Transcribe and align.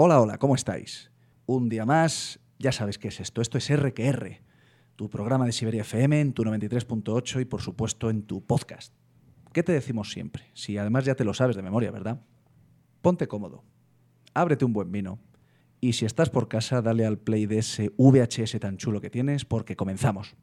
Hola, 0.00 0.20
hola, 0.20 0.38
¿cómo 0.38 0.54
estáis? 0.54 1.10
Un 1.44 1.68
día 1.68 1.84
más, 1.84 2.38
ya 2.60 2.70
sabes 2.70 2.98
qué 2.98 3.08
es 3.08 3.18
esto. 3.18 3.42
Esto 3.42 3.58
es 3.58 3.68
RQR, 3.68 4.42
tu 4.94 5.10
programa 5.10 5.44
de 5.44 5.50
Siberia 5.50 5.80
FM 5.80 6.20
en 6.20 6.32
tu 6.34 6.44
93.8 6.44 7.40
y 7.40 7.44
por 7.44 7.62
supuesto 7.62 8.08
en 8.08 8.22
tu 8.22 8.40
podcast. 8.46 8.94
¿Qué 9.52 9.64
te 9.64 9.72
decimos 9.72 10.12
siempre? 10.12 10.44
Si 10.54 10.78
además 10.78 11.04
ya 11.04 11.16
te 11.16 11.24
lo 11.24 11.34
sabes 11.34 11.56
de 11.56 11.62
memoria, 11.62 11.90
¿verdad? 11.90 12.20
Ponte 13.02 13.26
cómodo, 13.26 13.64
ábrete 14.34 14.64
un 14.64 14.72
buen 14.72 14.92
vino 14.92 15.18
y 15.80 15.94
si 15.94 16.04
estás 16.04 16.30
por 16.30 16.46
casa, 16.46 16.80
dale 16.80 17.04
al 17.04 17.18
play 17.18 17.46
de 17.46 17.58
ese 17.58 17.90
VHS 17.96 18.60
tan 18.60 18.76
chulo 18.76 19.00
que 19.00 19.10
tienes 19.10 19.44
porque 19.44 19.74
comenzamos. 19.74 20.36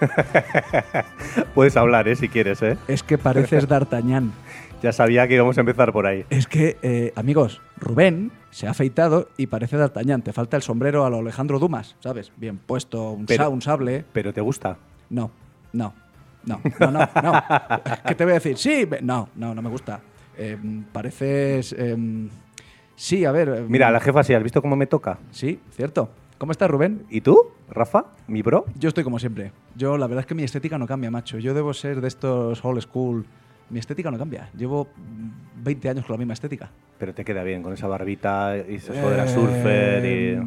Puedes 1.54 1.76
hablar, 1.76 2.08
¿eh? 2.08 2.16
Si 2.16 2.28
quieres, 2.28 2.62
¿eh? 2.62 2.76
Es 2.88 3.02
que 3.02 3.18
pareces 3.18 3.66
D'Artagnan. 3.68 4.32
Ya 4.82 4.92
sabía 4.92 5.26
que 5.26 5.34
íbamos 5.34 5.56
a 5.56 5.60
empezar 5.60 5.90
por 5.90 6.06
ahí. 6.06 6.26
Es 6.28 6.46
que, 6.46 6.76
eh, 6.82 7.10
amigos, 7.16 7.62
Rubén 7.78 8.30
se 8.50 8.66
ha 8.66 8.72
afeitado 8.72 9.30
y 9.38 9.46
parece 9.46 9.78
D'Artagnan. 9.78 10.20
Te 10.20 10.34
falta 10.34 10.54
el 10.58 10.62
sombrero 10.62 11.06
a 11.06 11.10
lo 11.10 11.16
Alejandro 11.20 11.58
Dumas, 11.58 11.96
¿sabes? 12.00 12.30
Bien 12.36 12.58
puesto, 12.58 13.12
un, 13.12 13.24
Pero- 13.24 13.44
sa- 13.44 13.48
un 13.48 13.62
sable. 13.62 14.04
¿Pero 14.12 14.34
te 14.34 14.42
gusta? 14.42 14.76
No, 15.08 15.30
no, 15.72 15.94
no, 16.44 16.60
no, 16.78 16.90
no, 16.90 17.00
no. 17.22 17.42
¿Qué 18.06 18.14
te 18.14 18.24
voy 18.24 18.32
a 18.32 18.34
decir? 18.34 18.58
Sí, 18.58 18.86
no, 19.00 19.30
no, 19.34 19.54
no 19.54 19.62
me 19.62 19.70
gusta. 19.70 19.98
Eh, 20.36 20.58
pareces... 20.92 21.74
eh, 21.76 22.28
sí, 22.94 23.24
a 23.24 23.32
ver... 23.32 23.48
eh, 23.48 23.64
Mira, 23.66 23.90
la 23.90 23.98
jefa 23.98 24.22
sí, 24.24 24.34
¿has 24.34 24.42
visto 24.42 24.60
cómo 24.60 24.76
me 24.76 24.86
toca? 24.86 25.18
Sí, 25.30 25.58
cierto. 25.74 26.10
¿Cómo 26.38 26.52
estás, 26.52 26.70
Rubén? 26.70 27.06
¿Y 27.08 27.22
tú, 27.22 27.50
Rafa? 27.70 28.08
¿Mi 28.28 28.42
bro? 28.42 28.66
Yo 28.78 28.88
estoy 28.88 29.04
como 29.04 29.18
siempre. 29.18 29.52
Yo, 29.74 29.96
la 29.96 30.06
verdad 30.06 30.20
es 30.20 30.26
que 30.26 30.34
mi 30.34 30.42
estética 30.42 30.76
no 30.76 30.86
cambia, 30.86 31.10
macho. 31.10 31.38
Yo 31.38 31.54
debo 31.54 31.72
ser 31.72 32.02
de 32.02 32.08
estos 32.08 32.62
old 32.62 32.82
school. 32.82 33.24
Mi 33.70 33.78
estética 33.78 34.10
no 34.10 34.18
cambia. 34.18 34.50
Llevo 34.54 34.84
mm, 34.84 35.64
20 35.64 35.88
años 35.88 36.04
con 36.04 36.12
la 36.12 36.18
misma 36.18 36.34
estética. 36.34 36.70
Pero 36.98 37.14
te 37.14 37.24
queda 37.24 37.42
bien 37.42 37.62
con 37.62 37.72
esa 37.72 37.88
barbita 37.88 38.54
y 38.68 38.74
eso 38.74 38.92
de 38.92 39.16
la 39.16 39.26
surfer 39.26 40.04
y... 40.04 40.08
Eh, 40.08 40.42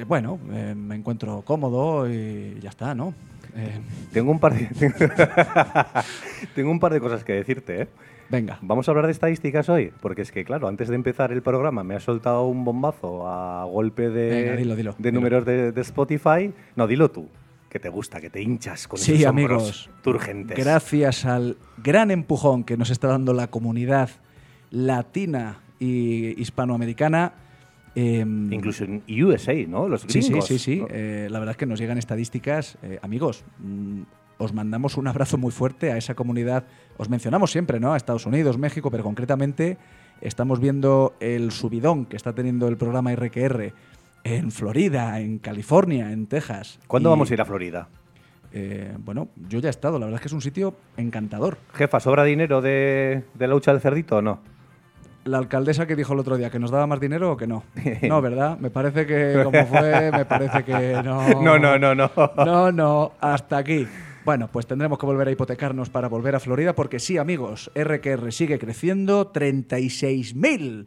eh, 0.00 0.04
bueno, 0.08 0.38
eh, 0.50 0.74
me 0.74 0.94
encuentro 0.94 1.42
cómodo 1.42 2.10
y 2.10 2.58
ya 2.60 2.70
está, 2.70 2.94
¿no? 2.94 3.12
Eh, 3.54 3.80
Tengo 4.14 4.30
un 4.30 4.40
par 4.40 4.54
de... 4.54 4.66
Tengo 6.54 6.70
un 6.70 6.80
par 6.80 6.94
de 6.94 7.00
cosas 7.00 7.22
que 7.22 7.34
decirte, 7.34 7.82
¿eh? 7.82 7.88
Venga. 8.28 8.58
Vamos 8.62 8.88
a 8.88 8.90
hablar 8.92 9.06
de 9.06 9.12
estadísticas 9.12 9.68
hoy, 9.68 9.92
porque 10.00 10.22
es 10.22 10.32
que, 10.32 10.44
claro, 10.44 10.68
antes 10.68 10.88
de 10.88 10.94
empezar 10.94 11.32
el 11.32 11.42
programa 11.42 11.84
me 11.84 11.94
ha 11.94 12.00
soltado 12.00 12.46
un 12.46 12.64
bombazo 12.64 13.28
a 13.28 13.64
golpe 13.64 14.08
de, 14.10 14.28
Venga, 14.30 14.56
dilo, 14.56 14.76
dilo, 14.76 14.92
de 14.92 15.10
dilo. 15.10 15.12
números 15.20 15.44
de, 15.44 15.72
de 15.72 15.80
Spotify. 15.82 16.52
No, 16.76 16.86
dilo 16.86 17.10
tú, 17.10 17.28
que 17.70 17.78
te 17.80 17.88
gusta, 17.88 18.20
que 18.20 18.30
te 18.30 18.40
hinchas 18.42 18.86
con 18.88 18.98
Sí, 18.98 19.12
esos 19.14 19.26
amigos. 19.26 19.52
hombros 19.52 19.90
turgentes. 20.02 20.58
Gracias 20.58 21.24
al 21.24 21.56
gran 21.82 22.10
empujón 22.10 22.64
que 22.64 22.76
nos 22.76 22.90
está 22.90 23.08
dando 23.08 23.32
la 23.34 23.48
comunidad 23.48 24.10
latina 24.70 25.60
y 25.78 26.40
hispanoamericana. 26.40 27.32
em, 27.96 28.52
Incluso 28.52 28.82
en 28.84 29.02
USA, 29.22 29.54
¿no? 29.68 29.86
Los 29.88 30.00
Sí, 30.02 30.20
sí, 30.20 30.28
gringos. 30.28 30.46
sí, 30.46 30.58
sí. 30.58 30.80
¿no? 30.80 30.86
Eh, 30.90 31.28
la 31.30 31.38
verdad 31.38 31.52
es 31.52 31.56
que 31.56 31.66
nos 31.66 31.78
llegan 31.78 31.96
estadísticas. 31.98 32.76
Eh, 32.82 32.98
amigos, 33.02 33.44
mm, 33.58 34.02
os 34.44 34.52
mandamos 34.52 34.96
un 34.96 35.08
abrazo 35.08 35.38
muy 35.38 35.50
fuerte 35.50 35.90
a 35.92 35.96
esa 35.96 36.14
comunidad. 36.14 36.64
Os 36.96 37.08
mencionamos 37.08 37.50
siempre, 37.50 37.80
¿no? 37.80 37.92
A 37.92 37.96
Estados 37.96 38.26
Unidos, 38.26 38.58
México, 38.58 38.90
pero 38.90 39.02
concretamente 39.02 39.76
estamos 40.20 40.60
viendo 40.60 41.14
el 41.20 41.50
subidón 41.50 42.06
que 42.06 42.16
está 42.16 42.32
teniendo 42.32 42.68
el 42.68 42.76
programa 42.76 43.14
RQR 43.14 43.72
en 44.24 44.50
Florida, 44.52 45.20
en 45.20 45.38
California, 45.38 46.12
en 46.12 46.26
Texas. 46.26 46.78
¿Cuándo 46.86 47.08
Y, 47.08 47.12
vamos 47.12 47.30
a 47.30 47.34
ir 47.34 47.40
a 47.40 47.44
Florida? 47.44 47.88
eh, 48.52 48.94
bueno, 48.98 49.28
yo 49.48 49.58
ya 49.58 49.68
he 49.68 49.70
estado. 49.70 49.98
La 49.98 50.06
verdad 50.06 50.18
es 50.18 50.22
que 50.22 50.28
es 50.28 50.32
un 50.32 50.40
sitio 50.40 50.74
encantador. 50.96 51.58
Jefa, 51.74 51.98
¿sobra 52.00 52.22
dinero 52.24 52.62
de, 52.62 53.24
de 53.34 53.48
la 53.48 53.54
hucha 53.56 53.72
del 53.72 53.80
cerdito 53.80 54.18
o 54.18 54.22
no? 54.22 54.38
La 55.24 55.38
alcaldesa 55.38 55.86
que 55.86 55.96
dijo 55.96 56.12
el 56.12 56.18
otro 56.20 56.36
día 56.36 56.50
que 56.50 56.58
nos 56.58 56.70
daba 56.70 56.86
más 56.86 57.00
dinero 57.00 57.32
o 57.32 57.36
que 57.36 57.46
no. 57.46 57.64
No, 58.08 58.20
¿verdad? 58.22 58.58
Me 58.58 58.70
parece 58.70 59.06
que 59.06 59.40
como 59.42 59.64
fue, 59.66 60.10
me 60.12 60.24
parece 60.26 60.62
que 60.64 60.92
no. 61.04 61.42
No, 61.42 61.58
no, 61.58 61.78
no, 61.78 61.94
no. 61.94 62.10
No, 62.44 62.70
no, 62.72 63.12
hasta 63.20 63.58
aquí. 63.58 63.88
Bueno, 64.24 64.48
pues 64.50 64.66
tendremos 64.66 64.98
que 64.98 65.06
volver 65.06 65.28
a 65.28 65.30
hipotecarnos 65.30 65.90
para 65.90 66.08
volver 66.08 66.34
a 66.34 66.40
Florida, 66.40 66.74
porque 66.74 66.98
sí, 66.98 67.18
amigos, 67.18 67.70
RQR 67.74 68.32
sigue 68.32 68.58
creciendo, 68.58 69.32
36.000. 69.32 70.86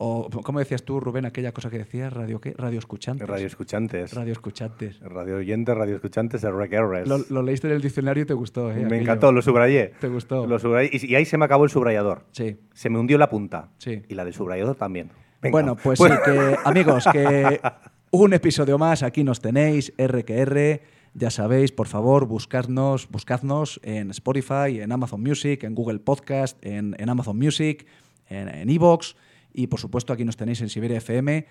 O, 0.00 0.28
¿cómo 0.44 0.60
decías 0.60 0.84
tú, 0.84 1.00
Rubén, 1.00 1.26
aquella 1.26 1.50
cosa 1.52 1.70
que 1.70 1.78
decías? 1.78 2.12
¿Radio 2.12 2.40
qué? 2.40 2.54
Radio 2.56 2.78
escuchantes. 2.78 3.28
Radio 3.28 3.46
escuchantes. 3.48 4.12
Radio 4.14 4.32
escuchantes. 4.32 5.00
Radio 5.00 5.36
oyentes, 5.38 5.76
radio 5.76 5.96
escuchantes 5.96 6.42
RQRs. 6.44 7.08
Lo, 7.08 7.18
lo 7.28 7.42
leíste 7.42 7.66
en 7.66 7.74
el 7.74 7.82
diccionario 7.82 8.22
y 8.22 8.26
te 8.26 8.34
gustó, 8.34 8.70
¿eh? 8.70 8.76
Me 8.76 8.84
Aquello. 8.86 9.02
encantó, 9.02 9.32
lo 9.32 9.42
subrayé. 9.42 9.92
¿Te 10.00 10.06
gustó? 10.06 10.46
Lo 10.46 10.60
subrayé. 10.60 10.90
Y, 10.92 11.04
y 11.12 11.14
ahí 11.16 11.24
se 11.24 11.36
me 11.36 11.44
acabó 11.46 11.64
el 11.64 11.70
subrayador. 11.70 12.22
Sí. 12.30 12.58
Se 12.74 12.90
me 12.90 13.00
hundió 13.00 13.18
la 13.18 13.28
punta. 13.28 13.70
Sí. 13.78 14.02
Y 14.08 14.14
la 14.14 14.24
del 14.24 14.34
subrayador 14.34 14.76
también. 14.76 15.10
Venga. 15.42 15.50
Bueno, 15.52 15.74
pues 15.76 15.98
sí, 15.98 16.04
que, 16.24 16.56
amigos, 16.64 17.04
que 17.10 17.60
un 18.12 18.32
episodio 18.34 18.78
más, 18.78 19.02
aquí 19.02 19.24
nos 19.24 19.40
tenéis, 19.40 19.92
RQR. 19.98 20.80
Ya 21.18 21.30
sabéis, 21.30 21.72
por 21.72 21.88
favor, 21.88 22.26
buscadnos, 22.26 23.08
buscadnos 23.10 23.80
en 23.82 24.10
Spotify, 24.10 24.80
en 24.80 24.92
Amazon 24.92 25.20
Music, 25.20 25.64
en 25.64 25.74
Google 25.74 25.98
Podcast, 25.98 26.64
en, 26.64 26.94
en 26.96 27.08
Amazon 27.08 27.36
Music, 27.36 27.86
en 28.28 28.48
en 28.48 28.70
Evox 28.70 29.16
y 29.52 29.66
por 29.66 29.80
supuesto 29.80 30.12
aquí 30.12 30.24
nos 30.24 30.36
tenéis 30.36 30.60
en 30.60 30.68
Siberia 30.68 30.98
FM. 30.98 31.44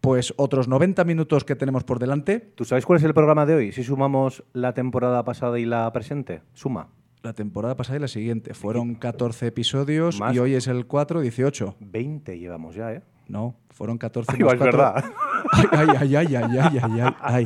Pues 0.00 0.32
otros 0.36 0.68
90 0.68 1.02
minutos 1.04 1.44
que 1.44 1.56
tenemos 1.56 1.82
por 1.82 1.98
delante. 1.98 2.38
¿Tú 2.38 2.64
sabes 2.64 2.86
cuál 2.86 2.98
es 3.00 3.04
el 3.04 3.12
programa 3.12 3.46
de 3.46 3.54
hoy? 3.54 3.72
Si 3.72 3.82
sumamos 3.82 4.44
la 4.52 4.74
temporada 4.74 5.24
pasada 5.24 5.58
y 5.58 5.64
la 5.66 5.92
presente. 5.92 6.42
Suma. 6.54 6.88
La 7.22 7.32
temporada 7.32 7.76
pasada 7.76 7.98
y 7.98 8.00
la 8.00 8.08
siguiente. 8.08 8.54
Fueron 8.54 8.94
14 8.94 9.48
episodios 9.48 10.20
Más. 10.20 10.34
y 10.34 10.38
hoy 10.38 10.54
es 10.54 10.68
el 10.68 10.86
4, 10.86 11.20
18. 11.20 11.74
20 11.80 12.38
llevamos 12.38 12.76
ya, 12.76 12.92
¿eh? 12.92 13.02
No, 13.28 13.56
fueron 13.70 13.98
14 13.98 14.32
Ay, 14.34 14.44
más 14.44 14.54
es 14.54 14.60
verdad. 14.60 15.04
Ay, 15.52 15.66
ay, 16.00 16.16
ay, 16.16 16.16
ay, 16.16 16.36
ay, 16.36 16.58
ay, 16.58 16.78
ay, 16.82 17.04
ay, 17.20 17.44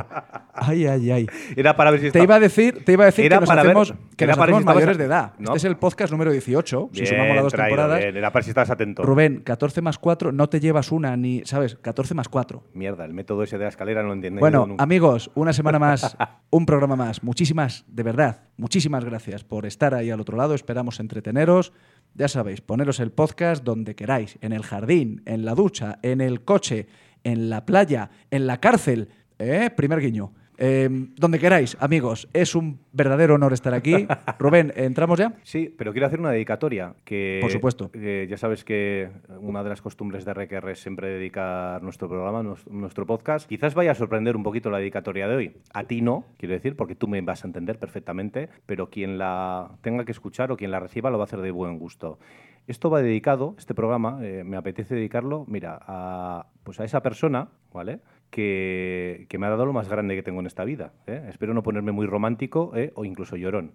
ay, 0.54 0.86
ay, 0.86 1.10
ay. 1.10 1.26
Era 1.56 1.76
para 1.76 1.90
ver 1.90 2.00
si 2.00 2.10
Te 2.10 2.22
iba 2.22 2.34
a 2.36 2.40
decir, 2.40 2.84
te 2.84 2.92
iba 2.92 3.04
a 3.04 3.06
decir 3.06 3.28
que 3.28 3.34
nos 3.40 3.48
para 3.48 3.62
ver- 3.62 3.70
hacemos, 3.72 3.94
que 4.16 4.26
nos 4.26 4.38
hacemos 4.38 4.56
si 4.58 4.60
estabas 4.60 4.74
mayores 4.76 4.96
a- 4.96 4.98
de 4.98 5.04
edad. 5.04 5.32
No. 5.38 5.46
Este 5.48 5.58
es 5.58 5.64
el 5.64 5.76
podcast 5.76 6.12
número 6.12 6.30
18, 6.32 6.90
si 6.92 7.00
Bien 7.00 7.06
sumamos 7.12 7.34
las 7.34 7.42
dos 7.44 7.52
traído, 7.52 7.76
temporadas. 7.76 8.00
bien. 8.04 8.16
Era 8.16 8.32
para 8.32 8.42
si 8.42 8.50
estás 8.50 8.70
atento. 8.70 9.02
Rubén, 9.02 9.40
14 9.44 9.80
más 9.82 9.98
4, 9.98 10.32
no 10.32 10.48
te 10.48 10.60
llevas 10.60 10.92
una 10.92 11.16
ni, 11.16 11.42
¿sabes? 11.44 11.76
14 11.76 12.14
más 12.14 12.28
4. 12.28 12.62
Mierda, 12.74 13.04
el 13.04 13.14
método 13.14 13.42
ese 13.42 13.58
de 13.58 13.64
la 13.64 13.68
escalera 13.70 14.02
no 14.02 14.08
lo 14.08 14.14
entiendo 14.14 14.40
Bueno, 14.40 14.66
nunca. 14.66 14.82
amigos, 14.82 15.30
una 15.34 15.52
semana 15.52 15.78
más, 15.78 16.16
un 16.50 16.66
programa 16.66 16.96
más. 16.96 17.22
Muchísimas, 17.22 17.84
de 17.88 18.02
verdad, 18.02 18.42
muchísimas 18.56 19.04
gracias 19.04 19.44
por 19.44 19.66
estar 19.66 19.94
ahí 19.94 20.10
al 20.10 20.20
otro 20.20 20.36
lado. 20.36 20.54
Esperamos 20.54 21.00
entreteneros. 21.00 21.72
Ya 22.14 22.28
sabéis, 22.28 22.60
poneros 22.60 23.00
el 23.00 23.10
podcast 23.10 23.64
donde 23.64 23.96
queráis, 23.96 24.38
en 24.40 24.52
el 24.52 24.62
jardín, 24.62 25.22
en 25.26 25.44
la 25.44 25.54
ducha, 25.54 25.98
en 26.02 26.20
el 26.20 26.44
coche, 26.44 26.86
en 27.24 27.50
la 27.50 27.66
playa, 27.66 28.10
en 28.30 28.46
la 28.46 28.60
cárcel. 28.60 29.08
¿Eh? 29.38 29.70
Primer 29.74 30.00
guiño. 30.00 30.32
Eh, 30.56 30.88
donde 31.16 31.38
queráis, 31.38 31.76
amigos. 31.80 32.28
Es 32.32 32.54
un 32.54 32.78
verdadero 32.92 33.34
honor 33.34 33.52
estar 33.52 33.74
aquí. 33.74 34.06
Rubén, 34.38 34.72
¿entramos 34.76 35.18
ya? 35.18 35.34
Sí, 35.42 35.74
pero 35.76 35.92
quiero 35.92 36.06
hacer 36.06 36.20
una 36.20 36.30
dedicatoria. 36.30 36.94
Que, 37.04 37.38
Por 37.40 37.50
supuesto. 37.50 37.90
ya 37.92 38.36
sabes 38.36 38.64
que 38.64 39.10
una 39.40 39.62
de 39.62 39.70
las 39.70 39.82
costumbres 39.82 40.24
de 40.24 40.32
RQR 40.34 40.70
es 40.70 40.80
siempre 40.80 41.08
dedicar 41.08 41.82
nuestro 41.82 42.08
programa, 42.08 42.42
nuestro 42.70 43.06
podcast. 43.06 43.48
Quizás 43.48 43.74
vaya 43.74 43.92
a 43.92 43.94
sorprender 43.94 44.36
un 44.36 44.42
poquito 44.42 44.70
la 44.70 44.78
dedicatoria 44.78 45.26
de 45.26 45.34
hoy. 45.34 45.56
A 45.72 45.84
ti 45.84 46.02
no, 46.02 46.26
quiero 46.38 46.54
decir, 46.54 46.76
porque 46.76 46.94
tú 46.94 47.08
me 47.08 47.20
vas 47.20 47.44
a 47.44 47.48
entender 47.48 47.78
perfectamente, 47.78 48.48
pero 48.66 48.90
quien 48.90 49.18
la 49.18 49.72
tenga 49.82 50.04
que 50.04 50.12
escuchar 50.12 50.52
o 50.52 50.56
quien 50.56 50.70
la 50.70 50.80
reciba 50.80 51.10
lo 51.10 51.18
va 51.18 51.24
a 51.24 51.26
hacer 51.26 51.40
de 51.40 51.50
buen 51.50 51.78
gusto. 51.78 52.18
Esto 52.66 52.88
va 52.88 53.02
dedicado, 53.02 53.54
este 53.58 53.74
programa, 53.74 54.20
eh, 54.22 54.42
me 54.42 54.56
apetece 54.56 54.94
dedicarlo, 54.94 55.44
mira, 55.48 55.78
a, 55.86 56.46
pues 56.64 56.80
a 56.80 56.84
esa 56.84 57.02
persona, 57.02 57.48
¿vale? 57.72 58.00
Que, 58.30 59.26
que 59.28 59.38
me 59.38 59.46
ha 59.46 59.50
dado 59.50 59.66
lo 59.66 59.72
más 59.72 59.88
grande 59.88 60.16
que 60.16 60.22
tengo 60.22 60.40
en 60.40 60.46
esta 60.46 60.64
vida. 60.64 60.92
¿eh? 61.06 61.26
Espero 61.28 61.54
no 61.54 61.62
ponerme 61.62 61.92
muy 61.92 62.06
romántico 62.06 62.72
¿eh? 62.74 62.92
o 62.96 63.04
incluso 63.04 63.36
llorón. 63.36 63.72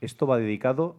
Esto 0.00 0.26
va 0.26 0.38
dedicado 0.38 0.96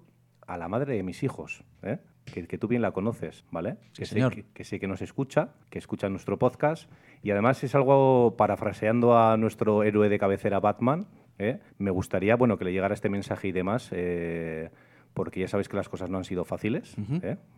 a 0.48 0.58
la 0.58 0.68
madre 0.68 0.96
de 0.96 1.04
mis 1.04 1.22
hijos, 1.24 1.64
¿eh? 1.84 2.00
que, 2.26 2.48
que 2.48 2.58
tú 2.58 2.68
bien 2.68 2.82
la 2.82 2.92
conoces, 2.92 3.46
¿vale? 3.52 3.78
Sí, 3.92 4.00
que, 4.02 4.06
sé 4.06 4.14
señor. 4.16 4.34
que, 4.34 4.46
que 4.54 4.64
sé 4.64 4.80
que 4.80 4.88
nos 4.88 5.02
escucha, 5.02 5.50
que 5.70 5.80
escucha 5.80 6.10
nuestro 6.10 6.40
podcast 6.40 6.90
y 7.22 7.32
además 7.32 7.64
es 7.64 7.76
algo 7.76 8.36
parafraseando 8.38 9.18
a 9.18 9.38
nuestro 9.38 9.84
héroe 9.84 10.10
de 10.10 10.20
cabecera 10.20 10.60
Batman. 10.60 11.08
¿eh? 11.40 11.60
Me 11.78 11.92
gustaría, 11.92 12.36
bueno, 12.36 12.58
que 12.58 12.66
le 12.66 12.74
llegara 12.74 12.94
este 12.94 13.10
mensaje 13.10 13.50
y 13.50 13.52
demás, 13.52 13.90
eh, 13.92 14.70
porque 15.14 15.40
ya 15.40 15.48
sabéis 15.48 15.70
que 15.70 15.78
las 15.78 15.90
cosas 15.90 16.10
no 16.10 16.18
han 16.18 16.24
sido 16.24 16.44
fáciles. 16.44 16.96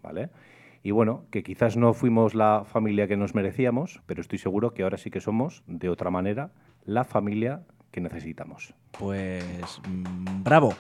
¿vale? 0.03 0.29
Y 0.85 0.91
bueno, 0.91 1.25
que 1.31 1.41
quizás 1.41 1.77
no 1.77 1.95
fuimos 1.95 2.35
la 2.35 2.63
familia 2.63 3.07
que 3.07 3.17
nos 3.17 3.33
merecíamos, 3.33 4.03
pero 4.05 4.21
estoy 4.21 4.37
seguro 4.37 4.75
que 4.75 4.83
ahora 4.83 4.99
sí 4.99 5.09
que 5.09 5.19
somos, 5.19 5.63
de 5.65 5.89
otra 5.89 6.11
manera, 6.11 6.51
la 6.83 7.03
familia 7.03 7.63
que 7.89 8.01
necesitamos. 8.01 8.75
Pues 8.91 9.81
mm, 9.89 10.43
bravo. 10.43 10.75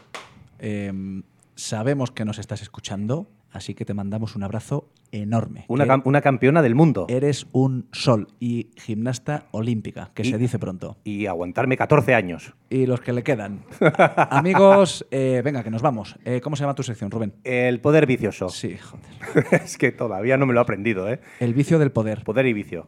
Eh, 0.59 1.23
sabemos 1.55 2.11
que 2.11 2.23
nos 2.23 2.37
estás 2.37 2.61
escuchando, 2.61 3.25
así 3.55 3.73
que 3.73 3.85
te 3.85 3.93
mandamos 3.93 4.35
un 4.35 4.43
abrazo 4.43 4.89
enorme. 5.11 5.65
Una, 5.67 5.85
Que 5.85 5.89
cam- 5.91 6.01
una 6.05 6.21
campeona 6.21 6.61
del 6.61 6.75
mundo. 6.75 7.05
Eres 7.09 7.47
un 7.51 7.87
sol 7.91 8.27
y 8.39 8.69
gimnasta 8.77 9.45
olímpica, 9.51 10.11
que 10.13 10.23
Y- 10.23 10.31
se 10.31 10.37
dice 10.37 10.59
pronto. 10.59 10.97
Y 11.03 11.25
aguantarme 11.27 11.77
14 11.77 12.13
años. 12.15 12.53
Y 12.69 12.85
los 12.85 13.01
que 13.01 13.13
le 13.13 13.23
quedan. 13.23 13.63
Amigos, 14.29 15.05
eh, 15.11 15.41
venga, 15.43 15.63
que 15.63 15.69
nos 15.71 15.81
vamos. 15.81 16.17
Eh, 16.25 16.41
¿Cómo 16.41 16.55
se 16.55 16.61
llama 16.63 16.75
tu 16.75 16.83
sección, 16.83 17.11
Rubén? 17.11 17.33
El 17.43 17.79
poder 17.79 18.05
vicioso. 18.05 18.49
Sí, 18.49 18.77
joder. 18.77 19.45
es 19.63 19.77
que 19.77 19.91
todavía 19.91 20.37
no 20.37 20.45
me 20.45 20.53
lo 20.53 20.59
he 20.59 20.63
aprendido, 20.63 21.09
¿eh? 21.09 21.19
El 21.39 21.53
vicio 21.53 21.79
del 21.79 21.91
poder. 21.91 22.23
Poder 22.23 22.45
y 22.47 22.53
vicio. 22.53 22.87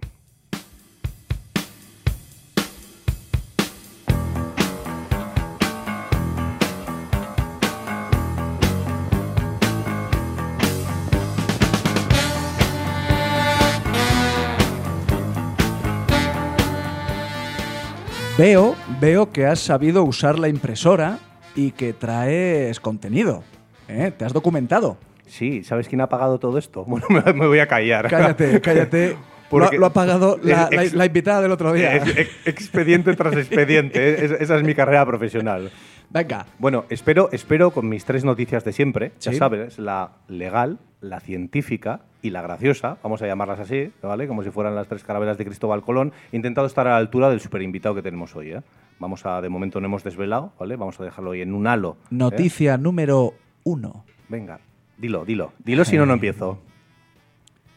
Veo, 18.38 18.76
veo 19.02 19.32
que 19.32 19.46
has 19.46 19.60
sabido 19.60 20.04
usar 20.04 20.38
la 20.38 20.48
impresora 20.48 21.18
y 21.56 21.72
que 21.72 21.94
traes 21.94 22.80
contenido. 22.80 23.44
¿eh? 23.88 24.12
Te 24.16 24.26
has 24.26 24.34
documentado. 24.34 24.98
Sí, 25.26 25.64
¿sabes 25.64 25.88
quién 25.88 26.02
ha 26.02 26.08
pagado 26.10 26.40
todo 26.40 26.58
esto? 26.58 26.86
Bueno, 26.88 27.08
me, 27.10 27.34
me 27.34 27.48
voy 27.48 27.60
a 27.60 27.68
callar. 27.68 28.08
Cállate, 28.10 28.62
cállate. 28.62 29.10
Lo, 29.12 29.18
Porque- 29.50 29.78
ha- 29.78 29.80
lo 29.80 29.86
ha 29.88 29.94
pagado 29.94 30.40
la, 30.44 30.70
la- 30.72 30.84
Ex- 30.84 30.94
la 30.94 31.06
invitada 31.06 31.42
del 31.42 31.52
otro 31.52 31.74
día. 31.74 31.96
Ex- 31.96 32.18
ex- 32.18 32.48
expediente 32.48 33.16
tras 33.16 33.36
expediente. 33.36 34.00
¿eh? 34.12 34.26
Es- 34.26 34.32
esa 34.32 34.58
es 34.58 34.64
mi 34.64 34.76
carrera 34.76 35.06
profesional. 35.06 35.72
Venga. 36.10 36.46
Bueno, 36.60 36.86
espero, 36.90 37.30
espero 37.32 37.72
con 37.72 37.90
mis 37.90 38.06
tres 38.06 38.24
noticias 38.24 38.64
de 38.64 38.72
siempre, 38.72 39.12
ya 39.20 39.34
sabes, 39.34 39.78
la 39.80 40.12
legal, 40.30 40.78
la 41.02 41.20
científica 41.20 42.02
y 42.22 42.32
la 42.32 42.42
graciosa, 42.42 42.98
vamos 43.04 43.22
a 43.22 43.28
llamarlas 43.28 43.60
así, 43.60 43.92
¿vale? 44.02 44.28
Como 44.28 44.44
si 44.44 44.50
fueran 44.50 44.76
las 44.76 44.88
tres 44.88 45.04
carabelas 45.04 45.38
de 45.38 45.46
Cristóbal 45.46 45.82
Colón. 45.82 46.12
He 46.32 46.36
intentado 46.36 46.68
estar 46.68 46.88
a 46.88 46.92
la 46.92 46.98
altura 46.98 47.30
del 47.30 47.40
super 47.40 47.62
invitado 47.62 47.96
que 47.96 48.02
tenemos 48.02 48.36
hoy, 48.36 48.52
¿eh? 48.52 48.62
Vamos 49.00 49.26
a, 49.26 49.42
de 49.42 49.50
momento 49.50 49.80
no 49.80 49.86
hemos 49.86 50.04
desvelado, 50.04 50.54
¿vale? 50.60 50.76
Vamos 50.76 51.00
a 51.00 51.04
dejarlo 51.04 51.32
hoy 51.32 51.42
en 51.42 51.54
un 51.54 51.68
halo. 51.68 51.98
¿eh? 52.02 52.08
Noticia 52.10 52.78
número 52.78 53.36
uno. 53.64 54.06
Venga, 54.28 54.60
dilo, 54.98 55.24
dilo. 55.24 55.54
Dilo 55.64 55.86
si 55.86 55.98
no, 55.98 56.06
no 56.06 56.14
empiezo. 56.14 56.60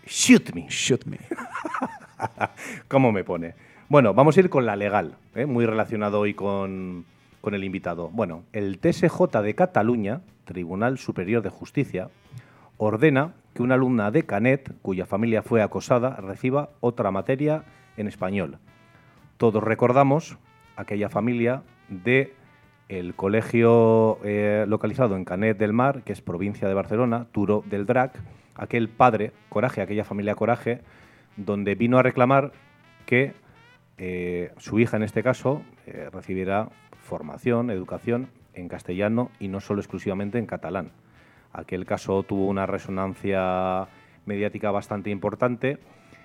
Shoot 0.06 0.54
me. 0.54 0.66
Shoot 0.68 1.04
me. 1.04 1.18
¿Cómo 2.88 3.12
me 3.12 3.22
pone? 3.22 3.54
Bueno, 3.88 4.14
vamos 4.14 4.36
a 4.36 4.40
ir 4.40 4.48
con 4.48 4.64
la 4.64 4.76
legal, 4.76 5.16
¿eh? 5.34 5.46
muy 5.46 5.66
relacionado 5.66 6.20
hoy 6.20 6.32
con, 6.32 7.04
con 7.40 7.54
el 7.54 7.64
invitado. 7.64 8.08
Bueno, 8.08 8.44
el 8.52 8.78
TSJ 8.78 9.42
de 9.42 9.54
Cataluña, 9.54 10.22
Tribunal 10.44 10.96
Superior 10.96 11.42
de 11.42 11.50
Justicia, 11.50 12.08
ordena 12.80 13.34
que 13.54 13.62
una 13.62 13.74
alumna 13.74 14.10
de 14.10 14.24
Canet, 14.24 14.72
cuya 14.80 15.04
familia 15.04 15.42
fue 15.42 15.62
acosada, 15.62 16.16
reciba 16.16 16.70
otra 16.80 17.10
materia 17.10 17.64
en 17.98 18.08
español. 18.08 18.58
Todos 19.36 19.62
recordamos 19.62 20.38
aquella 20.76 21.10
familia 21.10 21.62
de 21.88 22.34
el 22.88 23.14
colegio 23.14 24.18
eh, 24.24 24.64
localizado 24.66 25.14
en 25.14 25.26
Canet 25.26 25.58
del 25.58 25.74
Mar, 25.74 26.02
que 26.04 26.12
es 26.12 26.22
provincia 26.22 26.68
de 26.68 26.74
Barcelona, 26.74 27.26
Turo 27.32 27.62
del 27.68 27.84
Drac, 27.84 28.18
aquel 28.54 28.88
padre, 28.88 29.32
Coraje, 29.50 29.82
aquella 29.82 30.04
familia 30.04 30.34
Coraje, 30.34 30.80
donde 31.36 31.74
vino 31.74 31.98
a 31.98 32.02
reclamar 32.02 32.52
que 33.04 33.34
eh, 33.98 34.52
su 34.56 34.80
hija, 34.80 34.96
en 34.96 35.02
este 35.02 35.22
caso, 35.22 35.62
eh, 35.86 36.08
recibiera 36.10 36.70
formación, 37.02 37.70
educación 37.70 38.28
en 38.54 38.68
castellano 38.68 39.30
y 39.38 39.48
no 39.48 39.60
solo 39.60 39.80
exclusivamente 39.80 40.38
en 40.38 40.46
catalán. 40.46 40.92
Aquel 41.52 41.84
caso 41.84 42.22
tuvo 42.22 42.46
una 42.46 42.66
resonancia 42.66 43.88
mediática 44.26 44.70
bastante 44.70 45.10
importante. 45.10 45.78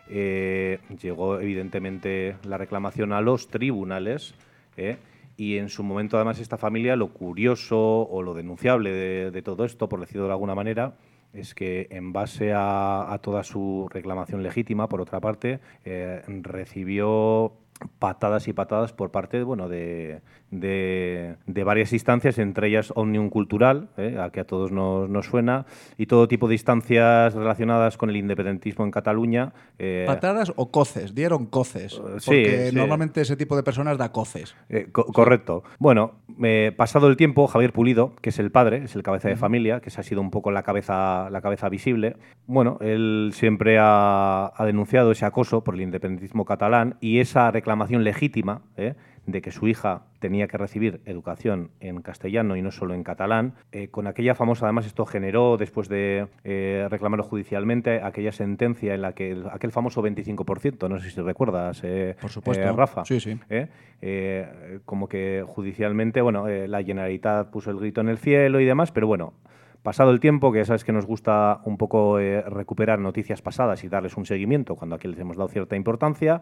Eh, 0.10 0.80
llegó 1.02 1.40
evidentemente 1.40 2.36
la 2.44 2.58
reclamación 2.58 3.12
a 3.12 3.22
los 3.22 3.48
tribunales 3.48 4.36
¿eh? 4.78 4.98
y 5.36 5.58
en 5.58 5.70
su 5.70 5.82
momento 5.84 6.18
además 6.18 6.40
esta 6.40 6.60
familia 6.60 6.96
lo 6.96 7.08
curioso 7.08 8.04
o 8.04 8.22
lo 8.22 8.36
denunciable 8.36 8.92
de, 9.32 9.42
todo 9.42 9.66
esto, 9.66 9.90
por 9.90 10.00
decirlo 10.00 10.28
de 10.28 10.34
alguna 10.34 10.54
manera, 10.54 10.94
es 11.34 11.56
que 11.56 11.88
en 11.90 12.14
base 12.14 12.54
a, 12.54 13.12
a 13.12 13.18
toda 13.18 13.44
su 13.44 13.88
reclamación 13.90 14.44
legítima, 14.44 14.88
por 14.88 15.02
otra 15.02 15.20
parte, 15.20 15.60
eh, 15.84 16.22
recibió 16.28 17.54
patadas 18.00 18.48
y 18.48 18.54
patadas 18.54 18.94
por 18.94 19.12
parte 19.12 19.44
bueno, 19.44 19.68
de, 19.68 20.22
de, 20.60 21.36
de 21.46 21.64
varias 21.64 21.94
instancias, 21.94 22.38
entre 22.40 22.68
ellas 22.68 22.92
Omnium 22.96 23.30
Cultural, 23.30 23.90
¿eh? 23.98 24.18
a 24.20 24.30
que 24.30 24.40
a 24.40 24.44
todos 24.46 24.72
nos, 24.72 25.10
nos 25.10 25.26
suena, 25.26 25.66
y 25.98 26.06
todo 26.06 26.28
tipo 26.28 26.48
de 26.48 26.56
instancias 26.56 27.34
relacionadas 27.34 27.98
con 27.98 28.10
el 28.10 28.18
independentismo 28.18 28.86
en 28.86 28.92
Cataluña. 28.92 29.54
eh, 29.80 30.06
¿Patadas 30.08 30.54
o 30.56 30.72
coces? 30.72 31.14
Dieron 31.16 31.46
coces. 31.46 31.94
Sí, 31.94 32.02
Porque 32.26 32.68
sí. 32.70 32.76
normalmente 32.76 33.22
ese 33.22 33.36
tipo 33.36 33.56
de 33.56 33.64
personas 33.64 33.98
da 33.98 34.12
coces. 34.12 34.56
Eh, 34.70 34.88
co- 34.92 35.06
correcto. 35.06 35.64
Bueno, 35.80 36.14
pasado 36.78 37.08
el 37.08 37.18
tiempo, 37.18 37.48
Javier 37.48 37.74
Pulido, 37.74 38.14
que 38.22 38.30
es 38.30 38.40
el 38.40 38.52
padre, 38.52 38.84
es 38.86 38.96
el 38.96 39.04
cabeza 39.04 39.30
de 39.30 39.36
familia, 39.36 39.80
que 39.80 39.90
se 39.90 40.00
ha 40.02 40.04
sido 40.04 40.22
un 40.22 40.32
poco 40.32 40.52
la 40.52 40.64
cabeza, 40.64 41.30
la 41.30 41.42
cabeza 41.42 41.70
visible, 41.70 42.16
bueno, 42.48 42.78
él 42.82 43.32
siempre 43.34 43.78
ha, 43.80 44.52
ha 44.56 44.66
denunciado 44.66 45.12
ese 45.12 45.26
acoso 45.26 45.64
por 45.64 45.76
el 45.76 45.82
independentismo 45.82 46.46
catalán 46.46 46.96
y 47.02 47.20
esa 47.20 47.50
reclamación 47.52 48.04
legítima 48.04 48.62
¿eh? 48.78 48.94
De 49.26 49.42
que 49.42 49.52
su 49.52 49.68
hija 49.68 50.04
tenía 50.20 50.48
que 50.48 50.58
recibir 50.58 51.02
educación 51.06 51.72
en 51.80 52.02
castellano 52.02 52.56
y 52.56 52.62
no 52.62 52.72
solo 52.72 52.94
en 52.94 53.04
catalán. 53.04 53.54
Eh, 53.72 53.88
con 53.90 54.08
aquella 54.08 54.36
famosa, 54.36 54.66
además, 54.66 54.86
esto 54.86 55.06
generó, 55.06 55.58
después 55.58 55.90
de 55.90 56.28
eh, 56.44 56.88
reclamarlo 56.90 57.24
judicialmente, 57.24 58.02
aquella 58.04 58.32
sentencia 58.32 58.94
en 58.94 59.02
la 59.02 59.14
que 59.14 59.32
el- 59.32 59.48
aquel 59.52 59.72
famoso 59.72 60.02
25%, 60.04 60.88
no 60.90 61.00
sé 61.00 61.10
si 61.10 61.22
recuerdas, 61.22 61.82
eh, 61.84 62.16
Por 62.22 62.30
supuesto. 62.30 62.64
eh, 62.64 62.72
Rafa. 62.72 63.04
Sí, 63.06 63.20
sí. 63.20 63.38
como 64.86 65.08
que 65.08 65.44
judicialmente, 65.48 66.22
bueno, 66.22 66.48
la 66.48 66.84
Generalitat 66.84 67.50
puso 67.50 67.72
el 67.72 67.78
grito 67.80 68.02
en 68.02 68.10
el 68.10 68.18
cielo 68.18 68.60
y 68.60 68.66
demás, 68.66 68.92
pero 68.92 69.08
bueno, 69.08 69.34
pasado 69.86 70.12
el 70.12 70.20
tiempo, 70.20 70.52
que 70.52 70.58
ya 70.58 70.66
sabes 70.66 70.84
que 70.84 70.92
nos 70.92 71.06
gusta 71.06 71.62
un 71.64 71.78
poco 71.78 72.20
eh, 72.20 72.42
recuperar 72.42 73.00
noticias 73.00 73.42
pasadas 73.42 73.84
y 73.86 73.88
darles 73.88 74.18
un 74.18 74.26
seguimiento 74.26 74.76
cuando 74.76 74.96
aquí 74.98 75.08
les 75.08 75.20
hemos 75.20 75.38
dado 75.38 75.48
cierta 75.48 75.78
importancia, 75.78 76.42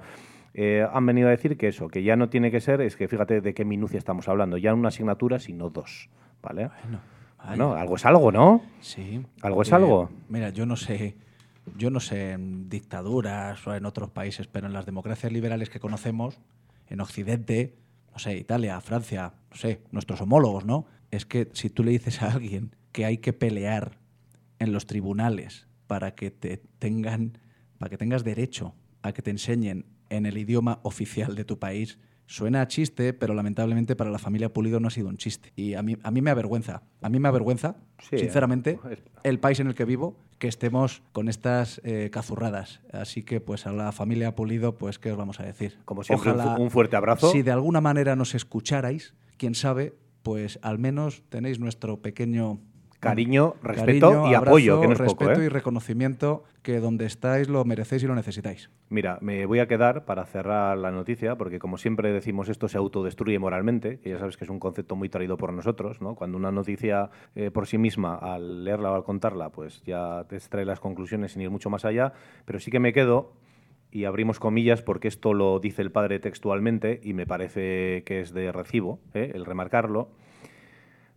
eh, 0.56 0.88
han 0.92 1.06
venido 1.06 1.28
a 1.28 1.32
decir 1.32 1.58
que 1.58 1.68
eso, 1.68 1.90
que 1.90 2.04
ya 2.04 2.16
no 2.16 2.30
tiene 2.30 2.50
que 2.50 2.62
ser, 2.62 2.82
es 2.82 2.96
que 2.96 3.08
fíjate 3.08 3.42
de 3.42 3.54
qué 3.54 3.66
minucia 3.66 3.98
estamos 4.00 4.28
hablando, 4.30 4.58
ya 4.58 4.74
una 4.74 4.88
asignatura, 4.88 5.40
sino 5.40 5.70
dos, 5.70 6.10
¿vale? 6.42 6.70
Bueno, 6.84 7.02
Bueno, 7.46 7.74
algo 7.74 7.96
es 7.98 8.06
algo, 8.06 8.32
¿no? 8.32 8.64
Sí. 8.80 9.22
¿Algo 9.42 9.62
es 9.62 9.74
algo? 9.74 10.10
Mira, 10.30 10.50
yo 10.50 10.66
no 10.66 10.76
sé. 10.76 11.18
Yo 11.78 11.90
no 11.90 12.00
sé 12.00 12.32
en 12.32 12.70
dictaduras 12.70 13.68
o 13.68 13.76
en 13.76 13.86
otros 13.86 14.10
países, 14.10 14.48
pero 14.48 14.68
en 14.68 14.74
las 14.74 14.86
democracias 14.86 15.32
liberales 15.32 15.70
que 15.70 15.80
conocemos, 15.80 16.40
en 16.88 17.02
Occidente, 17.02 17.76
no 18.12 18.20
sé, 18.20 18.38
Italia, 18.38 18.80
Francia, 18.82 19.34
no 19.50 19.56
sé, 19.58 19.82
nuestros 19.92 20.22
homólogos, 20.22 20.66
¿no? 20.66 20.86
Es 21.12 21.26
que 21.26 21.50
si 21.54 21.70
tú 21.70 21.84
le 21.84 21.92
dices 21.92 22.22
a 22.22 22.32
alguien 22.32 22.76
que 22.94 23.04
hay 23.06 23.18
que 23.18 23.34
pelear 23.34 24.00
en 24.60 24.72
los 24.72 24.86
tribunales 24.86 25.68
para 25.88 26.16
que 26.16 26.32
te 26.32 26.58
tengan, 26.80 27.38
para 27.78 27.90
que 27.90 27.98
tengas 27.98 28.24
derecho 28.24 28.74
a 29.02 29.12
que 29.12 29.22
te 29.22 29.32
enseñen 29.32 29.86
en 30.10 30.26
el 30.26 30.38
idioma 30.38 30.80
oficial 30.84 31.36
de 31.36 31.44
tu 31.44 31.60
país, 31.60 32.00
suena 32.28 32.62
a 32.62 32.68
chiste, 32.68 33.14
pero 33.14 33.34
lamentablemente 33.34 33.96
para 33.98 34.10
la 34.10 34.20
familia 34.20 34.54
Pulido 34.54 34.80
no 34.80 34.88
ha 34.88 34.92
sido 34.92 35.10
un 35.10 35.18
chiste. 35.18 35.52
Y 35.58 35.74
a 35.74 35.82
mí, 35.84 35.98
a 36.04 36.12
mí 36.12 36.22
me 36.22 36.32
avergüenza, 36.32 36.84
a 37.02 37.10
mí 37.10 37.20
me 37.20 37.28
avergüenza, 37.28 37.76
Sí, 38.10 38.18
sinceramente, 38.20 38.80
es- 38.90 39.00
el 39.24 39.40
país 39.40 39.60
en 39.60 39.68
el 39.68 39.76
que 39.76 39.86
vivo, 39.86 40.18
que 40.38 40.48
estemos 40.48 41.02
con 41.14 41.30
estas 41.30 41.82
eh, 41.84 42.10
cazurradas. 42.12 42.82
Así 42.92 43.24
que, 43.24 43.40
pues, 43.42 43.66
a 43.66 43.72
la 43.74 43.92
familia 43.92 44.36
Pulido, 44.36 44.78
pues, 44.78 45.00
¿qué 45.00 45.12
os 45.12 45.18
vamos 45.18 45.40
a 45.40 45.44
decir? 45.44 45.80
Como 45.86 46.04
siempre, 46.04 46.32
fu- 46.32 46.62
un 46.62 46.70
fuerte 46.72 46.96
abrazo. 46.96 47.32
Si 47.32 47.42
de 47.42 47.52
alguna 47.52 47.82
manera 47.82 48.16
nos 48.16 48.36
escucharais, 48.36 49.14
quién 49.38 49.56
sabe, 49.56 49.94
pues 50.22 50.60
al 50.62 50.80
menos 50.80 51.24
tenéis 51.30 51.60
nuestro 51.60 52.02
pequeño 52.02 52.62
Cariño, 53.04 53.56
respeto 53.62 54.10
cariño, 54.12 54.32
y 54.32 54.34
apoyo, 54.34 54.82
que 54.82 54.88
no 54.88 54.94
es 54.94 55.00
respeto 55.00 55.32
poco, 55.32 55.42
¿eh? 55.42 55.46
y 55.46 55.50
reconocimiento 55.50 56.44
que 56.62 56.80
donde 56.80 57.06
estáis 57.06 57.50
lo 57.50 57.64
merecéis 57.66 58.04
y 58.04 58.08
lo 58.08 58.16
necesitáis. 58.16 58.70
Mira, 58.90 59.18
me 59.22 59.46
voy 59.46 59.60
a 59.60 59.68
quedar 59.68 60.06
para 60.06 60.26
cerrar 60.26 60.78
la 60.78 60.92
noticia, 60.92 61.36
porque 61.36 61.60
como 61.60 61.78
siempre 61.78 62.12
decimos, 62.14 62.50
esto 62.50 62.68
se 62.68 62.78
autodestruye 62.78 63.38
moralmente, 63.38 64.00
que 64.00 64.12
ya 64.12 64.20
sabes 64.20 64.38
que 64.38 64.46
es 64.46 64.50
un 64.50 64.60
concepto 64.60 64.96
muy 64.96 65.10
traído 65.10 65.38
por 65.38 65.52
nosotros, 65.52 66.02
¿no? 66.02 66.16
Cuando 66.16 66.38
una 66.38 66.52
noticia 66.52 67.10
eh, 67.36 67.52
por 67.52 67.68
sí 67.68 67.78
misma, 67.78 68.16
al 68.16 68.64
leerla 68.64 68.92
o 68.92 68.96
al 68.96 69.04
contarla, 69.04 69.50
pues 69.50 69.84
ya 69.84 70.26
te 70.30 70.38
extrae 70.38 70.66
las 70.66 70.80
conclusiones 70.80 71.34
sin 71.34 71.42
ir 71.42 71.50
mucho 71.50 71.70
más 71.70 71.86
allá, 71.86 72.14
pero 72.46 72.60
sí 72.60 72.72
que 72.72 72.80
me 72.80 72.94
quedo, 72.94 73.34
y 73.92 74.06
abrimos 74.06 74.40
comillas 74.40 74.82
porque 74.82 75.08
esto 75.08 75.34
lo 75.34 75.60
dice 75.60 75.82
el 75.82 75.92
padre 75.92 76.20
textualmente, 76.20 77.00
y 77.04 77.14
me 77.14 77.28
parece 77.28 78.04
que 78.06 78.22
es 78.22 78.34
de 78.34 78.52
recibo, 78.52 79.00
¿eh? 79.14 79.32
el 79.36 79.46
remarcarlo, 79.46 80.10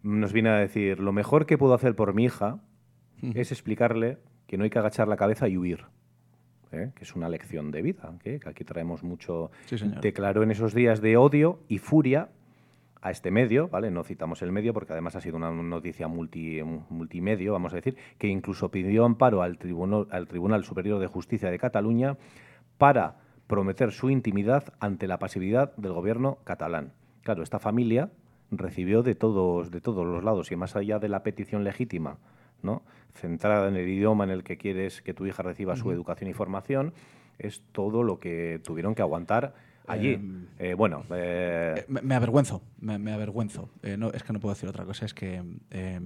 nos 0.07 0.33
viene 0.33 0.51
a 0.51 0.59
decir, 0.59 1.01
lo 1.01 1.13
mejor 1.13 1.47
que 1.47 1.59
puedo 1.59 1.75
hacer 1.75 1.97
por 1.97 2.15
mi 2.15 2.25
hija 2.25 2.61
es 3.35 3.51
explicarle 3.51 4.19
que 4.47 4.57
no 4.57 4.65
hay 4.65 4.71
que 4.71 4.79
agachar 4.79 5.09
la 5.09 5.17
cabeza 5.17 5.49
y 5.49 5.57
huir. 5.57 5.85
¿eh? 6.73 6.93
que 6.95 7.05
es 7.05 7.15
una 7.15 7.29
lección 7.29 7.71
de 7.71 7.83
vida, 7.83 8.13
¿eh? 8.25 8.39
que 8.41 8.49
aquí 8.49 8.65
traemos 8.65 9.03
mucho. 9.03 9.51
Sí. 9.67 9.77
Declaró 10.01 10.43
en 10.43 10.51
esos 10.51 10.75
días 10.75 11.01
de 11.01 11.17
odio 11.17 11.61
y 11.69 11.79
furia 11.79 12.29
a 13.01 13.11
este 13.11 13.31
medio, 13.31 13.69
¿vale? 13.69 13.91
No 13.91 14.03
citamos 14.05 14.43
el 14.43 14.53
medio 14.53 14.73
porque 14.75 14.93
además 14.93 15.17
ha 15.17 15.21
sido 15.21 15.37
una 15.37 15.51
noticia 15.51 16.09
multi, 16.09 16.61
multimedio, 16.63 17.53
vamos 17.53 17.73
a 17.73 17.77
decir, 17.77 17.97
que 18.19 18.27
incluso 18.27 18.71
pidió 18.71 19.05
amparo 19.05 19.43
al 19.43 19.59
Tribunal, 19.59 20.09
al 20.11 20.27
Tribunal 20.27 20.65
Superior 20.65 20.99
de 20.99 21.07
Justicia 21.07 21.51
de 21.51 21.59
Cataluña 21.59 22.17
para 22.79 23.19
prometer 23.47 23.93
su 23.93 24.11
intimidad 24.11 24.75
ante 24.81 25.07
la 25.07 25.19
pasividad 25.19 25.75
del 25.77 25.93
gobierno 25.93 26.39
catalán. 26.45 26.93
Claro, 27.23 27.43
esta 27.43 27.59
familia 27.59 28.11
recibió 28.51 29.03
de 29.03 29.15
todos, 29.15 29.71
de 29.71 29.81
todos 29.81 30.07
los 30.07 30.23
lados 30.23 30.53
y 30.53 30.57
más 30.57 30.77
allá 30.77 30.99
de 30.99 31.09
la 31.09 31.23
petición 31.23 31.65
legítima, 31.65 32.19
¿no? 32.63 32.83
centrada 33.15 33.69
en 33.69 33.77
el 33.77 33.89
idioma 33.89 34.25
en 34.25 34.31
el 34.31 34.45
que 34.45 34.57
quieres 34.59 35.03
que 35.03 35.15
tu 35.15 35.27
hija 35.27 35.43
reciba 35.43 35.77
su 35.77 35.91
educación 35.91 36.31
y 36.31 36.35
formación, 36.35 36.93
es 37.39 37.63
todo 37.73 38.03
lo 38.03 38.19
que 38.19 38.61
tuvieron 38.63 38.95
que 38.95 39.03
aguantar 39.03 39.55
allí. 39.87 40.15
Em, 40.15 40.47
Eh, 40.59 40.75
bueno, 40.75 41.05
eh, 41.11 41.85
Me, 41.89 42.03
me 42.03 42.15
avergüenzo, 42.15 42.63
me, 42.81 42.99
me 42.99 43.13
avergüenzo. 43.13 43.69
Eh, 43.83 43.97
no, 43.97 44.11
es 44.13 44.23
que 44.23 44.33
no 44.33 44.41
puedo 44.41 44.55
decir 44.55 44.69
otra 44.69 44.85
cosa. 44.85 45.05
Es 45.05 45.15
que, 45.15 45.43
eh, 45.71 46.01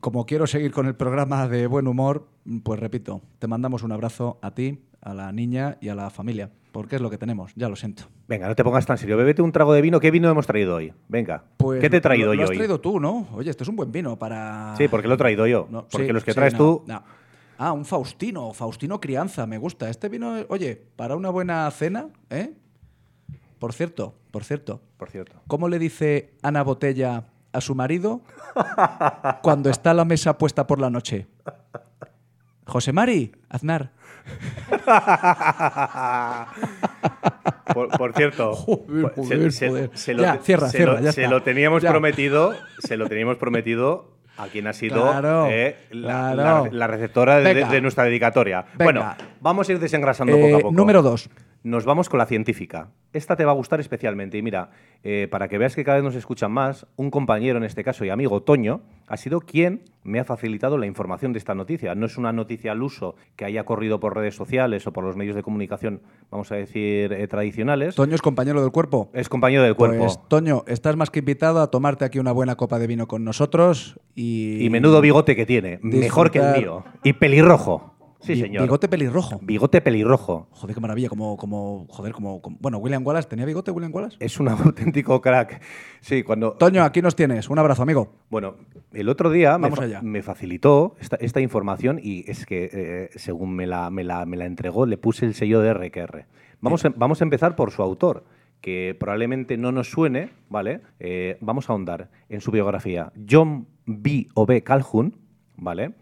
como 0.00 0.26
quiero 0.26 0.46
seguir 0.46 0.72
con 0.72 0.86
el 0.86 0.94
programa 0.94 1.48
de 1.48 1.66
buen 1.66 1.86
humor, 1.86 2.28
pues 2.62 2.78
repito, 2.80 3.22
te 3.38 3.46
mandamos 3.46 3.82
un 3.82 3.92
abrazo 3.92 4.38
a 4.42 4.52
ti, 4.52 4.80
a 5.02 5.12
la 5.14 5.30
niña 5.32 5.76
y 5.80 5.88
a 5.88 5.94
la 5.94 6.08
familia, 6.10 6.48
porque 6.70 6.96
es 6.96 7.02
lo 7.02 7.10
que 7.10 7.18
tenemos, 7.18 7.52
ya 7.56 7.68
lo 7.68 7.76
siento. 7.76 8.04
venga, 8.28 8.48
no 8.48 8.54
te 8.54 8.64
pongas 8.64 8.86
tan 8.86 8.96
serio. 8.96 9.16
Bébete 9.16 9.42
un 9.42 9.52
trago 9.52 9.72
de 9.74 9.82
vino. 9.82 10.00
¿Qué 10.00 10.10
vino 10.10 10.30
hemos 10.30 10.46
traído 10.46 10.76
hoy? 10.76 10.92
Venga. 11.08 11.44
Pues 11.58 11.80
¿Qué 11.80 11.90
te 11.90 11.98
he 11.98 12.00
traído 12.00 12.28
lo, 12.28 12.34
yo 12.34 12.38
lo 12.38 12.44
has 12.44 12.50
hoy? 12.50 12.56
traído 12.56 12.80
tú, 12.80 12.98
¿no? 13.00 13.26
Oye, 13.34 13.50
este 13.50 13.64
es 13.64 13.68
un 13.68 13.76
buen 13.76 13.90
vino 13.92 14.16
para... 14.18 14.74
Sí, 14.78 14.88
porque 14.88 15.08
lo 15.08 15.14
he 15.14 15.18
traído 15.18 15.46
yo. 15.46 15.66
No, 15.70 15.86
porque 15.90 16.06
sí, 16.06 16.12
los 16.12 16.24
que 16.24 16.30
sí, 16.32 16.36
traes 16.36 16.52
no, 16.54 16.58
tú. 16.58 16.84
no. 16.86 17.02
Ah, 17.58 17.72
un 17.72 17.84
Faustino, 17.84 18.52
Faustino 18.54 19.00
Crianza, 19.00 19.46
me 19.46 19.58
gusta. 19.58 19.88
Este 19.90 20.08
vino, 20.08 20.34
oye, 20.48 20.80
para 20.96 21.14
una 21.16 21.30
buena 21.30 21.70
cena, 21.70 22.08
¿eh? 22.30 22.54
Por 23.58 23.72
cierto, 23.72 24.14
por 24.32 24.42
cierto, 24.42 24.80
Por 24.96 25.10
cierto. 25.10 25.36
¿cómo 25.46 25.68
le 25.68 25.78
dice 25.78 26.34
Ana 26.42 26.62
Botella 26.64 27.24
a 27.52 27.60
su 27.60 27.74
marido 27.76 28.22
cuando 29.42 29.70
está 29.70 29.94
la 29.94 30.04
mesa 30.04 30.38
puesta 30.38 30.66
por 30.66 30.80
la 30.80 30.90
noche? 30.90 31.26
José 32.66 32.92
Mari, 32.92 33.32
Aznar. 33.48 33.92
Por, 37.74 37.88
por 37.88 38.12
cierto, 38.14 38.54
Joder, 38.54 39.12
se- 39.14 39.22
joder, 39.22 39.52
se, 39.52 39.68
joder. 39.68 39.90
se 39.94 40.14
lo, 40.14 40.22
Ya, 40.22 40.36
cierra, 40.42 40.68
se 40.68 40.76
cierra, 40.76 40.92
lo- 40.94 41.00
ya 41.00 41.12
se 41.12 41.22
está. 41.22 41.30
lo 41.34 41.42
teníamos 41.42 41.82
Ya. 41.82 41.90
prometido, 41.90 42.54
se 42.78 42.96
lo 42.96 43.08
teníamos 43.08 43.36
prometido 43.38 44.12
a 44.36 44.46
quien 44.48 44.66
ha 44.66 44.72
sido 44.72 45.02
Claro, 45.02 45.46
eh, 45.50 45.76
la, 45.90 46.32
claro. 46.34 46.64
la- 46.66 46.70
la 46.70 46.86
receptora 46.86 47.38
de, 47.40 47.80
nuestra 47.80 48.04
dedicatoria. 48.04 48.62
Venga. 48.74 48.84
Bueno, 48.84 49.14
vamos 49.40 49.68
a 49.68 49.72
ir 49.72 49.78
desengrasando 49.78 50.36
Eh, 50.36 50.40
poco 50.42 50.56
a 50.56 50.60
poco. 50.60 50.74
número 50.74 51.02
dos. 51.02 51.30
Nos 51.64 51.84
vamos 51.84 52.08
con 52.08 52.18
la 52.18 52.26
científica. 52.26 52.88
Esta 53.12 53.36
te 53.36 53.44
va 53.44 53.52
a 53.52 53.54
gustar 53.54 53.78
especialmente. 53.78 54.36
Y 54.36 54.42
mira, 54.42 54.70
eh, 55.04 55.28
para 55.30 55.48
que 55.48 55.58
veas 55.58 55.76
que 55.76 55.84
cada 55.84 55.98
vez 55.98 56.04
nos 56.04 56.14
escuchan 56.16 56.50
más, 56.50 56.86
un 56.96 57.10
compañero, 57.10 57.58
en 57.58 57.64
este 57.64 57.84
caso 57.84 58.04
y 58.04 58.10
amigo 58.10 58.42
Toño, 58.42 58.80
ha 59.06 59.16
sido 59.16 59.40
quien 59.40 59.82
me 60.02 60.18
ha 60.18 60.24
facilitado 60.24 60.76
la 60.78 60.86
información 60.86 61.32
de 61.32 61.38
esta 61.38 61.54
noticia. 61.54 61.94
No 61.94 62.06
es 62.06 62.16
una 62.18 62.32
noticia 62.32 62.72
al 62.72 62.82
uso 62.82 63.14
que 63.36 63.44
haya 63.44 63.64
corrido 63.64 64.00
por 64.00 64.16
redes 64.16 64.34
sociales 64.34 64.86
o 64.86 64.92
por 64.92 65.04
los 65.04 65.16
medios 65.16 65.36
de 65.36 65.42
comunicación, 65.42 66.00
vamos 66.30 66.50
a 66.50 66.56
decir, 66.56 67.12
eh, 67.12 67.28
tradicionales. 67.28 67.94
Toño 67.94 68.14
es 68.14 68.22
compañero 68.22 68.60
del 68.60 68.72
cuerpo. 68.72 69.10
Es 69.12 69.28
compañero 69.28 69.62
del 69.62 69.76
cuerpo. 69.76 69.98
Pues, 69.98 70.18
Toño, 70.28 70.64
estás 70.66 70.96
más 70.96 71.10
que 71.10 71.20
invitado 71.20 71.60
a 71.60 71.70
tomarte 71.70 72.04
aquí 72.04 72.18
una 72.18 72.32
buena 72.32 72.56
copa 72.56 72.78
de 72.78 72.86
vino 72.88 73.06
con 73.06 73.24
nosotros 73.24 74.00
y... 74.14 74.64
y 74.64 74.70
menudo 74.70 75.00
bigote 75.00 75.36
que 75.36 75.46
tiene. 75.46 75.78
Mejor 75.82 76.30
que 76.30 76.40
el 76.40 76.60
mío. 76.60 76.84
Y 77.04 77.12
pelirrojo. 77.12 77.91
Sí, 78.22 78.36
señor. 78.36 78.62
Bigote 78.62 78.88
pelirrojo. 78.88 79.38
Bigote 79.42 79.80
pelirrojo. 79.80 80.48
Joder, 80.52 80.74
qué 80.74 80.80
maravilla, 80.80 81.08
como, 81.08 81.36
como, 81.36 81.86
joder, 81.88 82.12
como, 82.12 82.40
como- 82.40 82.56
bueno, 82.60 82.78
William 82.78 83.04
Wallace, 83.06 83.28
¿tenía 83.28 83.44
bigote 83.44 83.70
William 83.70 83.92
Wallace? 83.94 84.16
Es 84.20 84.38
un 84.40 84.48
auténtico 84.48 85.20
crack. 85.20 85.60
Sí, 86.00 86.22
cuando... 86.22 86.52
Toño, 86.52 86.84
aquí 86.84 87.02
nos 87.02 87.16
tienes, 87.16 87.50
un 87.50 87.58
abrazo, 87.58 87.82
amigo. 87.82 88.12
Bueno, 88.30 88.56
el 88.92 89.08
otro 89.08 89.30
día 89.30 89.58
me, 89.58 89.62
Vamos 89.64 89.78
fa- 89.78 89.84
allá. 89.84 90.00
me 90.02 90.22
facilitó 90.22 90.94
esta, 91.00 91.16
esta 91.16 91.40
información 91.40 91.98
y 92.02 92.30
es 92.30 92.46
que, 92.46 92.70
eh, 92.72 93.10
según 93.16 93.54
me 93.54 93.66
la, 93.66 93.90
me, 93.90 94.04
la, 94.04 94.24
me 94.26 94.36
la 94.36 94.46
entregó, 94.46 94.86
le 94.86 94.96
puse 94.98 95.26
el 95.26 95.34
sello 95.34 95.60
de 95.60 95.74
RQR. 95.74 96.26
Vamos, 96.60 96.84
a, 96.84 96.90
vamos 96.96 97.20
a 97.20 97.24
empezar 97.24 97.56
por 97.56 97.72
su 97.72 97.82
autor, 97.82 98.24
que 98.60 98.96
probablemente 99.00 99.56
no 99.56 99.72
nos 99.72 99.90
suene, 99.90 100.30
¿vale? 100.48 100.80
Eh, 101.00 101.36
vamos 101.40 101.68
a 101.68 101.72
ahondar 101.72 102.08
en 102.28 102.40
su 102.40 102.52
biografía. 102.52 103.12
John 103.28 103.66
B. 103.86 104.28
O. 104.34 104.46
B. 104.46 104.62
Calhoun, 104.62 105.16
¿vale? 105.56 105.94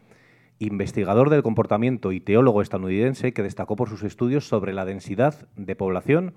Investigador 0.60 1.30
del 1.30 1.42
comportamiento 1.42 2.12
y 2.12 2.20
teólogo 2.20 2.60
estadounidense 2.62 3.32
que 3.32 3.42
destacó 3.42 3.76
por 3.76 3.88
sus 3.88 4.02
estudios 4.02 4.46
sobre 4.46 4.74
la 4.74 4.84
densidad 4.84 5.48
de 5.56 5.74
población 5.74 6.34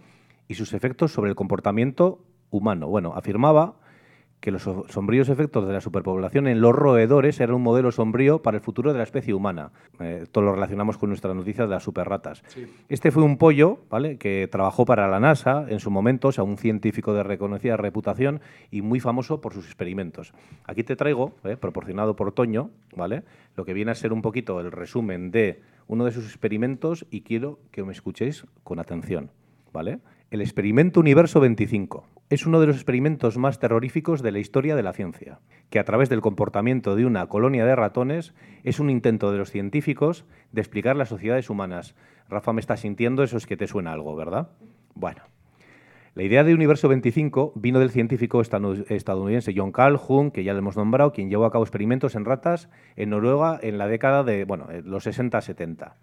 y 0.48 0.56
sus 0.56 0.74
efectos 0.74 1.12
sobre 1.12 1.30
el 1.30 1.36
comportamiento 1.36 2.26
humano. 2.50 2.88
Bueno, 2.88 3.14
afirmaba 3.16 3.76
que 4.44 4.52
los 4.52 4.64
so- 4.64 4.84
sombríos 4.90 5.30
efectos 5.30 5.66
de 5.66 5.72
la 5.72 5.80
superpoblación 5.80 6.48
en 6.48 6.60
los 6.60 6.76
roedores 6.76 7.40
eran 7.40 7.56
un 7.56 7.62
modelo 7.64 7.94
sombrío 7.94 8.42
para 8.42 8.58
el 8.58 8.62
futuro 8.62 8.92
de 8.92 8.98
la 8.98 9.06
especie 9.06 9.34
humana. 9.34 9.72
Eh, 10.02 10.26
todo 10.30 10.44
lo 10.44 10.52
relacionamos 10.52 10.98
con 10.98 11.08
nuestra 11.08 11.34
noticia 11.34 11.64
de 11.64 11.70
las 11.70 11.84
superratas. 11.84 12.44
Este 12.90 13.10
fue 13.12 13.24
un 13.24 13.38
pollo, 13.38 13.80
¿vale? 13.90 14.18
Que 14.18 14.50
trabajó 14.52 14.84
para 14.84 15.08
la 15.08 15.22
NASA 15.22 15.66
en 15.70 15.80
su 15.80 15.90
momento, 15.92 16.28
o 16.28 16.32
sea, 16.34 16.44
un 16.44 16.58
científico 16.58 17.14
de 17.14 17.24
reconocida 17.24 17.78
reputación 17.78 18.42
y 18.70 18.82
muy 18.82 19.00
famoso 19.00 19.40
por 19.40 19.54
sus 19.54 19.66
experimentos. 19.66 20.34
Aquí 20.66 20.84
te 20.84 20.98
traigo, 20.98 21.32
eh, 21.46 21.56
proporcionado 21.56 22.18
por 22.18 22.34
Toño, 22.34 22.70
¿vale? 22.98 23.24
Lo 23.56 23.64
que 23.64 23.74
viene 23.74 23.92
a 23.92 23.96
ser 23.96 24.12
un 24.12 24.22
poquito 24.22 24.60
el 24.60 24.74
resumen 24.74 25.32
de 25.32 25.62
uno 25.88 26.04
de 26.04 26.12
sus 26.12 26.26
experimentos 26.26 27.06
y 27.10 27.22
quiero 27.22 27.60
que 27.72 27.82
me 27.86 27.94
escuchéis 27.94 28.46
con 28.66 28.80
atención, 28.80 29.32
¿vale? 29.72 30.00
El 30.34 30.42
experimento 30.42 31.00
Universo 31.00 31.40
25 31.40 32.08
es 32.32 32.48
uno 32.48 32.60
de 32.60 32.66
los 32.66 32.78
experimentos 32.78 33.38
más 33.38 33.60
terroríficos 33.60 34.24
de 34.24 34.32
la 34.32 34.40
historia 34.40 34.76
de 34.76 34.82
la 34.82 34.92
ciencia, 34.92 35.42
que 35.70 35.78
a 35.78 35.84
través 35.84 36.10
del 36.10 36.22
comportamiento 36.22 36.96
de 36.96 37.06
una 37.06 37.28
colonia 37.28 37.68
de 37.68 37.76
ratones 37.76 38.34
es 38.64 38.80
un 38.80 38.90
intento 38.90 39.32
de 39.32 39.38
los 39.38 39.52
científicos 39.52 40.26
de 40.52 40.62
explicar 40.62 40.96
las 40.96 41.10
sociedades 41.10 41.52
humanas. 41.52 41.94
Rafa 42.30 42.52
me 42.52 42.62
está 42.62 42.78
sintiendo, 42.78 43.22
eso 43.22 43.38
es 43.38 43.46
que 43.46 43.58
te 43.58 43.68
suena 43.68 43.94
algo, 43.94 44.16
¿verdad? 44.16 44.50
Bueno, 44.96 45.22
la 46.16 46.24
idea 46.24 46.44
de 46.44 46.56
Universo 46.56 46.88
25 46.88 47.54
vino 47.54 47.78
del 47.78 47.92
científico 47.92 48.42
estadounidense 48.42 49.54
John 49.56 49.72
Calhoun, 49.72 50.32
que 50.32 50.44
ya 50.44 50.54
le 50.54 50.60
hemos 50.60 50.78
nombrado, 50.78 51.14
quien 51.14 51.30
llevó 51.30 51.46
a 51.46 51.52
cabo 51.52 51.64
experimentos 51.64 52.16
en 52.16 52.26
ratas 52.26 52.72
en 52.96 53.12
Noruega 53.12 53.60
en 53.62 53.78
la 53.78 53.88
década 53.88 54.24
de 54.24 54.46
bueno, 54.46 54.66
eh, 54.72 54.82
los 54.84 55.06
60-70. 55.06 55.94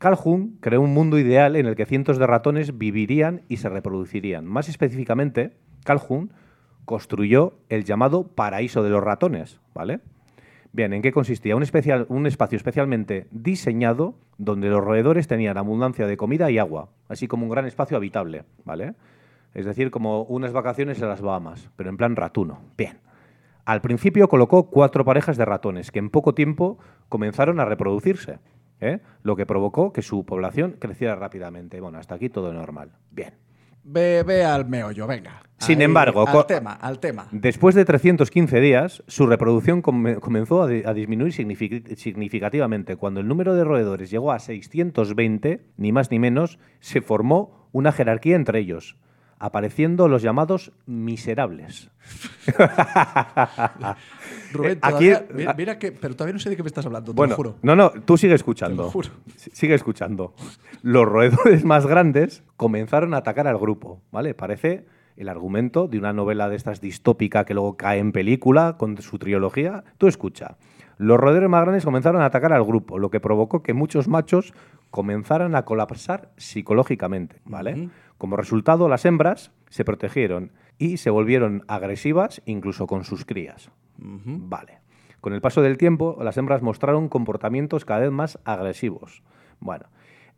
Calhoun 0.00 0.56
creó 0.60 0.80
un 0.80 0.94
mundo 0.94 1.18
ideal 1.18 1.56
en 1.56 1.66
el 1.66 1.76
que 1.76 1.84
cientos 1.84 2.16
de 2.16 2.26
ratones 2.26 2.78
vivirían 2.78 3.42
y 3.48 3.58
se 3.58 3.68
reproducirían. 3.68 4.46
Más 4.46 4.70
específicamente, 4.70 5.50
Calhoun 5.84 6.32
construyó 6.86 7.58
el 7.68 7.84
llamado 7.84 8.28
paraíso 8.28 8.82
de 8.82 8.88
los 8.88 9.04
ratones, 9.04 9.60
¿vale? 9.74 10.00
Bien, 10.72 10.94
¿en 10.94 11.02
qué 11.02 11.12
consistía? 11.12 11.54
Un, 11.54 11.66
un 12.08 12.26
espacio 12.26 12.56
especialmente 12.56 13.26
diseñado 13.30 14.14
donde 14.38 14.70
los 14.70 14.82
roedores 14.82 15.28
tenían 15.28 15.58
abundancia 15.58 16.06
de 16.06 16.16
comida 16.16 16.50
y 16.50 16.56
agua, 16.56 16.88
así 17.10 17.28
como 17.28 17.44
un 17.44 17.50
gran 17.50 17.66
espacio 17.66 17.98
habitable, 17.98 18.44
¿vale? 18.64 18.94
Es 19.52 19.66
decir, 19.66 19.90
como 19.90 20.22
unas 20.22 20.54
vacaciones 20.54 21.02
en 21.02 21.08
las 21.08 21.20
Bahamas, 21.20 21.68
pero 21.76 21.90
en 21.90 21.98
plan 21.98 22.16
ratuno. 22.16 22.60
Bien. 22.74 23.00
Al 23.66 23.82
principio 23.82 24.28
colocó 24.28 24.70
cuatro 24.70 25.04
parejas 25.04 25.36
de 25.36 25.44
ratones 25.44 25.90
que 25.90 25.98
en 25.98 26.08
poco 26.08 26.32
tiempo 26.32 26.78
comenzaron 27.10 27.60
a 27.60 27.66
reproducirse, 27.66 28.38
¿eh? 28.80 29.00
lo 29.22 29.36
que 29.36 29.46
provocó 29.46 29.92
que 29.92 30.02
su 30.02 30.24
población 30.24 30.76
creciera 30.78 31.14
rápidamente. 31.16 31.80
Bueno, 31.80 31.98
hasta 31.98 32.14
aquí 32.16 32.28
todo 32.28 32.52
normal. 32.52 32.90
Bien. 33.10 33.34
Ve, 33.82 34.22
ve 34.24 34.44
al 34.44 34.66
meollo, 34.68 35.06
venga. 35.06 35.42
Sin 35.58 35.78
Ahí, 35.78 35.84
embargo, 35.84 36.26
al 36.28 36.46
tema, 36.46 36.72
al 36.74 36.98
tema. 37.00 37.26
Después 37.32 37.74
de 37.74 37.84
315 37.86 38.60
días, 38.60 39.02
su 39.06 39.26
reproducción 39.26 39.80
come- 39.82 40.16
comenzó 40.16 40.62
a, 40.62 40.68
di- 40.68 40.82
a 40.84 40.92
disminuir 40.92 41.32
signific- 41.32 41.96
significativamente. 41.96 42.96
Cuando 42.96 43.20
el 43.20 43.28
número 43.28 43.54
de 43.54 43.64
roedores 43.64 44.10
llegó 44.10 44.32
a 44.32 44.38
620, 44.38 45.62
ni 45.78 45.92
más 45.92 46.10
ni 46.10 46.18
menos, 46.18 46.58
se 46.80 47.00
formó 47.00 47.68
una 47.72 47.92
jerarquía 47.92 48.36
entre 48.36 48.58
ellos, 48.60 48.96
apareciendo 49.40 50.06
los 50.06 50.22
llamados 50.22 50.70
miserables. 50.86 51.90
Rubén, 54.52 54.72
Eh, 54.72 54.78
aquí- 54.82 55.10
todavía- 55.10 55.26
mira, 55.34 55.54
mira 55.54 55.78
que, 55.78 55.92
pero 55.92 56.14
todavía 56.14 56.34
no 56.34 56.38
sé 56.40 56.50
de 56.50 56.56
qué 56.56 56.62
me 56.62 56.66
estás 56.68 56.84
hablando, 56.86 57.12
te 57.12 57.16
Bueno, 57.16 57.32
lo 57.32 57.36
juro. 57.36 57.56
no, 57.62 57.74
no, 57.76 57.90
tú 57.90 58.16
sigue 58.16 58.34
escuchando. 58.34 58.82
Te 58.82 58.86
lo 58.88 58.90
juro. 58.92 59.08
Sigue 59.36 59.74
escuchando. 59.74 60.34
Los 60.82 61.06
roedores 61.06 61.64
más 61.64 61.86
grandes 61.86 62.42
comenzaron 62.56 63.14
a 63.14 63.18
atacar 63.18 63.46
al 63.48 63.58
grupo, 63.58 64.00
¿vale? 64.12 64.34
Parece 64.34 64.84
el 65.16 65.28
argumento 65.28 65.86
de 65.88 65.98
una 65.98 66.12
novela 66.12 66.48
de 66.48 66.56
estas 66.56 66.80
distópica 66.80 67.44
que 67.44 67.54
luego 67.54 67.76
cae 67.76 67.98
en 67.98 68.12
película 68.12 68.76
con 68.78 68.96
su 69.00 69.18
trilogía. 69.18 69.84
Tú 69.98 70.06
escucha. 70.06 70.56
Los 70.98 71.18
roedores 71.18 71.48
más 71.48 71.62
grandes 71.62 71.84
comenzaron 71.84 72.20
a 72.20 72.26
atacar 72.26 72.52
al 72.52 72.64
grupo, 72.64 72.98
lo 72.98 73.10
que 73.10 73.20
provocó 73.20 73.62
que 73.62 73.72
muchos 73.72 74.06
machos 74.06 74.52
comenzaran 74.90 75.54
a 75.54 75.64
colapsar 75.64 76.30
psicológicamente, 76.36 77.40
¿vale? 77.46 77.88
Como 78.20 78.36
resultado, 78.36 78.86
las 78.90 79.06
hembras 79.06 79.50
se 79.70 79.82
protegieron 79.82 80.52
y 80.76 80.98
se 80.98 81.08
volvieron 81.08 81.64
agresivas 81.68 82.42
incluso 82.44 82.86
con 82.86 83.04
sus 83.04 83.24
crías. 83.24 83.70
Vale. 83.96 84.80
Con 85.22 85.32
el 85.32 85.40
paso 85.40 85.62
del 85.62 85.78
tiempo, 85.78 86.18
las 86.20 86.36
hembras 86.36 86.60
mostraron 86.60 87.08
comportamientos 87.08 87.86
cada 87.86 88.00
vez 88.00 88.10
más 88.10 88.38
agresivos. 88.44 89.22
Bueno, 89.58 89.86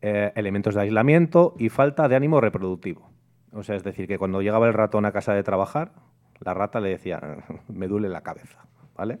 eh, 0.01 0.31
elementos 0.35 0.75
de 0.75 0.81
aislamiento 0.81 1.55
y 1.59 1.67
falta 1.67 2.07
de 2.07 2.15
ánimo 2.15 2.39
reproductivo. 2.39 3.09
O 3.51 3.63
sea, 3.63 3.75
es 3.75 3.83
decir, 3.83 4.07
que 4.07 4.17
cuando 4.17 4.41
llegaba 4.41 4.65
el 4.67 4.73
ratón 4.73 5.05
a 5.05 5.11
casa 5.11 5.33
de 5.33 5.43
trabajar, 5.43 5.91
La 6.39 6.53
rata 6.53 6.79
le 6.79 6.87
decía, 6.89 7.19
me 7.67 7.87
duele 7.89 8.07
la 8.07 8.21
cabeza, 8.21 8.65
¿vale? 8.95 9.19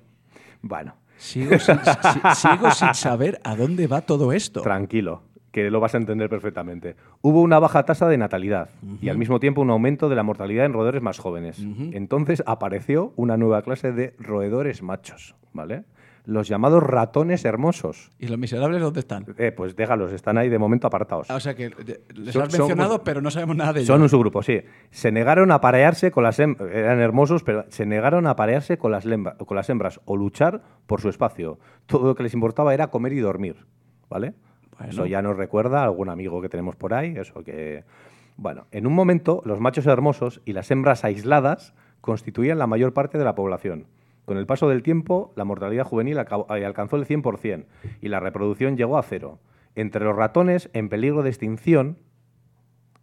Bueno, 0.61 0.95
Sigo 1.17 1.59
sin, 1.59 1.77
si- 1.79 2.35
sigo 2.47 2.71
sin 2.71 2.93
saber 2.93 3.39
a 3.43 3.55
dónde 3.57 3.87
va 3.87 4.01
todo 4.01 4.31
esto. 4.31 4.61
tranquilo, 4.61 5.23
que 5.53 5.69
lo 5.69 5.79
vas 5.79 5.93
a 5.93 5.97
entender 5.99 6.29
perfectamente. 6.29 6.95
Hubo 7.21 7.41
una 7.41 7.59
baja 7.59 7.83
tasa 7.83 8.09
de 8.09 8.17
natalidad 8.17 8.69
y 9.01 9.07
al 9.09 9.17
mismo 9.19 9.39
tiempo 9.39 9.61
un 9.61 9.69
aumento 9.69 10.09
de 10.09 10.15
la 10.15 10.23
mortalidad 10.23 10.65
en 10.65 10.73
roedores 10.73 11.01
más 11.01 11.19
jóvenes. 11.19 11.63
Entonces 11.93 12.43
apareció 12.45 13.13
una 13.15 13.37
nueva 13.37 13.61
clase 13.61 13.91
de 13.93 14.15
roedores 14.19 14.81
machos, 14.81 15.35
¿vale? 15.53 15.83
Los 16.25 16.47
llamados 16.47 16.81
ratones 16.81 17.43
hermosos. 17.45 18.09
¿Y 18.17 18.27
los 18.29 18.37
miserables 18.39 18.81
dónde 18.81 19.01
están? 19.01 19.25
Eh, 19.37 19.51
pues 19.51 19.75
déjalos, 19.75 20.11
están 20.13 20.37
ahí 20.37 20.47
de 20.49 20.57
momento 20.57 20.87
apartados. 20.87 21.29
Ah, 21.29 21.35
O 21.35 21.39
sea 21.39 21.53
que 21.53 21.69
les 22.15 22.33
Son- 22.33 22.43
has 22.43 22.51
son- 22.53 22.61
mencionado, 22.61 23.03
pero 23.03 23.21
no 23.21 23.29
sabemos 23.29 23.55
nada 23.57 23.73
de 23.73 23.81
ellos. 23.81 23.87
Son 23.87 24.01
un 24.01 24.07
subgrupo, 24.09 24.41
sí. 24.41 24.61
Se 24.89 25.11
negaron 25.11 25.51
a 25.51 25.59
parearse 25.61 26.11
con 26.11 26.23
las 26.23 26.39
hem- 26.39 26.55
eran 26.71 26.99
hermosos, 26.99 27.43
pero 27.43 27.65
se 27.69 27.85
negaron 27.85 28.25
a 28.25 28.35
parearse 28.37 28.77
con 28.77 28.91
las, 28.91 29.05
lembra- 29.05 29.35
con 29.37 29.55
las 29.57 29.69
hembras 29.69 29.99
o 30.05 30.15
luchar 30.15 30.61
por 30.87 30.99
su 31.01 31.09
espacio. 31.09 31.59
Todo 31.85 32.07
lo 32.07 32.15
que 32.15 32.23
les 32.23 32.33
importaba 32.33 32.73
era 32.73 32.87
comer 32.87 33.11
y 33.13 33.19
dormir, 33.19 33.57
¿vale? 34.09 34.33
Eso 34.87 35.05
ya 35.05 35.21
nos 35.21 35.37
recuerda 35.37 35.81
a 35.81 35.83
algún 35.85 36.09
amigo 36.09 36.41
que 36.41 36.49
tenemos 36.49 36.75
por 36.75 36.93
ahí, 36.93 37.15
eso 37.17 37.43
que 37.43 37.83
bueno, 38.37 38.65
en 38.71 38.87
un 38.87 38.93
momento 38.93 39.41
los 39.45 39.59
machos 39.59 39.85
hermosos 39.85 40.41
y 40.45 40.53
las 40.53 40.71
hembras 40.71 41.03
aisladas 41.03 41.73
constituían 42.01 42.57
la 42.57 42.67
mayor 42.67 42.93
parte 42.93 43.17
de 43.17 43.23
la 43.23 43.35
población. 43.35 43.87
Con 44.25 44.37
el 44.37 44.45
paso 44.45 44.69
del 44.69 44.83
tiempo, 44.83 45.33
la 45.35 45.43
mortalidad 45.43 45.85
juvenil 45.85 46.17
eh, 46.17 46.65
alcanzó 46.65 46.95
el 46.95 47.05
100% 47.05 47.65
y 48.01 48.07
la 48.07 48.19
reproducción 48.19 48.77
llegó 48.77 48.97
a 48.97 49.03
cero. 49.03 49.39
Entre 49.75 50.03
los 50.03 50.15
ratones 50.15 50.69
en 50.73 50.89
peligro 50.89 51.23
de 51.23 51.29
extinción, 51.29 51.97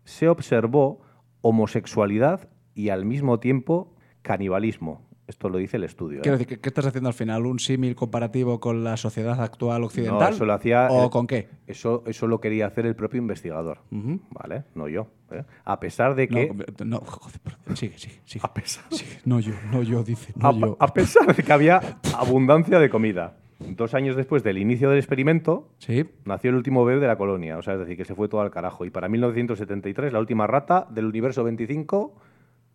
se 0.05 0.29
observó 0.29 1.01
homosexualidad 1.43 2.49
y 2.75 2.89
al 2.89 3.05
mismo 3.05 3.39
tiempo 3.39 3.95
canibalismo. 4.23 5.03
Esto 5.31 5.49
lo 5.49 5.59
dice 5.59 5.77
el 5.79 5.85
estudio. 5.85 6.19
¿eh? 6.19 6.23
Quiero 6.23 6.37
decir, 6.37 6.47
¿qué, 6.57 6.61
qué 6.61 6.69
estás 6.69 6.85
haciendo 6.87 7.09
al 7.09 7.15
final? 7.15 7.47
¿Un 7.47 7.59
símil 7.59 7.95
comparativo 7.95 8.59
con 8.61 8.83
la 8.85 8.97
sociedad 8.97 9.41
actual 9.41 9.81
No, 9.81 9.87
occidental? 9.87 10.35
eso 10.35 10.45
lo 10.45 10.53
hacía. 10.53 10.89
¿O 10.91 11.09
con 11.09 11.27
qué? 11.27 11.49
Eso, 11.67 12.03
eso 12.07 12.27
lo 12.27 12.41
quería 12.41 12.67
hacer 12.67 12.85
el 12.85 12.97
propio 12.97 13.19
investigador. 13.19 13.79
¿Vale? 13.91 14.65
No 14.75 14.89
yo. 14.89 15.07
¿eh? 15.31 15.45
A 15.65 15.79
pesar 15.81 16.15
de 16.17 16.29
que. 16.29 16.53
No, 16.81 16.85
no, 16.85 16.99
joder, 17.01 17.39
perdón. 17.41 17.77
sigue, 17.77 17.97
sigue, 17.99 18.21
sigue. 18.25 18.45
A 18.45 18.53
pesar, 18.53 18.85
Sigue. 18.91 19.21
No 19.25 19.39
yo, 19.41 19.53
no 19.73 19.83
yo, 19.83 20.03
dice, 20.03 20.33
no 20.37 20.49
a, 20.49 20.53
yo. 20.53 20.77
a 20.81 20.93
pesar 20.93 21.35
de 21.35 21.43
que 21.43 21.53
había 21.53 21.81
abundancia 22.19 22.79
de 22.79 22.91
comida. 22.91 23.37
Dos 23.61 23.93
años 23.95 24.17
después 24.17 24.43
del 24.43 24.57
inicio 24.59 24.89
del 24.89 24.99
experimento, 24.99 25.69
Sí, 25.79 26.07
nació 26.25 26.49
el 26.51 26.57
último 26.57 26.83
bebé 26.85 26.99
de 27.01 27.07
la 27.07 27.17
colonia. 27.17 27.59
O 27.59 27.63
sea, 27.63 27.75
es 27.75 27.81
decir, 27.81 27.97
que 27.97 28.05
se 28.07 28.15
fue 28.15 28.27
todo 28.29 28.41
al 28.41 28.51
carajo. 28.51 28.85
Y 28.87 28.91
para 28.91 29.09
1973, 29.09 30.13
la 30.13 30.19
última 30.19 30.47
rata 30.47 30.87
del 30.91 31.05
universo 31.05 31.45
25 31.45 32.15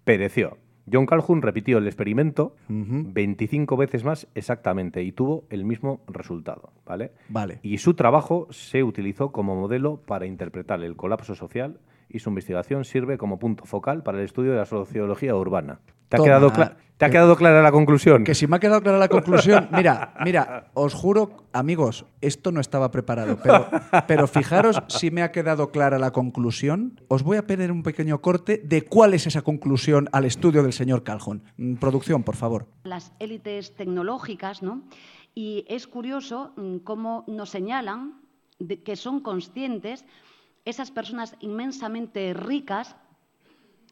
pereció. 0.03 0.57
John 0.91 1.05
Calhoun 1.05 1.41
repitió 1.41 1.77
el 1.77 1.87
experimento 1.87 2.55
Ujú. 2.69 3.03
25 3.11 3.77
veces 3.77 4.03
más 4.03 4.27
exactamente 4.35 5.03
y 5.03 5.11
tuvo 5.11 5.45
el 5.49 5.65
mismo 5.65 6.01
resultado. 6.07 6.71
¿vale? 6.85 7.11
vale. 7.29 7.59
Y 7.63 7.79
su 7.79 7.93
trabajo 7.95 8.47
se 8.51 8.83
utilizó 8.83 9.31
como 9.31 9.55
modelo 9.55 9.97
para 10.05 10.25
interpretar 10.25 10.83
el 10.83 10.95
colapso 10.95 11.35
social 11.35 11.79
y 12.09 12.19
su 12.19 12.29
investigación 12.29 12.85
sirve 12.85 13.17
como 13.17 13.39
punto 13.39 13.65
focal 13.65 14.03
para 14.03 14.19
el 14.19 14.25
estudio 14.25 14.51
de 14.51 14.57
la 14.57 14.65
sociología 14.65 15.35
urbana. 15.35 15.79
¿Te 16.09 16.17
ha, 16.17 16.17
Toma. 16.17 16.27
quedado, 16.27 16.51
cla- 16.51 16.75
¿te 16.97 17.05
ha 17.05 17.09
quedado 17.09 17.35
clara 17.35 17.63
la 17.63 17.71
conclusión? 17.71 18.23
Que 18.23 18.35
si 18.35 18.45
me 18.45 18.57
ha 18.57 18.59
quedado 18.59 18.81
clara 18.81 18.99
la 18.99 19.07
conclusión, 19.09 19.67
mira, 19.71 20.13
mira, 20.23 20.67
os 20.75 20.93
juro, 20.93 21.31
amigos, 21.51 22.05
esto 22.21 22.51
no 22.51 22.61
estaba 22.61 22.91
preparado, 22.91 23.39
pero, 23.41 23.67
pero 24.07 24.27
fijaros 24.27 24.79
si 24.87 25.09
me 25.09 25.23
ha 25.23 25.31
quedado 25.31 25.71
clara 25.71 25.97
la 25.97 26.11
conclusión. 26.11 27.01
Os 27.07 27.23
voy 27.23 27.37
a 27.37 27.47
pedir 27.47 27.71
un 27.71 27.81
pequeño 27.81 28.21
corte 28.21 28.61
de 28.63 28.83
cuál 28.83 29.15
es 29.15 29.25
esa 29.25 29.41
conclusión 29.41 30.07
al 30.11 30.25
estudio 30.25 30.61
del 30.61 30.73
señor 30.73 31.03
Calhoun. 31.03 31.41
Mm, 31.57 31.75
Producción, 31.77 32.21
por 32.23 32.35
favor. 32.35 32.67
las 32.83 33.11
élites 33.19 33.75
tecnológicas, 33.75 34.61
¿no? 34.61 34.83
Y 35.33 35.65
es 35.67 35.87
curioso 35.87 36.53
mm, 36.55 36.77
cómo 36.83 37.23
nos 37.27 37.49
señalan 37.49 38.21
de 38.59 38.83
que 38.83 38.95
son 38.95 39.19
conscientes 39.21 40.05
esas 40.65 40.91
personas 40.91 41.35
inmensamente 41.39 42.33
ricas 42.33 42.95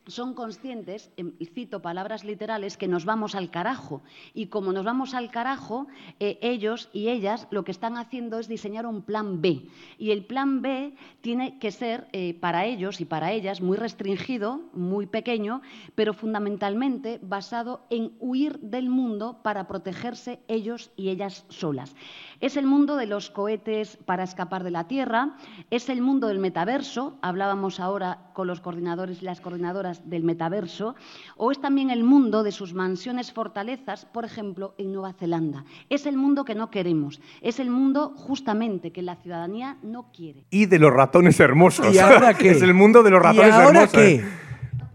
son 0.08 0.34
conscientes, 0.34 1.12
em, 1.18 1.34
cito 1.54 1.82
palabras 1.82 2.24
literales, 2.24 2.78
que 2.78 2.88
nos 2.88 3.06
vamos 3.06 3.36
al 3.36 3.50
carajo. 3.50 4.02
Y 4.34 4.48
como 4.48 4.74
nos 4.74 4.84
vamos 4.84 5.14
al 5.14 5.32
carajo, 5.32 5.88
eh, 6.20 6.38
ellos 6.42 6.90
y 6.94 7.10
ellas 7.10 7.48
lo 7.52 7.64
que 7.64 7.72
están 7.72 7.98
haciendo 7.98 8.40
es 8.40 8.48
diseñar 8.48 8.86
un 8.86 9.02
plan 9.02 9.42
B. 9.42 9.68
Y 9.98 10.12
el 10.12 10.26
plan 10.26 10.62
B 10.62 10.96
tiene 11.22 11.60
que 11.60 11.72
ser 11.72 12.08
eh, 12.12 12.34
para 12.40 12.66
ellos 12.66 13.02
y 13.02 13.06
para 13.06 13.32
ellas 13.32 13.62
muy 13.62 13.78
restringido, 13.78 14.62
muy 14.74 15.06
pequeño, 15.06 15.62
pero 15.96 16.14
fundamentalmente 16.14 17.20
basado 17.22 17.86
en 17.90 18.14
huir 18.20 18.60
del 18.60 18.90
mundo 18.90 19.40
para 19.44 19.68
protegerse 19.68 20.40
ellos 20.48 20.92
y 20.96 21.10
ellas 21.10 21.46
solas. 21.50 21.96
Es 22.42 22.58
el 22.58 22.66
mundo 22.66 22.98
de 22.98 23.06
los 23.06 23.30
cohetes 23.30 23.98
para 24.06 24.24
escapar 24.24 24.64
de 24.64 24.72
la 24.72 24.88
Tierra, 24.88 25.38
es 25.70 25.90
el 25.90 26.02
mundo 26.02 26.28
del 26.28 26.40
metaverso, 26.40 27.18
hablábamos 27.22 27.80
ahora 27.80 28.32
con 28.34 28.48
los 28.48 28.60
coordinadores 28.60 29.22
y 29.22 29.26
las 29.26 29.40
coordinadoras 29.42 30.10
del 30.10 30.24
metaverso, 30.24 30.96
o 31.38 31.52
es 31.52 31.62
también 31.62 31.90
el 31.90 32.04
mundo 32.04 32.44
de 32.44 32.52
sus 32.52 32.74
mansiones 32.74 33.32
fortalezas, 33.32 34.06
por 34.06 34.26
ejemplo, 34.26 34.74
en 34.78 34.92
Nueva 34.92 35.14
Zelanda. 35.14 35.64
Es 35.90 36.06
el 36.06 36.18
mundo 36.18 36.44
que 36.46 36.56
no 36.56 36.70
queremos, 36.70 37.22
es 37.42 37.60
el 37.60 37.70
mundo 37.70 38.14
justamente 38.16 38.92
que 38.92 39.02
la 39.02 39.16
ciudadanía 39.16 39.78
no 39.84 40.12
quiere. 40.12 40.46
Y 40.50 40.66
de 40.66 40.80
los 40.80 40.92
ratones 40.94 41.40
hermosos. 41.40 41.94
¿Y 41.94 42.00
ahora 42.00 42.34
qué? 42.34 42.50
es 42.52 42.62
el 42.62 42.74
mundo 42.74 43.04
de 43.04 43.12
los 43.12 43.22
ratones 43.22 43.50
¿Y 43.50 43.52
ahora 43.52 43.84
hermosos. 43.84 43.92
qué? 43.92 44.24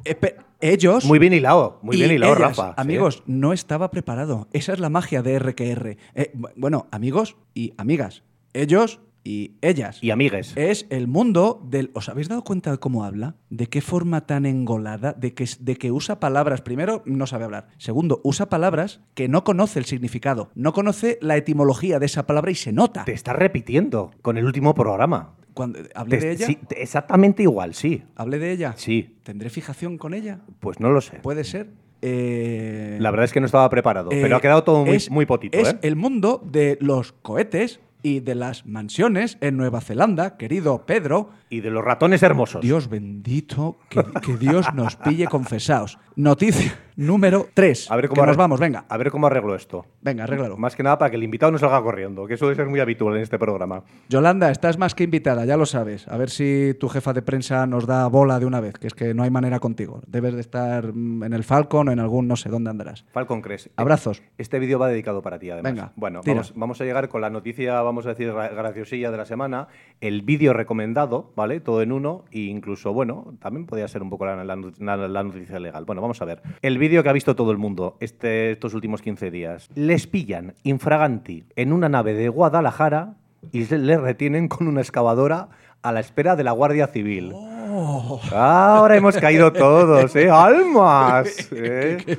Espe- 0.04 0.34
ellos... 0.60 1.04
Muy 1.04 1.18
bien 1.20 1.32
hilado, 1.32 1.78
muy 1.82 1.96
bien 1.96 2.10
hilado, 2.10 2.32
ellas, 2.36 2.56
Rafa. 2.56 2.68
sí. 2.70 2.74
Amigos, 2.78 3.22
no 3.26 3.52
estaba 3.52 3.90
preparado. 3.90 4.48
Esa 4.52 4.72
es 4.72 4.80
la 4.80 4.88
magia 4.90 5.22
de 5.22 5.38
RQR. 5.38 5.96
Eh, 6.14 6.32
bu- 6.34 6.50
bueno, 6.56 6.88
amigos 6.90 7.36
y 7.54 7.74
amigas, 7.78 8.22
ellos 8.54 9.00
y 9.28 9.58
ellas. 9.60 9.98
Y 10.02 10.10
amigues. 10.10 10.54
Es 10.56 10.86
el 10.88 11.06
mundo 11.06 11.60
del. 11.68 11.90
¿Os 11.92 12.08
habéis 12.08 12.28
dado 12.28 12.42
cuenta 12.44 12.70
de 12.70 12.78
cómo 12.78 13.04
habla? 13.04 13.34
¿De 13.50 13.66
qué 13.66 13.82
forma 13.82 14.26
tan 14.26 14.46
engolada? 14.46 15.12
De 15.12 15.34
que, 15.34 15.46
de 15.60 15.76
que 15.76 15.92
usa 15.92 16.18
palabras. 16.18 16.62
Primero, 16.62 17.02
no 17.04 17.26
sabe 17.26 17.44
hablar. 17.44 17.68
Segundo, 17.76 18.20
usa 18.24 18.48
palabras 18.48 19.00
que 19.14 19.28
no 19.28 19.44
conoce 19.44 19.78
el 19.80 19.84
significado. 19.84 20.50
No 20.54 20.72
conoce 20.72 21.18
la 21.20 21.36
etimología 21.36 21.98
de 21.98 22.06
esa 22.06 22.26
palabra 22.26 22.50
y 22.50 22.54
se 22.54 22.72
nota. 22.72 23.04
Te 23.04 23.12
estás 23.12 23.36
repitiendo 23.36 24.12
con 24.22 24.38
el 24.38 24.46
último 24.46 24.72
programa. 24.74 25.34
Cuando 25.52 25.80
hablé 25.94 26.18
Te- 26.18 26.26
de 26.26 26.32
ella. 26.32 26.46
sí, 26.46 26.56
te- 26.66 26.80
exactamente 26.80 27.42
igual, 27.42 27.74
sí. 27.74 28.04
Hablé 28.16 28.38
de 28.38 28.52
ella. 28.52 28.72
Sí, 28.76 29.16
¿Tendré 29.24 29.50
fijación 29.50 29.98
con 29.98 30.14
ella? 30.14 30.40
pues 30.60 30.80
no 30.80 30.90
lo 30.90 31.00
sé. 31.02 31.18
Puede 31.18 31.44
ser. 31.44 31.68
Eh, 32.00 32.96
La 33.00 33.10
verdad 33.10 33.24
es 33.24 33.32
que 33.32 33.40
no 33.40 33.46
estaba 33.46 33.68
preparado, 33.68 34.10
eh, 34.12 34.20
pero 34.22 34.36
ha 34.36 34.40
quedado 34.40 34.62
todo 34.64 34.84
muy, 34.86 34.96
es- 34.96 35.10
muy 35.10 35.26
potito, 35.26 35.58
Es 35.58 35.70
¿eh? 35.70 35.78
el 35.82 35.96
mundo 35.96 36.40
de 36.44 36.78
los 36.80 37.12
cohetes 37.12 37.80
y 38.02 38.20
de 38.20 38.34
las 38.34 38.66
mansiones 38.66 39.38
en 39.40 39.56
Nueva 39.56 39.80
Zelanda, 39.80 40.36
querido 40.36 40.86
Pedro. 40.86 41.30
Y 41.50 41.60
de 41.60 41.70
los 41.70 41.84
ratones 41.84 42.22
hermosos. 42.22 42.62
Dios 42.62 42.88
bendito, 42.88 43.78
que, 43.88 44.04
que 44.22 44.36
Dios 44.36 44.66
nos 44.74 44.96
pille 44.96 45.26
confesaos. 45.26 45.98
Noticia 46.22 46.76
número 46.96 47.46
3. 47.54 47.92
A 47.92 47.94
ver 47.94 48.06
que 48.06 48.08
cómo 48.08 48.26
nos 48.26 48.36
vamos, 48.36 48.58
venga. 48.58 48.84
A 48.88 48.96
ver 48.96 49.08
cómo 49.12 49.28
arreglo 49.28 49.54
esto. 49.54 49.86
Venga, 50.02 50.24
arréglalo. 50.24 50.56
Más 50.56 50.74
que 50.74 50.82
nada 50.82 50.98
para 50.98 51.12
que 51.12 51.16
el 51.16 51.22
invitado 51.22 51.52
no 51.52 51.58
salga 51.58 51.80
corriendo, 51.80 52.26
que 52.26 52.34
eso 52.34 52.46
debe 52.46 52.56
ser 52.56 52.66
muy 52.66 52.80
habitual 52.80 53.14
en 53.14 53.22
este 53.22 53.38
programa. 53.38 53.84
Yolanda, 54.08 54.50
estás 54.50 54.78
más 54.78 54.96
que 54.96 55.04
invitada, 55.04 55.44
ya 55.44 55.56
lo 55.56 55.64
sabes. 55.64 56.08
A 56.08 56.16
ver 56.16 56.28
si 56.30 56.74
tu 56.80 56.88
jefa 56.88 57.12
de 57.12 57.22
prensa 57.22 57.64
nos 57.68 57.86
da 57.86 58.08
bola 58.08 58.40
de 58.40 58.46
una 58.46 58.58
vez, 58.58 58.74
que 58.80 58.88
es 58.88 58.94
que 58.94 59.14
no 59.14 59.22
hay 59.22 59.30
manera 59.30 59.60
contigo. 59.60 60.00
Debes 60.08 60.34
de 60.34 60.40
estar 60.40 60.92
mm, 60.92 61.22
en 61.22 61.32
el 61.34 61.44
Falcon 61.44 61.88
o 61.88 61.92
en 61.92 62.00
algún 62.00 62.26
no 62.26 62.34
sé 62.34 62.48
dónde 62.48 62.70
andarás. 62.70 63.04
Falcon 63.12 63.40
Cres. 63.40 63.70
Abrazos. 63.76 64.20
Este 64.38 64.58
vídeo 64.58 64.80
va 64.80 64.88
dedicado 64.88 65.22
para 65.22 65.38
ti, 65.38 65.50
además. 65.50 65.72
Venga, 65.72 65.92
Bueno, 65.94 66.22
vamos, 66.26 66.52
vamos 66.56 66.80
a 66.80 66.84
llegar 66.84 67.08
con 67.08 67.20
la 67.20 67.30
noticia, 67.30 67.80
vamos 67.82 68.06
a 68.06 68.08
decir, 68.08 68.32
gra- 68.32 68.52
graciosilla 68.52 69.12
de 69.12 69.16
la 69.18 69.24
semana. 69.24 69.68
El 70.00 70.22
vídeo 70.22 70.52
recomendado, 70.52 71.32
¿vale? 71.36 71.60
Todo 71.60 71.80
en 71.80 71.92
uno. 71.92 72.24
E 72.32 72.40
incluso, 72.40 72.92
bueno, 72.92 73.34
también 73.38 73.66
podría 73.66 73.86
ser 73.86 74.02
un 74.02 74.10
poco 74.10 74.26
la, 74.26 74.42
la 74.44 74.56
not- 74.56 74.78
la- 74.80 74.96
la 74.96 75.22
noticia 75.22 75.60
legal. 75.60 75.84
Bueno, 75.84 76.00
vamos 76.02 76.07
a 76.20 76.24
ver. 76.24 76.42
El 76.62 76.78
vídeo 76.78 77.02
que 77.02 77.08
ha 77.08 77.12
visto 77.12 77.36
todo 77.36 77.52
el 77.52 77.58
mundo 77.58 77.96
este, 78.00 78.52
estos 78.52 78.74
últimos 78.74 79.02
15 79.02 79.30
días. 79.30 79.68
Les 79.74 80.06
pillan 80.06 80.54
infraganti 80.62 81.44
en 81.56 81.72
una 81.72 81.88
nave 81.88 82.14
de 82.14 82.28
Guadalajara 82.28 83.14
y 83.52 83.64
se 83.64 83.78
les 83.78 84.00
retienen 84.00 84.48
con 84.48 84.66
una 84.66 84.80
excavadora 84.80 85.48
a 85.82 85.92
la 85.92 86.00
espera 86.00 86.36
de 86.36 86.44
la 86.44 86.52
Guardia 86.52 86.88
Civil. 86.88 87.32
Oh. 87.34 88.20
Ahora 88.32 88.96
hemos 88.96 89.16
caído 89.16 89.52
todos, 89.52 90.14
¿eh? 90.16 90.30
¡Almas! 90.32 91.48
¿eh? 91.52 92.18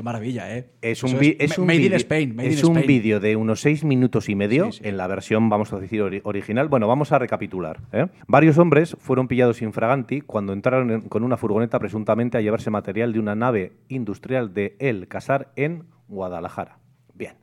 Qué, 0.00 0.04
maravilla, 0.04 0.56
¿eh? 0.56 0.70
Es 0.80 1.02
un, 1.02 1.10
es 1.20 1.58
un 1.58 1.66
Made 1.66 1.76
in 1.76 1.82
vídeo- 1.82 1.96
Spain. 1.98 2.34
Made 2.34 2.48
es 2.48 2.62
in 2.62 2.70
un 2.70 2.80
vídeo 2.86 3.20
de 3.20 3.36
unos 3.36 3.60
seis 3.60 3.84
minutos 3.84 4.30
y 4.30 4.34
medio 4.34 4.72
Sí, 4.72 4.78
sí. 4.82 4.88
en 4.88 4.96
la 4.96 5.06
versión, 5.06 5.50
vamos 5.50 5.74
a 5.74 5.78
decir, 5.78 6.00
ori- 6.00 6.22
original. 6.24 6.68
Bueno, 6.68 6.88
vamos 6.88 7.12
a 7.12 7.18
recapitular. 7.18 7.80
¿eh? 7.92 8.06
Varios 8.26 8.56
hombres 8.56 8.96
fueron 8.98 9.28
pillados 9.28 9.60
infraganti 9.60 10.22
cuando 10.22 10.54
entraron 10.54 10.90
en- 10.90 11.00
con 11.02 11.22
una 11.22 11.36
furgoneta 11.36 11.78
presuntamente 11.78 12.38
a 12.38 12.40
llevarse 12.40 12.70
material 12.70 13.12
de 13.12 13.18
una 13.20 13.34
nave 13.34 13.72
industrial 13.88 14.54
de 14.54 14.74
El 14.78 15.06
Casar 15.06 15.52
en 15.56 15.84
Guadalajara. 16.08 16.78
Bien. 17.12 17.34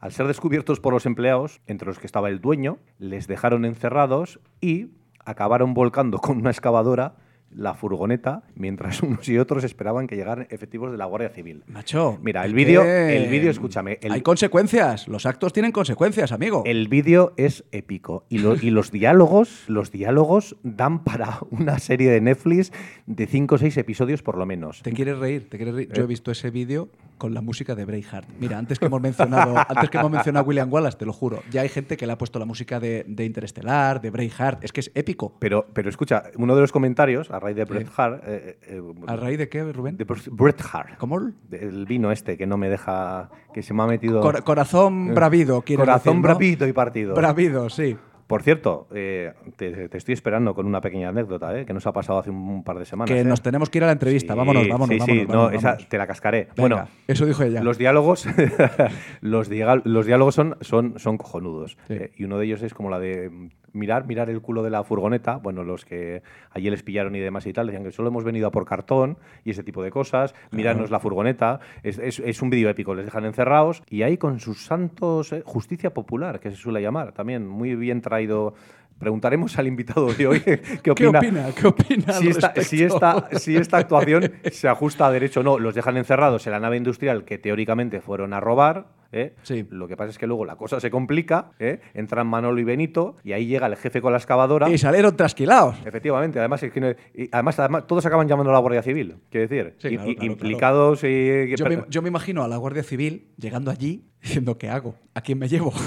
Al 0.00 0.12
ser 0.12 0.26
descubiertos 0.26 0.80
por 0.80 0.92
los 0.92 1.06
empleados, 1.06 1.62
entre 1.66 1.88
los 1.88 1.98
que 1.98 2.06
estaba 2.06 2.28
el 2.28 2.42
dueño, 2.42 2.76
les 2.98 3.26
dejaron 3.26 3.64
encerrados 3.64 4.38
y 4.60 4.88
acabaron 5.24 5.72
volcando 5.72 6.18
con 6.18 6.36
una 6.36 6.50
excavadora 6.50 7.14
la 7.54 7.74
furgoneta 7.74 8.42
mientras 8.54 9.02
unos 9.02 9.28
y 9.28 9.38
otros 9.38 9.64
esperaban 9.64 10.06
que 10.06 10.16
llegaran 10.16 10.46
efectivos 10.50 10.92
de 10.92 10.98
la 10.98 11.04
Guardia 11.06 11.30
Civil. 11.30 11.62
Macho. 11.66 12.18
Mira, 12.22 12.44
el 12.44 12.54
vídeo, 12.54 12.82
el 12.84 13.28
vídeo, 13.28 13.50
escúchame, 13.50 13.98
el, 14.02 14.12
Hay 14.12 14.22
consecuencias. 14.22 15.08
Los 15.08 15.26
actos 15.26 15.52
tienen 15.52 15.72
consecuencias, 15.72 16.32
amigo. 16.32 16.62
el 16.66 16.88
vídeo 16.88 17.32
es 17.36 17.64
épico 17.72 18.24
y, 18.28 18.38
lo- 18.38 18.54
y 18.54 18.70
los 18.70 18.90
diálogos, 18.92 19.64
los 19.68 19.90
diálogos 19.90 20.56
dan 20.62 21.02
para 21.04 21.38
una 21.50 21.78
serie 21.78 22.10
de 22.10 22.20
Netflix 22.20 22.72
de 23.06 23.26
5 23.26 23.54
o 23.54 23.58
6 23.58 23.76
episodios 23.78 24.22
por 24.22 24.36
lo 24.38 24.46
menos. 24.46 24.82
¿Te 24.82 24.92
quieres 24.92 25.18
reír? 25.18 25.48
¿Te 25.48 25.56
quieres 25.56 25.74
reír? 25.74 25.88
Eh. 25.90 25.94
Yo 25.96 26.04
he 26.04 26.06
visto 26.06 26.30
ese 26.30 26.50
vídeo 26.50 26.88
con 27.20 27.34
la 27.34 27.42
música 27.42 27.74
de 27.74 27.84
Braveheart. 27.84 28.26
Mira, 28.40 28.56
antes 28.58 28.78
que 28.78 28.86
hemos 28.86 29.00
mencionado, 29.00 29.54
antes 29.68 29.90
que 29.90 29.98
hemos 29.98 30.10
mencionado 30.10 30.42
a 30.44 30.48
William 30.48 30.72
Wallace, 30.72 30.96
te 30.96 31.04
lo 31.04 31.12
juro, 31.12 31.42
ya 31.50 31.60
hay 31.60 31.68
gente 31.68 31.98
que 31.98 32.06
le 32.06 32.14
ha 32.14 32.18
puesto 32.18 32.38
la 32.38 32.46
música 32.46 32.80
de, 32.80 33.04
de 33.06 33.24
Interestelar, 33.26 34.00
de 34.00 34.10
Braveheart. 34.10 34.64
Es 34.64 34.72
que 34.72 34.80
es 34.80 34.90
épico. 34.94 35.36
Pero, 35.38 35.66
pero 35.74 35.90
escucha, 35.90 36.24
uno 36.36 36.54
de 36.54 36.62
los 36.62 36.72
comentarios, 36.72 37.30
a 37.30 37.38
raíz 37.38 37.54
de 37.56 37.64
Bret 37.66 37.88
Hart, 37.94 38.22
eh, 38.26 38.58
eh, 38.62 38.82
¿A 39.06 39.16
raíz 39.16 39.36
de 39.38 39.48
qué, 39.50 39.62
Rubén? 39.70 39.98
de 39.98 40.04
Bret 40.04 40.62
Hart, 40.72 40.96
¿Cómo? 40.96 41.20
el 41.52 41.84
vino 41.86 42.10
este 42.10 42.38
que 42.38 42.46
no 42.46 42.56
me 42.56 42.70
deja, 42.70 43.28
que 43.52 43.62
se 43.62 43.74
me 43.74 43.82
ha 43.82 43.86
metido... 43.86 44.20
Cor- 44.22 44.42
corazón 44.42 45.14
bravido, 45.14 45.60
quieres 45.60 45.84
Corazón 45.84 46.14
decir, 46.14 46.16
¿no? 46.16 46.22
bravito 46.22 46.66
y 46.66 46.72
partido. 46.72 47.14
Bravido, 47.14 47.68
sí. 47.68 47.96
Por 48.30 48.44
cierto, 48.44 48.86
eh, 48.94 49.32
te, 49.56 49.88
te 49.88 49.98
estoy 49.98 50.12
esperando 50.14 50.54
con 50.54 50.64
una 50.64 50.80
pequeña 50.80 51.08
anécdota 51.08 51.58
eh, 51.58 51.66
que 51.66 51.72
nos 51.72 51.84
ha 51.88 51.92
pasado 51.92 52.20
hace 52.20 52.30
un, 52.30 52.62
par 52.62 52.78
de 52.78 52.84
semanas. 52.84 53.10
Que 53.12 53.22
eh. 53.22 53.24
nos 53.24 53.42
tenemos 53.42 53.68
que 53.68 53.78
ir 53.78 53.82
a 53.82 53.86
la 53.88 53.92
entrevista. 53.92 54.34
Sí, 54.34 54.38
vámonos, 54.38 54.68
vámonos, 54.68 54.88
sí, 54.94 54.98
vámonos. 55.00 55.20
sí, 55.22 55.26
no, 55.26 55.38
vámonos, 55.38 55.58
esa 55.58 55.76
te 55.76 55.98
la 55.98 56.06
cascaré. 56.06 56.42
Venga, 56.42 56.60
bueno, 56.60 56.88
eso 57.08 57.26
dijo 57.26 57.42
ella. 57.42 57.60
los 57.60 57.76
diálogos, 57.76 58.28
los, 59.20 59.50
diga- 59.50 59.82
los 59.84 60.06
diálogos 60.06 60.36
son, 60.36 60.56
son, 60.60 61.00
son 61.00 61.18
cojonudos. 61.18 61.76
Sí. 61.88 61.94
Eh, 61.94 62.12
y 62.18 62.22
uno 62.22 62.38
de 62.38 62.46
ellos 62.46 62.62
es 62.62 62.72
como 62.72 62.88
la 62.88 63.00
de 63.00 63.50
mirar, 63.72 64.06
mirar 64.06 64.30
el 64.30 64.40
culo 64.40 64.62
de 64.62 64.70
la 64.70 64.82
furgoneta. 64.84 65.36
Bueno, 65.36 65.64
los 65.64 65.84
que 65.84 66.22
allí 66.50 66.70
les 66.70 66.82
pillaron 66.82 67.14
y 67.14 67.20
demás 67.20 67.46
y 67.46 67.52
tal, 67.52 67.66
decían 67.66 67.84
que 67.84 67.92
solo 67.92 68.08
hemos 68.08 68.24
venido 68.24 68.46
a 68.46 68.50
por 68.50 68.64
cartón 68.64 69.18
y 69.44 69.50
ese 69.50 69.62
tipo 69.62 69.82
de 69.82 69.90
cosas. 69.90 70.34
Mirarnos 70.50 70.90
la 70.90 71.00
furgoneta. 71.00 71.60
Es, 71.82 71.98
es- 71.98 72.20
es 72.20 72.42
un 72.42 72.50
vídeo 72.50 72.68
épico, 72.68 72.94
les 72.94 73.04
dejan 73.04 73.24
encerrados 73.24 73.82
y 73.88 74.02
ahí 74.02 74.16
con 74.16 74.40
sus 74.40 74.64
santos, 74.64 75.32
eh, 75.32 75.42
justicia 75.44 75.94
popular, 75.94 76.40
que 76.40 76.50
se 76.50 76.56
suele 76.56 76.80
llamar, 76.82 77.12
también 77.12 77.46
muy 77.46 77.74
bien 77.76 78.00
traído. 78.00 78.54
Preguntaremos 78.98 79.58
al 79.58 79.66
invitado 79.66 80.12
de 80.12 80.26
hoy 80.26 80.40
qué 80.44 80.60
¿Qué 80.82 80.90
opina. 80.90 81.18
opina? 81.20 81.46
¿Qué 81.58 81.66
opina 81.66 82.12
si, 82.12 82.28
esta, 82.28 82.52
si, 82.62 82.82
esta, 82.84 83.28
si 83.38 83.56
esta 83.56 83.78
actuación 83.78 84.30
se 84.52 84.68
ajusta 84.68 85.06
a 85.06 85.10
derecho 85.10 85.40
o 85.40 85.42
no. 85.42 85.58
Los 85.58 85.74
dejan 85.74 85.96
encerrados 85.96 86.46
en 86.46 86.52
la 86.52 86.60
nave 86.60 86.76
industrial 86.76 87.24
que 87.24 87.38
teóricamente 87.38 88.02
fueron 88.02 88.34
a 88.34 88.40
robar. 88.40 88.88
¿Eh? 89.12 89.34
Sí. 89.42 89.66
Lo 89.70 89.88
que 89.88 89.96
pasa 89.96 90.10
es 90.10 90.18
que 90.18 90.26
luego 90.26 90.44
la 90.44 90.56
cosa 90.56 90.80
se 90.80 90.90
complica. 90.90 91.52
¿eh? 91.58 91.80
Entran 91.94 92.26
Manolo 92.26 92.60
y 92.60 92.64
Benito 92.64 93.16
y 93.24 93.32
ahí 93.32 93.46
llega 93.46 93.66
el 93.66 93.76
jefe 93.76 94.00
con 94.00 94.12
la 94.12 94.18
excavadora. 94.18 94.68
Y 94.70 94.78
salieron 94.78 95.16
trasquilados. 95.16 95.76
Efectivamente, 95.84 96.38
además, 96.38 96.62
es 96.62 96.72
que 96.72 96.80
no- 96.80 96.90
y 96.90 97.28
además, 97.32 97.58
además, 97.58 97.86
todos 97.86 98.04
acaban 98.06 98.28
llamando 98.28 98.50
a 98.50 98.54
la 98.54 98.60
Guardia 98.60 98.82
Civil, 98.82 99.16
quiero 99.30 99.48
decir, 99.48 99.74
Sí, 99.78 99.88
y- 99.88 99.96
claro, 99.96 100.10
y- 100.10 100.14
claro, 100.16 100.32
implicados 100.32 101.04
y... 101.04 101.56
Yo 101.56 101.66
me, 101.66 101.84
yo 101.88 102.02
me 102.02 102.08
imagino 102.08 102.42
a 102.42 102.48
la 102.48 102.56
Guardia 102.56 102.82
Civil 102.82 103.28
llegando 103.36 103.70
allí 103.70 104.04
diciendo, 104.22 104.58
¿qué 104.58 104.68
hago? 104.68 104.94
¿A 105.14 105.20
quién 105.20 105.38
me 105.38 105.48
llevo? 105.48 105.72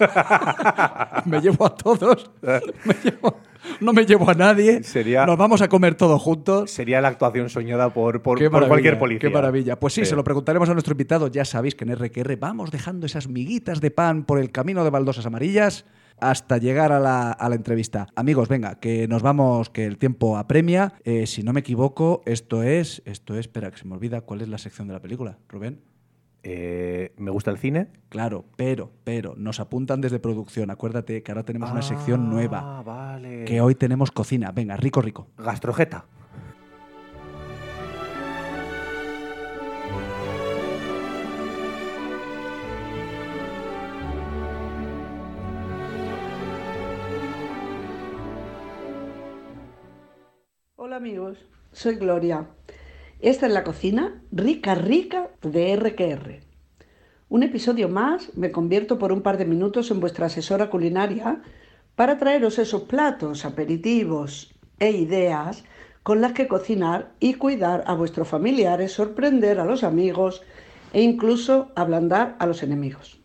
me 1.26 1.40
llevo 1.40 1.66
a 1.66 1.74
todos. 1.74 2.30
Me 2.42 2.94
llevo- 3.04 3.36
no 3.80 3.92
me 3.92 4.04
llevo 4.06 4.28
a 4.30 4.34
nadie. 4.34 4.82
Sería- 4.82 5.26
Nos 5.26 5.36
vamos 5.38 5.62
a 5.62 5.68
comer 5.68 5.94
todos 5.94 6.20
juntos. 6.20 6.70
Sería 6.70 7.00
la 7.00 7.08
actuación 7.08 7.48
soñada 7.48 7.90
por, 7.92 8.22
por, 8.22 8.38
cualquier 8.68 8.98
policía. 8.98 9.20
Qué 9.28 9.30
maravilla. 9.34 9.78
Pues 9.78 9.94
sí, 9.94 10.02
Sí. 10.04 10.10
se 10.10 10.16
lo 10.16 10.24
preguntaremos 10.24 10.68
a 10.68 10.72
nuestro 10.72 10.92
invitado. 10.92 11.28
Ya 11.28 11.44
sabéis 11.44 11.74
que 11.74 11.84
en 11.84 11.90
RQR 11.96 12.36
vamos 12.36 12.70
dejando 12.70 13.06
esas 13.06 13.28
miguitas 13.28 13.80
de 13.80 13.90
pan 13.90 14.24
por 14.24 14.38
el 14.38 14.50
camino 14.50 14.84
de 14.84 14.90
baldosas 14.90 15.26
amarillas 15.26 15.84
hasta 16.22 16.58
llegar 16.58 16.92
a 16.92 17.00
la, 17.00 17.32
a 17.32 17.48
la 17.48 17.54
entrevista. 17.54 18.06
Amigos, 18.14 18.48
venga, 18.48 18.74
que 18.78 19.08
nos 19.08 19.22
vamos, 19.22 19.70
que 19.70 19.86
el 19.86 19.96
tiempo 19.96 20.36
apremia. 20.36 20.92
Eh, 21.04 21.26
si 21.26 21.42
no 21.42 21.52
me 21.54 21.60
equivoco, 21.60 22.22
esto 22.26 22.62
es, 22.62 23.00
esto 23.06 23.34
es, 23.34 23.40
espera, 23.40 23.70
que 23.70 23.78
se 23.78 23.86
me 23.86 23.94
olvida 23.94 24.20
cuál 24.20 24.42
es 24.42 24.48
la 24.48 24.58
sección 24.58 24.86
de 24.86 24.92
la 24.94 25.00
película, 25.00 25.38
Rubén. 25.48 25.80
Eh, 26.42 27.12
me 27.16 27.30
gusta 27.30 27.50
el 27.50 27.58
cine. 27.58 27.88
Claro, 28.08 28.44
pero, 28.56 28.90
pero, 29.04 29.34
nos 29.36 29.60
apuntan 29.60 30.00
desde 30.00 30.18
producción. 30.18 30.70
Acuérdate 30.70 31.22
que 31.22 31.32
ahora 31.32 31.44
tenemos 31.44 31.70
una 31.70 31.82
sección 31.82 32.30
nueva. 32.30 32.78
Ah, 32.78 32.82
vale. 32.82 33.44
Que 33.44 33.60
hoy 33.60 33.74
tenemos 33.74 34.10
cocina. 34.10 34.50
Venga, 34.52 34.76
rico, 34.76 35.02
rico. 35.02 35.28
Gastrojeta. 35.38 36.06
Hola 50.76 50.96
amigos, 50.96 51.38
soy 51.70 51.94
Gloria. 51.94 52.48
Esta 53.22 53.46
es 53.46 53.52
la 53.52 53.64
cocina 53.64 54.22
rica, 54.32 54.74
rica 54.74 55.28
de 55.42 55.76
RQR. 55.76 56.40
Un 57.28 57.42
episodio 57.42 57.90
más, 57.90 58.34
me 58.34 58.50
convierto 58.50 58.98
por 58.98 59.12
un 59.12 59.20
par 59.20 59.36
de 59.36 59.44
minutos 59.44 59.90
en 59.90 60.00
vuestra 60.00 60.26
asesora 60.26 60.70
culinaria 60.70 61.42
para 61.96 62.16
traeros 62.16 62.58
esos 62.58 62.84
platos, 62.84 63.44
aperitivos 63.44 64.54
e 64.78 64.92
ideas 64.92 65.64
con 66.02 66.22
las 66.22 66.32
que 66.32 66.48
cocinar 66.48 67.12
y 67.20 67.34
cuidar 67.34 67.84
a 67.86 67.92
vuestros 67.92 68.26
familiares, 68.26 68.92
sorprender 68.92 69.60
a 69.60 69.66
los 69.66 69.84
amigos 69.84 70.40
e 70.94 71.02
incluso 71.02 71.72
ablandar 71.74 72.36
a 72.38 72.46
los 72.46 72.62
enemigos. 72.62 73.20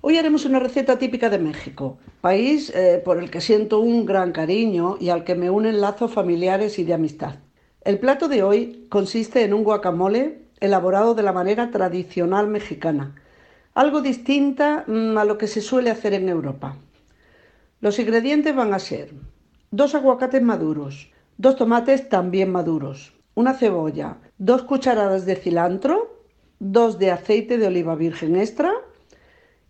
Hoy 0.00 0.16
haremos 0.16 0.46
una 0.46 0.60
receta 0.60 0.98
típica 0.98 1.28
de 1.28 1.38
México, 1.38 1.98
país 2.22 2.72
eh, 2.74 3.02
por 3.04 3.18
el 3.18 3.30
que 3.30 3.42
siento 3.42 3.80
un 3.80 4.06
gran 4.06 4.32
cariño 4.32 4.96
y 4.98 5.10
al 5.10 5.24
que 5.24 5.34
me 5.34 5.50
unen 5.50 5.82
lazos 5.82 6.10
familiares 6.10 6.78
y 6.78 6.84
de 6.84 6.94
amistad. 6.94 7.34
El 7.82 7.98
plato 7.98 8.28
de 8.28 8.42
hoy 8.42 8.84
consiste 8.90 9.42
en 9.42 9.54
un 9.54 9.64
guacamole 9.64 10.42
elaborado 10.60 11.14
de 11.14 11.22
la 11.22 11.32
manera 11.32 11.70
tradicional 11.70 12.46
mexicana, 12.46 13.14
algo 13.72 14.02
distinta 14.02 14.84
mm, 14.86 15.16
a 15.16 15.24
lo 15.24 15.38
que 15.38 15.46
se 15.46 15.62
suele 15.62 15.88
hacer 15.90 16.12
en 16.12 16.28
Europa. 16.28 16.76
Los 17.80 17.98
ingredientes 17.98 18.54
van 18.54 18.74
a 18.74 18.78
ser 18.78 19.14
dos 19.70 19.94
aguacates 19.94 20.42
maduros, 20.42 21.10
dos 21.38 21.56
tomates 21.56 22.10
también 22.10 22.52
maduros, 22.52 23.14
una 23.34 23.54
cebolla, 23.54 24.18
dos 24.36 24.62
cucharadas 24.64 25.24
de 25.24 25.36
cilantro, 25.36 26.20
dos 26.58 26.98
de 26.98 27.12
aceite 27.12 27.56
de 27.56 27.68
oliva 27.68 27.94
virgen 27.94 28.36
extra, 28.36 28.74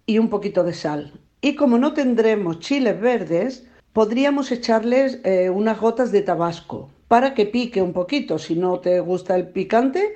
y 0.05 0.19
un 0.19 0.31
poquito 0.31 0.65
de 0.65 0.75
sal. 0.75 1.13
Y 1.41 1.55
como 1.55 1.79
no 1.79 1.93
tendremos 1.93 2.59
chiles 2.59 3.01
verdes, 3.01 3.69
podríamos 3.93 4.51
echarles 4.51 5.21
eh, 5.23 5.49
unas 5.49 5.79
gotas 5.79 6.11
de 6.11 6.23
tabasco 6.23 6.91
para 7.11 7.35
que 7.35 7.45
pique 7.45 7.83
un 7.83 7.93
poquito. 7.93 8.39
Si 8.39 8.55
no 8.55 8.79
te 8.79 9.01
gusta 9.01 9.35
el 9.35 9.49
picante, 9.49 10.15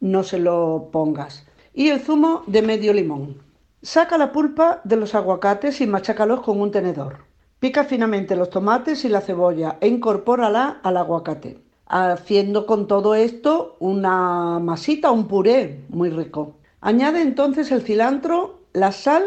no 0.00 0.24
se 0.24 0.40
lo 0.40 0.88
pongas. 0.90 1.46
Y 1.72 1.90
el 1.90 2.00
zumo 2.00 2.42
de 2.48 2.62
medio 2.62 2.92
limón. 2.92 3.40
Saca 3.80 4.18
la 4.18 4.32
pulpa 4.32 4.80
de 4.82 4.96
los 4.96 5.14
aguacates 5.14 5.80
y 5.80 5.86
machácalos 5.86 6.40
con 6.40 6.60
un 6.60 6.72
tenedor. 6.72 7.18
Pica 7.60 7.84
finamente 7.84 8.34
los 8.34 8.50
tomates 8.50 9.04
y 9.04 9.08
la 9.08 9.20
cebolla 9.20 9.78
e 9.80 9.86
incorpórala 9.86 10.80
al 10.82 10.96
aguacate, 10.96 11.60
haciendo 11.86 12.66
con 12.66 12.88
todo 12.88 13.14
esto 13.14 13.76
una 13.78 14.58
masita, 14.58 15.12
un 15.12 15.28
puré 15.28 15.84
muy 15.90 16.10
rico. 16.10 16.56
Añade 16.80 17.22
entonces 17.22 17.70
el 17.70 17.82
cilantro, 17.82 18.58
la 18.72 18.90
sal, 18.90 19.22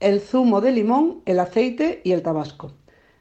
el 0.00 0.22
zumo 0.22 0.62
de 0.62 0.72
limón, 0.72 1.20
el 1.26 1.38
aceite 1.38 2.00
y 2.02 2.12
el 2.12 2.22
tabasco. 2.22 2.72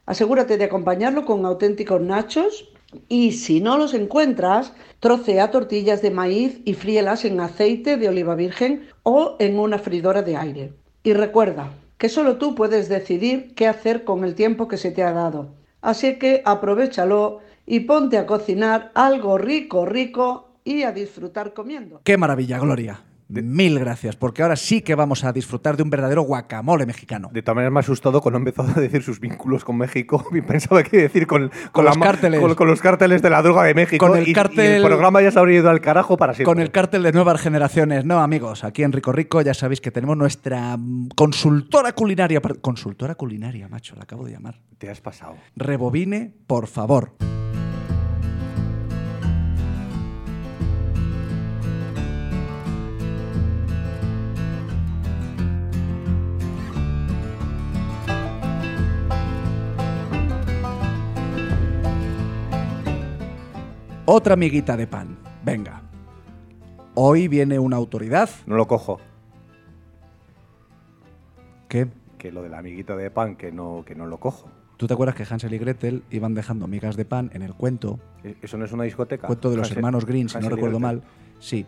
Asegúrate 0.05 0.57
de 0.57 0.63
acompañarlo 0.63 1.25
con 1.25 1.45
auténticos 1.45 1.99
nachos 1.99 2.71
y 3.07 3.33
si 3.33 3.61
no 3.61 3.77
los 3.77 3.93
encuentras, 3.93 4.73
trocea 4.99 5.51
tortillas 5.51 6.01
de 6.01 6.11
maíz 6.11 6.61
y 6.65 6.73
fríelas 6.73 7.25
en 7.25 7.39
aceite 7.39 7.97
de 7.97 8.09
oliva 8.09 8.35
virgen 8.35 8.87
o 9.03 9.35
en 9.39 9.59
una 9.59 9.77
freidora 9.77 10.21
de 10.21 10.37
aire. 10.37 10.73
Y 11.03 11.13
recuerda 11.13 11.71
que 11.97 12.09
solo 12.09 12.37
tú 12.37 12.55
puedes 12.55 12.89
decidir 12.89 13.53
qué 13.55 13.67
hacer 13.67 14.03
con 14.03 14.23
el 14.23 14.35
tiempo 14.35 14.67
que 14.67 14.77
se 14.77 14.91
te 14.91 15.03
ha 15.03 15.11
dado. 15.11 15.53
Así 15.81 16.17
que 16.17 16.41
aprovechalo 16.45 17.39
y 17.65 17.81
ponte 17.81 18.17
a 18.17 18.25
cocinar 18.25 18.91
algo 18.95 19.37
rico, 19.37 19.85
rico 19.85 20.49
y 20.63 20.83
a 20.83 20.91
disfrutar 20.91 21.53
comiendo. 21.53 22.01
Qué 22.03 22.17
maravilla, 22.17 22.59
Gloria. 22.59 23.01
Mil 23.27 23.79
gracias, 23.79 24.15
porque 24.15 24.43
ahora 24.43 24.55
sí 24.55 24.81
que 24.81 24.93
vamos 24.93 25.23
a 25.23 25.33
disfrutar 25.33 25.77
de 25.77 25.83
un 25.83 25.89
verdadero 25.89 26.21
guacamole 26.21 26.85
mexicano. 26.85 27.29
De 27.33 27.41
todas 27.41 27.55
maneras 27.55 27.73
me 27.73 27.79
ha 27.79 27.81
asustado 27.81 28.21
cuando 28.21 28.37
empezó 28.37 28.61
a 28.61 28.79
decir 28.79 29.01
sus 29.01 29.19
vínculos 29.19 29.63
con 29.65 29.77
México. 29.77 30.23
Y 30.35 30.41
Pensaba 30.41 30.83
que 30.83 30.97
iba 30.97 31.01
a 31.01 31.07
decir 31.07 31.25
con, 31.25 31.49
Con 31.71 31.85
la 31.85 31.91
los 31.91 31.97
cárteles. 31.97 32.39
Con, 32.39 32.53
con 32.55 32.67
los 32.67 32.81
cárteles 32.81 33.21
de 33.23 33.29
la 33.31 33.41
droga 33.41 33.63
de 33.63 33.73
México. 33.73 34.05
Con 34.05 34.17
el 34.17 34.27
y- 34.27 34.31
y 34.31 34.33
cártel- 34.35 34.59
el 34.75 34.83
programa 34.83 35.21
ya 35.23 35.31
se 35.31 35.39
habría 35.39 35.59
ido 35.59 35.69
al 35.69 35.81
carajo 35.81 36.17
para 36.17 36.33
siempre. 36.33 36.53
Con 36.53 36.59
el 36.61 36.71
cártel 36.71 37.01
de 37.03 37.11
nuevas 37.13 37.41
generaciones. 37.41 38.05
No, 38.05 38.19
amigos, 38.19 38.63
aquí 38.63 38.83
en 38.83 38.91
Rico 38.91 39.11
Rico 39.11 39.41
ya 39.41 39.53
sabéis 39.55 39.81
que 39.81 39.89
tenemos 39.91 40.15
nuestra 40.17 40.77
mm, 40.77 41.09
consultora 41.15 41.93
culinaria. 41.93 42.39
Consultora 42.61 43.15
culinaria, 43.15 43.67
macho, 43.67 43.95
la 43.95 44.03
acabo 44.03 44.23
de 44.25 44.33
llamar. 44.33 44.59
Te 44.77 44.89
has 44.89 45.01
pasado. 45.01 45.35
Rebobine, 45.55 46.31
por 46.45 46.67
favor. 46.67 47.13
Otra 64.05 64.35
miguita 64.35 64.77
de 64.77 64.87
pan. 64.87 65.17
Venga. 65.43 65.81
Hoy 66.93 67.27
viene 67.27 67.59
una 67.59 67.75
autoridad. 67.75 68.29
No 68.45 68.55
lo 68.55 68.67
cojo. 68.67 68.99
¿Qué? 71.67 71.87
Que 72.17 72.31
lo 72.31 72.41
del 72.43 72.53
amiguito 72.53 72.95
de 72.95 73.09
pan, 73.11 73.35
que 73.35 73.51
no, 73.51 73.83
que 73.85 73.95
no 73.95 74.05
lo 74.05 74.19
cojo. 74.19 74.49
¿Tú 74.77 74.87
te 74.87 74.93
acuerdas 74.93 75.15
que 75.15 75.23
Hansel 75.29 75.53
y 75.53 75.57
Gretel 75.57 76.03
iban 76.11 76.33
dejando 76.33 76.67
migas 76.67 76.95
de 76.97 77.05
pan 77.05 77.31
en 77.33 77.41
el 77.41 77.53
cuento? 77.53 77.99
¿E- 78.23 78.35
¿Eso 78.41 78.57
no 78.57 78.65
es 78.65 78.71
una 78.71 78.83
discoteca? 78.83 79.25
Cuento 79.27 79.49
de 79.49 79.57
los 79.57 79.69
Hansel- 79.71 79.77
hermanos 79.77 80.05
Green, 80.05 80.29
si 80.29 80.35
no 80.35 80.39
Hansel 80.39 80.55
recuerdo 80.55 80.79
mal. 80.79 81.01
Sí. 81.39 81.65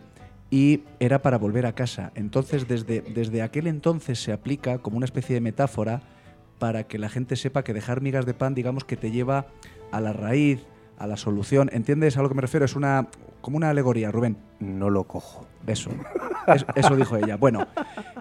Y 0.50 0.82
era 0.98 1.20
para 1.20 1.38
volver 1.38 1.66
a 1.66 1.72
casa. 1.74 2.12
Entonces, 2.14 2.68
desde, 2.68 3.00
desde 3.02 3.42
aquel 3.42 3.66
entonces 3.66 4.22
se 4.22 4.32
aplica 4.32 4.78
como 4.78 4.96
una 4.96 5.04
especie 5.04 5.34
de 5.34 5.40
metáfora 5.40 6.00
para 6.58 6.84
que 6.84 6.98
la 6.98 7.08
gente 7.08 7.36
sepa 7.36 7.64
que 7.64 7.74
dejar 7.74 8.00
migas 8.00 8.24
de 8.26 8.34
pan, 8.34 8.54
digamos, 8.54 8.84
que 8.84 8.96
te 8.96 9.10
lleva 9.10 9.46
a 9.92 10.00
la 10.00 10.12
raíz, 10.12 10.64
a 10.98 11.06
la 11.06 11.16
solución. 11.16 11.70
¿Entiendes 11.72 12.16
a 12.16 12.22
lo 12.22 12.28
que 12.28 12.34
me 12.34 12.42
refiero? 12.42 12.64
Es 12.66 12.76
una 12.76 13.06
como 13.40 13.56
una 13.56 13.70
alegoría, 13.70 14.10
Rubén. 14.10 14.36
No 14.60 14.90
lo 14.90 15.04
cojo. 15.04 15.46
Eso, 15.66 15.90
Es- 16.48 16.66
eso 16.74 16.96
dijo 16.96 17.16
ella. 17.16 17.36
Bueno, 17.36 17.66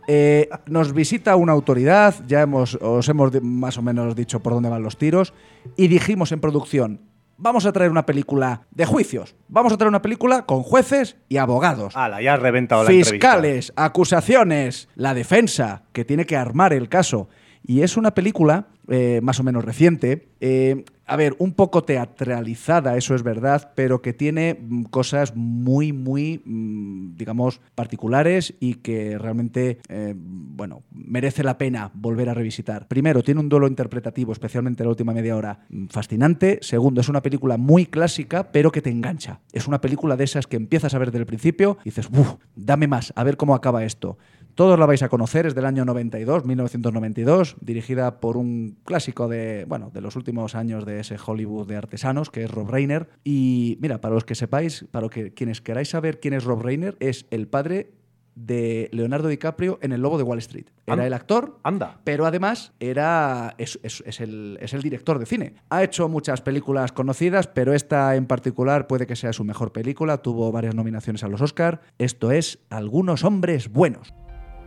eh, 0.07 0.49
nos 0.67 0.93
visita 0.93 1.35
una 1.35 1.53
autoridad, 1.53 2.13
ya 2.27 2.41
hemos, 2.41 2.75
os 2.75 3.07
hemos 3.09 3.41
más 3.41 3.77
o 3.77 3.81
menos 3.81 4.15
dicho 4.15 4.41
por 4.41 4.53
dónde 4.53 4.69
van 4.69 4.83
los 4.83 4.97
tiros, 4.97 5.33
y 5.75 5.87
dijimos 5.87 6.31
en 6.31 6.39
producción, 6.41 7.01
vamos 7.37 7.65
a 7.65 7.71
traer 7.71 7.89
una 7.89 8.05
película 8.05 8.61
de 8.71 8.85
juicios, 8.85 9.35
vamos 9.47 9.71
a 9.73 9.77
traer 9.77 9.89
una 9.89 10.01
película 10.01 10.45
con 10.45 10.61
jueces 10.63 11.17
y 11.29 11.37
abogados. 11.37 11.95
Ala, 11.95 12.21
ya 12.21 12.33
has 12.33 12.41
reventado 12.41 12.83
la 12.83 12.89
entrevista. 12.89 13.11
Fiscales, 13.13 13.73
acusaciones, 13.75 14.89
la 14.95 15.13
defensa, 15.13 15.83
que 15.93 16.05
tiene 16.05 16.25
que 16.25 16.35
armar 16.37 16.73
el 16.73 16.89
caso. 16.89 17.29
Y 17.67 17.81
es 17.81 17.97
una 17.97 18.15
película 18.15 18.69
eh, 18.87 19.19
más 19.21 19.39
o 19.41 19.43
menos 19.43 19.65
reciente, 19.65 20.29
eh, 20.39 20.85
a 21.05 21.15
ver, 21.15 21.35
un 21.39 21.53
poco 21.53 21.83
teatralizada, 21.83 22.95
eso 22.95 23.15
es 23.15 23.23
verdad, 23.23 23.71
pero 23.75 24.01
que 24.01 24.13
tiene 24.13 24.57
mm, 24.59 24.83
cosas 24.83 25.35
muy, 25.35 25.91
muy, 25.91 26.41
mm, 26.45 27.15
digamos, 27.15 27.59
particulares 27.75 28.53
y 28.61 28.75
que 28.75 29.17
realmente, 29.17 29.79
eh, 29.89 30.13
bueno, 30.17 30.83
merece 30.91 31.43
la 31.43 31.57
pena 31.57 31.91
volver 31.93 32.29
a 32.29 32.33
revisitar. 32.33 32.87
Primero, 32.87 33.23
tiene 33.23 33.41
un 33.41 33.49
duelo 33.49 33.67
interpretativo, 33.67 34.31
especialmente 34.31 34.83
la 34.83 34.89
última 34.89 35.13
media 35.13 35.35
hora, 35.35 35.65
mm, 35.69 35.87
fascinante. 35.87 36.59
Segundo, 36.61 37.01
es 37.01 37.09
una 37.09 37.21
película 37.21 37.57
muy 37.57 37.85
clásica, 37.85 38.51
pero 38.51 38.71
que 38.71 38.81
te 38.81 38.89
engancha. 38.89 39.39
Es 39.51 39.67
una 39.67 39.81
película 39.81 40.15
de 40.15 40.23
esas 40.23 40.47
que 40.47 40.55
empiezas 40.55 40.93
a 40.93 40.99
ver 40.99 41.11
desde 41.11 41.19
el 41.19 41.25
principio 41.25 41.77
y 41.81 41.89
dices, 41.89 42.09
uff, 42.11 42.35
dame 42.55 42.87
más, 42.87 43.11
a 43.17 43.23
ver 43.25 43.35
cómo 43.35 43.55
acaba 43.55 43.83
esto. 43.83 44.17
Todos 44.57 44.79
la 44.79 44.87
vais 44.87 45.03
a 45.03 45.07
conocer, 45.09 45.45
es 45.45 45.53
del 45.53 45.65
año 45.65 45.85
92, 45.85 46.43
1992, 46.45 47.57
dirigida 47.61 48.19
por 48.19 48.37
un 48.37 48.79
clásico 48.85 49.27
de, 49.27 49.65
bueno, 49.67 49.91
de 49.93 50.01
los 50.01 50.15
últimos 50.15 50.55
años 50.55 50.83
de 50.83 50.99
ese 50.99 51.15
Hollywood 51.23 51.67
de 51.67 51.75
artesanos, 51.75 52.31
que 52.31 52.43
es 52.43 52.49
Rob 52.49 52.67
Reiner. 52.71 53.07
Y 53.23 53.77
mira, 53.81 54.01
para 54.01 54.15
los 54.15 54.25
que 54.25 54.33
sepáis, 54.33 54.85
para 54.89 55.03
los 55.03 55.11
que, 55.11 55.31
quienes 55.31 55.61
queráis 55.61 55.89
saber 55.89 56.19
quién 56.19 56.33
es 56.33 56.43
Rob 56.43 56.63
Reiner, 56.63 56.97
es 56.99 57.27
el 57.29 57.47
padre 57.47 57.91
de 58.33 58.89
Leonardo 58.93 59.27
DiCaprio 59.27 59.77
en 59.83 59.91
El 59.91 60.01
Lobo 60.01 60.17
de 60.17 60.23
Wall 60.23 60.39
Street. 60.39 60.65
Era 60.87 60.93
Anda. 60.93 61.05
el 61.07 61.13
actor, 61.13 61.59
Anda. 61.61 62.01
pero 62.03 62.25
además 62.25 62.73
era, 62.79 63.53
es, 63.59 63.79
es- 63.83 64.03
es 64.07 64.19
el, 64.21 64.57
es 64.59 64.73
el 64.73 64.81
director 64.81 65.19
de 65.19 65.27
cine. 65.27 65.53
Ha 65.69 65.83
hecho 65.83 66.09
muchas 66.09 66.41
películas 66.41 66.91
conocidas, 66.91 67.45
pero 67.45 67.73
esta 67.75 68.15
en 68.15 68.25
particular 68.25 68.87
puede 68.87 69.05
que 69.05 69.15
sea 69.15 69.33
su 69.33 69.43
mejor 69.43 69.71
película. 69.71 70.23
Tuvo 70.23 70.51
varias 70.51 70.73
nominaciones 70.73 71.23
a 71.23 71.27
los 71.27 71.41
Oscar. 71.41 71.81
Esto 71.99 72.31
es 72.31 72.57
Algunos 72.71 73.23
hombres 73.23 73.71
buenos. 73.71 74.15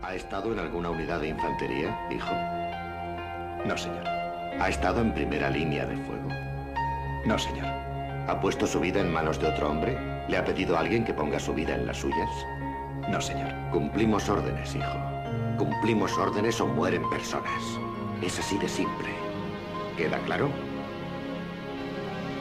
¿Ha 0.03 0.15
estado 0.15 0.53
en 0.53 0.59
alguna 0.59 0.91
unidad 0.91 1.21
de 1.21 1.29
infantería, 1.29 1.99
hijo? 2.11 2.33
No, 3.67 3.77
señor. 3.77 4.07
¿Ha 4.07 4.69
estado 4.69 5.03
en 5.03 5.13
primera 5.13 5.51
línea 5.51 5.85
de 5.85 5.97
fuego? 5.97 6.29
No, 7.27 7.39
señor. 7.39 7.67
¿Ha 8.27 8.39
puesto 8.41 8.67
su 8.67 8.81
vida 8.81 9.01
en 9.01 9.13
manos 9.13 9.39
de 9.39 9.49
otro 9.49 9.69
hombre? 9.69 9.99
¿Le 10.29 10.39
ha 10.39 10.45
pedido 10.45 10.77
a 10.77 10.81
alguien 10.81 11.05
que 11.05 11.13
ponga 11.13 11.39
su 11.39 11.53
vida 11.53 11.75
en 11.75 11.87
las 11.87 11.99
suyas? 11.99 12.31
No, 13.11 13.21
señor. 13.21 13.53
Cumplimos 13.71 14.29
órdenes, 14.29 14.75
hijo. 14.75 14.91
Cumplimos 15.59 16.17
órdenes 16.17 16.59
o 16.63 16.67
mueren 16.67 17.09
personas. 17.11 17.63
Es 18.23 18.39
así 18.39 18.57
de 18.59 18.69
simple. 18.69 19.11
¿Queda 19.99 20.19
claro? 20.21 20.49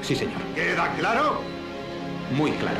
Sí, 0.02 0.16
señor. 0.16 0.42
¿Queda 0.56 0.94
claro? 0.94 1.42
Muy 2.38 2.52
claro. 2.52 2.80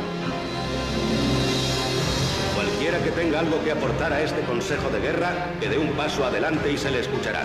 Cualquiera 2.80 3.04
que 3.04 3.10
tenga 3.10 3.40
algo 3.40 3.62
que 3.62 3.72
aportar 3.72 4.10
a 4.10 4.22
este 4.22 4.40
Consejo 4.40 4.88
de 4.88 5.00
Guerra, 5.00 5.52
que 5.60 5.68
dé 5.68 5.76
un 5.76 5.90
paso 5.90 6.24
adelante 6.24 6.72
y 6.72 6.78
se 6.78 6.90
le 6.90 7.00
escuchará. 7.00 7.42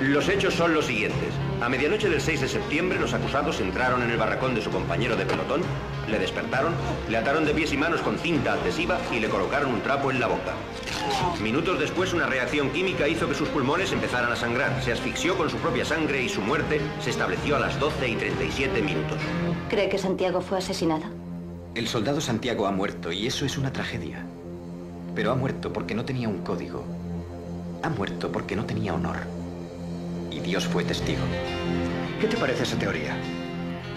Los 0.00 0.28
hechos 0.28 0.54
son 0.54 0.74
los 0.74 0.86
siguientes. 0.86 1.32
A 1.60 1.68
medianoche 1.68 2.08
del 2.08 2.20
6 2.20 2.40
de 2.40 2.48
septiembre, 2.48 2.98
los 2.98 3.14
acusados 3.14 3.60
entraron 3.60 4.02
en 4.02 4.10
el 4.10 4.16
barracón 4.16 4.56
de 4.56 4.62
su 4.62 4.70
compañero 4.70 5.14
de 5.14 5.24
pelotón, 5.24 5.60
le 6.10 6.18
despertaron, 6.18 6.74
le 7.08 7.16
ataron 7.16 7.44
de 7.44 7.54
pies 7.54 7.72
y 7.74 7.76
manos 7.76 8.00
con 8.00 8.18
cinta 8.18 8.54
adhesiva 8.54 8.98
y 9.12 9.20
le 9.20 9.28
colocaron 9.28 9.72
un 9.72 9.82
trapo 9.82 10.10
en 10.10 10.18
la 10.18 10.26
boca. 10.26 10.54
Minutos 11.40 11.78
después, 11.78 12.12
una 12.12 12.26
reacción 12.26 12.70
química 12.70 13.06
hizo 13.06 13.28
que 13.28 13.36
sus 13.36 13.48
pulmones 13.50 13.92
empezaran 13.92 14.32
a 14.32 14.36
sangrar. 14.36 14.82
Se 14.82 14.90
asfixió 14.90 15.36
con 15.36 15.48
su 15.48 15.58
propia 15.58 15.84
sangre 15.84 16.24
y 16.24 16.28
su 16.28 16.40
muerte 16.40 16.80
se 16.98 17.10
estableció 17.10 17.54
a 17.54 17.60
las 17.60 17.78
12 17.78 18.08
y 18.08 18.16
37 18.16 18.82
minutos. 18.82 19.18
¿Cree 19.68 19.88
que 19.88 19.98
Santiago 19.98 20.40
fue 20.40 20.58
asesinado? 20.58 21.04
El 21.76 21.86
soldado 21.86 22.20
Santiago 22.20 22.66
ha 22.66 22.72
muerto 22.72 23.12
y 23.12 23.28
eso 23.28 23.46
es 23.46 23.56
una 23.56 23.72
tragedia. 23.72 24.26
Pero 25.16 25.32
ha 25.32 25.34
muerto 25.34 25.72
porque 25.72 25.94
no 25.94 26.04
tenía 26.04 26.28
un 26.28 26.42
código. 26.42 26.84
Ha 27.82 27.88
muerto 27.88 28.30
porque 28.30 28.54
no 28.54 28.64
tenía 28.66 28.94
honor. 28.94 29.16
Y 30.30 30.40
Dios 30.40 30.66
fue 30.66 30.84
testigo. 30.84 31.22
¿Qué 32.20 32.26
te 32.28 32.36
parece 32.36 32.62
esa 32.62 32.78
teoría? 32.78 33.16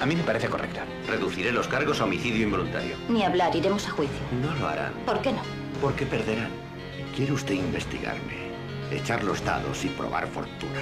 A 0.01 0.05
mí 0.05 0.15
me 0.15 0.23
parece 0.23 0.47
correcta. 0.47 0.85
Reduciré 1.07 1.51
los 1.51 1.67
cargos 1.67 1.99
a 1.99 2.05
homicidio 2.05 2.43
involuntario. 2.45 2.95
Ni 3.09 3.23
hablar, 3.23 3.53
iremos 3.55 3.85
a 3.87 3.91
juicio. 3.91 4.17
No 4.41 4.55
lo 4.55 4.67
harán, 4.69 4.93
¿Por 5.05 5.21
qué 5.21 5.33
no? 5.33 5.41
porque 5.81 6.05
perderán. 6.05 6.49
¿Quiere 7.15 7.33
usted 7.33 7.53
investigarme? 7.55 8.49
Echar 8.91 9.23
los 9.23 9.43
dados 9.43 9.83
y 9.83 9.89
probar 9.89 10.27
fortuna. 10.27 10.79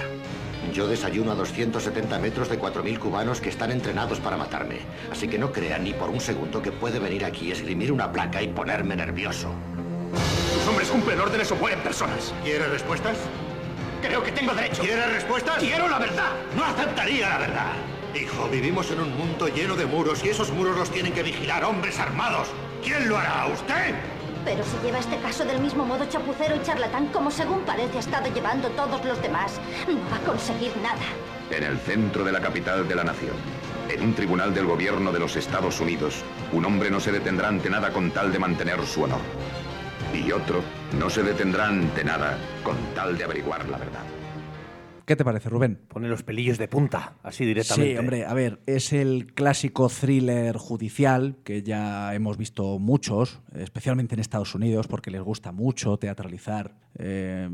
Yo 0.72 0.86
desayuno 0.86 1.32
a 1.32 1.34
270 1.34 2.18
metros 2.18 2.48
de 2.48 2.60
4.000 2.60 2.98
cubanos 2.98 3.40
que 3.40 3.48
están 3.48 3.70
entrenados 3.72 4.20
para 4.20 4.36
matarme. 4.36 4.78
Así 5.10 5.26
que 5.28 5.38
no 5.38 5.50
crean 5.52 5.84
ni 5.84 5.92
por 5.94 6.10
un 6.10 6.20
segundo 6.20 6.62
que 6.62 6.70
puede 6.72 6.98
venir 7.00 7.24
aquí, 7.24 7.50
esgrimir 7.50 7.90
una 7.92 8.12
placa 8.12 8.40
y 8.42 8.48
ponerme 8.48 8.94
nervioso. 8.96 9.50
Hombres 10.68 10.90
cumplen 10.90 11.18
órdenes 11.18 11.50
o 11.50 11.56
mueren 11.56 11.80
personas. 11.80 12.34
¿Quiere 12.44 12.66
respuestas? 12.68 13.16
Creo 14.02 14.22
que 14.22 14.30
tengo 14.32 14.52
derecho. 14.52 14.82
¿Quiere 14.82 15.06
respuestas? 15.06 15.58
Quiero 15.58 15.88
la 15.88 15.98
verdad. 15.98 16.32
No 16.54 16.62
aceptaría 16.62 17.26
la 17.30 17.38
verdad. 17.38 17.72
Hijo, 18.14 18.48
vivimos 18.50 18.90
en 18.90 19.00
un 19.00 19.16
mundo 19.16 19.48
lleno 19.48 19.76
de 19.76 19.86
muros 19.86 20.22
y 20.24 20.28
esos 20.28 20.50
muros 20.50 20.76
los 20.76 20.90
tienen 20.90 21.14
que 21.14 21.22
vigilar 21.22 21.64
hombres 21.64 21.98
armados. 21.98 22.48
¿Quién 22.84 23.08
lo 23.08 23.16
hará? 23.16 23.46
¿Usted? 23.46 23.94
Pero 24.44 24.62
si 24.62 24.76
lleva 24.84 24.98
este 24.98 25.16
caso 25.18 25.46
del 25.46 25.58
mismo 25.58 25.86
modo 25.86 26.04
chapucero 26.04 26.56
y 26.56 26.62
charlatán 26.62 27.06
como 27.08 27.30
según 27.30 27.60
parece 27.62 27.96
ha 27.96 28.00
estado 28.00 28.32
llevando 28.32 28.68
todos 28.70 29.02
los 29.06 29.22
demás, 29.22 29.58
no 29.88 29.98
va 30.10 30.16
a 30.16 30.20
conseguir 30.20 30.76
nada. 30.82 31.00
En 31.50 31.64
el 31.64 31.78
centro 31.78 32.24
de 32.24 32.32
la 32.32 32.40
capital 32.40 32.86
de 32.86 32.94
la 32.94 33.04
nación, 33.04 33.36
en 33.88 34.02
un 34.02 34.14
tribunal 34.14 34.52
del 34.52 34.66
gobierno 34.66 35.12
de 35.12 35.18
los 35.18 35.34
Estados 35.34 35.80
Unidos, 35.80 36.22
un 36.52 36.66
hombre 36.66 36.90
no 36.90 37.00
se 37.00 37.10
detendrá 37.10 37.48
ante 37.48 37.70
nada 37.70 37.90
con 37.90 38.10
tal 38.10 38.30
de 38.30 38.38
mantener 38.38 38.84
su 38.86 39.04
honor. 39.04 39.20
Y 40.14 40.32
otro 40.32 40.62
no 40.98 41.10
se 41.10 41.22
detendrá 41.22 41.68
ante 41.68 42.04
nada 42.04 42.36
con 42.64 42.76
tal 42.94 43.16
de 43.16 43.24
averiguar 43.24 43.68
la 43.68 43.78
verdad. 43.78 44.02
¿Qué 45.04 45.16
te 45.16 45.24
parece, 45.24 45.48
Rubén? 45.48 45.78
Pone 45.88 46.06
los 46.06 46.22
pelillos 46.22 46.58
de 46.58 46.68
punta, 46.68 47.14
así 47.22 47.46
directamente. 47.46 47.92
Sí, 47.92 47.98
hombre, 47.98 48.26
a 48.26 48.34
ver, 48.34 48.60
es 48.66 48.92
el 48.92 49.32
clásico 49.32 49.88
thriller 49.88 50.58
judicial 50.58 51.36
que 51.44 51.62
ya 51.62 52.14
hemos 52.14 52.36
visto 52.36 52.78
muchos, 52.78 53.40
especialmente 53.54 54.14
en 54.14 54.20
Estados 54.20 54.54
Unidos, 54.54 54.86
porque 54.86 55.10
les 55.10 55.22
gusta 55.22 55.50
mucho 55.50 55.96
teatralizar 55.96 56.74
eh, 56.98 57.48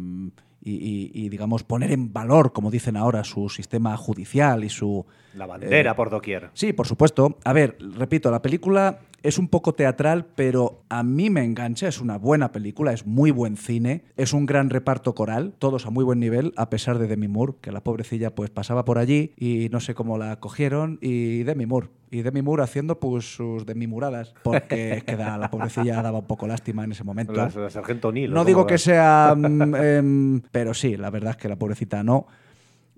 y, 0.62 0.72
y- 0.72 1.10
y, 1.14 1.28
digamos, 1.28 1.62
poner 1.62 1.92
en 1.92 2.12
valor, 2.12 2.52
como 2.52 2.72
dicen 2.72 2.96
ahora, 2.96 3.22
su 3.22 3.48
sistema 3.48 3.96
judicial 3.96 4.64
y 4.64 4.68
su... 4.68 5.06
La 5.36 5.46
bandera 5.46 5.92
eh, 5.92 5.94
por 5.94 6.10
doquier. 6.10 6.50
Sí, 6.54 6.72
por 6.72 6.88
supuesto. 6.88 7.38
A 7.44 7.52
ver, 7.52 7.76
repito, 7.96 8.32
la 8.32 8.42
película 8.42 8.98
es 9.24 9.38
un 9.38 9.48
poco 9.48 9.72
teatral, 9.74 10.26
pero 10.36 10.82
a 10.90 11.02
mí 11.02 11.30
me 11.30 11.42
engancha, 11.42 11.88
es 11.88 12.00
una 12.00 12.18
buena 12.18 12.52
película, 12.52 12.92
es 12.92 13.06
muy 13.06 13.30
buen 13.32 13.56
cine, 13.56 14.04
es 14.16 14.32
un 14.34 14.44
gran 14.46 14.68
reparto 14.70 15.14
coral, 15.14 15.54
todos 15.58 15.86
a 15.86 15.90
muy 15.90 16.04
buen 16.04 16.20
nivel, 16.20 16.52
a 16.56 16.68
pesar 16.70 16.98
de 16.98 17.06
Demi 17.08 17.26
Moore, 17.26 17.54
que 17.60 17.72
la 17.72 17.82
pobrecilla 17.82 18.34
pues 18.34 18.50
pasaba 18.50 18.84
por 18.84 18.98
allí 18.98 19.32
y 19.36 19.68
no 19.72 19.80
sé 19.80 19.94
cómo 19.94 20.18
la 20.18 20.38
cogieron, 20.40 20.98
y 21.00 21.42
Demi 21.42 21.66
Moore. 21.66 21.88
Y 22.10 22.22
Demi 22.22 22.42
Moore 22.42 22.62
haciendo 22.62 23.00
pues 23.00 23.34
sus 23.34 23.66
demimuradas, 23.66 24.34
porque 24.44 24.92
es 24.98 25.04
que 25.04 25.16
da- 25.16 25.36
la 25.38 25.50
pobrecilla 25.50 26.00
daba 26.02 26.18
un 26.20 26.26
poco 26.26 26.46
lástima 26.46 26.84
en 26.84 26.92
ese 26.92 27.02
momento. 27.02 27.32
La, 27.32 27.48
la 27.48 27.70
Sargento 27.70 28.08
O'Neill. 28.08 28.30
¿o 28.30 28.34
No 28.34 28.44
digo 28.44 28.66
que 28.66 28.78
sea. 28.78 29.34
mm, 29.36 29.74
em, 29.82 30.40
pero 30.52 30.74
sí, 30.74 30.96
la 30.96 31.10
verdad 31.10 31.30
es 31.30 31.36
que 31.38 31.48
la 31.48 31.56
pobrecita 31.56 32.04
no. 32.04 32.26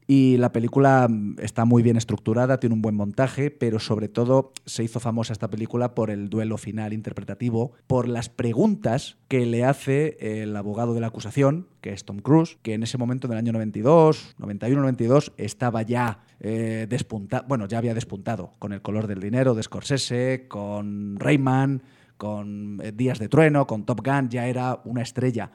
Y 0.07 0.37
la 0.37 0.53
película 0.53 1.09
mm, 1.09 1.37
está 1.40 1.64
muy 1.64 1.83
bien 1.83 1.97
estructurada, 1.97 2.61
tiene 2.61 2.75
un 2.75 2.83
buen 2.83 2.95
montaje, 2.95 3.51
pero 3.51 3.79
sobre 3.79 4.09
todo 4.09 4.53
se 4.64 4.85
hizo 4.85 5.01
famosa 5.01 5.33
esta 5.33 5.51
película 5.51 5.95
por 5.95 6.11
el 6.11 6.29
duelo 6.31 6.59
final 6.59 6.92
interpretativo, 6.92 7.73
por 7.87 8.09
las 8.09 8.29
preguntas 8.29 9.16
que 9.29 9.47
le 9.47 9.64
hace 9.64 10.16
el 10.21 10.55
abogado 10.57 10.95
de 10.95 11.01
la 11.01 11.09
acusación, 11.09 11.66
que 11.81 11.92
es 11.92 12.05
Tom 12.05 12.19
Cruise, 12.19 12.59
que 12.62 12.75
en 12.75 12.83
ese 12.83 12.99
momento 12.99 13.27
del 13.29 13.38
año 13.38 13.53
92, 13.53 14.37
91-92, 14.38 15.33
estaba 15.37 15.83
ya 15.83 16.21
eh, 16.40 16.87
despuntado, 16.88 17.45
bueno, 17.49 17.66
ya 17.66 17.79
había 17.79 17.95
despuntado 17.95 18.53
con 18.59 18.73
El 18.73 18.83
color 18.83 19.07
del 19.07 19.21
dinero 19.21 19.55
de 19.55 19.62
Scorsese, 19.62 20.47
con 20.49 21.19
Rayman, 21.19 21.83
con 22.16 22.81
eh, 22.83 22.92
Días 22.92 23.19
de 23.19 23.29
Trueno, 23.29 23.66
con 23.66 23.85
Top 23.85 24.01
Gun, 24.05 24.29
ya 24.29 24.47
era 24.47 24.81
una 24.85 25.03
estrella. 25.03 25.51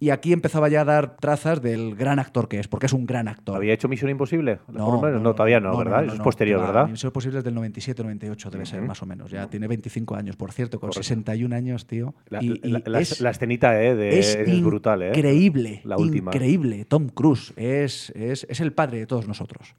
Y 0.00 0.10
aquí 0.10 0.32
empezaba 0.32 0.68
ya 0.68 0.82
a 0.82 0.84
dar 0.84 1.16
trazas 1.16 1.62
del 1.62 1.94
gran 1.94 2.18
actor 2.18 2.48
que 2.48 2.58
es, 2.58 2.68
porque 2.68 2.86
es 2.86 2.92
un 2.92 3.06
gran 3.06 3.28
actor. 3.28 3.56
¿Había 3.56 3.72
hecho 3.72 3.88
Misión 3.88 4.10
Imposible? 4.10 4.58
No, 4.68 5.00
todavía 5.34 5.60
no, 5.60 5.76
¿verdad? 5.76 6.04
Eso 6.04 6.14
es 6.14 6.20
posterior, 6.20 6.60
¿verdad? 6.60 6.88
Misión 6.88 7.08
Imposible 7.08 7.38
es 7.38 7.44
del 7.44 7.54
97-98, 7.54 8.50
debe 8.50 8.66
ser, 8.66 8.82
más 8.82 9.02
o 9.02 9.06
menos. 9.06 9.30
Ya 9.30 9.48
tiene 9.48 9.68
25 9.68 10.14
años, 10.16 10.36
por 10.36 10.52
cierto, 10.52 10.80
con 10.80 10.92
61 10.92 11.54
años, 11.54 11.86
tío. 11.86 12.14
La, 12.28 13.00
escenita 13.00 13.82
eh, 13.82 13.94
de, 13.94 14.60
brutal, 14.62 15.02
¿eh? 15.02 15.08
Increíble. 15.08 15.80
La 15.84 15.96
última. 15.96 16.30
Increíble. 16.32 16.84
Tom 16.84 17.08
Cruise 17.08 17.52
es, 17.56 18.10
es, 18.10 18.46
es 18.48 18.60
el 18.60 18.72
padre 18.72 18.98
de 18.98 19.06
todos 19.06 19.28
nosotros. 19.28 19.74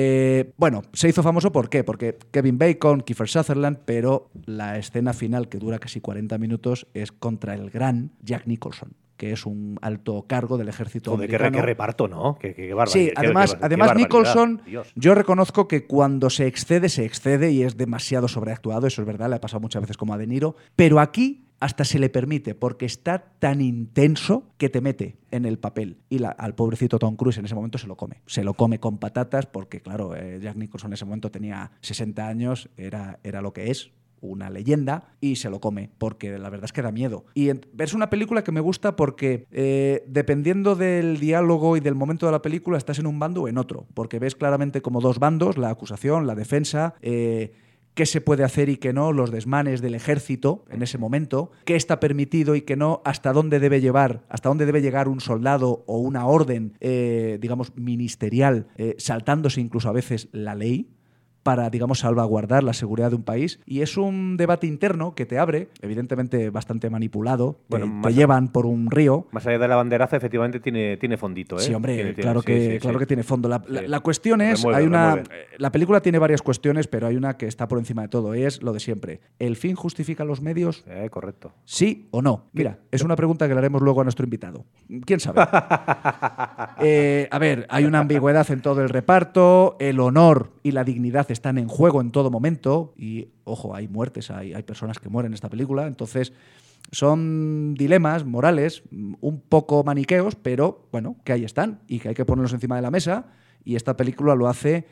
Eh, 0.00 0.52
bueno, 0.56 0.82
se 0.92 1.08
hizo 1.08 1.24
famoso 1.24 1.50
¿por 1.50 1.68
qué? 1.68 1.82
Porque 1.82 2.16
Kevin 2.30 2.56
Bacon, 2.56 3.00
Kiefer 3.00 3.28
Sutherland, 3.28 3.78
pero 3.84 4.30
la 4.46 4.78
escena 4.78 5.12
final, 5.12 5.48
que 5.48 5.58
dura 5.58 5.80
casi 5.80 6.00
40 6.00 6.38
minutos, 6.38 6.86
es 6.94 7.10
contra 7.10 7.54
el 7.54 7.70
gran 7.70 8.12
Jack 8.22 8.46
Nicholson, 8.46 8.92
que 9.18 9.32
es 9.32 9.44
un 9.44 9.78
alto 9.82 10.24
cargo 10.26 10.56
del 10.56 10.68
ejército 10.70 11.10
Joder, 11.10 11.28
americano. 11.28 11.56
qué 11.58 11.62
reparto, 11.62 12.08
¿no? 12.08 12.38
Qué, 12.40 12.54
qué, 12.54 12.74
Sí, 12.86 13.10
además, 13.14 13.54
qué- 13.54 13.58
además. 13.66 13.94
Nicholson, 13.96 14.62
Dios. 14.64 14.90
yo 14.94 15.14
reconozco 15.14 15.68
que 15.68 15.84
cuando 15.86 16.30
se 16.30 16.46
excede, 16.46 16.88
se 16.88 17.04
excede 17.04 17.50
y 17.50 17.62
es 17.64 17.76
demasiado 17.76 18.28
sobreactuado, 18.28 18.86
eso 18.86 19.02
es 19.02 19.06
verdad, 19.06 19.28
le 19.28 19.36
ha 19.36 19.40
pasado 19.42 19.60
muchas 19.60 19.82
veces 19.82 19.98
como 19.98 20.14
a 20.14 20.18
De 20.18 20.26
Niro, 20.26 20.56
pero 20.74 21.00
aquí 21.00 21.44
hasta 21.60 21.84
se 21.84 21.98
le 21.98 22.08
permite, 22.08 22.54
porque 22.54 22.86
está 22.86 23.18
tan 23.40 23.60
intenso 23.60 24.44
que 24.58 24.68
te 24.68 24.80
mete 24.80 25.16
en 25.32 25.44
el 25.44 25.58
papel. 25.58 25.98
Y 26.08 26.20
la- 26.20 26.28
al 26.30 26.54
pobrecito 26.54 27.00
Tom 27.00 27.16
Cruise 27.16 27.38
en 27.38 27.46
ese 27.46 27.56
momento 27.56 27.78
se 27.78 27.88
lo 27.88 27.96
come. 27.96 28.22
Se 28.26 28.44
lo 28.44 28.54
come 28.54 28.78
con 28.78 28.98
patatas 28.98 29.46
porque, 29.46 29.80
claro, 29.80 30.14
eh, 30.14 30.38
Jack 30.40 30.54
Nicholson 30.54 30.90
en 30.90 30.94
ese 30.94 31.04
momento 31.04 31.32
tenía 31.32 31.72
60 31.80 32.28
años, 32.28 32.68
era, 32.76 33.18
era 33.24 33.42
lo 33.42 33.52
que 33.52 33.72
es, 33.72 33.90
una 34.20 34.50
leyenda 34.50 35.14
y 35.20 35.36
se 35.36 35.50
lo 35.50 35.60
come, 35.60 35.90
porque 35.98 36.38
la 36.38 36.50
verdad 36.50 36.66
es 36.66 36.72
que 36.72 36.82
da 36.82 36.92
miedo. 36.92 37.24
Y 37.34 37.50
es 37.50 37.94
una 37.94 38.10
película 38.10 38.44
que 38.44 38.52
me 38.52 38.60
gusta 38.60 38.96
porque 38.96 39.46
eh, 39.50 40.04
dependiendo 40.06 40.74
del 40.74 41.18
diálogo 41.18 41.76
y 41.76 41.80
del 41.80 41.94
momento 41.94 42.26
de 42.26 42.32
la 42.32 42.42
película 42.42 42.78
estás 42.78 42.98
en 42.98 43.06
un 43.06 43.18
bando 43.18 43.42
o 43.42 43.48
en 43.48 43.58
otro, 43.58 43.86
porque 43.94 44.18
ves 44.18 44.34
claramente 44.34 44.82
como 44.82 45.00
dos 45.00 45.18
bandos, 45.18 45.58
la 45.58 45.70
acusación, 45.70 46.26
la 46.26 46.34
defensa, 46.34 46.94
eh, 47.00 47.52
qué 47.94 48.06
se 48.06 48.20
puede 48.20 48.44
hacer 48.44 48.68
y 48.68 48.76
qué 48.76 48.92
no, 48.92 49.12
los 49.12 49.32
desmanes 49.32 49.80
del 49.80 49.94
ejército 49.94 50.64
en 50.70 50.82
ese 50.82 50.98
momento, 50.98 51.50
qué 51.64 51.74
está 51.74 51.98
permitido 51.98 52.54
y 52.54 52.62
qué 52.62 52.76
no, 52.76 53.02
hasta 53.04 53.32
dónde 53.32 53.58
debe 53.58 53.80
llevar, 53.80 54.24
hasta 54.28 54.48
dónde 54.48 54.66
debe 54.66 54.82
llegar 54.82 55.08
un 55.08 55.20
soldado 55.20 55.84
o 55.86 55.98
una 55.98 56.26
orden, 56.26 56.74
eh, 56.80 57.38
digamos, 57.40 57.76
ministerial, 57.76 58.68
saltándose 58.98 59.60
incluso 59.60 59.88
a 59.88 59.92
veces 59.92 60.28
la 60.32 60.54
ley 60.54 60.97
para, 61.42 61.70
digamos, 61.70 62.00
salvaguardar 62.00 62.62
la 62.62 62.72
seguridad 62.72 63.10
de 63.10 63.16
un 63.16 63.22
país. 63.22 63.60
Y 63.66 63.80
es 63.80 63.96
un 63.96 64.36
debate 64.36 64.66
interno 64.66 65.14
que 65.14 65.24
te 65.26 65.38
abre, 65.38 65.68
evidentemente 65.80 66.50
bastante 66.50 66.90
manipulado, 66.90 67.54
te- 67.54 67.78
Bueno, 67.78 67.86
te, 67.86 67.90
más- 67.92 68.14
llevan 68.14 68.48
por 68.52 68.66
un 68.66 68.90
río. 68.90 69.26
Más 69.32 69.46
allá 69.46 69.58
de 69.58 69.68
la 69.68 69.76
banderaza, 69.76 70.16
efectivamente 70.16 70.60
tiene, 70.60 70.96
tiene 70.98 71.16
fondito, 71.16 71.56
¿eh? 71.56 71.60
Sí, 71.60 71.72
hombre, 71.74 71.94
Tiene- 71.96 72.14
claro, 72.14 72.42
que, 72.42 72.72
sí, 72.72 72.78
claro 72.78 72.98
sí. 72.98 73.02
que 73.02 73.06
tiene 73.06 73.22
fondo. 73.22 73.48
La, 73.48 73.62
la- 73.68 74.00
cuestión 74.00 74.40
es, 74.40 74.60
Remueve, 74.60 74.78
hay 74.80 74.86
una, 74.86 75.14
remueve. 75.16 75.34
eh, 75.34 75.46
la 75.58 75.72
película 75.72 76.00
tiene 76.00 76.18
varias 76.18 76.42
cuestiones, 76.42 76.86
pero 76.86 77.06
hay 77.06 77.16
una 77.16 77.36
que 77.36 77.46
está 77.46 77.66
por 77.68 77.78
encima 77.78 78.02
de 78.02 78.08
todo, 78.08 78.34
es 78.34 78.62
lo 78.62 78.72
de 78.72 78.80
siempre. 78.80 79.20
¿El 79.38 79.56
fin 79.56 79.74
justifica 79.74 80.24
los 80.24 80.40
medios? 80.42 80.84
Eh, 80.86 81.08
correcto. 81.10 81.52
¿Sí 81.64 82.08
o 82.10 82.22
no? 82.22 82.46
Mira, 82.52 82.78
es 82.90 83.02
una 83.02 83.16
pregunta 83.16 83.46
que 83.48 83.54
le 83.54 83.58
haremos 83.58 83.82
luego 83.82 84.00
a 84.00 84.04
nuestro 84.04 84.24
invitado. 84.24 84.64
¿Quién 85.04 85.20
sabe? 85.20 85.40
Eh, 86.80 87.28
a 87.30 87.38
ver, 87.38 87.66
hay 87.70 87.84
una 87.84 87.98
ambigüedad 88.00 88.48
en 88.50 88.60
todo 88.60 88.82
el 88.82 88.88
reparto, 88.88 89.76
el 89.80 89.98
honor 90.00 90.52
y 90.62 90.70
la 90.72 90.84
dignidad 90.84 91.28
están 91.38 91.56
en 91.58 91.68
juego 91.68 92.00
en 92.00 92.10
todo 92.10 92.30
momento 92.30 92.92
y, 92.96 93.28
ojo, 93.44 93.74
hay 93.74 93.88
muertes, 93.88 94.30
hay, 94.30 94.52
hay 94.52 94.62
personas 94.62 94.98
que 94.98 95.08
mueren 95.08 95.30
en 95.30 95.34
esta 95.34 95.48
película, 95.48 95.86
entonces 95.86 96.32
son 96.90 97.74
dilemas 97.74 98.24
morales 98.24 98.82
un 98.90 99.40
poco 99.40 99.84
maniqueos, 99.84 100.34
pero 100.34 100.88
bueno, 100.90 101.16
que 101.24 101.32
ahí 101.32 101.44
están 101.44 101.80
y 101.86 101.98
que 101.98 102.08
hay 102.10 102.14
que 102.14 102.24
ponerlos 102.24 102.52
encima 102.52 102.76
de 102.76 102.82
la 102.82 102.90
mesa 102.90 103.26
y 103.64 103.76
esta 103.76 103.96
película 103.96 104.34
lo 104.34 104.48
hace 104.48 104.86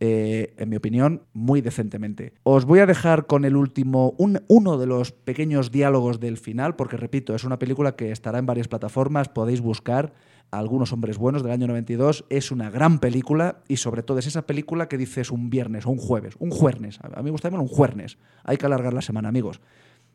eh, 0.00 0.54
en 0.56 0.68
mi 0.70 0.76
opinión, 0.76 1.22
muy 1.34 1.60
decentemente. 1.60 2.32
Os 2.42 2.64
voy 2.64 2.78
a 2.80 2.86
dejar 2.86 3.26
con 3.26 3.44
el 3.44 3.54
último, 3.54 4.14
un- 4.18 4.42
uno 4.48 4.78
de 4.78 4.86
los 4.86 5.12
pequeños 5.12 5.70
diálogos 5.70 6.20
del 6.20 6.38
final, 6.38 6.74
porque 6.74 6.96
repito, 6.96 7.34
es 7.34 7.44
una 7.44 7.58
película 7.58 7.96
que 7.96 8.10
estará 8.10 8.38
en 8.38 8.46
varias 8.46 8.66
plataformas, 8.68 9.28
podéis 9.28 9.60
buscar 9.60 10.14
Algunos 10.50 10.92
Hombres 10.92 11.16
Buenos 11.18 11.42
del 11.44 11.52
año 11.52 11.68
92, 11.68 12.24
es 12.28 12.50
una 12.50 12.70
gran 12.70 12.98
película 12.98 13.60
y 13.68 13.76
sobre 13.76 14.02
todo 14.02 14.18
es 14.18 14.26
esa 14.26 14.46
película 14.46 14.88
que 14.88 14.98
dices 14.98 15.30
un 15.30 15.48
viernes 15.50 15.86
o 15.86 15.90
un 15.90 15.98
jueves, 15.98 16.34
un 16.40 16.50
jueves, 16.50 16.98
a 17.02 17.18
mí 17.18 17.24
me 17.24 17.30
gusta 17.30 17.48
llamar 17.48 17.60
un 17.60 17.68
jueves, 17.68 18.18
hay 18.42 18.56
que 18.56 18.66
alargar 18.66 18.92
la 18.94 19.02
semana, 19.02 19.28
amigos. 19.28 19.60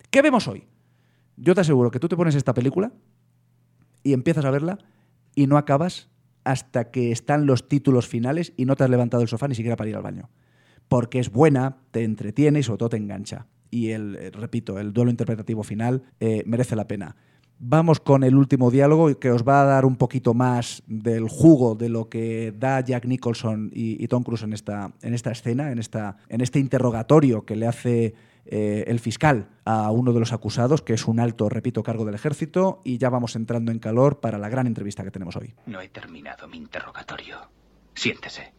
¿Qué 0.10 0.22
vemos 0.22 0.48
hoy? 0.50 0.66
Yo 1.38 1.54
te 1.56 1.62
aseguro 1.62 1.90
que 1.92 2.00
tú 2.00 2.10
te 2.10 2.18
pones 2.18 2.36
esta 2.36 2.54
película 2.54 2.92
y 4.04 4.14
empiezas 4.14 4.44
a 4.46 4.52
verla 4.52 4.78
y 5.36 5.48
no 5.48 5.58
acabas 5.58 6.10
hasta 6.46 6.92
que 6.92 7.12
están 7.12 7.46
los 7.46 7.68
títulos 7.68 8.08
finales 8.08 8.54
y 8.56 8.66
no 8.66 8.76
te 8.76 8.86
has 8.86 8.90
levantado 8.90 9.20
del 9.20 9.28
sofá 9.28 9.50
ni 9.50 9.56
siquiera 9.56 9.76
para 9.76 9.90
ir 9.90 9.96
al 9.98 10.04
baño. 10.04 10.30
Porque 10.88 11.20
es 11.20 11.32
buena, 11.32 11.80
te 11.92 12.04
entretiene 12.04 12.60
y 12.60 12.64
sobre 12.64 12.78
todo 12.78 12.90
te 12.90 12.98
engancha. 12.98 13.48
Y 13.72 13.90
el, 13.90 14.16
eh, 14.16 14.32
repito, 14.32 14.80
el 14.80 14.94
duelo 14.94 15.12
interpretativo 15.12 15.64
final 15.64 16.04
eh, 16.20 16.44
merece 16.46 16.76
la 16.76 16.88
pena. 16.88 17.18
Vamos 17.58 18.00
con 18.00 18.24
el 18.24 18.36
último 18.36 18.70
diálogo 18.70 19.18
que 19.18 19.32
os 19.32 19.44
va 19.44 19.62
a 19.62 19.66
dar 19.66 19.86
un 19.86 19.96
poquito 19.96 20.34
más 20.34 20.84
del 20.88 21.28
jugo 21.28 21.74
de 21.74 21.90
lo 21.90 22.10
que 22.10 22.54
da 22.58 22.82
Jack 22.82 23.06
Nicholson 23.06 23.72
y, 23.74 24.02
y 24.04 24.08
Tom 24.08 24.24
Cruise 24.24 24.44
en 24.44 24.54
esta, 24.54 24.94
en 25.02 25.14
esta 25.14 25.32
escena, 25.32 25.72
en, 25.72 25.80
esta, 25.80 26.18
en 26.30 26.42
este 26.42 26.60
interrogatorio 26.60 27.46
que 27.46 27.56
le 27.56 27.66
hace 27.66 28.14
eh, 28.46 28.84
el 28.88 29.00
fiscal 29.00 29.50
a 29.66 29.92
uno 29.92 30.14
de 30.14 30.20
los 30.20 30.34
acusados, 30.34 30.82
que 30.82 30.94
es 30.94 31.06
un 31.06 31.20
alto, 31.20 31.50
repito, 31.50 31.84
cargo 31.84 32.06
del 32.06 32.16
ejército, 32.16 32.82
y 32.84 32.98
ya 32.98 33.10
vamos 33.10 33.36
entrando 33.36 33.72
en 33.72 33.80
calor 33.80 34.20
para 34.20 34.38
la 34.38 34.50
gran 34.50 34.68
entrevista 34.68 35.04
que 35.04 35.12
tenemos 35.12 35.36
hoy. 35.36 35.54
No 35.66 35.82
he 35.82 35.90
terminado 35.90 36.48
mi 36.48 36.58
interrogatorio. 36.58 37.50
Siéntese. 37.96 38.54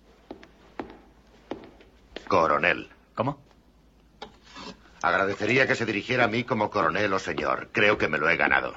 Coronel. 2.27 2.88
¿Cómo? 3.14 3.40
Agradecería 5.03 5.66
que 5.66 5.77
se 5.77 5.87
dirigiera 5.87 6.25
a 6.25 6.29
mí 6.29 6.42
como 6.44 6.70
coronel 6.70 7.12
o 7.12 7.18
señor. 7.18 7.68
Creo 7.70 7.96
que 7.96 8.09
me 8.09 8.18
lo 8.18 8.29
he 8.29 8.37
ganado. 8.37 8.75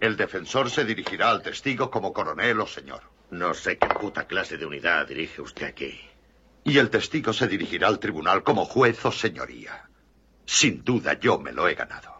El 0.00 0.16
defensor 0.16 0.68
se 0.68 0.84
dirigirá 0.84 1.30
al 1.30 1.42
testigo 1.42 1.90
como 1.90 2.12
coronel 2.12 2.60
o 2.60 2.66
señor. 2.66 3.02
No 3.30 3.54
sé 3.54 3.78
qué 3.78 3.86
puta 3.86 4.26
clase 4.26 4.58
de 4.58 4.66
unidad 4.66 5.06
dirige 5.08 5.40
usted 5.40 5.66
aquí. 5.66 5.98
Y 6.64 6.76
el 6.78 6.90
testigo 6.90 7.32
se 7.32 7.48
dirigirá 7.48 7.88
al 7.88 7.98
tribunal 7.98 8.42
como 8.42 8.66
juez 8.66 9.02
o 9.06 9.12
señoría. 9.12 9.88
Sin 10.52 10.84
duda 10.84 11.18
yo 11.18 11.38
me 11.38 11.50
lo 11.50 11.66
he 11.66 11.74
ganado. 11.74 12.12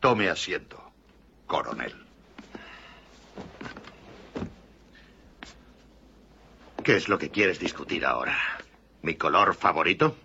Tome 0.00 0.28
asiento, 0.28 0.92
coronel. 1.46 1.94
¿Qué 6.82 6.96
es 6.96 7.08
lo 7.08 7.16
que 7.16 7.30
quieres 7.30 7.60
discutir 7.60 8.04
ahora? 8.04 8.36
¿Mi 9.02 9.14
color 9.14 9.54
favorito? 9.54 10.16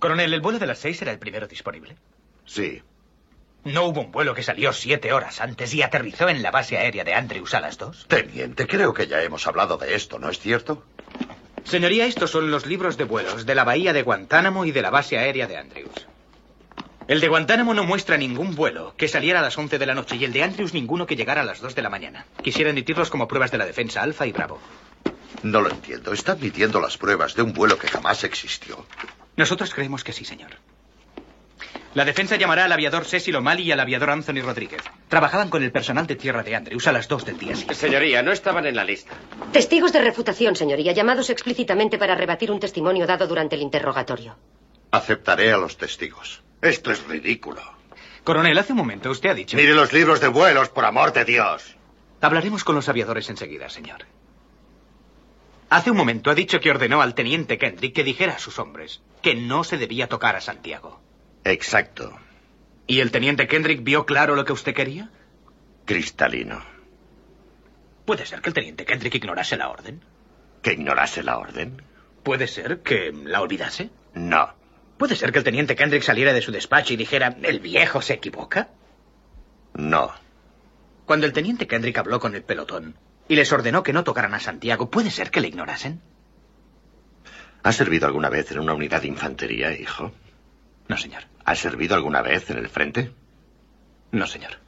Coronel, 0.00 0.34
¿el 0.34 0.40
vuelo 0.40 0.58
de 0.58 0.66
las 0.66 0.80
seis 0.80 1.00
era 1.00 1.12
el 1.12 1.20
primero 1.20 1.46
disponible? 1.46 1.96
Sí. 2.44 2.82
¿No 3.62 3.84
hubo 3.84 4.00
un 4.00 4.10
vuelo 4.10 4.34
que 4.34 4.42
salió 4.42 4.72
siete 4.72 5.12
horas 5.12 5.40
antes 5.40 5.72
y 5.74 5.82
aterrizó 5.82 6.28
en 6.28 6.42
la 6.42 6.50
base 6.50 6.76
aérea 6.76 7.04
de 7.04 7.14
Andrews 7.14 7.54
a 7.54 7.60
las 7.60 7.78
dos? 7.78 8.06
Teniente, 8.08 8.66
creo 8.66 8.92
que 8.92 9.06
ya 9.06 9.22
hemos 9.22 9.46
hablado 9.46 9.76
de 9.76 9.94
esto, 9.94 10.18
¿no 10.18 10.28
es 10.28 10.40
cierto? 10.40 10.84
Señoría, 11.64 12.06
estos 12.06 12.30
son 12.30 12.50
los 12.50 12.66
libros 12.66 12.96
de 12.96 13.04
vuelos 13.04 13.46
de 13.46 13.54
la 13.54 13.64
bahía 13.64 13.92
de 13.92 14.02
Guantánamo 14.02 14.64
y 14.64 14.72
de 14.72 14.82
la 14.82 14.90
base 14.90 15.18
aérea 15.18 15.46
de 15.46 15.56
Andrews. 15.56 16.06
El 17.08 17.20
de 17.20 17.28
Guantánamo 17.28 17.74
no 17.74 17.84
muestra 17.84 18.16
ningún 18.16 18.54
vuelo 18.54 18.94
que 18.96 19.08
saliera 19.08 19.40
a 19.40 19.42
las 19.42 19.58
11 19.58 19.78
de 19.78 19.86
la 19.86 19.94
noche 19.94 20.16
y 20.16 20.24
el 20.24 20.32
de 20.32 20.42
Andrews 20.42 20.72
ninguno 20.72 21.06
que 21.06 21.16
llegara 21.16 21.40
a 21.40 21.44
las 21.44 21.60
2 21.60 21.74
de 21.74 21.82
la 21.82 21.90
mañana. 21.90 22.26
Quisiera 22.42 22.70
emitirlos 22.70 23.10
como 23.10 23.28
pruebas 23.28 23.50
de 23.50 23.58
la 23.58 23.66
defensa 23.66 24.02
Alfa 24.02 24.26
y 24.26 24.32
Bravo. 24.32 24.60
No 25.42 25.60
lo 25.60 25.70
entiendo. 25.70 26.12
Está 26.12 26.32
admitiendo 26.32 26.80
las 26.80 26.96
pruebas 26.96 27.34
de 27.34 27.42
un 27.42 27.52
vuelo 27.52 27.76
que 27.76 27.88
jamás 27.88 28.22
existió. 28.22 28.86
Nosotros 29.36 29.74
creemos 29.74 30.04
que 30.04 30.12
sí, 30.12 30.24
señor. 30.24 30.50
La 31.94 32.06
defensa 32.06 32.36
llamará 32.36 32.64
al 32.64 32.72
aviador 32.72 33.04
Cecil 33.04 33.36
O'Malley 33.36 33.66
y 33.66 33.72
al 33.72 33.80
aviador 33.80 34.10
Anthony 34.10 34.40
Rodríguez. 34.42 34.80
Trabajaban 35.08 35.50
con 35.50 35.62
el 35.62 35.72
personal 35.72 36.06
de 36.06 36.16
tierra 36.16 36.42
de 36.42 36.56
Andrews 36.56 36.86
a 36.86 36.92
las 36.92 37.06
2 37.06 37.26
del 37.26 37.38
día 37.38 37.54
siguiente. 37.54 37.74
Señoría, 37.74 38.22
no 38.22 38.32
estaban 38.32 38.64
en 38.64 38.76
la 38.76 38.84
lista. 38.84 39.12
Testigos 39.52 39.92
de 39.92 40.00
refutación, 40.00 40.56
señoría, 40.56 40.92
llamados 40.92 41.28
explícitamente 41.28 41.98
para 41.98 42.14
rebatir 42.14 42.50
un 42.50 42.60
testimonio 42.60 43.06
dado 43.06 43.26
durante 43.26 43.56
el 43.56 43.62
interrogatorio. 43.62 44.36
Aceptaré 44.90 45.52
a 45.52 45.58
los 45.58 45.76
testigos. 45.76 46.42
Esto 46.62 46.92
es 46.92 47.06
ridículo. 47.06 47.60
Coronel, 48.24 48.56
hace 48.56 48.72
un 48.72 48.78
momento 48.78 49.10
usted 49.10 49.28
ha 49.30 49.34
dicho... 49.34 49.58
Mire 49.58 49.74
los 49.74 49.92
libros 49.92 50.20
de 50.20 50.28
vuelos, 50.28 50.70
por 50.70 50.86
amor 50.86 51.12
de 51.12 51.26
Dios. 51.26 51.76
Hablaremos 52.22 52.64
con 52.64 52.74
los 52.74 52.88
aviadores 52.88 53.28
enseguida, 53.28 53.68
señor. 53.68 54.06
Hace 55.68 55.90
un 55.90 55.96
momento 55.98 56.30
ha 56.30 56.34
dicho 56.34 56.60
que 56.60 56.70
ordenó 56.70 57.02
al 57.02 57.14
teniente 57.14 57.58
Kendrick 57.58 57.94
que 57.94 58.04
dijera 58.04 58.34
a 58.34 58.38
sus 58.38 58.58
hombres 58.58 59.02
que 59.20 59.34
no 59.34 59.62
se 59.64 59.76
debía 59.76 60.08
tocar 60.08 60.36
a 60.36 60.40
Santiago. 60.40 61.01
Exacto. 61.44 62.18
¿Y 62.86 63.00
el 63.00 63.10
teniente 63.10 63.46
Kendrick 63.48 63.82
vio 63.82 64.06
claro 64.06 64.36
lo 64.36 64.44
que 64.44 64.52
usted 64.52 64.74
quería? 64.74 65.10
Cristalino. 65.84 66.62
Puede 68.04 68.26
ser 68.26 68.40
que 68.40 68.50
el 68.50 68.54
teniente 68.54 68.84
Kendrick 68.84 69.14
ignorase 69.14 69.56
la 69.56 69.68
orden. 69.68 70.04
¿Que 70.62 70.72
ignorase 70.72 71.22
la 71.22 71.38
orden? 71.38 71.82
Puede 72.22 72.46
ser 72.46 72.80
que 72.80 73.12
la 73.12 73.40
olvidase. 73.40 73.90
No. 74.14 74.54
Puede 74.98 75.16
ser 75.16 75.32
que 75.32 75.38
el 75.38 75.44
teniente 75.44 75.74
Kendrick 75.74 76.02
saliera 76.02 76.32
de 76.32 76.42
su 76.42 76.52
despacho 76.52 76.92
y 76.94 76.96
dijera, 76.96 77.36
¿el 77.42 77.60
viejo 77.60 78.02
se 78.02 78.14
equivoca? 78.14 78.68
No. 79.74 80.12
Cuando 81.06 81.26
el 81.26 81.32
teniente 81.32 81.66
Kendrick 81.66 81.98
habló 81.98 82.20
con 82.20 82.34
el 82.34 82.44
pelotón 82.44 82.96
y 83.28 83.36
les 83.36 83.52
ordenó 83.52 83.82
que 83.82 83.92
no 83.92 84.04
tocaran 84.04 84.34
a 84.34 84.40
Santiago, 84.40 84.90
¿puede 84.90 85.10
ser 85.10 85.30
que 85.30 85.40
le 85.40 85.48
ignorasen? 85.48 86.00
¿Has 87.62 87.76
servido 87.76 88.06
alguna 88.06 88.28
vez 88.28 88.50
en 88.52 88.58
una 88.58 88.74
unidad 88.74 89.02
de 89.02 89.08
infantería, 89.08 89.72
hijo? 89.72 90.12
No, 90.88 90.96
señor. 90.96 91.22
¿Has 91.44 91.58
servido 91.58 91.94
alguna 91.94 92.22
vez 92.22 92.50
en 92.50 92.58
el 92.58 92.68
frente? 92.68 93.12
No, 94.10 94.26
señor. 94.26 94.58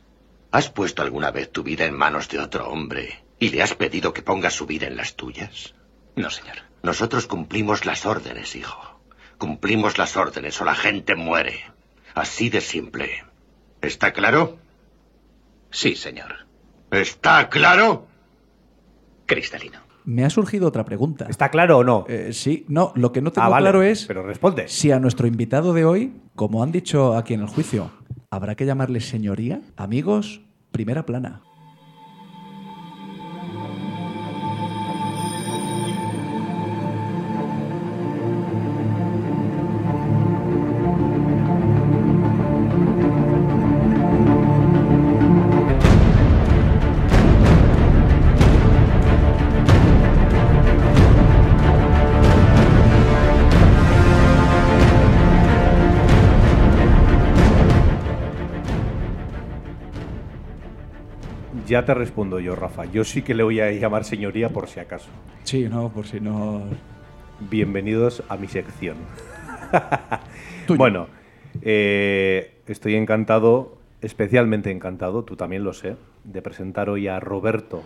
¿Has 0.50 0.70
puesto 0.70 1.02
alguna 1.02 1.30
vez 1.30 1.50
tu 1.50 1.62
vida 1.62 1.84
en 1.84 1.94
manos 1.94 2.28
de 2.28 2.38
otro 2.38 2.68
hombre 2.68 3.24
y 3.38 3.50
le 3.50 3.62
has 3.62 3.74
pedido 3.74 4.12
que 4.12 4.22
ponga 4.22 4.50
su 4.50 4.66
vida 4.66 4.86
en 4.86 4.96
las 4.96 5.16
tuyas? 5.16 5.74
No, 6.16 6.30
señor. 6.30 6.56
Nosotros 6.82 7.26
cumplimos 7.26 7.84
las 7.86 8.06
órdenes, 8.06 8.54
hijo. 8.54 9.00
Cumplimos 9.38 9.98
las 9.98 10.16
órdenes 10.16 10.60
o 10.60 10.64
la 10.64 10.74
gente 10.74 11.14
muere. 11.16 11.64
Así 12.14 12.50
de 12.50 12.60
simple. 12.60 13.24
¿Está 13.82 14.12
claro? 14.12 14.58
Sí, 15.70 15.96
señor. 15.96 16.46
¿Está 16.90 17.48
claro? 17.48 18.06
Cristalino. 19.26 19.80
Me 20.04 20.24
ha 20.24 20.30
surgido 20.30 20.68
otra 20.68 20.84
pregunta. 20.84 21.26
¿Está 21.28 21.48
claro 21.50 21.78
o 21.78 21.84
no? 21.84 22.04
Eh, 22.08 22.30
sí, 22.32 22.66
no, 22.68 22.92
lo 22.94 23.12
que 23.12 23.22
no 23.22 23.32
tengo 23.32 23.46
Ah, 23.46 23.48
vale, 23.48 23.64
claro 23.64 23.82
es 23.82 24.04
Pero 24.06 24.22
responde. 24.22 24.68
si 24.68 24.90
a 24.92 24.98
nuestro 25.00 25.26
invitado 25.26 25.72
de 25.72 25.84
hoy, 25.84 26.14
como 26.34 26.62
han 26.62 26.72
dicho 26.72 27.16
aquí 27.16 27.32
en 27.34 27.40
el 27.40 27.46
juicio, 27.48 27.90
habrá 28.30 28.54
que 28.54 28.66
llamarle 28.66 29.00
señoría. 29.00 29.62
Amigos, 29.76 30.42
primera 30.72 31.06
plana. 31.06 31.42
Ya 61.74 61.84
te 61.84 61.92
respondo 61.92 62.38
yo, 62.38 62.54
Rafa. 62.54 62.84
Yo 62.84 63.02
sí 63.02 63.22
que 63.22 63.34
le 63.34 63.42
voy 63.42 63.58
a 63.58 63.72
llamar 63.72 64.04
señoría 64.04 64.48
por 64.48 64.68
si 64.68 64.78
acaso. 64.78 65.08
Sí, 65.42 65.68
no, 65.68 65.88
por 65.88 66.06
si 66.06 66.20
no. 66.20 66.62
Bienvenidos 67.50 68.22
a 68.28 68.36
mi 68.36 68.46
sección. 68.46 68.96
Tuyo. 70.68 70.78
bueno, 70.78 71.08
eh, 71.62 72.60
estoy 72.68 72.94
encantado, 72.94 73.76
especialmente 74.02 74.70
encantado, 74.70 75.24
tú 75.24 75.34
también 75.34 75.64
lo 75.64 75.72
sé, 75.72 75.96
de 76.22 76.42
presentar 76.42 76.88
hoy 76.88 77.08
a 77.08 77.18
Roberto 77.18 77.82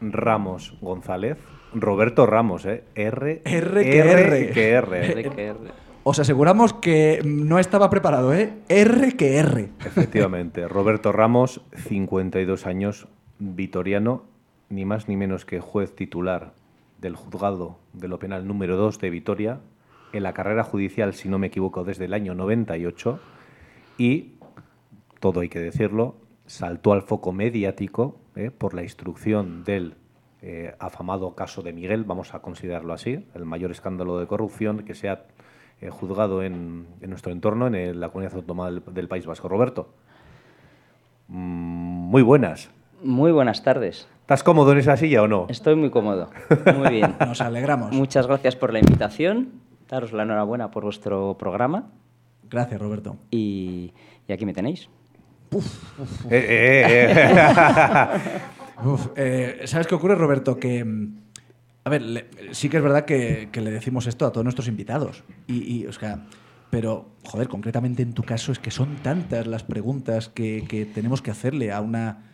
Ramos 0.00 0.76
González. 0.80 1.38
Roberto 1.72 2.26
Ramos, 2.26 2.66
¿eh? 2.66 2.82
R, 2.96 3.42
R 3.44 3.84
que 3.84 3.98
R. 4.00 4.50
que 4.50 4.72
R. 4.72 5.56
Os 6.02 6.18
aseguramos 6.18 6.72
que 6.72 7.22
no 7.24 7.60
estaba 7.60 7.88
preparado, 7.88 8.34
¿eh? 8.34 8.54
R 8.68 9.16
que 9.16 9.36
R. 9.36 9.68
Efectivamente, 9.86 10.66
Roberto 10.66 11.12
Ramos, 11.12 11.60
52 11.86 12.66
años, 12.66 13.06
vitoriano, 13.38 14.24
ni 14.68 14.84
más 14.84 15.08
ni 15.08 15.16
menos 15.16 15.44
que 15.44 15.60
juez 15.60 15.94
titular 15.94 16.52
del 17.00 17.16
juzgado 17.16 17.78
de 17.92 18.08
lo 18.08 18.18
penal 18.18 18.46
número 18.46 18.76
2 18.76 18.98
de 18.98 19.10
Vitoria, 19.10 19.60
en 20.12 20.22
la 20.22 20.32
carrera 20.32 20.64
judicial, 20.64 21.14
si 21.14 21.28
no 21.28 21.38
me 21.38 21.48
equivoco, 21.48 21.84
desde 21.84 22.06
el 22.06 22.14
año 22.14 22.34
98, 22.34 23.20
y, 23.98 24.32
todo 25.20 25.40
hay 25.40 25.48
que 25.48 25.60
decirlo, 25.60 26.16
saltó 26.46 26.92
al 26.92 27.02
foco 27.02 27.32
mediático 27.32 28.16
eh, 28.36 28.50
por 28.50 28.74
la 28.74 28.82
instrucción 28.82 29.64
del 29.64 29.94
eh, 30.40 30.74
afamado 30.78 31.34
caso 31.34 31.62
de 31.62 31.72
Miguel, 31.72 32.04
vamos 32.04 32.34
a 32.34 32.40
considerarlo 32.40 32.92
así, 32.92 33.26
el 33.34 33.44
mayor 33.44 33.70
escándalo 33.70 34.18
de 34.18 34.26
corrupción 34.26 34.84
que 34.84 34.94
se 34.94 35.08
ha 35.08 35.24
eh, 35.80 35.90
juzgado 35.90 36.42
en, 36.42 36.86
nuestro 37.00 37.32
entorno, 37.32 37.66
en 37.66 38.00
la 38.00 38.08
comunidad 38.08 38.34
autónoma 38.34 38.70
del, 38.70 38.82
del 38.92 39.08
País 39.08 39.26
Vasco. 39.26 39.48
Roberto, 39.48 39.92
mm, 41.28 41.34
muy 41.34 42.22
buenas. 42.22 42.70
Muy 43.02 43.32
buenas 43.32 43.62
tardes. 43.62 44.06
¿Estás 44.22 44.42
cómodo 44.42 44.72
en 44.72 44.78
esa 44.78 44.96
silla 44.96 45.22
o 45.22 45.28
no? 45.28 45.46
Estoy 45.48 45.74
muy 45.76 45.90
cómodo. 45.90 46.30
Muy 46.76 46.90
bien. 46.90 47.14
Nos 47.20 47.40
alegramos. 47.40 47.92
Muchas 47.92 48.26
gracias 48.26 48.56
por 48.56 48.72
la 48.72 48.80
invitación. 48.80 49.50
Daros 49.88 50.12
la 50.12 50.24
enhorabuena 50.24 50.70
por 50.70 50.84
vuestro 50.84 51.36
programa. 51.38 51.90
Gracias, 52.50 52.80
Roberto. 52.80 53.16
Y, 53.30 53.92
y 54.26 54.32
aquí 54.32 54.44
me 54.44 54.52
tenéis. 54.52 54.88
Eh, 55.50 55.58
eh, 56.30 57.14
eh. 57.16 58.30
Uf, 58.84 59.08
eh, 59.16 59.62
¿Sabes 59.64 59.86
qué 59.86 59.94
ocurre, 59.94 60.14
Roberto? 60.14 60.58
Que, 60.58 60.84
mm, 60.84 61.16
a 61.84 61.90
ver, 61.90 62.02
le- 62.02 62.26
sí 62.52 62.68
que 62.68 62.76
es 62.76 62.82
verdad 62.82 63.04
que, 63.06 63.48
que 63.50 63.60
le 63.60 63.70
decimos 63.70 64.06
esto 64.06 64.26
a 64.26 64.32
todos 64.32 64.44
nuestros 64.44 64.68
invitados. 64.68 65.24
Y, 65.46 65.62
y, 65.82 65.86
o 65.86 65.92
sea, 65.92 66.26
pero, 66.70 67.06
joder, 67.24 67.48
concretamente 67.48 68.02
en 68.02 68.12
tu 68.12 68.22
caso 68.22 68.52
es 68.52 68.58
que 68.58 68.70
son 68.70 68.96
tantas 68.96 69.46
las 69.46 69.62
preguntas 69.62 70.28
que, 70.28 70.64
que 70.68 70.84
tenemos 70.84 71.22
que 71.22 71.30
hacerle 71.30 71.72
a 71.72 71.80
una, 71.80 72.24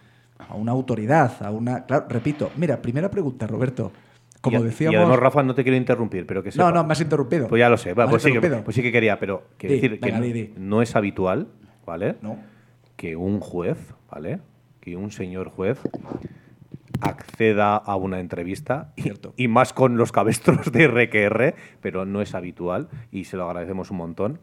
a 0.48 0.54
una 0.54 0.72
autoridad, 0.72 1.42
a 1.42 1.50
una... 1.50 1.84
Claro, 1.84 2.06
repito, 2.08 2.50
mira, 2.56 2.80
primera 2.82 3.10
pregunta, 3.10 3.46
Roberto. 3.46 3.92
Como 4.40 4.60
y, 4.60 4.62
decíamos... 4.64 4.92
y 4.94 4.96
además, 4.96 5.18
Rafa, 5.18 5.42
no 5.42 5.54
te 5.54 5.62
quiero 5.62 5.76
interrumpir, 5.76 6.26
pero 6.26 6.42
que 6.42 6.50
no, 6.50 6.52
sepa- 6.66 6.72
no, 6.74 6.84
me 6.84 6.92
has 6.92 7.00
interrumpido. 7.00 7.48
Pues 7.48 7.60
ya 7.60 7.68
lo 7.68 7.76
sé, 7.78 7.94
va, 7.94 8.08
pues, 8.08 8.22
sí 8.22 8.30
que, 8.30 8.36
interrumpido. 8.36 8.64
pues 8.64 8.74
sí 8.76 8.82
que 8.82 8.92
quería, 8.92 9.18
pero 9.18 9.44
quiero 9.56 9.74
Di, 9.74 9.80
decir 9.80 10.00
venga, 10.00 10.20
que 10.20 10.22
di, 10.22 10.28
no, 10.28 10.34
di. 10.34 10.54
no 10.58 10.82
es 10.82 10.94
habitual, 10.96 11.48
¿vale? 11.86 12.16
No. 12.20 12.36
Que 12.96 13.16
un 13.16 13.40
juez, 13.40 13.78
¿vale? 14.10 14.40
Que 14.80 14.96
un 14.96 15.10
señor 15.10 15.48
juez 15.48 15.80
acceda 17.00 17.76
a 17.76 17.96
una 17.96 18.20
entrevista 18.20 18.92
y, 18.96 19.12
y 19.36 19.48
más 19.48 19.72
con 19.72 19.96
los 19.96 20.12
cabestros 20.12 20.70
de 20.72 20.86
RQR, 20.88 21.54
pero 21.80 22.04
no 22.06 22.20
es 22.22 22.34
habitual 22.34 22.88
y 23.10 23.24
se 23.24 23.36
lo 23.36 23.44
agradecemos 23.48 23.90
un 23.90 23.96
montón. 23.98 24.38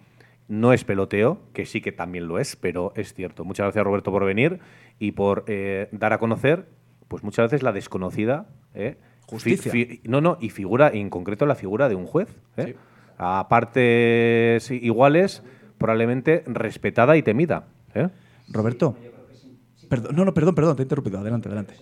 No 0.51 0.73
es 0.73 0.83
peloteo, 0.83 1.39
que 1.53 1.65
sí 1.65 1.79
que 1.79 1.93
también 1.93 2.27
lo 2.27 2.37
es, 2.37 2.57
pero 2.57 2.91
es 2.97 3.13
cierto. 3.13 3.45
Muchas 3.45 3.63
gracias 3.67 3.85
Roberto 3.85 4.11
por 4.11 4.25
venir 4.25 4.59
y 4.99 5.13
por 5.13 5.45
eh, 5.47 5.87
dar 5.93 6.11
a 6.11 6.17
conocer, 6.17 6.67
pues 7.07 7.23
muchas 7.23 7.45
veces 7.45 7.63
la 7.63 7.71
desconocida. 7.71 8.47
¿eh? 8.73 8.97
Justicia. 9.27 9.71
fi- 9.71 10.01
no, 10.03 10.19
no, 10.19 10.37
y 10.41 10.49
figura, 10.49 10.89
en 10.93 11.09
concreto 11.09 11.45
la 11.45 11.55
figura 11.55 11.87
de 11.87 11.95
un 11.95 12.05
juez. 12.05 12.27
¿eh? 12.57 12.75
A 13.17 13.47
partes 13.47 14.69
iguales, 14.71 15.41
probablemente 15.77 16.43
respetada 16.47 17.15
y 17.15 17.21
temida. 17.23 17.67
¿eh? 17.95 18.09
Roberto. 18.49 18.97
Perdón, 19.87 20.15
no, 20.17 20.25
no, 20.25 20.33
perdón, 20.33 20.53
perdón, 20.55 20.75
te 20.75 20.81
he 20.81 20.83
interrumpido. 20.83 21.19
Adelante, 21.19 21.47
adelante. 21.47 21.75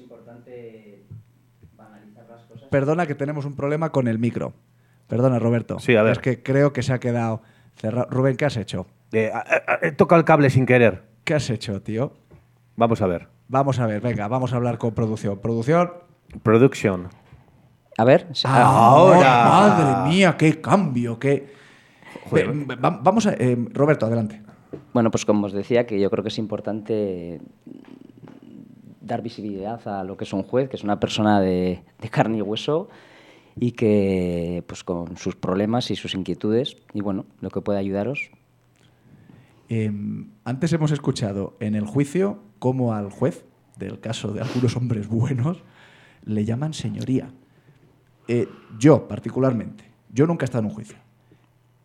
Perdona 2.70 3.08
que 3.08 3.16
tenemos 3.16 3.46
un 3.46 3.56
problema 3.56 3.92
con 3.92 4.08
el 4.08 4.20
micro. 4.20 4.54
Perdona, 5.08 5.40
Roberto. 5.40 5.80
Sí, 5.80 5.96
a 5.96 6.04
ver. 6.04 6.12
Es 6.14 6.20
que 6.20 6.44
creo 6.44 6.72
que 6.72 6.84
se 6.84 6.94
ha 6.94 7.00
quedado 7.00 7.42
Rubén, 7.82 8.36
¿qué 8.36 8.46
has 8.46 8.58
hecho? 8.58 8.86
Eh, 9.12 9.32
a- 9.34 9.40
a- 9.40 9.88
a- 9.88 9.92
toca 9.96 10.16
el 10.16 10.24
cable 10.26 10.50
sin 10.50 10.66
querer. 10.66 11.04
¿Qué 11.24 11.34
has 11.34 11.50
hecho, 11.50 11.82
tío? 11.82 12.14
Vamos 12.76 13.02
a 13.02 13.08
ver. 13.08 13.28
Vamos 13.48 13.80
a 13.80 13.88
ver, 13.88 14.02
venga, 14.02 14.28
vamos 14.28 14.54
a 14.54 14.58
hablar 14.58 14.78
con 14.78 14.94
producción. 14.94 15.40
Producción. 15.40 15.92
Production. 16.44 17.08
A 17.98 18.04
ver. 18.04 18.28
se- 18.34 18.48
Ahora. 18.48 19.46
Madre 19.46 20.10
mía, 20.10 20.36
qué 20.38 20.62
cambio, 20.62 21.18
qué. 21.20 21.54
Joder. 22.30 22.52
Ve- 22.54 22.78
vamos 22.80 23.26
a. 23.28 23.34
eh, 23.34 23.58
Roberto, 23.74 24.06
adelante. 24.06 24.42
Bueno, 24.94 25.10
pues 25.12 25.26
como 25.26 25.48
os 25.48 25.54
decía, 25.54 25.86
que 25.88 26.00
yo 26.00 26.10
creo 26.10 26.24
que 26.24 26.30
es 26.30 26.38
importante 26.38 27.42
dar 29.02 29.22
visibilidad 29.22 29.86
a 29.88 30.04
lo 30.04 30.16
que 30.18 30.26
es 30.26 30.34
un 30.34 30.44
juez, 30.44 30.70
que 30.70 30.76
es 30.76 30.84
una 30.84 31.00
persona 31.00 31.40
de, 31.42 31.84
de 32.00 32.10
carne 32.10 32.38
y 32.38 32.42
hueso 32.42 32.90
y 33.56 33.72
que, 33.72 34.64
pues 34.68 34.84
con 34.84 35.18
sus 35.18 35.36
problemas 35.36 35.92
y 35.92 35.96
sus 35.96 36.16
inquietudes, 36.16 36.78
y 36.94 37.02
bueno, 37.02 37.26
lo 37.42 37.50
que 37.50 37.62
puede 37.62 37.80
ayudaros. 37.80 38.32
Eh, 39.70 39.92
antes 40.46 40.74
hemos 40.74 40.92
escuchado 40.92 41.56
en 41.60 41.76
el 41.76 41.86
juicio 41.86 42.40
cómo 42.60 42.94
al 42.94 43.10
juez 43.10 43.46
del 43.78 44.00
caso 44.00 44.34
de 44.34 44.42
algunos 44.42 44.76
hombres 44.76 45.08
buenos 45.08 45.64
le 46.24 46.46
llaman 46.46 46.74
señoría. 46.74 47.32
Eh, 48.28 48.48
yo, 48.78 49.08
particularmente, 49.08 49.86
yo 50.12 50.28
nunca 50.28 50.44
he 50.44 50.48
estado 50.48 50.64
en 50.64 50.70
un 50.70 50.76
juicio. 50.76 50.98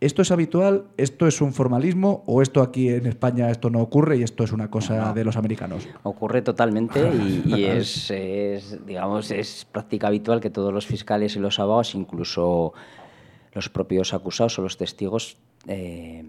¿Esto 0.00 0.22
es 0.22 0.30
habitual? 0.30 0.84
¿Esto 0.96 1.26
es 1.26 1.40
un 1.40 1.52
formalismo? 1.52 2.24
¿O 2.26 2.42
esto 2.42 2.60
aquí 2.60 2.88
en 2.88 3.06
España 3.06 3.50
esto 3.50 3.70
no 3.70 3.80
ocurre 3.80 4.18
y 4.18 4.22
esto 4.22 4.44
es 4.44 4.52
una 4.52 4.70
cosa 4.70 5.12
de 5.12 5.24
los 5.24 5.36
americanos? 5.36 5.88
Ocurre 6.02 6.42
totalmente 6.42 7.10
y, 7.14 7.42
y 7.46 7.64
es, 7.64 8.10
es, 8.10 8.84
digamos, 8.84 9.30
es 9.30 9.64
práctica 9.64 10.08
habitual 10.08 10.40
que 10.40 10.50
todos 10.50 10.72
los 10.72 10.86
fiscales 10.86 11.36
y 11.36 11.38
los 11.38 11.58
abogados, 11.58 11.94
incluso 11.94 12.74
los 13.52 13.68
propios 13.70 14.12
acusados 14.12 14.58
o 14.58 14.62
los 14.62 14.76
testigos, 14.76 15.38
eh, 15.68 16.24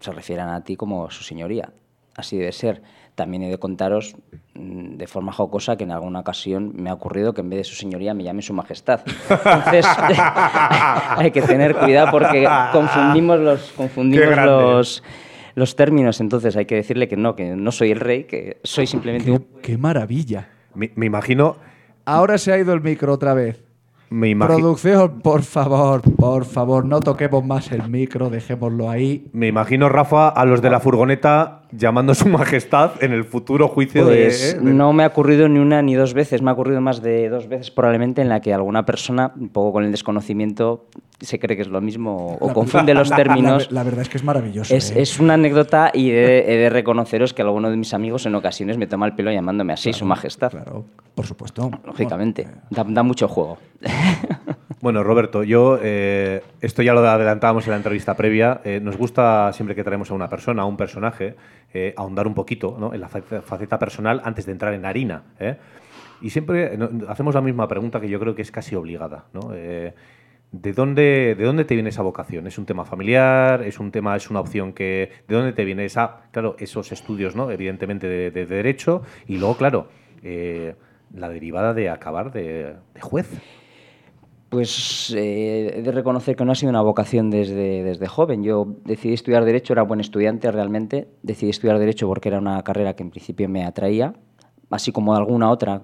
se 0.00 0.12
refieran 0.12 0.48
a 0.50 0.62
ti 0.62 0.76
como 0.76 1.10
su 1.10 1.24
señoría. 1.24 1.72
Así 2.16 2.38
debe 2.38 2.52
ser. 2.52 2.82
También 3.14 3.44
he 3.44 3.48
de 3.50 3.58
contaros 3.58 4.16
mm, 4.54 4.96
de 4.96 5.06
forma 5.06 5.32
jocosa 5.32 5.76
que 5.76 5.84
en 5.84 5.92
alguna 5.92 6.20
ocasión 6.20 6.72
me 6.74 6.90
ha 6.90 6.94
ocurrido 6.94 7.32
que 7.32 7.42
en 7.42 7.50
vez 7.50 7.58
de 7.58 7.64
su 7.64 7.74
señoría 7.76 8.12
me 8.14 8.24
llame 8.24 8.42
su 8.42 8.52
majestad. 8.54 9.00
Entonces 9.30 9.86
hay 11.16 11.30
que 11.30 11.42
tener 11.42 11.74
cuidado 11.76 12.08
porque 12.10 12.48
confundimos 12.72 13.38
los, 13.38 13.72
confundimos 13.76 14.36
los, 14.44 15.02
los 15.54 15.76
términos. 15.76 16.20
Entonces 16.20 16.56
hay 16.56 16.66
que 16.66 16.74
decirle 16.74 17.08
que 17.08 17.16
no, 17.16 17.36
que 17.36 17.54
no 17.54 17.70
soy 17.72 17.90
el 17.92 18.00
rey, 18.00 18.24
que 18.24 18.58
soy 18.64 18.86
simplemente 18.86 19.30
un... 19.30 19.46
¡Qué 19.62 19.78
maravilla! 19.78 20.48
Me, 20.74 20.90
me 20.96 21.06
imagino... 21.06 21.56
Ahora 22.06 22.36
se 22.36 22.52
ha 22.52 22.58
ido 22.58 22.74
el 22.74 22.82
micro 22.82 23.12
otra 23.14 23.32
vez. 23.32 23.64
Me 24.10 24.28
imagi- 24.28 24.46
Producción, 24.56 25.20
por 25.20 25.42
favor, 25.42 26.02
por 26.02 26.44
favor, 26.44 26.84
no 26.84 27.00
toquemos 27.00 27.44
más 27.44 27.72
el 27.72 27.88
micro, 27.88 28.28
dejémoslo 28.28 28.90
ahí. 28.90 29.26
Me 29.32 29.46
imagino, 29.48 29.88
Rafa, 29.88 30.28
a 30.28 30.44
los 30.44 30.60
de 30.60 30.68
la 30.70 30.78
furgoneta 30.80 31.62
llamando 31.76 32.12
a 32.12 32.14
su 32.14 32.28
majestad 32.28 32.92
en 33.02 33.12
el 33.12 33.24
futuro 33.24 33.68
juicio 33.68 34.04
de- 34.06 34.24
Pues 34.24 34.54
eh, 34.54 34.58
de... 34.60 34.72
no 34.72 34.92
me 34.92 35.04
ha 35.04 35.08
ocurrido 35.08 35.48
ni 35.48 35.58
una 35.58 35.82
ni 35.82 35.94
dos 35.94 36.14
veces, 36.14 36.42
me 36.42 36.50
ha 36.50 36.52
ocurrido 36.54 36.80
más 36.80 37.02
de 37.02 37.28
dos 37.28 37.48
veces 37.48 37.70
probablemente 37.70 38.22
en 38.22 38.28
la 38.28 38.40
que 38.40 38.52
alguna 38.54 38.84
persona, 38.86 39.32
un 39.38 39.48
poco 39.48 39.72
con 39.72 39.84
el 39.84 39.90
desconocimiento, 39.90 40.86
se 41.20 41.38
cree 41.38 41.56
que 41.56 41.62
es 41.62 41.68
lo 41.68 41.80
mismo 41.80 42.36
o 42.40 42.48
La- 42.48 42.54
confunde 42.54 42.94
los 42.94 43.08
la- 43.10 43.16
términos. 43.16 43.70
La, 43.70 43.80
la 43.80 43.84
verdad 43.84 44.02
es 44.02 44.08
que 44.08 44.18
es 44.18 44.24
maravilloso. 44.24 44.74
Es, 44.74 44.90
¿eh? 44.90 45.00
es 45.02 45.18
una 45.20 45.34
anécdota 45.34 45.90
y 45.94 46.10
he 46.10 46.14
de, 46.14 46.54
he 46.54 46.56
de 46.58 46.70
reconoceros 46.70 47.32
que 47.34 47.42
alguno 47.42 47.70
de 47.70 47.76
mis 47.76 47.94
amigos 47.94 48.26
en 48.26 48.34
ocasiones 48.34 48.76
me 48.78 48.86
toma 48.86 49.06
el 49.06 49.14
pelo 49.14 49.30
llamándome 49.32 49.72
así, 49.72 49.92
su 49.92 50.04
majestad. 50.04 50.50
Claro, 50.50 50.84
por 51.14 51.26
supuesto. 51.26 51.70
Lógicamente, 51.84 52.46
da, 52.70 52.84
da 52.86 53.02
mucho 53.02 53.28
juego. 53.28 53.58
Bueno, 54.84 55.02
Roberto, 55.02 55.44
yo 55.44 55.78
eh, 55.82 56.42
esto 56.60 56.82
ya 56.82 56.92
lo 56.92 57.00
adelantábamos 57.00 57.66
en 57.66 57.70
la 57.70 57.78
entrevista 57.78 58.14
previa. 58.18 58.60
eh, 58.64 58.80
nos 58.82 58.98
gusta 58.98 59.50
siempre 59.54 59.74
que 59.74 59.82
traemos 59.82 60.10
a 60.10 60.14
una 60.14 60.28
persona, 60.28 60.60
a 60.60 60.66
un 60.66 60.76
personaje, 60.76 61.36
eh, 61.72 61.94
ahondar 61.96 62.26
un 62.26 62.34
poquito 62.34 62.76
¿no? 62.78 62.92
en 62.92 63.00
la 63.00 63.08
faceta, 63.08 63.78
personal 63.78 64.20
antes 64.24 64.44
de 64.44 64.52
entrar 64.52 64.74
en 64.74 64.84
harina. 64.84 65.22
Y 66.20 66.28
siempre 66.28 66.78
hacemos 67.08 67.34
la 67.34 67.40
misma 67.40 67.66
pregunta 67.66 67.98
que 67.98 68.10
yo 68.10 68.20
creo 68.20 68.34
que 68.34 68.42
es 68.42 68.50
casi 68.50 68.76
obligada. 68.76 69.24
¿no? 69.32 69.48
¿de, 69.52 69.94
dónde, 70.74 71.34
¿De 71.34 71.44
dónde 71.44 71.64
te 71.64 71.72
viene 71.72 71.88
esa 71.88 72.02
vocación? 72.02 72.46
¿Es 72.46 72.58
un 72.58 72.66
tema 72.66 72.84
familiar? 72.84 73.62
¿Es 73.62 73.80
un 73.80 73.90
tema, 73.90 74.14
es 74.16 74.28
una 74.28 74.40
opción 74.40 74.74
que... 74.74 75.12
¿De 75.26 75.34
dónde 75.34 75.54
te 75.54 75.64
viene 75.64 75.86
esa, 75.86 76.24
claro, 76.30 76.56
esos 76.58 76.92
estudios, 76.92 77.34
¿no? 77.34 77.50
evidentemente, 77.50 78.06
de, 78.06 78.30
de 78.30 78.44
derecho? 78.44 79.00
Y 79.28 79.38
luego, 79.38 79.56
claro, 79.56 79.88
la 80.22 81.28
derivada 81.30 81.72
de 81.72 81.88
acabar 81.88 82.32
de 82.32 82.76
juez. 83.00 83.30
Pues 84.54 85.12
eh, 85.16 85.78
he 85.78 85.82
de 85.82 85.90
reconocer 85.90 86.36
que 86.36 86.44
no 86.44 86.52
ha 86.52 86.54
sido 86.54 86.70
una 86.70 86.80
vocación 86.80 87.28
desde, 87.28 87.82
desde 87.82 88.06
joven. 88.06 88.44
Yo 88.44 88.76
decidí 88.84 89.12
estudiar 89.12 89.44
Derecho, 89.44 89.72
era 89.72 89.82
buen 89.82 89.98
estudiante 89.98 90.48
realmente. 90.52 91.08
Decidí 91.24 91.50
estudiar 91.50 91.76
Derecho 91.80 92.06
porque 92.06 92.28
era 92.28 92.38
una 92.38 92.62
carrera 92.62 92.94
que 92.94 93.02
en 93.02 93.10
principio 93.10 93.48
me 93.48 93.64
atraía, 93.64 94.14
así 94.70 94.92
como 94.92 95.16
alguna 95.16 95.50
otra 95.50 95.82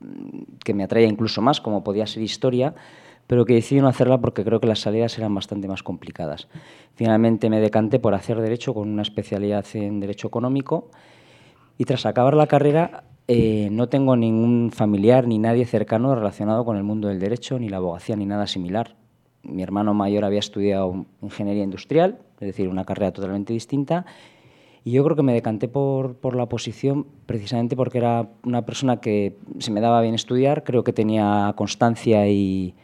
mm, 0.00 0.56
que 0.64 0.74
me 0.74 0.82
atraía 0.82 1.06
incluso 1.06 1.40
más, 1.42 1.60
como 1.60 1.84
podía 1.84 2.08
ser 2.08 2.24
Historia, 2.24 2.74
pero 3.28 3.44
que 3.44 3.54
decidí 3.54 3.80
no 3.80 3.86
hacerla 3.86 4.20
porque 4.20 4.42
creo 4.42 4.58
que 4.58 4.66
las 4.66 4.80
salidas 4.80 5.16
eran 5.16 5.32
bastante 5.32 5.68
más 5.68 5.84
complicadas. 5.84 6.48
Finalmente 6.96 7.48
me 7.48 7.60
decanté 7.60 8.00
por 8.00 8.14
hacer 8.14 8.40
Derecho 8.40 8.74
con 8.74 8.88
una 8.88 9.02
especialidad 9.02 9.64
en 9.74 10.00
Derecho 10.00 10.26
Económico 10.26 10.90
y 11.76 11.84
tras 11.84 12.04
acabar 12.04 12.34
la 12.34 12.48
carrera 12.48 13.04
eh, 13.28 13.68
no 13.70 13.90
tengo 13.90 14.16
ningún 14.16 14.70
familiar 14.72 15.26
ni 15.26 15.38
nadie 15.38 15.66
cercano 15.66 16.14
relacionado 16.14 16.64
con 16.64 16.78
el 16.78 16.82
mundo 16.82 17.08
del 17.08 17.20
derecho, 17.20 17.58
ni 17.58 17.68
la 17.68 17.76
abogacía, 17.76 18.16
ni 18.16 18.24
nada 18.24 18.46
similar. 18.46 18.96
Mi 19.42 19.62
hermano 19.62 19.92
mayor 19.92 20.24
había 20.24 20.38
estudiado 20.38 21.04
ingeniería 21.20 21.62
industrial, 21.62 22.18
es 22.40 22.46
decir, 22.46 22.68
una 22.68 22.84
carrera 22.84 23.12
totalmente 23.12 23.52
distinta, 23.52 24.06
y 24.82 24.92
yo 24.92 25.04
creo 25.04 25.16
que 25.16 25.22
me 25.22 25.34
decanté 25.34 25.68
por, 25.68 26.16
por 26.16 26.34
la 26.34 26.44
oposición 26.44 27.06
precisamente 27.26 27.76
porque 27.76 27.98
era 27.98 28.30
una 28.44 28.64
persona 28.64 29.00
que 29.00 29.36
se 29.58 29.70
me 29.70 29.82
daba 29.82 30.00
bien 30.00 30.14
estudiar, 30.14 30.64
creo 30.64 30.82
que 30.82 30.94
tenía 30.94 31.52
constancia 31.56 32.26
y, 32.28 32.74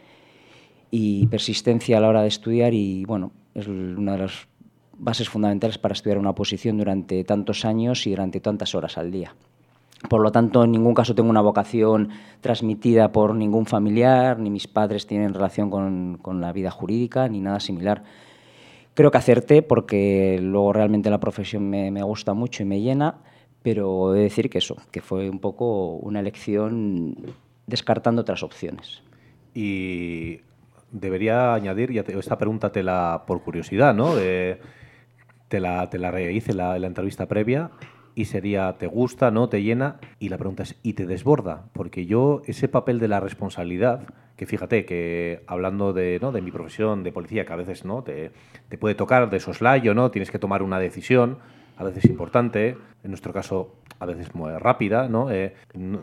y 0.90 1.26
persistencia 1.28 1.96
a 1.96 2.00
la 2.00 2.08
hora 2.08 2.20
de 2.20 2.28
estudiar 2.28 2.74
y 2.74 3.06
bueno, 3.06 3.32
es 3.54 3.66
una 3.66 4.12
de 4.12 4.18
las 4.18 4.48
bases 4.98 5.30
fundamentales 5.30 5.78
para 5.78 5.94
estudiar 5.94 6.18
una 6.18 6.30
oposición 6.30 6.76
durante 6.76 7.24
tantos 7.24 7.64
años 7.64 8.06
y 8.06 8.10
durante 8.10 8.40
tantas 8.40 8.74
horas 8.74 8.98
al 8.98 9.10
día. 9.10 9.34
Por 10.08 10.20
lo 10.20 10.30
tanto, 10.30 10.64
en 10.64 10.72
ningún 10.72 10.94
caso 10.94 11.14
tengo 11.14 11.30
una 11.30 11.40
vocación 11.40 12.10
transmitida 12.40 13.10
por 13.10 13.34
ningún 13.34 13.66
familiar, 13.66 14.38
ni 14.38 14.50
mis 14.50 14.68
padres 14.68 15.06
tienen 15.06 15.32
relación 15.34 15.70
con, 15.70 16.18
con 16.20 16.40
la 16.40 16.52
vida 16.52 16.70
jurídica, 16.70 17.28
ni 17.28 17.40
nada 17.40 17.58
similar. 17.58 18.04
Creo 18.94 19.10
que 19.10 19.18
acerté 19.18 19.62
porque 19.62 20.38
luego 20.40 20.72
realmente 20.72 21.10
la 21.10 21.18
profesión 21.20 21.68
me, 21.68 21.90
me 21.90 22.02
gusta 22.02 22.34
mucho 22.34 22.62
y 22.62 22.66
me 22.66 22.80
llena, 22.80 23.16
pero 23.62 24.14
he 24.14 24.18
de 24.18 24.24
decir 24.24 24.50
que 24.50 24.58
eso, 24.58 24.76
que 24.90 25.00
fue 25.00 25.28
un 25.30 25.40
poco 25.40 25.94
una 25.96 26.20
elección 26.20 27.16
descartando 27.66 28.20
otras 28.22 28.42
opciones. 28.42 29.02
Y 29.54 30.40
debería 30.92 31.54
añadir, 31.54 31.90
ya 31.92 32.04
te- 32.04 32.16
esta 32.18 32.36
pregunta 32.38 32.70
te 32.70 32.82
la, 32.82 33.24
por 33.26 33.42
curiosidad, 33.42 33.94
¿no? 33.94 34.18
Eh, 34.18 34.60
te 35.48 35.60
la, 35.60 35.88
te 35.88 35.98
la 35.98 36.20
hice 36.30 36.50
en 36.52 36.58
la, 36.58 36.78
la 36.78 36.86
entrevista 36.86 37.26
previa 37.26 37.70
y 38.14 38.26
sería, 38.26 38.76
¿te 38.78 38.86
gusta, 38.86 39.30
no? 39.30 39.48
¿Te 39.48 39.62
llena? 39.62 39.96
Y 40.18 40.28
la 40.28 40.38
pregunta 40.38 40.62
es, 40.62 40.76
¿y 40.82 40.92
te 40.94 41.06
desborda? 41.06 41.66
Porque 41.72 42.06
yo, 42.06 42.42
ese 42.46 42.68
papel 42.68 42.98
de 42.98 43.08
la 43.08 43.20
responsabilidad, 43.20 44.06
que 44.36 44.46
fíjate 44.46 44.84
que 44.84 45.42
hablando 45.46 45.92
de, 45.92 46.18
¿no? 46.20 46.32
de 46.32 46.40
mi 46.40 46.50
profesión 46.50 47.02
de 47.02 47.12
policía, 47.12 47.44
que 47.44 47.52
a 47.52 47.56
veces 47.56 47.84
no 47.84 48.02
te, 48.02 48.30
te 48.68 48.78
puede 48.78 48.94
tocar 48.94 49.30
de 49.30 49.40
soslayo, 49.40 49.94
¿no? 49.94 50.10
Tienes 50.10 50.30
que 50.30 50.38
tomar 50.38 50.62
una 50.62 50.78
decisión, 50.78 51.38
a 51.76 51.84
veces 51.84 52.04
importante, 52.04 52.76
en 53.02 53.10
nuestro 53.10 53.32
caso 53.32 53.74
a 53.98 54.06
veces 54.06 54.34
muy 54.34 54.50
rápida, 54.52 55.08
¿no? 55.08 55.30
Eh, 55.30 55.54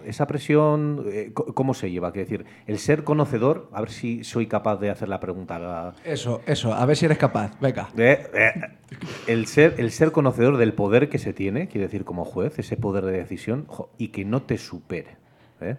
esa 0.06 0.28
presión, 0.28 1.06
eh, 1.12 1.32
¿cómo 1.34 1.74
se 1.74 1.92
lleva? 1.92 2.12
Quiero 2.12 2.30
decir, 2.30 2.46
el 2.68 2.80
ser 2.80 3.04
conocedor, 3.04 3.70
a 3.74 3.82
ver 3.82 3.92
si 3.92 4.24
soy 4.24 4.48
capaz 4.48 4.78
de 4.78 4.90
hacer 4.90 5.10
la 5.10 5.20
pregunta. 5.20 5.94
Eso, 6.04 6.42
eso, 6.46 6.74
a 6.74 6.86
ver 6.86 6.96
si 6.98 7.06
eres 7.06 7.18
capaz. 7.18 7.60
Venga. 7.60 7.90
Eh, 7.98 8.24
eh, 8.34 8.52
el, 9.28 9.46
ser, 9.48 9.76
el 9.78 9.92
ser 9.92 10.12
conocedor 10.12 10.58
del 10.58 10.74
poder 10.74 11.10
que 11.10 11.18
se 11.18 11.34
tiene, 11.34 11.68
quiero 11.68 11.88
decir, 11.88 12.06
como 12.06 12.26
juez, 12.26 12.58
ese 12.60 12.78
poder 12.78 13.06
de 13.06 13.14
decisión, 13.14 13.66
jo, 13.68 13.90
y 13.98 14.10
que 14.10 14.26
no 14.26 14.42
te 14.42 14.58
supere. 14.58 15.18
¿eh? 15.60 15.78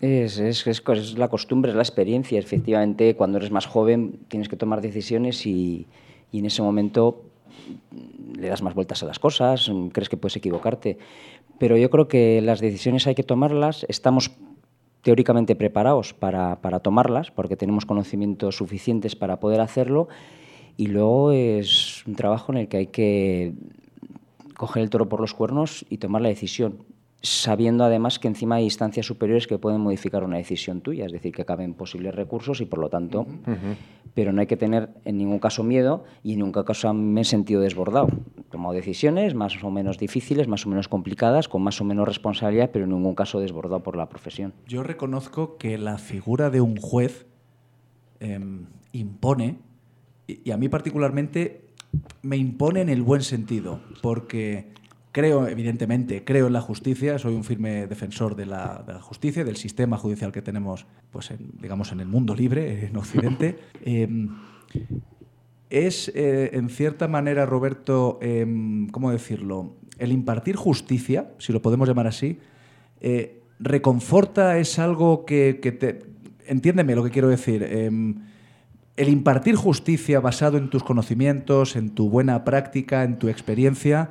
Es, 0.00 0.38
es, 0.38 0.66
es, 0.66 0.82
es 0.86 1.18
la 1.18 1.28
costumbre, 1.28 1.70
es 1.70 1.76
la 1.76 1.82
experiencia. 1.82 2.38
Efectivamente, 2.38 3.14
cuando 3.16 3.38
eres 3.38 3.50
más 3.50 3.66
joven 3.66 4.20
tienes 4.28 4.48
que 4.48 4.56
tomar 4.56 4.80
decisiones 4.80 5.46
y, 5.46 5.86
y 6.32 6.40
en 6.40 6.46
ese 6.46 6.62
momento 6.62 7.22
le 8.36 8.48
das 8.48 8.62
más 8.62 8.74
vueltas 8.74 9.02
a 9.02 9.06
las 9.06 9.18
cosas, 9.18 9.70
crees 9.92 10.08
que 10.08 10.16
puedes 10.16 10.36
equivocarte. 10.36 10.98
Pero 11.58 11.76
yo 11.76 11.90
creo 11.90 12.08
que 12.08 12.40
las 12.42 12.60
decisiones 12.60 13.06
hay 13.06 13.14
que 13.14 13.22
tomarlas. 13.22 13.86
Estamos 13.88 14.30
teóricamente 15.02 15.54
preparados 15.54 16.14
para, 16.14 16.60
para 16.60 16.80
tomarlas 16.80 17.30
porque 17.30 17.56
tenemos 17.56 17.86
conocimientos 17.86 18.56
suficientes 18.56 19.16
para 19.16 19.40
poder 19.40 19.60
hacerlo. 19.60 20.08
Y 20.76 20.88
luego 20.88 21.32
es 21.32 22.06
un 22.06 22.16
trabajo 22.16 22.52
en 22.52 22.58
el 22.58 22.68
que 22.68 22.76
hay 22.76 22.86
que 22.88 23.54
coger 24.56 24.82
el 24.82 24.90
toro 24.90 25.08
por 25.08 25.20
los 25.20 25.34
cuernos 25.34 25.86
y 25.90 25.98
tomar 25.98 26.22
la 26.22 26.28
decisión, 26.28 26.78
sabiendo 27.22 27.84
además 27.84 28.18
que 28.18 28.28
encima 28.28 28.56
hay 28.56 28.64
instancias 28.64 29.06
superiores 29.06 29.46
que 29.46 29.58
pueden 29.58 29.80
modificar 29.80 30.24
una 30.24 30.38
decisión 30.38 30.80
tuya, 30.80 31.06
es 31.06 31.12
decir, 31.12 31.32
que 31.32 31.44
caben 31.44 31.74
posibles 31.74 32.14
recursos 32.14 32.60
y 32.60 32.66
por 32.66 32.78
lo 32.78 32.88
tanto, 32.88 33.26
pero 34.16 34.32
no 34.32 34.40
hay 34.40 34.46
que 34.46 34.56
tener 34.56 34.88
en 35.04 35.18
ningún 35.18 35.38
caso 35.38 35.62
miedo 35.62 36.04
y 36.22 36.32
en 36.32 36.38
ningún 36.38 36.64
caso 36.64 36.94
me 36.94 37.20
he 37.20 37.24
sentido 37.24 37.60
desbordado. 37.60 38.08
He 38.38 38.44
tomado 38.44 38.72
decisiones 38.72 39.34
más 39.34 39.62
o 39.62 39.70
menos 39.70 39.98
difíciles, 39.98 40.48
más 40.48 40.64
o 40.64 40.70
menos 40.70 40.88
complicadas, 40.88 41.48
con 41.48 41.60
más 41.60 41.82
o 41.82 41.84
menos 41.84 42.08
responsabilidad, 42.08 42.70
pero 42.72 42.86
en 42.86 42.92
ningún 42.92 43.14
caso 43.14 43.40
desbordado 43.40 43.82
por 43.82 43.94
la 43.94 44.08
profesión. 44.08 44.54
Yo 44.66 44.82
reconozco 44.82 45.58
que 45.58 45.76
la 45.76 45.98
figura 45.98 46.48
de 46.48 46.62
un 46.62 46.78
juez 46.78 47.26
em, 48.20 48.64
impone, 48.92 49.58
y, 50.26 50.48
y 50.48 50.50
a 50.50 50.56
mí 50.56 50.70
particularmente 50.70 51.66
me 52.22 52.38
impone 52.38 52.80
en 52.80 52.88
el 52.88 53.02
buen 53.02 53.20
sentido, 53.20 53.80
porque 54.00 54.72
creo, 55.16 55.48
evidentemente, 55.48 56.24
creo 56.24 56.48
en 56.48 56.52
la 56.52 56.60
justicia, 56.60 57.18
soy 57.18 57.34
un 57.34 57.42
firme 57.42 57.86
defensor 57.86 58.36
de 58.36 58.44
la, 58.44 58.84
de 58.86 58.92
la 58.92 59.00
justicia, 59.00 59.44
del 59.44 59.56
sistema 59.56 59.96
judicial 59.96 60.30
que 60.30 60.42
tenemos, 60.42 60.84
pues, 61.10 61.30
en, 61.30 61.52
digamos, 61.58 61.90
en 61.90 62.00
el 62.00 62.06
mundo 62.06 62.34
libre, 62.34 62.84
en 62.84 62.94
Occidente. 62.98 63.56
Em, 63.82 64.28
es, 65.70 66.12
eh, 66.14 66.50
en 66.52 66.68
cierta 66.68 67.08
manera, 67.08 67.46
Roberto, 67.46 68.18
em, 68.20 68.88
¿cómo 68.88 69.10
decirlo? 69.10 69.76
El 69.96 70.12
impartir 70.12 70.54
justicia, 70.54 71.30
si 71.38 71.50
lo 71.50 71.62
podemos 71.62 71.88
llamar 71.88 72.08
así, 72.08 72.38
eh, 73.00 73.40
reconforta, 73.58 74.58
es 74.58 74.78
algo 74.78 75.24
que, 75.24 75.60
que 75.62 75.72
te... 75.72 76.00
Entiéndeme 76.46 76.94
lo 76.94 77.02
que 77.02 77.10
quiero 77.10 77.28
decir. 77.28 77.62
em, 77.62 78.16
el 78.98 79.08
impartir 79.08 79.56
justicia 79.56 80.20
basado 80.20 80.58
en 80.58 80.68
tus 80.68 80.82
conocimientos, 80.82 81.74
en 81.74 81.90
tu 81.90 82.10
buena 82.10 82.44
práctica, 82.44 83.02
en 83.02 83.18
tu 83.18 83.28
experiencia, 83.28 84.10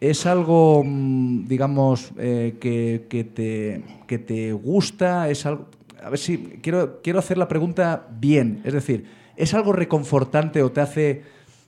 es 0.00 0.26
algo, 0.26 0.82
mm, 0.84 1.46
digamos, 1.46 2.12
eh, 2.18 2.56
que, 2.60 3.06
que 3.08 3.24
te, 3.24 3.82
que 4.06 4.18
te 4.18 4.52
gusta, 4.52 5.28
es 5.28 5.46
algo... 5.46 5.66
A 6.02 6.10
ver 6.10 6.18
si 6.18 6.38
quiero, 6.62 7.00
quiero 7.02 7.18
hacer 7.18 7.38
la 7.38 7.48
pregunta 7.48 8.06
bien, 8.20 8.60
es 8.64 8.74
decir, 8.74 9.06
¿es 9.36 9.54
algo 9.54 9.72
reconfortante 9.72 10.62
o 10.62 10.70
te 10.70 10.80
hace 10.80 11.22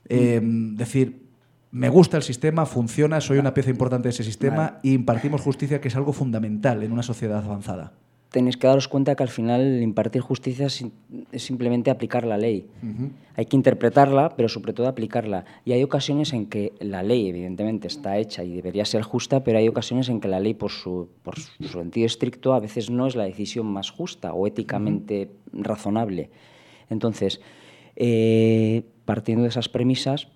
eh, 0.07 0.39
decir, 0.41 1.23
me 1.71 1.89
gusta 1.89 2.17
el 2.17 2.23
sistema, 2.23 2.65
funciona, 2.65 3.19
soy 3.21 3.37
una 3.37 3.53
pieza 3.53 3.69
importante 3.69 4.07
de 4.07 4.11
ese 4.11 4.23
sistema 4.23 4.79
y 4.81 4.93
impartimos 4.93 5.41
justicia, 5.41 5.81
que 5.81 5.89
es 5.89 5.95
algo 5.95 6.13
fundamental 6.13 6.83
en 6.83 6.91
una 6.91 7.03
sociedad 7.03 7.43
avanzada? 7.43 7.93
Tenéis 8.31 8.57
que 8.57 8.67
daros 8.67 8.87
cuenta 8.87 9.15
que 9.15 9.23
al 9.23 9.29
final 9.29 9.81
impartir 9.81 10.21
justicia 10.21 10.67
es, 10.67 10.85
simplemente 11.33 11.89
aplicar 11.89 12.25
la 12.25 12.37
ley. 12.37 12.67
Ujú. 12.83 13.09
Hay 13.35 13.45
que 13.45 13.55
interpretarla, 13.55 14.35
pero 14.35 14.49
sobre 14.49 14.73
todo 14.73 14.87
aplicarla. 14.87 15.45
Y 15.65 15.71
hay 15.71 15.83
ocasiones 15.83 16.33
en 16.33 16.45
que 16.45 16.73
la 16.79 17.01
ley, 17.01 17.27
evidentemente, 17.27 17.87
está 17.87 18.17
hecha 18.17 18.43
y 18.43 18.53
debería 18.53 18.85
ser 18.85 19.01
justa, 19.01 19.43
pero 19.43 19.57
hay 19.57 19.67
ocasiones 19.67 20.09
en 20.09 20.19
que 20.19 20.27
la 20.27 20.39
ley, 20.39 20.53
por 20.53 20.71
su, 20.71 21.09
por 21.23 21.39
su 21.39 21.67
sentido 21.67 22.05
estricto, 22.05 22.53
a 22.53 22.59
veces 22.59 22.89
no 22.89 23.07
es 23.07 23.15
la 23.15 23.23
decisión 23.23 23.65
más 23.65 23.89
justa 23.89 24.33
o 24.33 24.45
éticamente 24.45 25.31
razonable. 25.51 26.29
Entonces, 26.89 27.41
eh, 27.95 28.83
partiendo 29.05 29.43
de 29.43 29.49
esas 29.49 29.69
premisas, 29.69 30.27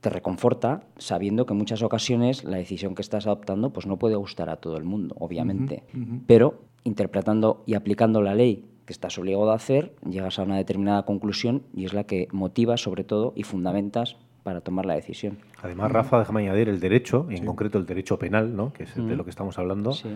te 0.00 0.10
reconforta 0.10 0.84
sabiendo 0.96 1.46
que 1.46 1.54
en 1.54 1.58
muchas 1.58 1.82
ocasiones 1.82 2.44
la 2.44 2.56
decisión 2.56 2.94
que 2.94 3.02
estás 3.02 3.26
adoptando 3.26 3.70
pues 3.70 3.86
no 3.86 3.96
puede 3.96 4.14
gustar 4.14 4.48
a 4.48 4.56
todo 4.56 4.76
el 4.76 4.84
mundo, 4.84 5.16
obviamente. 5.18 5.82
Ujú, 5.92 6.02
ujú. 6.02 6.20
Pero 6.26 6.68
interpretando 6.88 7.62
y 7.66 7.74
aplicando 7.74 8.20
la 8.22 8.34
ley 8.34 8.64
que 8.86 8.92
estás 8.92 9.16
obligado 9.18 9.50
a 9.52 9.54
hacer, 9.54 9.94
llegas 10.08 10.38
a 10.38 10.42
una 10.42 10.56
determinada 10.56 11.04
conclusión 11.04 11.62
y 11.74 11.84
es 11.84 11.92
la 11.92 12.04
que 12.04 12.26
motiva 12.32 12.76
sobre 12.76 13.04
todo 13.04 13.32
y 13.36 13.42
fundamentas 13.44 14.16
para 14.42 14.62
tomar 14.62 14.86
la 14.86 14.94
decisión. 14.94 15.38
Además, 15.62 15.92
Rafa, 15.92 16.18
déjame 16.18 16.40
añadir 16.40 16.68
el 16.70 16.80
derecho, 16.80 17.26
y 17.30 17.36
en 17.36 17.44
concreto 17.44 17.76
el 17.78 17.84
derecho 17.84 18.18
penal, 18.18 18.56
¿no? 18.56 18.72
que 18.72 18.84
es 18.84 18.94
de 18.96 19.14
lo 19.14 19.24
que 19.24 19.30
estamos 19.30 19.58
hablando. 19.58 19.92
Sí. 19.92 20.08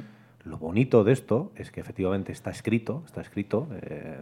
Lo 0.45 0.57
bonito 0.57 1.05
de 1.05 1.13
esto 1.13 1.53
es 1.55 1.71
que 1.71 1.81
efectivamente 1.81 2.33
está 2.33 2.51
escrito, 2.51 3.03
está 3.05 3.21
escrito 3.21 3.69
eh, 3.83 4.17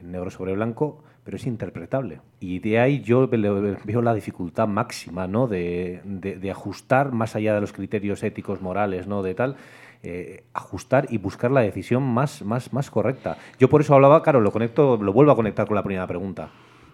en, 0.00 0.10
negro 0.12 0.30
sobre 0.30 0.54
blanco, 0.54 1.02
pero 1.22 1.36
es 1.36 1.46
interpretable. 1.46 2.20
Y 2.40 2.60
de 2.60 2.78
ahí 2.80 3.02
yo 3.02 3.28
veo 3.28 4.00
la 4.02 4.14
dificultad 4.14 4.66
máxima 4.66 5.26
¿no? 5.26 5.46
de, 5.46 6.00
de- 6.04 6.38
de 6.38 6.50
ajustar 6.50 7.12
más 7.12 7.36
allá 7.36 7.54
de 7.54 7.60
los 7.60 7.72
criterios 7.74 8.22
éticos, 8.22 8.62
morales, 8.62 9.06
¿no? 9.06 9.22
de 9.22 9.34
tal. 9.34 9.56
Eh, 10.02 10.44
ajustar 10.54 11.06
y 11.10 11.18
buscar 11.18 11.50
la 11.50 11.60
decisión 11.60 12.02
más, 12.02 12.42
más, 12.42 12.72
más 12.72 12.90
correcta. 12.90 13.36
Yo 13.58 13.68
por 13.68 13.80
eso 13.80 13.94
hablaba, 13.94 14.22
claro, 14.22 14.40
lo 14.40 14.52
conecto, 14.52 14.96
lo 14.96 15.12
vuelvo 15.12 15.32
a 15.32 15.36
conectar 15.36 15.66
con 15.66 15.74
la 15.74 15.82
primera 15.82 16.06
pregunta. 16.06 16.50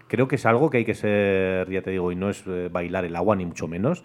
Creo 0.09 0.27
que 0.27 0.37
es 0.37 0.47
algo 0.47 0.71
que 0.71 0.79
hay 0.79 0.85
que 0.85 0.95
ser, 0.95 1.71
ya 1.71 1.83
te 1.83 1.91
digo, 1.91 2.13
y 2.13 2.17
no 2.17 2.31
es 2.31 2.45
eh, 2.47 2.69
bailar 2.73 3.05
el 3.05 3.15
agua, 3.17 3.37
ni 3.37 3.45
mucho 3.45 3.69
menos. 3.69 4.05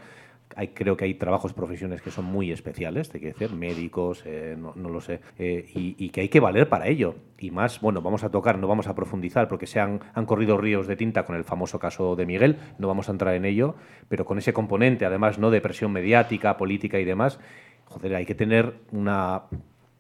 Hay, 0.56 0.70
creo 0.70 0.98
que 0.98 1.06
hay 1.06 1.14
trabajos, 1.14 1.54
profesiones 1.54 2.02
que 2.02 2.10
son 2.10 2.26
muy 2.26 2.52
especiales, 2.52 3.10
te 3.10 3.20
quiero 3.20 3.38
decir, 3.38 3.56
médicos, 3.56 4.24
eh, 4.26 4.58
no, 4.58 4.90
lo 4.90 5.00
sé, 5.00 5.22
y, 5.38 5.96
y 5.98 6.10
que 6.10 6.22
hay 6.22 6.30
que 6.30 6.40
valer 6.40 6.68
para 6.68 6.88
ello. 6.88 7.16
Y 7.38 7.52
más, 7.52 7.80
bueno, 7.82 8.02
vamos 8.02 8.24
a 8.24 8.32
tocar, 8.32 8.58
no 8.58 8.68
vamos 8.68 8.88
a 8.88 8.96
profundizar, 8.96 9.48
porque 9.48 9.68
se 9.68 9.80
han, 9.80 10.00
han 10.14 10.26
corrido 10.26 10.58
ríos 10.58 10.88
de 10.88 10.96
tinta 10.96 11.24
con 11.24 11.36
el 11.36 11.44
famoso 11.44 11.78
caso 11.78 12.16
de 12.16 12.26
Miguel, 12.26 12.58
no 12.80 12.88
vamos 12.88 13.10
a 13.10 13.12
entrar 13.12 13.36
en 13.36 13.46
ello, 13.46 13.76
pero 14.10 14.26
con 14.26 14.40
ese 14.40 14.52
componente, 14.52 15.06
además, 15.06 15.38
no 15.38 15.52
de 15.52 15.62
presión 15.62 15.92
mediática, 15.92 16.58
política 16.58 17.00
y 17.00 17.06
demás, 17.06 17.40
joder, 17.90 18.16
hay 18.16 18.26
que 18.26 18.36
tener 18.36 18.74
una 18.92 19.44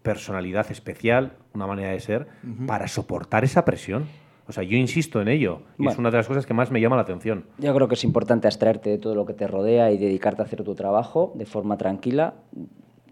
personalidad 0.01 0.71
especial, 0.71 1.33
una 1.53 1.67
manera 1.67 1.89
de 1.91 1.99
ser, 1.99 2.27
Ujú. 2.43 2.65
para 2.65 2.87
soportar 2.87 3.43
esa 3.43 3.65
presión. 3.65 4.05
O 4.47 4.51
sea, 4.51 4.63
yo 4.63 4.77
insisto 4.77 5.21
en 5.21 5.27
ello, 5.27 5.61
y 5.77 5.83
es 5.83 5.85
Bueno. 5.85 5.99
una 5.99 6.11
de 6.11 6.17
las 6.17 6.27
cosas 6.27 6.45
que 6.47 6.53
más 6.55 6.71
me 6.71 6.81
llama 6.81 6.95
la 6.95 7.03
atención. 7.03 7.45
Yo 7.59 7.73
creo 7.75 7.87
que 7.87 7.93
es 7.93 8.03
importante 8.03 8.47
abstraerte 8.47 8.89
de 8.89 8.97
todo 8.97 9.13
lo 9.13 9.25
que 9.25 9.33
te 9.33 9.45
rodea 9.45 9.91
y 9.91 9.97
dedicarte 9.97 10.41
a 10.41 10.45
hacer 10.45 10.63
tu 10.63 10.73
trabajo 10.73 11.33
de 11.35 11.45
forma 11.45 11.77
tranquila, 11.77 12.33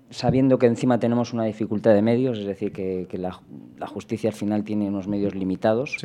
sabiendo 0.10 0.58
que 0.58 0.66
encima 0.66 1.00
tenemos 1.00 1.34
una 1.34 1.44
dificultad 1.44 1.94
de 1.94 2.02
medios, 2.02 2.40
es 2.40 2.46
decir, 2.46 2.72
que, 2.72 3.06
que 3.10 3.18
la, 3.18 3.40
la 3.78 3.88
justicia 3.88 4.30
al 4.30 4.36
final 4.36 4.64
tiene 4.64 4.88
unos 4.88 5.08
medios 5.08 5.36
limitados, 5.36 5.98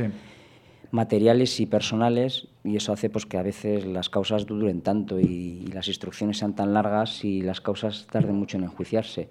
materiales 0.93 1.59
y 1.59 1.66
personales, 1.66 2.49
y 2.62 2.76
eso 2.76 2.93
hace 2.93 3.11
pues, 3.11 3.26
que 3.26 3.38
a 3.38 3.43
veces 3.43 3.84
las 3.86 4.11
causas 4.11 4.47
duren 4.47 4.82
tanto 4.82 5.18
y, 5.18 5.66
las 5.72 5.88
instrucciones 5.88 6.38
sean 6.38 6.55
tan 6.55 6.74
largas 6.74 7.24
y 7.24 7.40
las 7.40 7.61
causas 7.61 8.07
tarden 8.11 8.36
mucho 8.36 8.59
en 8.59 8.64
enjuiciarse. 8.64 9.30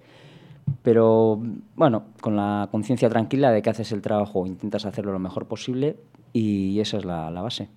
Pero 0.82 1.40
bueno, 1.76 2.04
con 2.20 2.36
la 2.36 2.68
conciencia 2.70 3.08
tranquila 3.08 3.52
de 3.52 3.62
que 3.62 3.70
haces 3.70 3.92
el 3.92 4.02
trabajo, 4.02 4.46
intentas 4.46 4.84
hacerlo 4.84 5.12
lo 5.12 5.20
mejor 5.20 5.46
posible 5.46 5.96
y 6.32 6.78
esa 6.80 6.98
es 6.98 7.04
la, 7.04 7.30
base. 7.30 7.68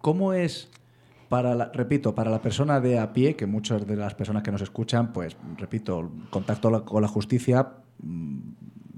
¿Cómo 0.00 0.32
es, 0.32 0.70
para 1.28 1.56
la- 1.56 1.72
repito, 1.72 2.14
para 2.14 2.30
la 2.30 2.40
persona 2.40 2.80
de 2.80 3.00
a 3.00 3.12
pie, 3.12 3.34
que 3.34 3.46
muchas 3.46 3.84
de 3.84 3.96
las 3.96 4.14
personas 4.14 4.44
que 4.44 4.52
nos 4.52 4.62
escuchan, 4.62 5.12
pues, 5.12 5.36
repito, 5.56 6.08
contacto 6.30 6.84
con 6.84 7.02
la 7.02 7.08
justicia, 7.08 7.72
mm, 8.00 8.38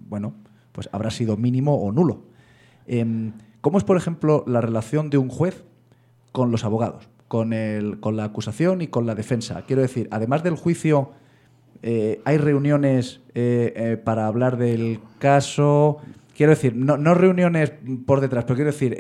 bueno, 0.09 0.35
pues 0.73 0.91
habrá 0.93 1.11
sido 1.11 1.39
mínimo 1.39 1.75
o 1.77 1.91
nulo. 1.91 2.36
Em, 2.87 3.33
¿Cómo 3.61 3.79
es, 3.79 3.85
por 3.85 3.97
ejemplo, 3.97 4.45
la 4.47 4.61
relación 4.61 5.11
de 5.11 5.19
un 5.19 5.29
juez 5.29 5.65
con 6.33 6.53
los 6.53 6.65
abogados, 6.65 7.09
con, 7.27 7.53
el, 7.53 7.99
con 7.99 8.17
la 8.17 8.25
acusación 8.25 8.81
y 8.81 8.87
con 8.87 9.07
la 9.07 9.15
defensa? 9.15 9.65
Quiero 9.67 9.83
decir, 9.83 10.09
además 10.13 10.45
del 10.45 10.55
juicio, 10.55 11.11
eh, 11.83 12.21
hay 12.25 12.39
reuniones 12.39 13.23
eh, 13.35 13.73
eh, 13.77 13.97
para 13.97 14.27
hablar 14.27 14.57
del 14.57 15.01
caso. 15.19 15.99
Quiero 16.37 16.51
decir, 16.51 16.77
no, 16.77 16.97
no 16.97 17.15
reuniones 17.15 17.73
por 18.07 18.21
detrás, 18.21 18.45
pero 18.45 18.57
quiero 18.57 18.71
decir, 18.71 18.97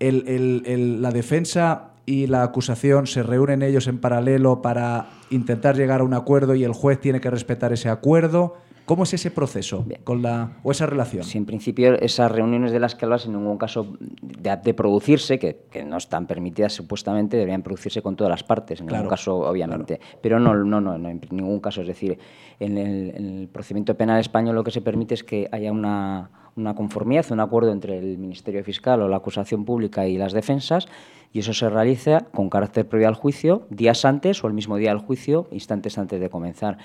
la 0.00 1.10
defensa 1.10 1.90
y 2.06 2.26
la 2.28 2.42
acusación 2.42 3.06
se 3.06 3.22
reúnen 3.22 3.62
ellos 3.62 3.86
en 3.88 3.98
paralelo 3.98 4.62
para 4.62 5.08
intentar 5.28 5.76
llegar 5.76 6.00
a 6.00 6.04
un 6.04 6.14
acuerdo 6.14 6.54
y 6.54 6.64
el 6.64 6.72
juez 6.72 6.98
tiene 6.98 7.20
que 7.20 7.30
respetar 7.30 7.74
ese 7.74 7.90
acuerdo. 7.90 8.56
¿Cómo 8.88 9.02
es 9.02 9.12
ese 9.12 9.30
proceso 9.30 9.84
con 10.02 10.22
la, 10.22 10.56
o 10.62 10.70
esa 10.70 10.86
relación? 10.86 11.22
Si 11.22 11.36
en 11.36 11.44
principio 11.44 12.00
esas 12.00 12.32
reuniones 12.32 12.72
de 12.72 12.80
las 12.80 12.94
que 12.94 13.04
hablas 13.04 13.26
en 13.26 13.32
ningún 13.34 13.58
caso 13.58 13.98
de, 14.00 14.56
de 14.56 14.72
producirse, 14.72 15.38
que, 15.38 15.66
que 15.70 15.84
no 15.84 15.98
están 15.98 16.26
permitidas 16.26 16.72
supuestamente, 16.72 17.36
deberían 17.36 17.62
producirse 17.62 18.00
con 18.00 18.16
todas 18.16 18.30
las 18.30 18.44
partes, 18.44 18.80
en 18.80 18.86
Claro, 18.86 19.02
ningún 19.02 19.10
caso 19.10 19.36
obviamente. 19.40 20.00
Pero 20.22 20.40
no, 20.40 20.54
no, 20.54 20.80
no, 20.80 20.96
no, 20.96 21.08
en 21.10 21.20
ningún 21.30 21.60
caso. 21.60 21.82
Es 21.82 21.86
decir, 21.86 22.18
en 22.58 22.78
el, 22.78 23.12
en 23.14 23.40
el 23.40 23.48
procedimiento 23.48 23.94
penal 23.94 24.20
español 24.20 24.54
lo 24.54 24.64
que 24.64 24.70
se 24.70 24.80
permite 24.80 25.12
es 25.12 25.22
que 25.22 25.50
haya 25.52 25.70
una, 25.70 26.30
una 26.56 26.74
conformidad, 26.74 27.30
un 27.30 27.40
acuerdo 27.40 27.72
entre 27.72 27.98
el 27.98 28.16
Ministerio 28.16 28.64
Fiscal 28.64 29.02
o 29.02 29.08
la 29.08 29.18
acusación 29.18 29.66
pública 29.66 30.06
y 30.06 30.16
las 30.16 30.32
defensas, 30.32 30.88
y 31.30 31.40
eso 31.40 31.52
se 31.52 31.68
realiza 31.68 32.20
con 32.32 32.48
carácter 32.48 32.88
previo 32.88 33.08
al 33.08 33.16
juicio, 33.16 33.66
días 33.68 34.06
antes 34.06 34.42
o 34.42 34.46
el 34.46 34.54
mismo 34.54 34.78
día 34.78 34.88
del 34.88 34.98
juicio, 35.00 35.46
instantes 35.50 35.98
antes 35.98 36.18
de 36.20 36.30
comenzar 36.30 36.78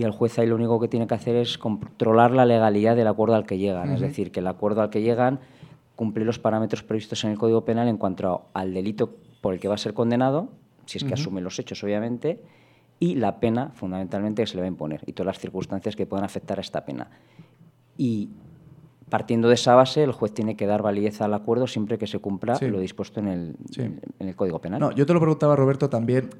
y 0.00 0.02
el 0.04 0.12
juez 0.12 0.38
ahí 0.38 0.46
lo 0.46 0.54
único 0.54 0.80
que 0.80 0.88
tiene 0.88 1.06
que 1.06 1.12
hacer 1.14 1.36
es 1.36 1.58
controlar 1.58 2.30
la 2.30 2.46
legalidad 2.46 2.96
del 2.96 3.06
acuerdo 3.06 3.34
al 3.34 3.44
que 3.44 3.58
llegan, 3.58 3.92
es 3.92 4.00
decir, 4.00 4.32
que 4.32 4.40
el 4.40 4.46
acuerdo 4.46 4.80
al 4.80 4.88
que 4.88 5.02
llegan 5.02 5.40
cumple 5.94 6.24
los 6.24 6.38
parámetros 6.38 6.82
previstos 6.82 7.22
en 7.24 7.32
el 7.32 7.38
Código 7.38 7.66
Penal 7.66 7.86
en 7.86 7.98
cuanto 7.98 8.46
al 8.54 8.72
delito 8.72 9.14
por 9.42 9.52
el 9.52 9.60
que 9.60 9.68
va 9.68 9.74
a 9.74 9.78
ser 9.78 9.92
condenado, 9.92 10.48
si 10.86 10.96
es 10.96 11.04
que 11.04 11.12
asume 11.12 11.42
los 11.42 11.58
hechos, 11.58 11.84
obviamente, 11.84 12.42
y 12.98 13.16
la 13.16 13.40
pena, 13.40 13.72
fundamentalmente, 13.74 14.42
que 14.42 14.46
se 14.46 14.54
le 14.54 14.62
va 14.62 14.64
a 14.64 14.68
imponer, 14.68 15.02
y 15.04 15.12
todas 15.12 15.26
las 15.26 15.38
circunstancias 15.38 15.94
que 15.96 16.06
puedan 16.06 16.24
afectar 16.24 16.56
a 16.56 16.62
esta 16.62 16.86
pena. 16.86 17.10
Y 17.98 18.30
partiendo 19.10 19.48
de 19.48 19.54
esa 19.54 19.74
base, 19.74 20.02
el 20.02 20.12
juez 20.12 20.32
tiene 20.32 20.56
que 20.56 20.64
dar 20.66 20.80
validez 20.80 21.20
al 21.20 21.34
acuerdo 21.34 21.66
siempre 21.66 21.98
que 21.98 22.06
se 22.06 22.18
cumpla 22.20 22.54
Sí. 22.56 22.68
lo 22.68 22.80
dispuesto 22.80 23.20
en 23.20 23.28
el, 23.28 23.56
Sí. 23.70 23.82
en 23.82 24.28
el 24.28 24.34
Código 24.34 24.60
Penal. 24.60 24.80
No, 24.80 24.92
yo 24.92 25.04
te 25.04 25.12
lo 25.12 25.20
preguntaba, 25.20 25.54
Roberto, 25.56 25.90
también. 25.90 26.30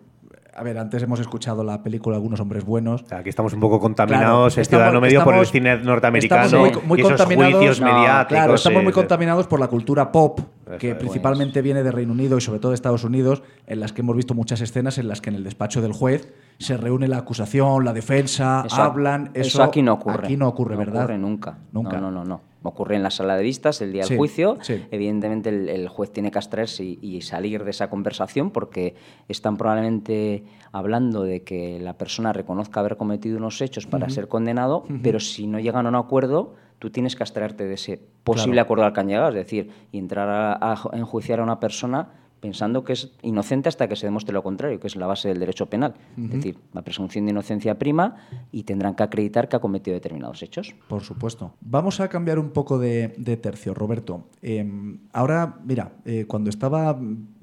A 0.56 0.62
ver, 0.62 0.78
antes 0.78 1.02
hemos 1.02 1.20
escuchado 1.20 1.62
la 1.62 1.82
película 1.82 2.16
Algunos 2.16 2.40
hombres 2.40 2.64
buenos. 2.64 3.04
Aquí 3.12 3.28
estamos 3.28 3.52
un 3.52 3.60
poco 3.60 3.78
contaminados, 3.78 4.54
Claro, 4.54 4.60
el 4.62 4.66
ciudadano 4.66 4.88
estamos- 4.90 5.02
medio, 5.08 5.24
por 5.24 5.34
el 5.34 5.40
estamos- 5.42 5.52
cine 5.52 5.76
norteamericano 5.78 6.44
estamos 6.44 6.72
muy, 6.72 6.82
muy 6.86 6.98
y 6.98 7.02
esos 7.02 7.22
juicios 7.24 7.80
No, 7.80 7.86
mediáticos. 7.86 8.26
Claro, 8.28 8.54
estamos 8.54 8.82
muy 8.82 8.92
sí. 8.92 8.94
contaminados 8.94 9.46
por 9.46 9.60
la 9.60 9.68
cultura 9.68 10.10
pop, 10.10 10.40
que 10.78 10.94
principalmente 10.94 11.62
viene 11.62 11.82
de 11.82 11.90
Reino 11.92 12.12
Unido 12.12 12.38
y 12.38 12.40
sobre 12.40 12.60
todo 12.60 12.70
de 12.72 12.76
Estados 12.76 13.04
Unidos, 13.04 13.42
en 13.66 13.80
las 13.80 13.92
que 13.92 14.02
hemos 14.02 14.16
visto 14.16 14.34
muchas 14.34 14.60
escenas 14.60 14.98
en 14.98 15.08
las 15.08 15.20
que 15.20 15.30
en 15.30 15.36
el 15.36 15.44
despacho 15.44 15.80
del 15.82 15.92
juez 15.92 16.32
se 16.58 16.76
reúne 16.76 17.08
la 17.08 17.18
acusación, 17.18 17.84
la 17.84 17.92
defensa, 17.92 18.64
Eso- 18.66 18.82
hablan. 18.82 19.30
Eso, 19.34 19.48
eso 19.48 19.62
aquí 19.62 19.82
no 19.82 19.94
ocurre. 19.94 20.26
Aquí 20.26 20.36
no 20.36 20.48
ocurre, 20.48 20.76
¿verdad? 20.76 21.04
ocurre 21.04 21.18
nunca. 21.18 21.58
Nunca. 21.72 21.98
No, 22.00 22.10
no, 22.10 22.22
no, 22.22 22.24
no. 22.24 22.40
Ocurre 22.62 22.96
en 22.96 23.02
la 23.02 23.10
sala 23.10 23.36
de 23.36 23.42
vistas 23.42 23.80
el 23.80 23.90
día 23.90 24.02
Sí, 24.02 24.10
del 24.10 24.18
juicio. 24.18 24.58
sí. 24.60 24.84
Evidentemente 24.90 25.48
el, 25.48 25.70
el 25.70 25.88
juez 25.88 26.12
tiene 26.12 26.30
que 26.30 26.36
abstraerse 26.36 26.84
y, 26.84 26.98
y 27.00 27.22
salir 27.22 27.64
de 27.64 27.70
esa 27.70 27.88
conversación 27.88 28.50
porque 28.50 28.94
están 29.28 29.56
probablemente 29.56 30.44
hablando 30.70 31.22
de 31.22 31.42
que 31.42 31.78
la 31.80 31.94
persona 31.96 32.34
reconozca 32.34 32.80
haber 32.80 32.98
cometido 32.98 33.38
unos 33.38 33.62
hechos 33.62 33.86
para 33.86 34.10
ser 34.10 34.28
condenado, 34.28 34.84
pero 35.02 35.20
si 35.20 35.46
no 35.46 35.58
llegan 35.58 35.86
a 35.86 35.88
un 35.88 35.94
acuerdo, 35.94 36.54
tú 36.80 36.90
tienes 36.90 37.14
que 37.14 37.22
abstraerte 37.22 37.64
de 37.66 37.74
ese 37.74 38.00
posible 38.24 38.54
Claro. 38.54 38.64
acuerdo 38.64 38.84
al 38.86 38.92
que 38.92 39.00
han 39.00 39.06
llegado. 39.08 39.28
Es 39.28 39.34
decir, 39.36 39.70
y 39.92 39.98
entrar 39.98 40.28
a, 40.28 40.72
a 40.72 40.96
enjuiciar 40.96 41.38
a 41.38 41.44
una 41.44 41.60
persona 41.60 42.08
pensando 42.40 42.84
que 42.84 42.94
es 42.94 43.12
inocente 43.22 43.68
hasta 43.68 43.86
que 43.86 43.96
se 43.96 44.06
demuestre 44.06 44.32
lo 44.32 44.42
contrario, 44.42 44.80
que 44.80 44.86
es 44.86 44.96
la 44.96 45.06
base 45.06 45.28
del 45.28 45.38
derecho 45.38 45.66
penal. 45.66 45.92
Es 46.16 46.30
decir, 46.30 46.56
la 46.72 46.80
presunción 46.80 47.26
de 47.26 47.32
inocencia 47.32 47.78
prima 47.78 48.16
y 48.50 48.62
tendrán 48.62 48.94
que 48.94 49.02
acreditar 49.02 49.46
que 49.46 49.56
ha 49.56 49.60
cometido 49.60 49.94
determinados 49.94 50.42
hechos. 50.42 50.74
Por 50.88 51.02
supuesto. 51.02 51.52
Vamos 51.60 52.00
a 52.00 52.08
cambiar 52.08 52.38
un 52.38 52.48
poco 52.50 52.78
de, 52.78 53.08
tercio, 53.42 53.74
Roberto. 53.74 54.24
Em, 54.40 55.00
ahora, 55.12 55.58
mira, 55.66 55.92
eh, 56.06 56.24
cuando 56.26 56.48
estaba 56.48 56.98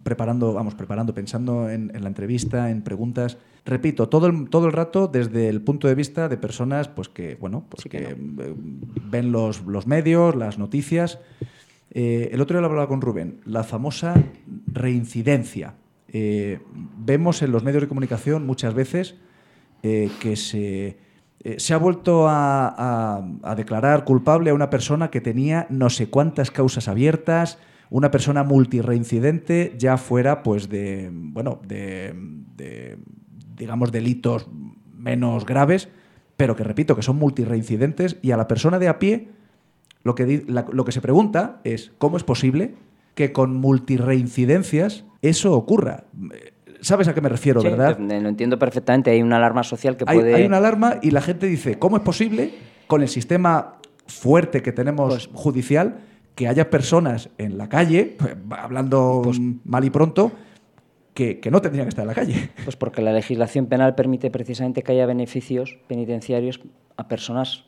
preparando, 0.07 0.53
vamos, 0.53 0.73
preparando, 0.73 1.13
pensando 1.13 1.69
en, 1.69 1.91
la 1.93 2.07
entrevista, 2.07 2.71
en 2.71 2.81
preguntas, 2.81 3.37
repito, 3.65 4.07
todo 4.07 4.27
el, 4.27 4.47
todo 4.49 4.67
el 4.67 4.71
rato 4.71 5.09
desde 5.09 5.49
el 5.49 5.61
punto 5.61 5.89
de 5.89 5.95
vista 5.95 6.29
de 6.29 6.37
personas 6.37 6.87
pues 6.87 7.09
que, 7.09 7.35
bueno, 7.35 7.65
pues 7.67 7.83
que, 7.83 7.97
eh, 7.97 8.15
ven 8.15 9.33
los, 9.33 9.65
los 9.65 9.85
medios, 9.85 10.33
las 10.33 10.57
noticias. 10.59 11.19
Eh, 11.91 12.29
el 12.31 12.39
otro 12.39 12.55
día 12.55 12.61
lo 12.61 12.67
hablaba 12.67 12.87
con 12.87 13.01
Rubén, 13.01 13.41
la 13.43 13.65
famosa 13.65 14.13
reincidencia. 14.67 15.73
Eh, 16.07 16.61
vemos 16.99 17.41
en 17.41 17.51
los 17.51 17.65
medios 17.65 17.81
de 17.81 17.89
comunicación 17.89 18.45
muchas 18.45 18.73
veces 18.73 19.15
que 19.81 20.35
se, 20.37 20.97
se, 21.57 21.73
ha 21.73 21.77
vuelto 21.77 22.27
a, 22.29 23.23
declarar 23.57 24.05
culpable 24.05 24.51
a 24.51 24.53
una 24.53 24.69
persona 24.69 25.09
que 25.11 25.19
tenía 25.19 25.67
no 25.69 25.89
sé 25.89 26.09
cuántas 26.09 26.49
causas 26.49 26.87
abiertas, 26.87 27.59
una 27.89 28.11
persona 28.11 28.43
multireincidente, 28.43 29.75
ya 29.77 29.97
fuera 29.97 30.43
pues 30.43 30.69
de, 30.69 31.09
bueno, 31.11 31.59
de, 31.67 32.13
de 32.55 32.97
digamos, 33.55 33.91
delitos 33.91 34.47
menos 34.95 35.45
graves, 35.45 35.89
pero 36.35 36.55
que 36.55 36.63
repito, 36.63 36.95
que 36.95 37.01
son 37.01 37.17
multireincidentes 37.17 38.17
y 38.21 38.31
a 38.31 38.37
la 38.37 38.47
persona 38.47 38.79
de 38.79 38.87
a 38.87 38.99
pie 38.99 39.29
lo 40.03 40.15
que, 40.15 40.45
lo 40.47 40.85
que 40.85 40.91
se 40.93 41.01
pregunta 41.01 41.59
es 41.65 41.91
cómo 41.97 42.15
es 42.15 42.23
posible 42.23 42.75
que 43.13 43.33
con 43.33 43.55
multirreincidencias 43.55 45.03
eso 45.21 45.53
ocurra. 45.53 46.05
¿Sabes 46.79 47.07
a 47.09 47.13
qué 47.13 47.19
me 47.19 47.27
refiero, 47.27 47.61
verdad? 47.61 47.97
Lo 47.99 48.29
entiendo 48.29 48.57
perfectamente. 48.57 49.11
Hay 49.11 49.21
una 49.21 49.35
alarma 49.35 49.63
social 49.63 49.97
que 49.97 50.05
hay, 50.07 50.17
puede. 50.17 50.35
Hay 50.35 50.45
una 50.45 50.57
alarma 50.57 50.99
y 51.01 51.11
la 51.11 51.21
gente 51.21 51.47
dice: 51.47 51.77
¿cómo 51.77 51.97
es 51.97 52.03
posible, 52.03 52.53
con 52.85 53.01
el 53.01 53.09
sistema 53.09 53.79
fuerte 54.05 54.61
que 54.61 54.71
tenemos 54.71 55.27
pues 55.27 55.29
judicial, 55.33 55.97
que 56.37 56.47
haya 56.47 56.69
personas 56.69 57.29
en 57.39 57.57
la 57.57 57.67
calle, 57.67 58.15
hablando 58.51 59.21
pues 59.23 59.39
mal 59.65 59.83
y 59.83 59.89
pronto, 59.89 60.31
que, 61.15 61.39
que, 61.39 61.49
no 61.49 61.63
tendrían 61.63 61.85
que 61.85 61.89
estar 61.89 62.03
en 62.03 62.07
la 62.07 62.13
calle? 62.13 62.51
Pues 62.63 62.75
porque 62.75 63.01
la 63.01 63.11
legislación 63.11 63.65
penal 63.65 63.95
permite 63.95 64.29
precisamente 64.29 64.83
que 64.83 64.91
haya 64.91 65.07
beneficios 65.07 65.79
penitenciarios 65.87 66.61
a 66.95 67.07
personas 67.07 67.65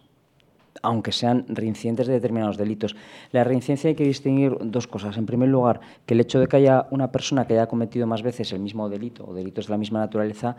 aunque 0.84 1.12
sean 1.12 1.46
reincidentes 1.50 2.08
de 2.08 2.14
determinados 2.14 2.58
delitos. 2.58 2.96
La 3.32 3.44
reincidencia 3.44 3.90
hay 3.90 3.96
que 3.96 4.06
distinguir 4.06 4.56
dos 4.62 4.88
cosas. 4.88 5.18
En 5.18 5.26
primer 5.26 5.50
lugar, 5.50 5.82
que 6.06 6.14
el 6.14 6.22
hecho 6.22 6.40
de 6.40 6.48
que 6.48 6.58
haya 6.58 6.88
una 6.92 7.12
persona 7.12 7.46
que 7.46 7.54
haya 7.54 7.68
cometido 7.68 8.08
más 8.08 8.22
veces 8.22 8.54
el 8.54 8.60
mismo 8.60 8.88
delito 8.88 9.26
o 9.28 9.34
delitos 9.34 9.66
de 9.66 9.72
la 9.72 9.78
misma 9.78 10.00
naturaleza, 10.00 10.56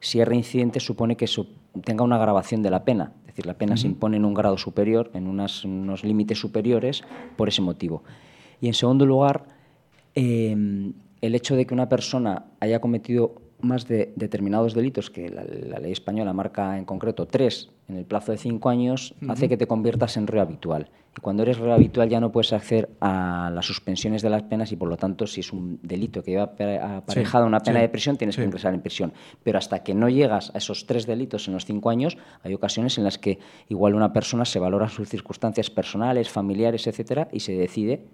si 0.00 0.20
es 0.20 0.28
reincidente, 0.28 0.78
supone 0.80 1.16
que 1.16 1.26
tenga 1.82 2.04
una 2.04 2.16
agravación 2.16 2.62
de 2.62 2.70
la 2.70 2.84
pena. 2.84 3.12
Es 3.34 3.38
decir, 3.38 3.46
la 3.46 3.58
pena 3.58 3.76
se 3.76 3.88
impone 3.88 4.16
en 4.16 4.24
un 4.24 4.32
grado 4.32 4.56
superior, 4.56 5.10
en 5.12 5.26
unos 5.26 6.04
límites 6.04 6.38
superiores, 6.38 7.02
por 7.36 7.48
ese 7.48 7.62
motivo. 7.62 8.04
Y 8.60 8.68
en 8.68 8.74
segundo 8.74 9.06
lugar, 9.06 9.46
em, 10.14 10.92
el 11.20 11.34
hecho 11.34 11.56
de 11.56 11.66
que 11.66 11.74
una 11.74 11.88
persona 11.88 12.44
haya 12.60 12.80
cometido 12.80 13.34
más 13.64 13.88
de 13.88 14.12
determinados 14.16 14.74
delitos 14.74 15.10
que 15.10 15.28
la, 15.28 15.44
ley 15.78 15.92
española 15.92 16.32
marca 16.32 16.78
en 16.78 16.84
concreto 16.84 17.26
tres 17.26 17.70
en 17.88 17.96
el 17.96 18.06
plazo 18.06 18.32
de 18.32 18.38
cinco 18.38 18.70
años, 18.70 19.14
hace 19.28 19.46
que 19.46 19.58
te 19.58 19.66
conviertas 19.66 20.16
en 20.16 20.26
reo 20.26 20.40
habitual. 20.40 20.90
Y 21.16 21.20
cuando 21.20 21.42
eres 21.42 21.58
reo 21.58 21.74
habitual 21.74 22.08
ya 22.08 22.18
no 22.18 22.32
puedes 22.32 22.52
acceder 22.54 22.88
a 23.00 23.50
las 23.52 23.66
suspensiones 23.66 24.22
de 24.22 24.30
las 24.30 24.42
penas 24.44 24.72
y 24.72 24.76
por 24.76 24.88
lo 24.88 24.96
tanto 24.96 25.26
si 25.26 25.40
es 25.40 25.52
un 25.52 25.78
delito 25.82 26.22
que 26.22 26.30
lleva 26.30 26.54
aparejado 26.96 27.46
una 27.46 27.60
pena 27.60 27.80
de 27.80 27.88
prisión 27.90 28.16
tienes 28.16 28.36
que 28.36 28.44
ingresar 28.44 28.72
en 28.72 28.80
prisión. 28.80 29.12
Pero 29.42 29.58
hasta 29.58 29.82
que 29.82 29.94
no 29.94 30.08
llegas 30.08 30.50
a 30.54 30.58
esos 30.58 30.86
tres 30.86 31.06
delitos 31.06 31.46
en 31.46 31.54
los 31.54 31.66
cinco 31.66 31.90
años, 31.90 32.16
hay 32.42 32.54
ocasiones 32.54 32.96
en 32.96 33.04
las 33.04 33.18
que 33.18 33.38
igual 33.68 33.94
una 33.94 34.12
persona 34.12 34.46
se 34.46 34.58
valora 34.58 34.88
sus 34.88 35.08
circunstancias 35.08 35.68
personales, 35.68 36.30
familiares, 36.30 36.86
etcétera, 36.86 37.28
y 37.32 37.40
se 37.40 37.52
decide 37.52 38.06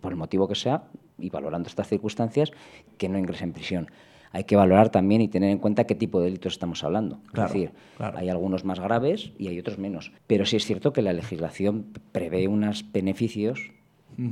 por 0.00 0.12
el 0.12 0.18
motivo 0.18 0.46
que 0.48 0.54
sea, 0.54 0.84
y 1.18 1.30
valorando 1.30 1.68
estas 1.68 1.88
circunstancias, 1.88 2.52
que 2.96 3.08
no 3.08 3.18
ingrese 3.18 3.44
en 3.44 3.52
prisión. 3.52 3.90
Hay 4.32 4.44
que 4.44 4.56
valorar 4.56 4.90
también 4.90 5.20
y 5.20 5.28
tener 5.28 5.50
en 5.50 5.58
cuenta 5.58 5.84
qué 5.84 5.94
tipo 5.94 6.18
de 6.20 6.26
delitos 6.26 6.52
estamos 6.54 6.84
hablando. 6.84 7.20
es 7.34 7.42
decir, 7.42 7.72
hay 7.98 8.28
algunos 8.28 8.64
más 8.64 8.80
graves 8.80 9.32
y 9.38 9.48
hay 9.48 9.58
otros 9.58 9.78
menos. 9.78 10.12
Pero 10.26 10.44
sí 10.44 10.56
es 10.56 10.64
cierto 10.64 10.92
que 10.92 11.02
la 11.02 11.12
legislación 11.12 11.86
prevé 12.12 12.48
unos 12.48 12.90
beneficios 12.92 13.72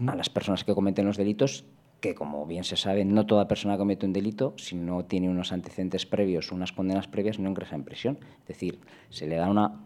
a 0.06 0.16
las 0.16 0.28
personas 0.28 0.64
que 0.64 0.74
cometen 0.74 1.06
los 1.06 1.16
delitos 1.16 1.64
que, 2.00 2.14
como 2.14 2.44
bien 2.46 2.64
se 2.64 2.76
sabe, 2.76 3.04
no 3.04 3.26
toda 3.26 3.48
persona 3.48 3.74
que 3.74 3.78
comete 3.78 4.06
un 4.06 4.12
delito, 4.12 4.54
si 4.56 4.76
no 4.76 5.04
tiene 5.04 5.28
unos 5.28 5.52
antecedentes 5.52 6.06
previos, 6.06 6.52
unas 6.52 6.72
condenas 6.72 7.08
previas, 7.08 7.38
no 7.38 7.48
ingresa 7.48 7.74
en 7.74 7.84
prisión. 7.84 8.18
Es 8.40 8.48
decir, 8.48 8.80
se 9.08 9.26
le 9.26 9.36
da 9.36 9.48
una 9.48 9.80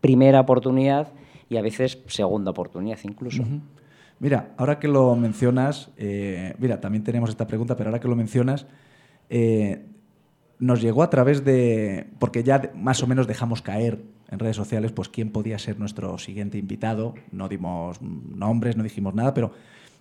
primera 0.00 0.40
oportunidad 0.40 1.12
y 1.48 1.56
a 1.56 1.62
veces 1.62 1.98
segunda 2.06 2.50
oportunidad 2.50 2.98
incluso. 3.04 3.44
Mira, 4.18 4.54
ahora 4.56 4.78
que 4.78 4.88
lo 4.88 5.14
mencionas, 5.14 5.90
eh, 5.98 6.54
mira, 6.58 6.80
también 6.80 7.04
tenemos 7.04 7.28
esta 7.28 7.46
pregunta, 7.46 7.76
pero 7.76 7.90
ahora 7.90 8.00
que 8.00 8.08
lo 8.08 8.16
mencionas, 8.16 8.66
eh, 9.30 9.86
nos 10.58 10.80
llegó 10.80 11.02
a 11.02 11.10
través 11.10 11.44
de, 11.44 12.06
porque 12.18 12.42
ya 12.42 12.70
más 12.74 13.02
o 13.02 13.06
menos 13.06 13.26
dejamos 13.26 13.62
caer 13.62 14.02
en 14.30 14.38
redes 14.38 14.56
sociales, 14.56 14.92
pues 14.92 15.08
quién 15.08 15.30
podía 15.30 15.58
ser 15.58 15.78
nuestro 15.78 16.18
siguiente 16.18 16.58
invitado, 16.58 17.14
no 17.30 17.48
dimos 17.48 18.00
nombres, 18.00 18.76
no 18.76 18.82
dijimos 18.82 19.14
nada, 19.14 19.34
pero, 19.34 19.52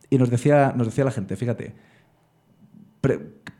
y 0.09 0.17
nos 0.17 0.29
decía, 0.29 0.73
nos 0.75 0.87
decía 0.87 1.03
la 1.03 1.11
gente, 1.11 1.35
fíjate, 1.35 1.73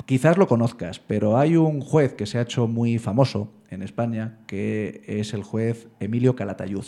quizás 0.06 0.38
lo 0.38 0.48
conozcas, 0.48 1.00
pero 1.00 1.38
hay 1.38 1.56
un 1.58 1.82
juez 1.82 2.14
que 2.14 2.26
se 2.26 2.38
ha 2.38 2.42
hecho 2.42 2.68
muy 2.68 2.98
famoso 2.98 3.52
en 3.70 3.82
España, 3.82 4.40
que 4.48 5.04
es 5.06 5.34
el 5.34 5.44
juez 5.44 5.88
Emilio 6.00 6.36
Calatayud, 6.36 6.86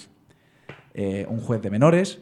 eh, 0.93 1.25
un 1.29 1.39
juez 1.39 1.61
de 1.61 1.69
menores, 1.69 2.21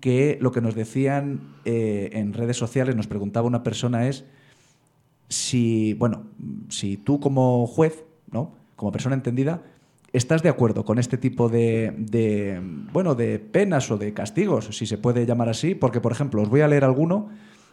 que 0.00 0.38
lo 0.40 0.50
que 0.50 0.60
nos 0.60 0.74
decían 0.74 1.54
eh, 1.64 2.10
en 2.14 2.32
redes 2.32 2.56
sociales, 2.56 2.96
nos 2.96 3.06
preguntaba 3.06 3.46
una 3.46 3.62
persona 3.62 4.08
es 4.08 4.24
si, 5.32 5.94
bueno, 5.94 6.24
si 6.68 6.96
tú 6.96 7.18
como 7.18 7.66
juez, 7.66 8.04
¿no? 8.30 8.52
como 8.76 8.92
persona 8.92 9.14
entendida, 9.14 9.62
estás 10.12 10.42
de 10.42 10.48
acuerdo 10.48 10.84
con 10.84 10.98
este 10.98 11.16
tipo 11.16 11.48
de, 11.48 11.94
de, 11.96 12.60
bueno, 12.92 13.14
de 13.14 13.38
penas 13.38 13.90
o 13.90 13.96
de 13.96 14.12
castigos, 14.12 14.76
si 14.76 14.86
se 14.86 14.98
puede 14.98 15.26
llamar 15.26 15.48
así, 15.48 15.74
porque, 15.74 16.00
por 16.00 16.12
ejemplo, 16.12 16.42
os 16.42 16.48
voy 16.48 16.60
a 16.60 16.68
leer 16.68 16.84
alguno. 16.84 17.30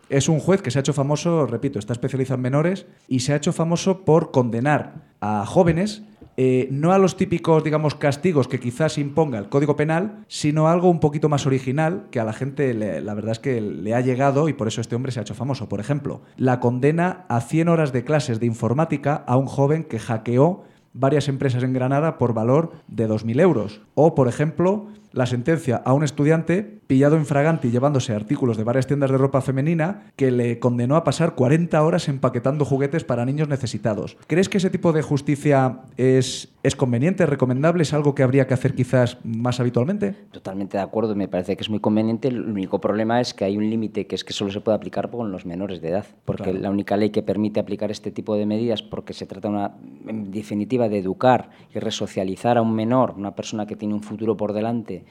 Es 0.10 0.28
un 0.28 0.40
juez 0.40 0.62
que 0.62 0.72
se 0.72 0.80
ha 0.80 0.82
hecho 0.82 0.94
famoso, 0.94 1.46
repito, 1.46 1.78
está 1.78 1.94
especializado 1.94 2.36
en 2.36 2.42
menores 2.42 2.88
y 3.08 3.20
se 3.20 3.34
ha 3.34 3.36
hecho 3.36 3.54
famoso 3.54 4.06
por 4.06 4.32
condenar 4.32 5.10
a 5.22 5.46
jóvenes 5.46 6.04
eh, 6.38 6.68
no 6.72 6.94
a 6.94 6.98
los 6.98 7.18
típicos, 7.18 7.64
digamos, 7.64 7.96
castigos 7.96 8.48
que 8.48 8.60
quizás 8.60 8.98
imponga 8.98 9.40
el 9.40 9.50
Código 9.50 9.76
Penal, 9.76 10.24
sino 10.28 10.68
algo 10.68 10.90
un 10.90 11.00
poquito 11.00 11.30
más 11.30 11.46
original 11.46 12.08
que 12.12 12.20
a 12.20 12.24
la 12.24 12.34
gente, 12.34 12.74
la 12.74 13.14
verdad 13.14 13.32
es 13.34 13.40
que 13.40 13.60
le 13.62 13.94
ha 13.94 14.02
llegado 14.02 14.48
y 14.50 14.54
por 14.54 14.68
eso 14.68 14.82
este 14.82 14.96
hombre 14.96 15.12
se 15.12 15.20
ha 15.20 15.24
hecho 15.24 15.36
famoso. 15.36 15.68
Por 15.68 15.80
ejemplo, 15.80 16.22
la 16.38 16.60
condena 16.60 17.26
a 17.30 17.42
100 17.42 17.70
horas 17.70 17.92
de 17.92 18.04
clases 18.04 18.40
de 18.40 18.46
informática 18.46 19.16
a 19.28 19.38
un 19.38 19.48
joven 19.48 19.84
que 19.84 20.00
hackeó 20.00 20.64
varias 20.94 21.28
empresas 21.28 21.64
en 21.64 21.74
Granada 21.74 22.18
por 22.18 22.34
valor 22.34 22.74
de 22.88 23.08
2.000 23.08 23.42
euros. 23.42 23.82
O, 23.96 24.16
por 24.16 24.28
ejemplo, 24.28 24.88
la 25.12 25.26
sentencia 25.26 25.78
a 25.78 25.94
un 25.94 26.04
estudiante 26.04 26.79
pillado 26.90 27.18
en 27.18 27.28
fragante 27.28 27.68
y 27.68 27.72
llevándose 27.72 28.16
artículos 28.16 28.58
de 28.58 28.64
varias 28.64 28.88
tiendas 28.88 29.12
de 29.12 29.18
ropa 29.20 29.42
femenina 29.42 30.12
que 30.16 30.32
le 30.32 30.58
condenó 30.58 30.96
a 30.96 31.04
pasar 31.04 31.36
40 31.36 31.84
horas 31.84 32.10
empaquetando 32.10 32.66
juguetes 32.66 33.04
para 33.04 33.26
niños 33.26 33.48
necesitados. 33.48 34.18
¿Crees 34.26 34.50
que 34.50 34.58
ese 34.58 34.72
tipo 34.72 34.92
de 34.92 35.04
justicia 35.04 35.82
es, 35.98 36.52
es 36.64 36.76
conveniente, 36.76 37.26
es 37.26 37.30
recomendable, 37.30 37.84
es 37.84 37.94
algo 37.94 38.16
que 38.16 38.24
habría 38.24 38.48
que 38.48 38.56
hacer 38.56 38.74
quizás 38.74 39.20
más 39.24 39.60
habitualmente? 39.60 40.16
Totalmente 40.32 40.78
de 40.78 40.84
acuerdo, 40.84 41.14
me 41.14 41.28
parece 41.28 41.56
que 41.56 41.62
es 41.62 41.70
muy 41.70 41.80
conveniente. 41.80 42.30
El 42.30 42.42
único 42.42 42.82
problema 42.82 43.22
es 43.22 43.36
que 43.36 43.46
hay 43.46 43.56
un 43.56 43.70
límite 43.70 44.08
que 44.08 44.16
es 44.16 44.24
que 44.24 44.34
solo 44.34 44.50
se 44.50 44.60
puede 44.60 44.76
aplicar 44.76 45.12
con 45.12 45.32
los 45.32 45.46
menores 45.46 45.82
de 45.82 45.90
edad, 45.90 46.08
porque 46.26 46.54
la 46.54 46.72
única 46.72 46.98
ley 46.98 47.12
que 47.12 47.22
permite 47.22 47.60
aplicar 47.60 47.92
este 47.92 48.10
tipo 48.10 48.36
de 48.36 48.48
medidas, 48.48 48.82
porque 48.82 49.14
se 49.14 49.28
trata 49.28 49.48
una, 49.48 49.76
en 50.08 50.32
definitiva 50.32 50.90
de 50.90 50.98
educar 50.98 51.52
y 51.72 51.78
resocializar 51.78 52.58
a 52.58 52.64
un 52.64 52.74
menor, 52.74 53.14
una 53.16 53.36
persona 53.36 53.68
que 53.68 53.76
tiene 53.76 53.94
un 53.94 54.02
futuro 54.02 54.36
por 54.36 54.54
delante, 54.54 55.06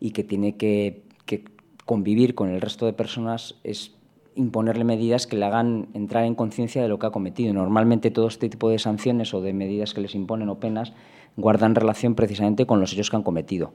y 0.00 0.10
que 0.10 0.24
tiene 0.24 0.56
que, 0.56 1.02
convivir 1.84 2.34
con 2.34 2.48
el 2.48 2.60
resto 2.60 2.84
de 2.84 2.92
personas 2.92 3.54
es 3.62 3.94
imponerle 4.34 4.82
medidas 4.82 5.28
que 5.28 5.36
le 5.36 5.44
hagan 5.44 5.86
entrar 5.94 6.24
en 6.24 6.34
conciencia 6.34 6.82
de 6.82 6.88
lo 6.88 6.98
que 6.98 7.06
ha 7.06 7.10
cometido. 7.10 7.54
Normalmente 7.54 8.10
todo 8.10 8.26
este 8.26 8.48
tipo 8.48 8.70
de 8.70 8.80
sanciones 8.80 9.32
o 9.34 9.40
de 9.40 9.52
medidas 9.52 9.94
que 9.94 10.00
les 10.00 10.16
imponen 10.16 10.48
o 10.48 10.58
penas 10.58 10.94
guardan 11.36 11.76
relación 11.76 12.16
precisamente 12.16 12.66
con 12.66 12.80
los 12.80 12.92
hechos 12.92 13.08
que 13.08 13.16
han 13.16 13.22
cometido. 13.22 13.72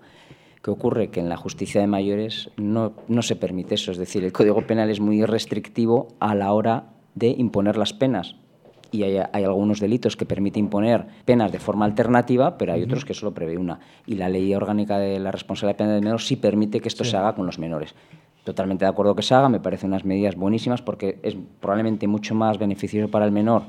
¿Qué 0.61 0.71
ocurre? 0.71 1.09
Que 1.09 1.21
en 1.21 1.29
la 1.29 1.37
justicia 1.37 1.79
de 1.79 1.87
mayores 1.87 2.51
no, 2.57 2.91
no 3.07 3.21
se 3.21 3.37
permite 3.37 3.75
eso, 3.75 3.91
es 3.91 3.97
decir, 3.97 4.25
el 4.25 4.33
Código 4.33 4.61
Penal 4.67 4.89
es 4.89 4.99
muy 4.99 5.23
restrictivo 5.23 6.09
a 6.19 6.35
la 6.35 6.51
hora 6.51 6.89
de 7.15 7.29
imponer 7.29 7.77
las 7.77 7.93
penas 7.93 8.35
y 8.91 9.03
hay, 9.03 9.17
algunos 9.17 9.79
delitos 9.79 10.17
que 10.17 10.25
permite 10.25 10.59
imponer 10.59 11.05
penas 11.25 11.51
de 11.51 11.59
forma 11.59 11.85
alternativa, 11.85 12.57
pero 12.57 12.73
hay 12.73 12.83
otros 12.83 13.05
que 13.05 13.13
solo 13.13 13.33
prevé 13.33 13.57
una. 13.57 13.79
Y 14.05 14.15
la 14.15 14.27
ley 14.27 14.53
orgánica 14.53 14.99
de 14.99 15.19
la 15.19 15.31
responsabilidad 15.31 15.77
penal 15.77 15.93
del 15.93 16.03
menor 16.03 16.21
sí 16.21 16.35
permite 16.35 16.81
que 16.81 16.89
esto 16.89 17.03
se 17.03 17.15
haga 17.15 17.33
con 17.33 17.45
los 17.45 17.57
menores. 17.57 17.95
totalmente 18.43 18.85
de 18.85 18.89
acuerdo 18.89 19.15
que 19.15 19.21
se 19.21 19.35
haga, 19.35 19.49
me 19.49 19.59
parecen 19.59 19.91
unas 19.91 20.03
medidas 20.03 20.35
buenísimas 20.35 20.81
porque 20.81 21.19
es 21.21 21.37
probablemente 21.59 22.07
mucho 22.07 22.33
más 22.33 22.57
beneficioso 22.57 23.09
para 23.09 23.25
el 23.25 23.31
menor 23.31 23.63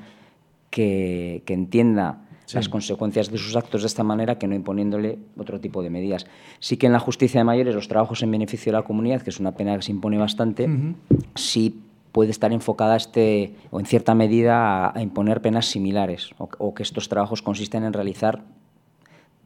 que, 0.71 1.43
que 1.45 1.55
entienda 1.55 2.19
Sí. 2.45 2.57
las 2.57 2.69
consecuencias 2.69 3.31
de 3.31 3.39
sus 3.39 3.55
actos 3.55 3.83
de 3.83 3.87
esta 3.87 4.03
manera 4.03 4.37
que 4.37 4.49
no 4.49 4.55
imponiéndole 4.55 5.19
otro 5.39 5.61
tipo 5.61 5.81
de 5.83 5.91
medidas. 5.91 6.27
Sí 6.59 6.77
que 6.77 6.87
en 6.87 6.93
la 6.93 6.99
justicia 6.99 7.41
de 7.41 7.45
mayores 7.45 7.75
los 7.75 7.87
trabajos 7.87 8.23
en 8.23 8.31
beneficio 8.33 8.73
de 8.73 8.79
la 8.79 8.85
comunidad, 8.85 9.23
que 9.23 9.31
es 9.31 9.39
una 9.39 9.53
pena 9.53 9.77
que 9.77 9.83
se 9.83 9.93
impone 9.93 10.19
bastante, 10.19 10.69
sí 11.37 11.83
puede 12.13 12.31
estar 12.31 12.53
enfocada 12.53 12.97
este, 12.97 13.55
o 13.71 13.81
en 13.81 13.87
cierta 13.87 14.15
medida 14.15 14.87
a, 14.87 14.99
a 14.99 15.03
imponer 15.03 15.41
penas 15.41 15.67
similares 15.67 16.31
o, 16.39 16.49
o 16.59 16.75
que 16.75 16.83
estos 16.83 17.09
trabajos 17.09 17.41
consisten 17.43 17.85
en 17.85 17.93
realizar 17.93 18.43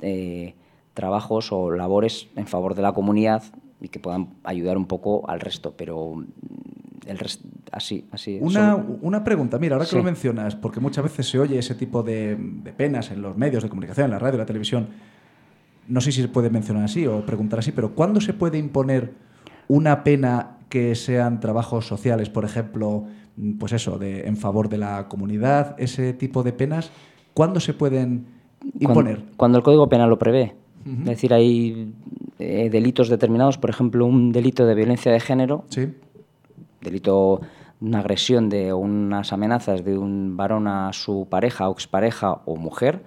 eh, 0.01 0.55
trabajos 0.95 1.53
o 1.53 1.71
labores 1.71 2.29
en 2.37 2.47
favor 2.47 2.75
de 2.75 2.83
la 2.83 2.93
comunidad 2.93 3.43
y 3.81 3.89
que 3.89 3.99
puedan 4.01 4.31
ayudar 4.45 4.77
un 4.79 4.87
poco 4.87 5.29
al 5.29 5.41
resto, 5.41 5.75
pero 5.77 6.15
mm, 6.17 6.25
el 7.07 7.19
así, 7.73 8.07
así. 8.11 8.39
Una, 8.41 8.73
son- 8.73 8.99
una 9.03 9.23
pregunta, 9.23 9.59
mira, 9.59 9.77
ahora 9.77 9.85
que 9.85 9.91
Sí. 9.91 9.97
lo 9.97 10.03
mencionas, 10.03 10.57
porque 10.57 10.81
muchas 10.81 11.05
veces 11.05 11.29
se 11.29 11.39
oye 11.39 11.59
ese 11.59 11.75
tipo 11.75 12.03
de, 12.03 12.37
de 12.37 12.73
penas 12.73 13.11
en 13.11 13.23
los 13.23 13.37
medios 13.37 13.63
de 13.63 13.69
comunicación, 13.69 14.07
en 14.07 14.11
la 14.13 14.19
radio, 14.19 14.35
en 14.35 14.41
la 14.41 14.47
televisión. 14.47 14.89
No 15.89 16.01
sé 16.01 16.11
si 16.11 16.21
se 16.21 16.29
puede 16.29 16.51
mencionar 16.51 16.83
así 16.85 17.07
o 17.07 17.25
preguntar 17.25 17.61
así, 17.61 17.71
pero 17.71 17.95
¿cuándo 17.95 18.21
se 18.21 18.33
puede 18.33 18.59
imponer 18.59 19.13
una 19.69 20.05
pena 20.05 20.59
que 20.69 20.95
sean 20.95 21.41
trabajos 21.41 21.87
sociales, 21.87 22.31
por 22.31 22.45
ejemplo, 22.45 23.05
pues 23.59 23.73
eso, 23.73 23.99
de, 23.99 24.27
en 24.27 24.37
favor 24.37 24.69
de 24.69 24.79
la 24.79 25.09
comunidad, 25.09 25.75
ese 25.79 26.13
tipo 26.13 26.43
de 26.43 26.53
penas? 26.53 26.91
¿Cuándo 27.35 27.61
se 27.61 27.75
pueden 27.75 28.27
imponer? 28.81 29.17
Cuando, 29.17 29.37
cuando 29.37 29.59
el 29.59 29.65
Código 29.65 29.89
Penal 29.89 30.11
lo 30.11 30.19
prevé. 30.19 30.55
Es 30.87 31.05
decir, 31.05 31.35
hay 31.35 31.93
eh, 32.39 32.71
delitos 32.71 33.09
determinados, 33.09 33.59
por 33.59 33.71
ejemplo, 33.71 34.07
un 34.07 34.31
delito 34.31 34.67
de 34.67 34.75
violencia 34.75 35.11
de 35.11 35.19
género, 35.19 35.65
Sí. 35.69 35.89
delito, 36.81 37.41
una 37.81 37.99
agresión 37.99 38.49
de 38.49 38.73
o 38.73 38.79
unas 38.79 39.33
amenazas 39.33 39.85
de 39.85 39.99
un 39.99 40.37
varón 40.37 40.69
a 40.69 40.93
su 40.93 41.27
pareja 41.29 41.69
o 41.69 41.73
expareja 41.73 42.41
o 42.45 42.57
mujer, 42.57 43.03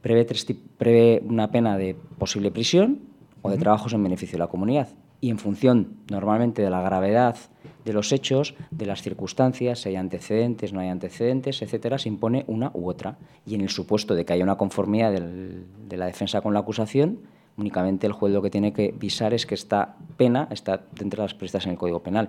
tres 0.00 0.46
prevé 0.78 1.22
una 1.28 1.50
pena 1.50 1.76
de 1.76 1.96
posible 2.18 2.50
prisión 2.50 3.00
o 3.42 3.50
de 3.50 3.58
trabajos 3.58 3.92
en 3.92 4.02
beneficio 4.02 4.36
de 4.36 4.44
la 4.44 4.46
comunidad. 4.46 4.88
Y 5.20 5.30
en 5.30 5.38
función, 5.38 5.96
normalmente, 6.10 6.62
de 6.62 6.70
la 6.70 6.82
gravedad 6.82 7.36
de 7.84 7.92
los 7.92 8.12
hechos, 8.12 8.54
de 8.70 8.84
las 8.84 9.02
circunstancias, 9.02 9.80
si 9.80 9.90
hay 9.90 9.96
antecedentes, 9.96 10.72
no 10.72 10.80
hay 10.80 10.88
antecedentes, 10.88 11.62
etcétera, 11.62 11.98
se 11.98 12.08
impone 12.08 12.44
una 12.48 12.70
u 12.74 12.88
otra. 12.88 13.16
Y 13.46 13.54
en 13.54 13.60
el 13.60 13.68
supuesto 13.68 14.14
de 14.14 14.24
que 14.24 14.32
haya 14.32 14.44
una 14.44 14.56
conformidad 14.56 15.12
de 15.12 15.96
la 15.96 16.06
defensa 16.06 16.40
con 16.40 16.52
la 16.52 16.60
acusación, 16.60 17.20
únicamente 17.56 18.06
el 18.06 18.12
juez 18.12 18.32
lo 18.32 18.42
que 18.42 18.50
tiene 18.50 18.72
que 18.72 18.92
visar 18.92 19.32
es 19.32 19.46
que 19.46 19.54
esta 19.54 19.96
pena 20.16 20.48
está 20.50 20.82
dentro 20.98 21.22
de 21.22 21.26
las 21.26 21.34
previstas 21.34 21.64
en 21.64 21.72
el 21.72 21.78
Código 21.78 22.00
Penal. 22.00 22.28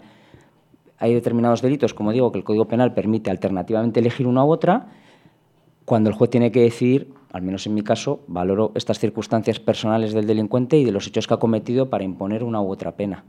Hay 1.00 1.14
determinados 1.14 1.62
delitos, 1.62 1.94
como 1.94 2.12
digo, 2.12 2.32
que 2.32 2.38
el 2.38 2.44
Código 2.44 2.66
Penal 2.66 2.94
permite 2.94 3.30
alternativamente 3.30 4.00
elegir 4.00 4.28
una 4.28 4.46
u 4.46 4.52
otra, 4.52 4.88
cuando 5.86 6.10
el 6.10 6.16
juez 6.16 6.30
tiene 6.30 6.52
que 6.52 6.62
decidir, 6.62 7.14
al 7.34 7.42
menos 7.42 7.66
en 7.68 7.74
mi 7.74 7.82
caso, 7.84 8.22
valoro 8.28 8.72
estas 8.76 9.00
circunstancias 9.00 9.60
personales 9.60 10.14
del 10.14 10.26
delincuente 10.28 10.78
y 10.78 10.86
de 10.86 10.92
los 10.92 11.08
hechos 11.08 11.28
que 11.28 11.34
ha 11.34 11.38
cometido 11.38 11.90
para 11.90 12.04
imponer 12.04 12.44
una 12.44 12.62
u 12.62 12.70
otra 12.72 12.92
pena. 12.94 13.24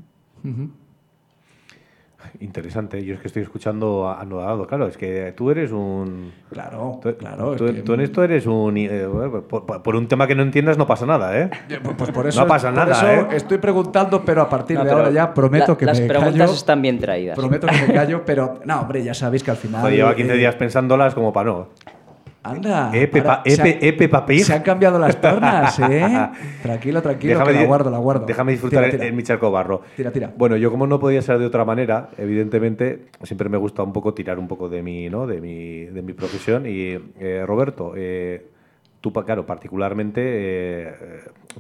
Interesante. 2.41 3.05
Yo 3.05 3.15
es 3.15 3.21
que 3.21 3.29
estoy 3.29 3.43
escuchando 3.43 4.09
a- 4.09 4.21
anodado. 4.21 4.67
Claro, 4.67 4.87
es 4.89 4.97
que 4.97 5.33
tú 5.37 5.51
eres 5.51 5.71
un. 5.73 6.33
Claro, 6.51 6.99
tú, 7.01 7.15
claro, 7.17 7.55
Tú, 7.57 7.67
es 7.67 7.73
que- 7.73 7.83
tú 7.83 7.95
en 7.95 8.01
esto 8.01 8.23
eres 8.25 8.45
un. 8.47 8.77
eh, 8.77 9.07
por, 9.49 9.83
por- 9.83 9.97
un 9.97 10.09
tema 10.09 10.27
que 10.27 10.35
no 10.35 10.43
entiendas 10.43 10.77
no 10.77 10.87
pasa 10.87 11.07
nada, 11.07 11.39
¿eh? 11.39 11.49
Pues 11.97 12.11
por 12.11 12.27
eso, 12.27 12.41
no 12.41 12.47
pasa 12.47 12.69
por 12.69 12.77
nada, 12.77 12.93
eso 12.93 13.07
¿eh? 13.33 13.37
estoy 13.37 13.59
preguntando, 13.59 14.25
pero 14.25 14.43
a 14.43 14.49
partir 14.49 14.77
No, 14.79 14.85
de 14.85 14.91
ahora 14.91 15.11
ya 15.11 15.33
prometo 15.33 15.73
la- 15.73 15.79
que 15.79 15.87
las 15.87 16.01
me 16.01 16.07
preguntas 16.09 16.35
callo. 16.37 16.53
están 16.53 16.83
bien 16.83 16.99
traídas. 16.99 17.37
Prometo 17.37 17.67
que 17.69 17.87
me 17.87 17.95
callo, 17.95 18.23
pero 18.27 18.61
no, 18.65 18.81
hombre, 18.81 19.03
ya 19.03 19.15
sabéis 19.15 19.43
que 19.45 19.53
al 19.53 19.57
final. 19.57 19.81
Joder, 19.81 19.97
lleva 19.97 20.15
15 20.15 20.35
eh, 20.35 20.39
días 20.39 20.55
pensándolas 20.57 21.15
como 21.15 21.33
para 21.33 21.51
no. 21.51 21.69
Anda. 22.51 22.91
Eh, 22.95 23.09
Pepa- 23.09 23.35
ahora 23.39 23.43
se 23.51 23.63
han-. 23.63 24.39
Se 24.45 24.53
han 24.55 24.63
cambiado 24.63 24.99
las 24.99 25.21
tornas, 25.21 25.79
¿eh? 25.91 26.29
Tranquilo, 26.63 27.03
tranquilo, 27.03 27.45
que 27.45 27.53
la 27.53 27.65
guardo, 27.65 27.91
la 27.91 27.99
guardo. 27.99 28.27
Déjame 28.27 28.53
disfrutar 28.53 28.81
Tira, 28.85 28.91
en- 28.91 28.97
tira. 28.99 29.07
en 29.09 29.17
mi 29.17 29.23
charco 29.23 29.51
barro. 29.51 29.83
Tira, 29.97 30.11
tira. 30.11 30.33
Bueno, 30.37 30.57
yo 30.57 30.71
como 30.71 30.87
no 30.87 30.99
podía 31.01 31.23
ser 31.23 31.39
de 31.39 31.47
otra 31.47 31.65
manera, 31.65 32.11
evidentemente, 32.19 33.07
siempre 33.23 33.49
me 33.49 33.57
gusta 33.59 33.83
un 33.83 33.93
poco 33.93 34.15
tirar 34.15 34.39
un 34.39 34.49
poco 34.49 34.69
de 34.69 34.83
mi, 34.83 35.09
¿no? 35.09 35.27
de 35.27 35.41
mi, 35.41 35.85
de 35.85 36.03
mi 36.03 36.13
profesión. 36.13 36.65
Y 36.67 36.99
eh, 37.21 37.45
Roberto, 37.47 37.93
eh, 37.97 38.47
tú, 39.01 39.13
claro, 39.13 39.47
particularmente 39.47 40.21
eh, 40.25 40.93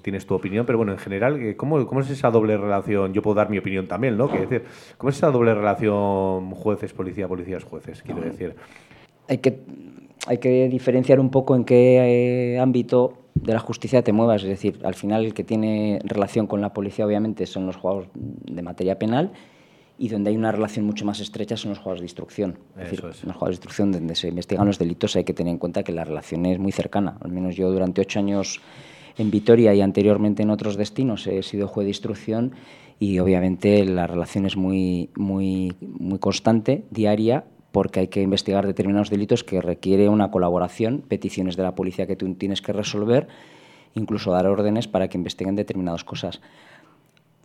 tienes 0.03 0.26
tu 0.26 0.34
opinión, 0.34 0.66
pero 0.66 0.78
bueno, 0.78 0.93
en 0.93 0.99
general, 0.99 1.55
¿cómo, 1.57 1.86
¿cómo 1.86 2.01
es 2.01 2.11
esa 2.11 2.30
doble 2.30 2.57
relación? 2.57 3.12
Yo 3.12 3.22
puedo 3.22 3.34
dar 3.34 3.49
mi 3.51 3.59
opinión 3.59 3.86
también, 3.86 4.16
¿no? 4.16 4.28
Quiero 4.28 4.43
decir, 4.49 4.64
¿cómo 4.97 5.11
es 5.11 5.16
esa 5.16 5.30
doble 5.30 5.55
relación 5.55 6.51
jueces, 6.53 6.93
policía, 6.93 7.28
policías, 7.28 7.64
jueces? 7.64 8.03
Quiero 8.03 8.20
decir. 8.20 8.55
Hay 9.28 9.39
que, 9.39 9.61
hay 10.26 10.38
que 10.38 10.68
diferenciar 10.68 11.20
un 11.20 11.30
poco 11.30 11.54
en 11.56 11.64
qué 11.64 12.54
eh, 12.54 12.58
ámbito 12.58 13.14
de 13.34 13.52
la 13.52 13.60
justicia 13.60 14.02
te 14.02 14.12
muevas. 14.12 14.42
Es 14.42 14.48
decir, 14.48 14.80
al 14.84 14.94
final 14.94 15.24
el 15.24 15.34
que 15.34 15.44
tiene 15.44 16.00
relación 16.04 16.46
con 16.46 16.60
la 16.60 16.72
policía 16.72 17.06
obviamente 17.06 17.46
son 17.46 17.66
los 17.66 17.76
juzgados 17.76 18.08
de 18.14 18.62
materia 18.62 18.98
penal 18.98 19.32
y 19.98 20.08
donde 20.08 20.30
hay 20.30 20.36
una 20.36 20.52
relación 20.52 20.86
mucho 20.86 21.04
más 21.04 21.20
estrecha 21.20 21.56
son 21.56 21.70
los 21.70 21.78
juzgados 21.78 22.00
de 22.00 22.06
instrucción. 22.06 22.58
Es 22.76 22.84
decir, 22.84 22.98
Eso 23.00 23.08
es. 23.08 23.22
en 23.22 23.28
los 23.28 23.36
juzgados 23.36 23.48
de 23.50 23.54
instrucción 23.54 23.92
donde 23.92 24.14
se 24.14 24.28
investigan 24.28 24.66
los 24.66 24.78
delitos 24.78 25.16
hay 25.16 25.24
que 25.24 25.34
tener 25.34 25.52
en 25.52 25.58
cuenta 25.58 25.82
que 25.82 25.92
la 25.92 26.04
relación 26.04 26.46
es 26.46 26.58
muy 26.58 26.72
cercana. 26.72 27.18
Al 27.20 27.32
menos 27.32 27.56
yo 27.56 27.70
durante 27.70 28.00
ocho 28.00 28.18
años 28.18 28.60
en 29.16 29.30
Vitoria 29.30 29.74
y 29.74 29.80
anteriormente 29.80 30.42
en 30.42 30.50
otros 30.50 30.76
destinos 30.76 31.26
he 31.26 31.42
sido 31.42 31.66
juez 31.68 31.84
de 31.84 31.90
instrucción 31.90 32.52
y 33.00 33.18
obviamente 33.18 33.84
la 33.84 34.06
relación 34.06 34.46
es 34.46 34.56
muy, 34.56 35.10
muy, 35.16 35.72
muy 35.80 36.18
constante, 36.18 36.84
diaria, 36.90 37.44
porque 37.72 38.00
hay 38.00 38.08
que 38.08 38.22
investigar 38.22 38.66
determinados 38.66 39.10
delitos 39.10 39.44
que 39.44 39.60
requiere 39.60 40.08
una 40.08 40.30
colaboración, 40.30 41.02
peticiones 41.06 41.56
de 41.56 41.62
la 41.62 41.74
policía 41.74 42.06
que 42.06 42.16
tú 42.16 42.32
tienes 42.34 42.62
que 42.62 42.72
resolver, 42.72 43.28
incluso 43.94 44.32
dar 44.32 44.46
órdenes 44.46 44.88
para 44.88 45.08
que 45.08 45.18
investiguen 45.18 45.56
determinadas 45.56 46.04
cosas. 46.04 46.40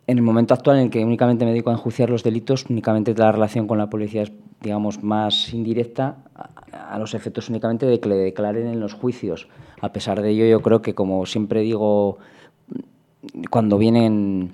En 0.06 0.18
el 0.18 0.24
momento 0.24 0.54
actual 0.54 0.78
en 0.78 0.84
el 0.84 0.90
que 0.90 1.04
únicamente 1.04 1.46
me 1.46 1.52
dedico 1.52 1.70
a 1.70 1.74
enjuiciar 1.74 2.10
los 2.10 2.24
delitos, 2.24 2.66
únicamente 2.70 3.14
la 3.16 3.32
relación 3.32 3.68
con 3.68 3.78
la 3.78 3.90
policía 3.90 4.24
es, 4.24 4.34
digamos, 4.62 5.02
más 5.02 5.54
indirecta 5.54 6.18
a, 6.72 7.00
los 7.00 7.14
efectos 7.14 7.50
únicamente 7.50 7.86
de 7.86 8.00
que 8.00 8.10
le 8.10 8.16
declaren 8.16 8.68
en 8.68 8.82
los 8.82 8.94
juicios. 8.94 9.48
A 9.80 9.94
pesar 9.94 10.22
de 10.22 10.30
ello, 10.30 10.46
yo 10.46 10.62
creo 10.62 10.82
que, 10.82 10.94
como 10.94 11.26
siempre 11.26 11.62
digo, 11.62 12.18
cuando 13.50 13.78
vienen 13.78 14.52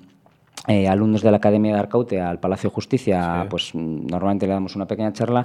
eh, 0.70 0.88
alumnos 0.88 1.24
de 1.24 1.32
la 1.32 1.38
Academia 1.38 1.74
de 1.74 1.80
Arcaute 1.80 2.22
al 2.22 2.40
Palacio 2.40 2.70
de 2.70 2.76
Justicia, 2.76 3.48
pues 3.50 3.74
normalmente 3.74 4.46
le 4.46 4.54
damos 4.54 4.76
una 4.76 4.86
pequeña 4.86 5.12
charla. 5.12 5.44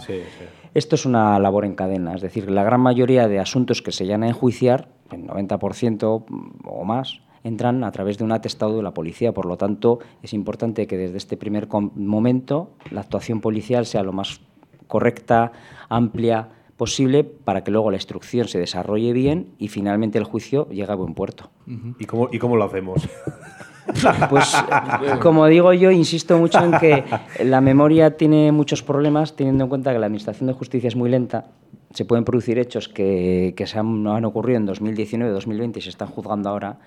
Esto 0.75 0.97
es 0.97 1.07
una 1.07 1.39
labor 1.39 1.65
en 1.65 1.75
cadena, 1.75 2.15
es 2.15 2.21
decir, 2.21 2.51
la 2.51 2.63
gran 2.63 2.83
mayoría 2.83 3.27
de 3.27 3.41
asuntos 3.41 3.81
que 3.81 3.91
se 3.91 4.05
llegan 4.05 4.23
a 4.23 4.29
enjuiciar, 4.29 4.89
el 5.11 5.27
90% 5.27 6.25
o 6.67 6.85
más, 6.85 7.23
entran 7.43 7.85
a 7.85 7.91
través 7.91 8.19
de 8.19 8.25
un 8.25 8.33
atestado 8.33 8.77
de 8.77 8.83
la 8.83 8.93
policía. 8.93 9.33
Por 9.33 9.47
lo 9.47 9.57
tanto, 9.57 10.01
es 10.23 10.35
importante 10.35 10.87
que 10.87 10.99
desde 10.99 11.17
este 11.17 11.39
primer 11.39 11.69
momento 11.71 12.73
la 12.91 13.01
actuación 13.01 13.41
policial 13.41 13.87
sea 13.87 14.03
lo 14.03 14.13
más 14.13 14.43
correcta, 14.89 15.53
amplia 15.89 16.51
posible 16.77 17.25
para 17.25 17.65
que 17.65 17.71
luego 17.71 17.91
la 17.91 17.97
instrucción 17.97 18.47
se 18.47 18.59
desarrolle 18.59 19.15
bien 19.15 19.55
y 19.59 19.69
finalmente 19.69 20.19
el 20.19 20.25
juicio 20.25 20.69
llegue 20.69 20.93
a 20.93 20.97
buen 20.97 21.15
puerto. 21.15 21.49
¿Y 21.99 22.05
cómo, 22.05 22.29
¿Y 22.31 22.39
cómo 22.39 22.57
lo 22.57 22.65
hacemos? 22.65 23.09
Pues, 24.31 24.55
como 25.21 25.47
digo 25.47 25.73
yo, 25.73 25.91
insisto 25.91 26.39
mucho 26.39 26.59
en 26.65 26.73
que 26.79 27.05
la 27.45 27.61
memoria 27.61 28.17
tiene 28.17 28.53
muchos 28.53 28.83
problemas, 28.83 29.37
teniendo 29.37 29.65
en 29.65 29.71
cuenta 29.71 29.93
que 29.93 29.99
la 29.99 30.07
Administración 30.07 30.47
de 30.47 30.55
Justicia 30.55 30.89
es 30.89 30.97
muy 30.97 31.11
lenta. 31.11 31.47
Se 31.93 32.05
pueden 32.05 32.25
producir 32.25 32.59
hechos 32.59 32.89
que, 32.89 33.55
que 33.57 33.67
se 33.67 33.79
han, 33.79 34.07
han 34.07 34.25
ocurrido 34.25 34.59
en 34.59 34.67
2019, 34.67 35.33
2020 35.33 35.79
y 35.79 35.83
se 35.83 35.91
están 35.91 36.09
juzgando 36.09 36.49
ahora. 36.49 36.79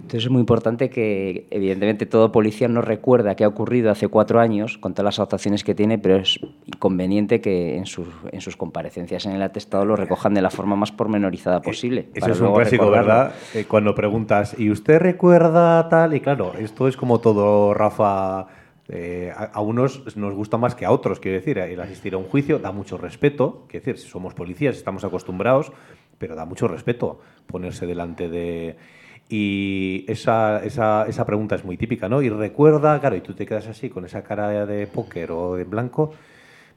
Entonces 0.00 0.24
es 0.24 0.30
muy 0.30 0.40
importante 0.40 0.88
que, 0.88 1.46
evidentemente, 1.50 2.06
todo 2.06 2.32
policía 2.32 2.66
no 2.68 2.80
recuerda 2.80 3.36
qué 3.36 3.44
ha 3.44 3.48
ocurrido 3.48 3.90
hace 3.90 4.08
cuatro 4.08 4.40
años 4.40 4.78
con 4.78 4.94
todas 4.94 5.04
las 5.04 5.18
actuaciones 5.18 5.64
que 5.64 5.74
tiene, 5.74 5.98
pero 5.98 6.16
es 6.16 6.40
conveniente 6.78 7.42
que 7.42 7.76
en 7.76 7.84
sus, 7.84 8.08
en 8.32 8.40
sus 8.40 8.56
comparecencias 8.56 9.26
en 9.26 9.32
el 9.32 9.42
atestado 9.42 9.84
lo 9.84 9.96
recojan 9.96 10.32
de 10.32 10.40
la 10.40 10.50
forma 10.50 10.76
más 10.76 10.92
pormenorizada 10.92 11.60
posible. 11.60 12.08
Eso 12.14 12.30
es 12.30 12.40
un 12.40 12.54
clásico, 12.54 12.84
recordarlo. 12.84 13.08
¿verdad? 13.08 13.34
Eh, 13.54 13.66
cuando 13.68 13.94
preguntas, 13.94 14.54
¿y 14.58 14.70
usted 14.70 14.98
recuerda 14.98 15.86
tal? 15.90 16.14
Y 16.14 16.20
claro, 16.20 16.54
esto 16.58 16.88
es 16.88 16.96
como 16.96 17.20
todo, 17.20 17.74
Rafa. 17.74 18.46
eh, 18.88 19.30
a, 19.36 19.44
a 19.44 19.60
unos 19.60 20.16
nos 20.16 20.34
gusta 20.34 20.56
más 20.56 20.74
que 20.74 20.86
a 20.86 20.90
otros, 20.90 21.20
quiero 21.20 21.36
decir, 21.36 21.58
el 21.58 21.80
asistir 21.80 22.14
a 22.14 22.16
un 22.16 22.24
juicio 22.24 22.58
da 22.58 22.72
mucho 22.72 22.96
respeto, 22.96 23.64
quiero 23.68 23.84
decir, 23.84 24.02
si 24.02 24.08
somos 24.08 24.34
policías 24.34 24.76
estamos 24.76 25.04
acostumbrados, 25.04 25.72
pero 26.16 26.34
da 26.34 26.44
mucho 26.46 26.66
respeto 26.68 27.20
ponerse 27.46 27.86
delante 27.86 28.28
de... 28.28 28.76
Y 29.28 30.04
esa, 30.08 30.64
esa, 30.64 31.06
esa 31.06 31.26
pregunta 31.26 31.54
es 31.54 31.64
muy 31.64 31.76
típica, 31.76 32.08
¿no? 32.08 32.22
Y 32.22 32.30
recuerda, 32.30 32.98
claro, 32.98 33.16
y 33.16 33.20
tú 33.20 33.34
te 33.34 33.44
quedas 33.44 33.66
así 33.66 33.90
con 33.90 34.04
esa 34.06 34.22
cara 34.22 34.64
de 34.64 34.86
póker 34.86 35.32
o 35.32 35.54
de 35.56 35.64
blanco, 35.64 36.12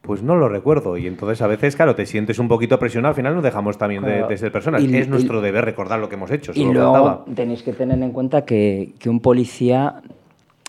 pues 0.01 0.21
no 0.21 0.35
lo 0.35 0.49
recuerdo. 0.49 0.97
Y 0.97 1.07
entonces 1.07 1.41
a 1.41 1.47
veces, 1.47 1.75
claro, 1.77 1.95
te 1.95 2.05
sientes 2.05 2.39
un 2.39 2.49
poquito 2.49 2.77
presionado. 2.77 3.11
Al 3.11 3.15
final 3.15 3.35
nos 3.35 3.43
dejamos 3.43 3.77
también 3.77 4.03
de, 4.03 4.11
Claro. 4.13 4.27
de 4.27 4.37
ser 4.37 4.51
personas. 4.51 4.83
Y- 4.83 4.93
es 4.97 5.07
y- 5.07 5.09
nuestro 5.09 5.39
deber 5.41 5.63
recordar 5.63 5.99
lo 5.99 6.09
que 6.09 6.15
hemos 6.15 6.29
hecho. 6.31 6.51
Y 6.53 6.65
luego 6.65 6.91
faltaba. 6.93 7.25
tenéis 7.33 7.63
que 7.63 7.71
tener 7.71 8.01
en 8.01 8.11
cuenta 8.11 8.43
que, 8.43 8.93
que 8.99 9.09
un 9.09 9.21
policía 9.21 10.01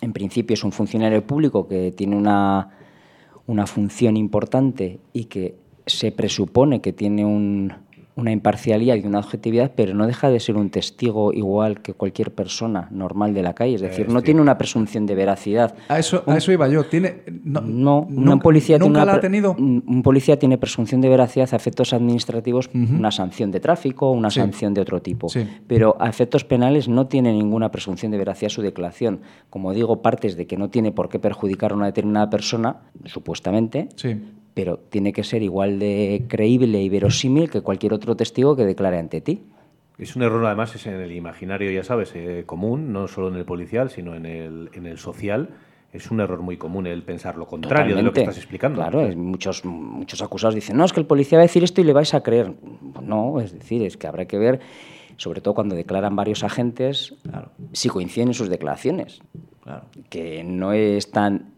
en 0.00 0.12
principio 0.12 0.54
es 0.54 0.62
un 0.62 0.70
funcionario 0.72 1.22
público 1.26 1.66
que 1.66 1.90
tiene 1.92 2.14
una, 2.16 2.70
una 3.46 3.66
función 3.66 4.16
importante 4.16 5.00
y 5.12 5.24
que 5.24 5.56
se 5.86 6.12
presupone 6.12 6.80
que 6.80 6.92
tiene 6.92 7.24
un, 7.24 7.72
una 8.14 8.30
imparcialidad 8.30 8.96
y 8.96 9.06
una 9.06 9.20
objetividad, 9.20 9.72
pero 9.74 9.94
no 9.94 10.06
deja 10.06 10.28
de 10.30 10.38
ser 10.38 10.56
un 10.56 10.68
testigo 10.70 11.32
igual 11.32 11.80
que 11.80 11.94
cualquier 11.94 12.32
persona 12.34 12.88
normal 12.90 13.32
de 13.32 13.42
la 13.42 13.54
calle. 13.54 13.76
Es 13.76 13.80
decir, 13.80 14.08
no 14.10 14.20
tiene 14.22 14.40
una 14.42 14.58
presunción 14.58 15.06
de 15.06 15.14
veracidad. 15.14 15.74
A 15.88 15.98
eso, 15.98 16.22
a 16.26 16.36
eso 16.36 16.52
iba 16.52 16.68
yo. 16.68 16.84
¿Tiene, 16.84 17.22
no, 17.44 17.62
no 17.62 18.06
nunca, 18.10 18.32
un 18.34 18.40
policía 18.40 18.78
¿nunca 18.78 19.00
tiene 19.00 19.06
la 19.06 19.14
ha 19.14 19.20
tenido? 19.20 19.56
Un 19.58 20.02
policía 20.02 20.38
tiene 20.38 20.58
presunción 20.58 21.00
de 21.00 21.08
veracidad 21.08 21.48
a 21.52 21.56
efectos 21.56 21.92
administrativos, 21.94 22.68
una 22.74 23.10
sanción 23.10 23.50
de 23.50 23.60
tráfico, 23.60 24.10
una 24.10 24.30
Sí. 24.30 24.40
sanción 24.40 24.74
de 24.74 24.82
otro 24.82 25.00
tipo. 25.00 25.28
Sí. 25.30 25.46
Pero 25.66 25.96
a 25.98 26.08
efectos 26.08 26.44
penales 26.44 26.88
no 26.88 27.06
tiene 27.06 27.32
ninguna 27.32 27.70
presunción 27.70 28.12
de 28.12 28.18
veracidad 28.18 28.50
su 28.50 28.60
declaración. 28.62 29.20
Como 29.48 29.72
digo, 29.72 30.02
partes 30.02 30.36
de 30.36 30.46
que 30.46 30.56
no 30.58 30.68
tiene 30.68 30.92
por 30.92 31.08
qué 31.08 31.18
perjudicar 31.18 31.72
a 31.72 31.74
una 31.76 31.86
determinada 31.86 32.28
persona, 32.28 32.76
supuestamente, 33.06 33.88
Sí. 33.96 34.20
Pero 34.54 34.76
tiene 34.78 35.12
que 35.12 35.24
ser 35.24 35.42
igual 35.42 35.78
de 35.78 36.24
creíble 36.28 36.82
y 36.82 36.88
verosímil 36.88 37.50
que 37.50 37.60
cualquier 37.62 37.92
otro 37.94 38.16
testigo 38.16 38.54
que 38.56 38.64
declare 38.64 38.98
ante 38.98 39.20
ti. 39.20 39.42
Es 39.98 40.16
un 40.16 40.22
error, 40.22 40.44
además, 40.46 40.74
es 40.74 40.86
en 40.86 40.94
el 40.94 41.12
imaginario, 41.12 41.70
ya 41.70 41.84
sabes, 41.84 42.12
eh, 42.14 42.42
común, 42.46 42.92
no 42.92 43.06
solo 43.08 43.28
en 43.28 43.36
el 43.36 43.44
policial, 43.44 43.90
sino 43.90 44.14
en 44.14 44.26
el, 44.26 44.70
en 44.74 44.86
el 44.86 44.98
social. 44.98 45.50
Es 45.92 46.10
un 46.10 46.20
error 46.20 46.40
muy 46.40 46.56
común 46.56 46.86
el 46.86 47.02
pensar 47.02 47.36
lo 47.36 47.46
contrario 47.46 47.94
de 47.94 48.02
lo 48.02 48.12
que 48.12 48.20
estás 48.20 48.38
explicando. 48.38 48.76
Claro, 48.80 49.02
es- 49.02 49.14
muchos, 49.14 49.64
muchos 49.64 50.22
acusados 50.22 50.54
dicen, 50.54 50.76
no, 50.76 50.84
es 50.86 50.92
que 50.92 51.00
el 51.00 51.06
policía 51.06 51.36
va 51.38 51.42
a 51.42 51.46
decir 51.46 51.62
esto 51.62 51.80
y 51.82 51.84
le 51.84 51.92
vais 51.92 52.14
a 52.14 52.22
creer. 52.22 52.54
No, 53.02 53.40
es 53.40 53.52
decir, 53.52 53.82
es 53.82 53.96
que 53.98 54.06
habrá 54.06 54.24
que 54.24 54.38
ver, 54.38 54.60
sobre 55.18 55.42
todo 55.42 55.54
cuando 55.54 55.74
declaran 55.74 56.16
varios 56.16 56.42
agentes, 56.44 57.14
si 57.72 57.88
coinciden 57.90 58.28
en 58.28 58.34
sus 58.34 58.48
declaraciones. 58.48 59.20
Que 60.08 60.42
no 60.42 60.72
es 60.72 61.10
tan 61.10 61.51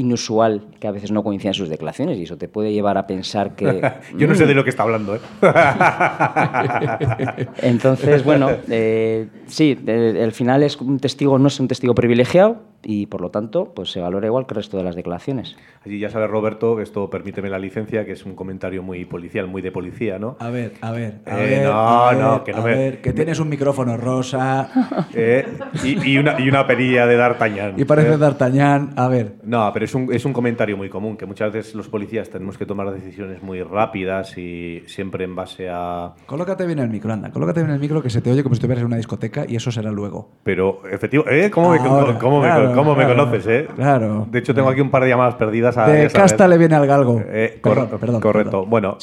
inusual 0.00 0.62
que 0.80 0.88
a 0.88 0.90
veces 0.90 1.12
no 1.12 1.22
coincidan 1.22 1.54
sus 1.54 1.68
declaraciones 1.68 2.18
y 2.18 2.24
eso 2.24 2.36
te 2.36 2.48
puede 2.48 2.72
llevar 2.72 2.98
a 2.98 3.06
pensar 3.06 3.54
que... 3.54 3.64
Yo 4.16 4.26
no 4.26 4.34
sé 4.34 4.44
"Mm, 4.44 4.48
de 4.48 4.54
lo 4.54 4.64
que 4.64 4.70
está 4.70 4.82
hablando, 4.82 5.14
¿eh? 5.16 5.20
Entonces, 7.62 8.24
bueno, 8.24 8.50
eh, 8.68 9.28
sí, 9.46 9.78
al 9.86 10.32
final 10.32 10.62
es 10.62 10.76
un 10.80 10.98
testigo, 10.98 11.38
no 11.38 11.48
es 11.48 11.60
un 11.60 11.68
testigo 11.68 11.94
privilegiado 11.94 12.58
y 12.82 13.06
por 13.06 13.20
lo 13.20 13.30
tanto 13.30 13.72
pues 13.74 13.90
se 13.90 14.00
valora 14.00 14.26
igual 14.26 14.46
que 14.46 14.54
el 14.54 14.56
resto 14.56 14.76
de 14.76 14.84
las 14.84 14.94
declaraciones. 14.96 15.56
Allí 15.84 15.98
ya 15.98 16.10
sabes, 16.10 16.30
Roberto, 16.30 16.76
que 16.76 16.82
esto 16.82 17.08
permíteme 17.10 17.48
la 17.50 17.58
licencia, 17.58 18.04
que 18.04 18.12
es 18.12 18.24
un 18.26 18.34
comentario 18.34 18.82
muy 18.82 19.04
policial, 19.04 19.46
muy 19.48 19.62
de 19.62 19.72
policía, 19.72 20.18
¿no? 20.18 20.36
A 20.40 20.50
ver, 20.50 20.74
a 20.82 20.90
ver, 20.92 21.20
a 21.26 21.38
Eh, 21.38 21.42
ver. 21.46 21.62
no, 21.68 22.06
a 22.08 22.14
no, 22.14 22.32
ver, 22.34 22.42
que 22.44 22.52
no 22.52 22.58
a 22.58 22.62
me- 22.64 22.74
ver, 22.74 23.00
que 23.00 23.12
tienes 23.12 23.38
un 23.40 23.48
micrófono 23.48 23.96
rosa 23.96 24.70
Eh, 25.14 25.46
y, 25.84 26.12
y 26.12 26.18
una, 26.18 26.40
y 26.40 26.48
una 26.48 26.66
perilla 26.66 27.06
de 27.06 27.16
D'Artagnan. 27.16 27.74
y 27.78 27.84
parece 27.84 28.14
Eh, 28.14 28.16
D'Artagnan. 28.18 28.92
A 28.96 29.08
ver, 29.08 29.34
No, 29.44 29.70
pero 29.72 29.84
es 29.84 29.94
un, 29.94 30.12
es 30.12 30.24
un 30.24 30.32
comentario 30.32 30.76
muy 30.76 30.88
común, 30.88 31.16
que 31.16 31.26
muchas 31.26 31.52
veces 31.52 31.74
los 31.74 31.88
policías 31.88 32.28
tenemos 32.30 32.56
que 32.58 32.66
tomar 32.66 32.90
decisiones 32.90 33.42
muy 33.42 33.62
rápidas 33.62 34.36
y 34.38 34.82
siempre 34.86 35.24
en 35.24 35.34
base 35.34 35.68
a... 35.70 36.12
colócate 36.26 36.66
bien 36.66 36.78
el 36.78 36.88
micro, 36.88 37.12
anda. 37.12 37.30
Colócate 37.30 37.60
bien 37.60 37.72
el 37.74 37.80
micro 37.80 38.02
que 38.02 38.10
se 38.10 38.20
te 38.20 38.30
oye 38.30 38.42
como 38.42 38.54
si 38.54 38.58
estuvieras 38.58 38.80
en 38.82 38.86
una 38.86 38.96
discoteca 38.96 39.44
y 39.48 39.56
eso 39.56 39.70
será 39.70 39.90
luego. 39.90 40.30
Pero, 40.44 40.82
efectivamente, 40.90 41.46
¿eh? 41.46 41.50
¿Cómo, 41.50 41.70
me, 41.70 41.78
cómo 42.18 42.40
me- 42.40 42.48
claro, 42.72 42.82
cómo 42.88 42.96
me 42.96 43.06
conoces, 43.06 43.46
eh? 43.46 43.68
claro. 43.74 44.26
De 44.30 44.38
hecho, 44.38 44.54
tengo 44.54 44.68
aquí 44.68 44.80
un 44.80 44.90
par 44.90 45.02
de 45.02 45.08
llamadas 45.10 45.34
perdidas. 45.36 45.76
A, 45.78 45.86
De 45.88 46.08
casta 46.08 46.46
le 46.48 46.58
viene 46.58 46.74
al 46.74 46.86
galgo. 46.86 47.20
Eh, 47.26 47.58
Perdón, 47.62 47.88
cor- 47.88 48.00
perdón, 48.00 48.20
correcto. 48.20 48.50
perdón. 48.50 48.70
Bueno, 48.70 48.98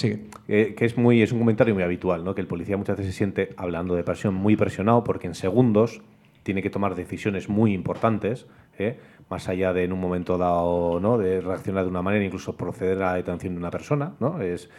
eh, 0.47 0.73
que 0.77 0.85
es 0.85 0.97
muy 0.97 1.21
es 1.21 1.31
un 1.31 1.39
comentario 1.39 1.73
muy 1.73 1.83
habitual, 1.83 2.23
¿no? 2.23 2.33
Que 2.35 2.41
el 2.41 2.47
policía 2.47 2.77
muchas 2.77 2.97
veces 2.97 3.13
se 3.13 3.17
siente 3.17 3.49
hablando 3.57 3.95
de 3.95 4.03
presión 4.03 4.33
muy 4.33 4.55
presionado 4.55 5.03
porque 5.03 5.27
en 5.27 5.35
segundos 5.35 6.01
tiene 6.43 6.61
que 6.61 6.69
tomar 6.69 6.95
decisiones 6.95 7.49
muy 7.49 7.73
importantes, 7.73 8.47
¿eh? 8.79 8.97
más 9.29 9.49
allá 9.49 9.73
de 9.73 9.83
en 9.83 9.91
un 9.91 9.99
momento 9.99 10.37
dado, 10.37 10.99
¿no? 11.01 11.17
De 11.17 11.41
reaccionar 11.41 11.83
de 11.83 11.89
una 11.89 12.01
manera, 12.01 12.23
incluso 12.23 12.55
proceder 12.55 12.97
a 13.03 13.07
la 13.07 13.13
detención 13.15 13.53
de 13.53 13.59
una 13.59 13.69
persona, 13.69 14.13
¿no? 14.21 14.41
Es 14.41 14.69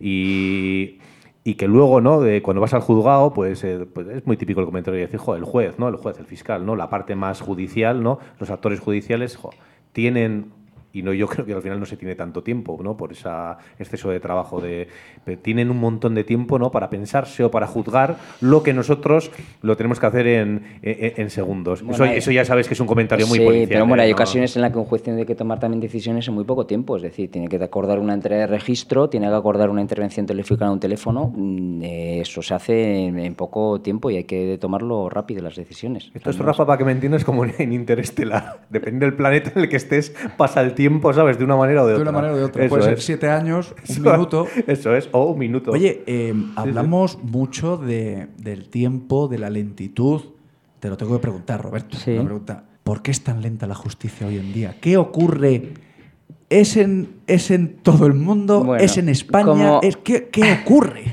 y 0.00 0.98
y 1.44 1.54
que 1.54 1.66
luego, 1.66 2.00
¿no? 2.00 2.20
De 2.20 2.40
cuando 2.42 2.60
vas 2.60 2.74
al 2.74 2.82
juzgado, 2.82 3.32
pues, 3.32 3.64
eh, 3.64 3.86
pues 3.92 4.06
es 4.08 4.26
muy 4.26 4.36
típico 4.36 4.60
el 4.60 4.66
comentario 4.66 4.98
de 5.00 5.06
decir, 5.06 5.20
el 5.36 5.44
juez, 5.44 5.78
¿no? 5.78 5.88
El 5.88 5.96
juez, 5.96 6.18
el 6.18 6.26
fiscal, 6.26 6.64
¿no? 6.64 6.76
La 6.76 6.88
parte 6.88 7.16
más 7.16 7.40
judicial, 7.40 8.02
¿no? 8.02 8.18
Los 8.38 8.50
actores 8.50 8.80
judiciales, 8.80 9.38
tienen 9.92 10.52
y 10.92 11.02
no 11.02 11.12
yo 11.12 11.26
creo 11.26 11.46
que 11.46 11.52
al 11.54 11.62
final 11.62 11.80
no 11.80 11.86
se 11.86 11.96
tiene 11.96 12.14
tanto 12.14 12.42
tiempo, 12.42 12.78
¿no? 12.82 12.96
Por 12.96 13.12
ese 13.12 13.28
exceso 13.78 14.10
de 14.10 14.20
trabajo 14.20 14.60
de 14.60 14.88
pero 15.24 15.38
tienen 15.38 15.70
un 15.70 15.78
montón 15.78 16.14
de 16.14 16.24
tiempo, 16.24 16.58
¿no? 16.58 16.70
Para 16.70 16.90
pensarse 16.90 17.44
o 17.44 17.50
para 17.50 17.66
juzgar 17.66 18.16
lo 18.40 18.62
que 18.62 18.72
nosotros 18.74 19.30
lo 19.62 19.76
tenemos 19.76 20.00
que 20.00 20.06
hacer 20.06 20.26
en, 20.26 20.62
en- 20.82 21.12
en 21.16 21.30
segundos. 21.30 21.82
Bueno, 21.82 21.94
eso, 21.94 22.04
hay- 22.04 22.18
eso 22.18 22.30
ya 22.30 22.44
sabes 22.44 22.66
que 22.68 22.74
es 22.74 22.80
un 22.80 22.86
comentario 22.86 23.26
muy 23.26 23.38
sí, 23.38 23.44
policial. 23.44 23.68
pero 23.68 23.86
bueno, 23.86 24.02
¿eh? 24.02 24.06
hay 24.06 24.12
ocasiones 24.12 24.54
en 24.56 24.62
las 24.62 24.72
que 24.72 24.78
un 24.78 24.84
juez 24.84 25.02
tiene 25.02 25.24
que 25.24 25.34
tomar 25.34 25.58
también 25.60 25.80
decisiones 25.80 26.26
en 26.28 26.34
muy 26.34 26.44
poco 26.44 26.66
tiempo. 26.66 26.96
Es 26.96 27.02
decir, 27.02 27.30
tiene 27.30 27.48
que 27.48 27.56
acordar 27.62 27.98
una 27.98 28.14
entrega 28.14 28.40
de 28.42 28.46
registro, 28.48 29.08
tiene 29.08 29.28
que 29.28 29.34
acordar 29.34 29.70
una 29.70 29.80
intervención 29.80 30.26
telefónica 30.26 30.66
en 30.66 30.72
un 30.72 30.80
teléfono. 30.80 31.32
mm, 31.34 31.82
eh, 31.82 32.20
Eso 32.20 32.42
se 32.42 32.54
hace 32.54 33.04
en, 33.06 33.18
en 33.18 33.34
poco 33.34 33.80
tiempo 33.80 34.10
y 34.10 34.16
hay 34.16 34.24
que 34.24 34.58
tomarlo 34.60 35.08
rápido 35.08 35.42
las 35.42 35.56
decisiones. 35.56 36.10
Esto 36.14 36.30
es, 36.30 36.38
Rafa, 36.38 36.66
para 36.66 36.76
que 36.78 36.84
me 36.84 36.92
entiendas, 36.92 37.24
como 37.24 37.44
en 37.44 37.72
Interestelar. 37.72 38.60
Depende 38.70 39.06
del 39.06 39.14
planeta 39.14 39.52
en 39.54 39.62
el 39.62 39.68
que 39.68 39.76
estés, 39.76 40.14
pasa 40.36 40.60
el 40.60 40.74
tiempo, 40.74 40.81
¿sabes? 41.14 41.38
De 41.38 41.44
una 41.44 41.56
manera 41.56 41.82
o 41.82 41.86
de 41.86 41.92
De 41.94 41.98
otra. 41.98 42.10
una 42.10 42.18
manera 42.18 42.34
o 42.34 42.36
de 42.38 42.44
otra. 42.44 42.64
Eso 42.64 42.70
Puede 42.74 42.84
ser 42.88 43.00
siete 43.00 43.28
años, 43.28 43.74
un 43.76 43.84
Eso- 43.84 44.00
minuto. 44.12 44.46
Eso 44.66 44.94
es, 44.94 45.08
o 45.12 45.24
un 45.32 45.38
minuto. 45.38 45.70
Oye, 45.72 46.02
eh, 46.06 46.34
hablamos 46.56 47.18
mucho 47.22 47.76
de- 47.76 48.28
del 48.38 48.68
tiempo, 48.68 49.28
de 49.28 49.38
la 49.38 49.50
lentitud. 49.50 50.20
Te 50.80 50.88
lo 50.88 50.96
tengo 50.96 51.14
que 51.16 51.22
preguntar, 51.22 51.62
Roberto. 51.62 51.96
Sí. 51.96 52.12
Una 52.12 52.24
pregunta. 52.24 52.64
¿Por 52.82 53.02
qué 53.02 53.10
es 53.12 53.22
tan 53.22 53.40
lenta 53.42 53.66
la 53.66 53.74
justicia 53.76 54.26
hoy 54.26 54.38
en 54.38 54.52
día? 54.52 54.76
¿Qué 54.80 54.96
ocurre? 54.96 55.74
¿Es 56.50 56.76
en, 56.76 57.08
es 57.26 57.50
en 57.50 57.76
todo 57.76 58.06
el 58.06 58.14
mundo? 58.14 58.64
Bueno, 58.64 58.82
¿Es 58.84 58.98
en 58.98 59.08
España? 59.08 59.44
como- 59.46 59.80
¿Es, 59.82 59.96
¿qué, 59.96 60.28
qué 60.30 60.58
ocurre? 60.62 61.04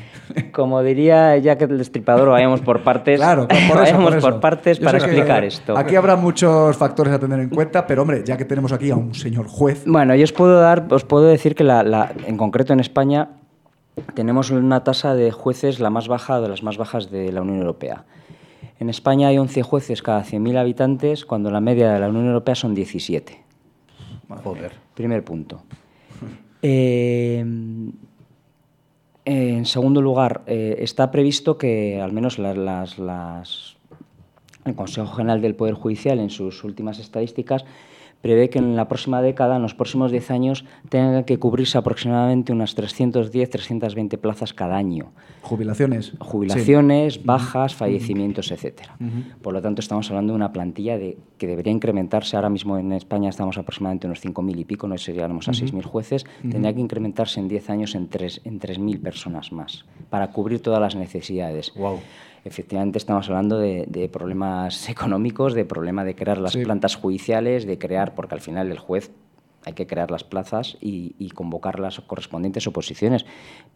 Como 0.51 0.81
diría 0.83 1.37
Jack 1.37 1.61
el 1.63 1.77
Destripador, 1.77 2.29
vayamos 2.29 2.61
por 2.61 2.83
partes. 2.83 3.17
Claro, 3.19 3.47
por 3.47 3.57
eso, 3.57 3.75
vayamos 3.75 4.15
por, 4.15 4.17
eso. 4.17 4.39
partes 4.39 4.79
Yo 4.79 4.85
para 4.85 4.99
que 4.99 5.05
explicar 5.05 5.43
esto. 5.43 5.77
Aquí 5.77 5.95
habrá 5.95 6.15
muchos 6.15 6.75
factores 6.77 7.13
a 7.13 7.19
tener 7.19 7.39
en 7.39 7.49
cuenta, 7.49 7.85
pero 7.87 8.01
hombre, 8.03 8.23
ya 8.25 8.37
que 8.37 8.45
tenemos 8.45 8.71
aquí 8.71 8.91
a 8.91 8.95
un 8.95 9.13
señor 9.15 9.47
juez, 9.47 9.83
Bueno, 9.85 10.15
yo 10.15 10.23
os 10.23 10.33
puedo 10.33 10.59
dar, 10.59 10.85
os 10.91 11.03
puedo 11.03 11.25
decir 11.25 11.55
que 11.55 11.63
la, 11.63 11.83
la- 11.83 12.11
en 12.27 12.37
concreto 12.37 12.73
en 12.73 12.79
España 12.79 13.29
tenemos 14.13 14.49
una 14.51 14.83
tasa 14.83 15.13
de 15.15 15.31
jueces 15.31 15.79
la 15.79 15.89
más 15.89 16.07
baja 16.07 16.39
de 16.41 16.47
las 16.49 16.63
más 16.63 16.77
bajas 16.77 17.09
de 17.11 17.31
la 17.31 17.41
Unión 17.41 17.59
Europea. 17.59 18.05
En 18.79 18.89
España 18.89 19.27
hay 19.27 19.37
11 19.37 19.61
jueces 19.63 20.01
cada 20.01 20.23
100.000 20.23 20.57
habitantes, 20.57 21.25
cuando 21.25 21.51
la 21.51 21.59
media 21.59 21.91
de 21.91 21.99
la 21.99 22.07
Unión 22.07 22.27
Europea 22.27 22.55
son 22.55 22.73
17. 22.73 23.43
Joder. 24.43 24.71
Primer 24.93 25.23
punto. 25.25 25.63
Eh, 26.61 27.43
en 29.29 29.65
segundo 29.65 30.01
lugar, 30.01 30.41
eh, 30.47 30.77
está 30.79 31.11
previsto 31.11 31.57
que 31.57 32.01
al 32.01 32.11
menos 32.11 32.39
las, 32.39 32.57
las- 32.57 32.97
las- 32.99 33.75
el 34.65 34.75
Consejo 34.75 35.07
General 35.13 35.41
del 35.41 35.55
Poder 35.55 35.73
Judicial, 35.75 36.19
en 36.19 36.29
sus 36.29 36.63
últimas 36.63 36.99
estadísticas, 36.99 37.63
prevé 38.21 38.49
que 38.49 38.59
en 38.59 38.75
la 38.75 38.87
próxima 38.87 39.21
década, 39.21 39.55
en 39.55 39.61
los 39.61 39.73
próximos 39.75 40.11
10 40.11 40.31
años, 40.31 40.65
tengan 40.89 41.23
que 41.23 41.37
cubrirse 41.39 41.77
aproximadamente 41.77 42.51
unas 42.51 42.75
310-320 42.75 44.17
plazas 44.17 44.53
cada 44.53 44.75
año. 44.77 45.11
jubilaciones. 45.41 46.13
Jubilaciones, 46.19 47.23
bajas, 47.25 47.75
fallecimientos, 47.75 48.51
etcétera. 48.51 48.97
Por 49.41 49.53
lo 49.53 49.61
tanto, 49.61 49.79
estamos 49.81 50.09
hablando 50.09 50.33
de 50.33 50.37
una 50.37 50.51
plantilla 50.51 50.97
de, 50.97 51.17
que 51.37 51.47
debería 51.47 51.71
incrementarse. 51.73 52.35
Ahora 52.35 52.49
mismo 52.49 52.77
en 52.77 52.91
España 52.93 53.29
estamos 53.29 53.57
aproximadamente 53.57 54.07
unos 54.07 54.23
5.000 54.23 54.59
y 54.59 54.65
pico, 54.65 54.87
no 54.87 54.95
llegáramos 54.95 55.47
a 55.47 55.51
Ujú. 55.51 55.61
6.000 55.65 55.83
jueces. 55.83 56.25
Ujú. 56.41 56.49
Tendría 56.51 56.73
que 56.73 56.81
incrementarse 56.81 57.39
en 57.39 57.47
10 57.47 57.69
años 57.69 57.95
en, 57.95 58.07
tres- 58.09 58.41
en 58.43 58.59
3.000 58.59 59.01
personas 59.01 59.51
más 59.51 59.85
para 60.09 60.31
cubrir 60.31 60.61
todas 60.61 60.81
las 60.81 60.95
necesidades. 60.95 61.71
Efectivamente, 62.45 62.97
estamos 62.97 63.27
hablando 63.29 63.57
de, 63.59 63.85
de 63.87 64.09
problemas 64.09 64.89
económicos, 64.89 65.53
de 65.53 65.65
problema 65.65 66.03
de 66.03 66.15
crear 66.15 66.37
las 66.37 66.53
Sí. 66.53 66.63
plantas 66.63 66.95
judiciales, 66.95 67.65
de 67.65 67.77
crear, 67.77 68.15
porque 68.15 68.35
al 68.35 68.41
final 68.41 68.71
el 68.71 68.79
juez 68.79 69.11
hay 69.65 69.73
que 69.73 69.87
crear 69.87 70.09
las 70.09 70.23
plazas 70.23 70.77
y, 70.81 71.15
y 71.19 71.29
convocar 71.31 71.79
las 71.79 71.99
correspondientes 71.99 72.65
oposiciones. 72.67 73.25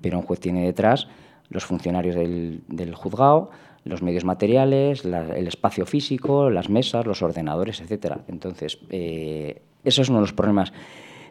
Pero 0.01 0.17
un 0.17 0.23
juez 0.25 0.39
tiene 0.39 0.65
detrás 0.65 1.07
los 1.49 1.65
funcionarios 1.65 2.15
del, 2.15 2.63
del 2.67 2.95
juzgado, 2.95 3.51
los 3.83 4.01
medios 4.01 4.23
materiales, 4.23 5.03
la- 5.03 5.35
el 5.35 5.45
espacio 5.47 5.85
físico, 5.85 6.49
las 6.49 6.69
mesas, 6.69 7.05
los 7.05 7.21
ordenadores, 7.21 7.81
etcétera. 7.81 8.21
Entonces, 8.29 8.79
eh, 8.89 9.61
eso 9.83 10.01
es 10.01 10.07
uno 10.09 10.19
de 10.19 10.23
los 10.23 10.33
problemas. 10.33 10.71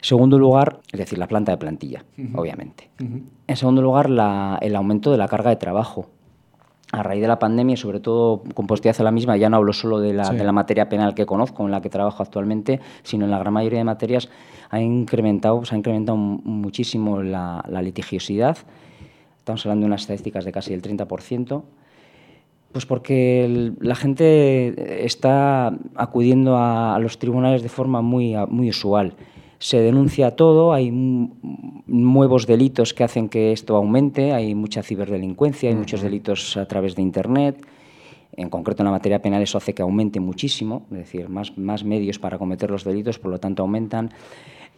Segundo 0.02 0.38
lugar, 0.38 0.80
es 0.92 0.98
decir, 0.98 1.16
la 1.18 1.28
planta 1.28 1.52
de 1.52 1.58
plantilla, 1.58 2.04
obviamente. 2.34 2.90
En 2.98 3.56
segundo 3.56 3.80
lugar, 3.80 4.10
la- 4.10 4.58
el 4.60 4.76
aumento 4.76 5.10
de 5.10 5.16
la 5.16 5.28
carga 5.28 5.48
de 5.50 5.56
trabajo. 5.56 6.10
A 6.94 7.02
raíz 7.02 7.22
de 7.22 7.28
la 7.28 7.38
pandemia, 7.38 7.72
y 7.72 7.76
sobre 7.78 8.00
todo 8.00 8.42
con 8.54 8.66
posteridad 8.66 9.00
a 9.00 9.04
la 9.04 9.10
misma, 9.10 9.38
ya 9.38 9.48
no 9.48 9.56
hablo 9.56 9.72
solo 9.72 9.98
de 9.98 10.12
la, 10.12 10.24
Sí. 10.24 10.36
de 10.36 10.44
la 10.44 10.52
materia 10.52 10.90
penal 10.90 11.14
que 11.14 11.24
conozco, 11.24 11.64
en 11.64 11.70
la 11.70 11.80
que 11.80 11.88
trabajo 11.88 12.22
actualmente, 12.22 12.80
sino 13.02 13.24
en 13.24 13.30
la 13.30 13.38
gran 13.38 13.54
mayoría 13.54 13.78
de 13.78 13.84
materias 13.84 14.28
ha 14.68 14.78
incrementado, 14.78 15.64
se 15.64 15.74
ha 15.74 15.78
incrementado 15.78 16.18
mu- 16.18 16.40
muchísimo 16.44 17.22
la, 17.22 17.64
la 17.66 17.80
litigiosidad. 17.80 18.58
Estamos 19.38 19.64
hablando 19.64 19.84
de 19.84 19.86
unas 19.88 20.02
estadísticas 20.02 20.44
de 20.44 20.52
casi 20.52 20.74
el 20.74 20.82
30%. 20.82 21.62
Pues 22.72 22.84
porque 22.84 23.44
el- 23.46 23.76
la 23.80 23.94
gente 23.94 25.04
está 25.06 25.74
acudiendo 25.94 26.56
a, 26.58 26.94
a 26.94 26.98
los 26.98 27.18
tribunales 27.18 27.62
de 27.62 27.70
forma 27.70 28.02
muy, 28.02 28.34
muy 28.48 28.68
usual. 28.68 29.14
Se 29.62 29.78
denuncia 29.78 30.32
todo, 30.32 30.72
hay 30.72 30.90
nuevos 30.90 32.48
delitos 32.48 32.94
que 32.94 33.04
hacen 33.04 33.28
que 33.28 33.52
esto 33.52 33.76
aumente, 33.76 34.32
hay 34.32 34.56
mucha 34.56 34.82
ciberdelincuencia, 34.82 35.70
hay 35.70 35.76
muchos 35.76 36.02
delitos 36.02 36.56
a 36.56 36.66
través 36.66 36.96
de 36.96 37.02
Internet. 37.02 37.64
En 38.36 38.48
concreto, 38.48 38.82
en 38.82 38.86
la 38.86 38.92
materia 38.92 39.20
penal 39.20 39.42
eso 39.42 39.58
hace 39.58 39.74
que 39.74 39.82
aumente 39.82 40.18
muchísimo, 40.20 40.86
es 40.90 40.98
decir, 40.98 41.28
más, 41.28 41.56
más 41.58 41.84
medios 41.84 42.18
para 42.18 42.38
cometer 42.38 42.70
los 42.70 42.84
delitos, 42.84 43.18
por 43.18 43.30
lo 43.30 43.38
tanto 43.38 43.62
aumentan. 43.62 44.10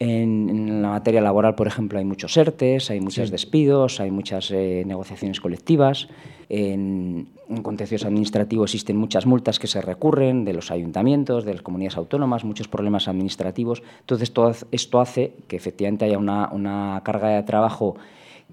En, 0.00 0.50
en 0.50 0.82
la 0.82 0.88
materia 0.88 1.20
laboral, 1.20 1.55
por 1.55 1.68
ejemplo, 1.68 2.00
hay 2.00 2.05
muchos 2.05 2.36
ERTES, 2.36 2.90
hay 2.90 3.00
muchos 3.00 3.26
Sí. 3.28 3.32
despidos, 3.32 4.00
hay 4.00 4.11
muchas 4.11 4.50
eh, 4.50 4.82
negociaciones 4.84 5.40
colectivas. 5.40 6.09
En, 6.48 7.28
en 7.48 7.62
contencioso 7.62 8.09
administrativo 8.09 8.64
existen 8.64 8.96
muchas 8.96 9.24
multas 9.24 9.61
que 9.61 9.68
se 9.68 9.80
recurren 9.80 10.44
de 10.44 10.52
los 10.52 10.72
ayuntamientos, 10.72 11.44
de 11.44 11.52
las 11.52 11.62
comunidades 11.62 11.96
autónomas, 11.96 12.42
muchos 12.44 12.66
problemas 12.66 13.07
administrativos. 13.07 13.84
Entonces, 14.00 14.32
todo 14.32 14.52
esto 14.72 15.00
hace 15.00 15.34
que 15.46 15.55
efectivamente 15.55 16.05
haya 16.07 16.18
una, 16.18 16.48
una 16.50 17.00
carga 17.05 17.28
de 17.28 17.42
trabajo 17.44 17.94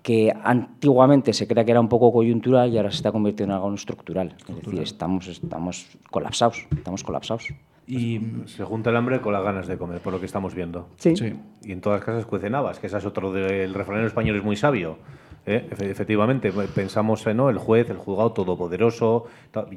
que 0.03 0.33
antiguamente 0.43 1.33
se 1.33 1.47
creía 1.47 1.63
que 1.65 1.71
era 1.71 1.79
un 1.79 1.89
poco 1.89 2.11
coyuntural 2.11 2.71
y 2.73 2.77
ahora 2.77 2.89
se 2.91 2.97
está 2.97 3.11
convirtiendo 3.11 3.53
en 3.55 3.61
algo 3.61 3.73
estructural. 3.75 4.35
Es 4.47 4.55
decir, 4.55 4.79
estamos, 4.81 5.27
estamos 5.27 5.87
colapsados, 6.09 6.65
estamos 6.75 7.03
colapsados. 7.03 7.47
Y 7.87 8.19
Se 8.45 8.63
junta 8.63 8.89
el 8.89 8.95
hambre 8.95 9.21
con 9.21 9.33
las 9.33 9.43
ganas 9.43 9.67
de 9.67 9.77
comer, 9.77 9.99
por 10.01 10.13
lo 10.13 10.19
que 10.19 10.25
estamos 10.25 10.55
viendo. 10.55 10.87
Sí. 10.97 11.15
Sí. 11.15 11.33
Y 11.63 11.71
en 11.71 11.81
todas 11.81 11.99
las 11.99 12.05
casas 12.05 12.25
cuecen 12.25 12.55
habas, 12.55 12.79
que 12.79 12.87
ese 12.87 12.97
es 12.97 13.05
otro 13.05 13.31
del 13.33 13.73
refranero 13.73 14.07
español 14.07 14.37
es 14.37 14.43
muy 14.43 14.55
sabio. 14.55 14.97
¿eh? 15.45 15.67
Efe- 15.69 15.89
Efectivamente, 15.89 16.51
pues, 16.51 16.69
pensamos 16.71 17.25
en 17.27 17.37
¿no? 17.37 17.49
el 17.49 17.57
juez, 17.57 17.89
el 17.89 17.97
juzgado 17.97 18.31
todopoderoso, 18.31 19.25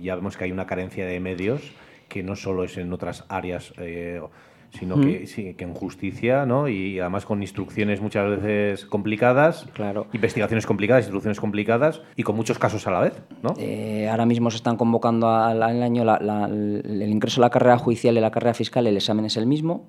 ya 0.00 0.14
vemos 0.14 0.36
que 0.36 0.44
hay 0.44 0.52
una 0.52 0.66
carencia 0.66 1.06
de 1.06 1.18
medios 1.20 1.60
que 2.08 2.22
no 2.22 2.36
solo 2.36 2.64
es 2.64 2.76
en 2.76 2.92
otras 2.92 3.24
áreas, 3.28 3.72
eh, 3.78 4.20
sino 4.78 4.96
Mm. 4.96 5.02
que, 5.02 5.26
sí, 5.26 5.54
que 5.54 5.64
en 5.64 5.74
justicia, 5.74 6.44
¿no? 6.46 6.68
y 6.68 6.98
además 6.98 7.24
con 7.24 7.42
instrucciones 7.42 8.00
muchas 8.00 8.28
veces 8.28 8.84
complicadas, 8.86 9.66
Claro. 9.72 10.06
investigaciones 10.12 10.66
complicadas, 10.66 11.04
instrucciones 11.04 11.40
complicadas 11.40 12.02
y 12.16 12.22
con 12.22 12.36
muchos 12.36 12.58
casos 12.58 12.86
a 12.86 12.90
la 12.90 13.00
vez. 13.00 13.14
¿no? 13.42 13.54
Eh, 13.58 14.08
ahora 14.10 14.26
mismo 14.26 14.50
se 14.50 14.56
están 14.56 14.76
convocando 14.76 15.28
al, 15.28 15.62
al 15.62 15.82
año 15.82 16.04
la- 16.04 16.18
la- 16.20 16.46
el 16.46 17.08
ingreso 17.08 17.40
a 17.40 17.42
la 17.46 17.50
carrera 17.50 17.78
judicial 17.78 18.16
y 18.16 18.20
la 18.20 18.30
carrera 18.30 18.54
fiscal, 18.54 18.86
el 18.86 18.96
examen 18.96 19.24
es 19.24 19.36
el 19.36 19.46
mismo. 19.46 19.86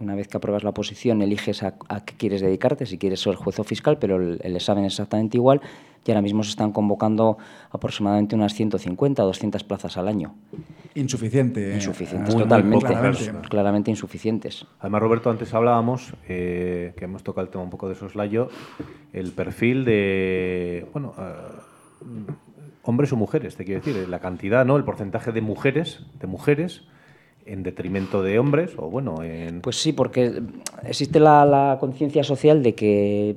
Una 0.00 0.14
vez 0.14 0.28
que 0.28 0.38
apruebas 0.38 0.64
la 0.64 0.72
posición, 0.72 1.20
eliges 1.22 1.62
a, 1.62 1.74
a 1.88 2.04
qué 2.04 2.14
quieres 2.16 2.40
dedicarte, 2.40 2.86
si 2.86 2.96
quieres 2.98 3.20
ser 3.20 3.34
juez 3.34 3.58
o 3.58 3.64
fiscal, 3.64 3.98
pero 3.98 4.16
el, 4.16 4.40
el 4.42 4.56
examen 4.56 4.84
es 4.86 4.94
exactamente 4.94 5.36
igual. 5.36 5.60
Y 6.06 6.10
ahora 6.10 6.22
mismo 6.22 6.42
se 6.42 6.50
están 6.50 6.72
convocando 6.72 7.36
aproximadamente 7.70 8.34
unas 8.34 8.54
150 8.54 9.22
o 9.22 9.26
200 9.26 9.62
plazas 9.64 9.98
al 9.98 10.08
año. 10.08 10.34
insuficiente. 10.94 11.74
Insuficientes, 11.74 12.34
muy, 12.34 12.42
muy 12.42 12.42
totalmente. 12.44 12.86
claramente. 12.86 13.48
Claramente 13.48 13.90
insuficientes. 13.90 14.66
Además, 14.80 15.02
Roberto, 15.02 15.28
antes 15.28 15.52
hablábamos, 15.52 16.14
eh, 16.26 16.94
que 16.96 17.04
hemos 17.04 17.22
tocado 17.22 17.44
el 17.44 17.50
tema 17.50 17.62
un 17.64 17.70
poco 17.70 17.86
de 17.88 17.94
soslayo, 17.94 18.48
el 19.12 19.32
perfil 19.32 19.84
de, 19.84 20.86
bueno, 20.94 21.12
eh, 21.18 21.34
hombres 22.84 23.12
o 23.12 23.16
mujeres, 23.16 23.56
te 23.56 23.66
quiero 23.66 23.82
decir, 23.82 24.08
la 24.08 24.20
cantidad, 24.20 24.64
¿no? 24.64 24.78
El 24.78 24.84
porcentaje 24.84 25.32
de 25.32 25.42
mujeres, 25.42 26.02
de 26.18 26.26
mujeres 26.26 26.84
en 27.50 27.62
detrimento 27.64 28.22
de 28.22 28.38
hombres, 28.38 28.70
o 28.76 28.88
bueno, 28.88 29.22
en... 29.24 29.60
Pues 29.60 29.76
sí, 29.80 29.92
porque 29.92 30.40
existe 30.84 31.18
la, 31.18 31.44
la 31.44 31.78
conciencia 31.80 32.22
social 32.22 32.62
de 32.62 32.74
que, 32.76 33.36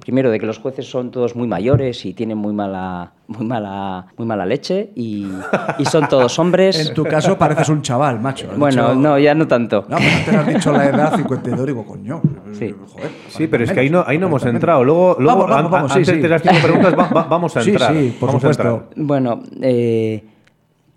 primero, 0.00 0.30
de 0.30 0.38
que 0.38 0.44
los 0.46 0.58
jueces 0.58 0.86
son 0.90 1.10
todos 1.10 1.34
muy 1.36 1.48
mayores 1.48 2.04
y 2.04 2.12
tienen 2.12 2.36
muy 2.36 2.52
mala, 2.52 3.12
muy 3.28 3.46
mala, 3.46 4.06
muy 4.18 4.26
mala 4.26 4.44
leche 4.44 4.90
y, 4.94 5.26
y 5.78 5.84
son 5.86 6.06
todos 6.08 6.38
hombres. 6.38 6.88
En 6.88 6.94
tu 6.94 7.02
caso 7.04 7.38
pareces 7.38 7.70
un 7.70 7.80
chaval, 7.80 8.20
macho. 8.20 8.46
Bueno, 8.58 8.88
dicho- 8.90 9.00
no, 9.00 9.18
ya 9.18 9.34
no 9.34 9.48
tanto. 9.48 9.86
No, 9.88 9.96
pero 9.96 10.10
antes 10.12 10.34
has 10.34 10.46
dicho 10.46 10.72
la 10.72 10.84
edad 10.90 11.16
52, 11.16 11.66
digo, 11.66 11.86
coño. 11.86 12.20
Sí. 12.52 12.74
Joder, 12.92 13.10
Sí, 13.28 13.46
pero 13.46 13.64
es 13.64 13.72
que 13.72 13.80
ahí 13.80 13.88
no, 13.88 14.04
ahí 14.06 14.18
no 14.18 14.26
hemos 14.26 14.44
entrado. 14.44 14.84
Luego, 14.84 15.16
luego 15.18 15.46
Vamos, 15.46 15.50
vamos, 15.56 15.70
vamos, 15.70 15.92
sí, 15.92 15.98
antes 16.00 16.14
sí. 16.14 16.20
de 16.20 16.28
las 16.28 16.42
cinco 16.42 16.56
preguntas 16.62 16.94
va- 16.98 17.08
va- 17.08 17.22
vamos 17.24 17.56
a 17.56 17.62
Sí, 17.62 17.70
entrar. 17.70 17.94
sí, 17.94 18.14
por 18.20 18.26
vamos 18.28 18.44
a 18.44 18.52
supuesto. 18.52 18.62
entrar. 18.74 18.88
Bueno, 18.96 19.42
eh, 19.62 20.24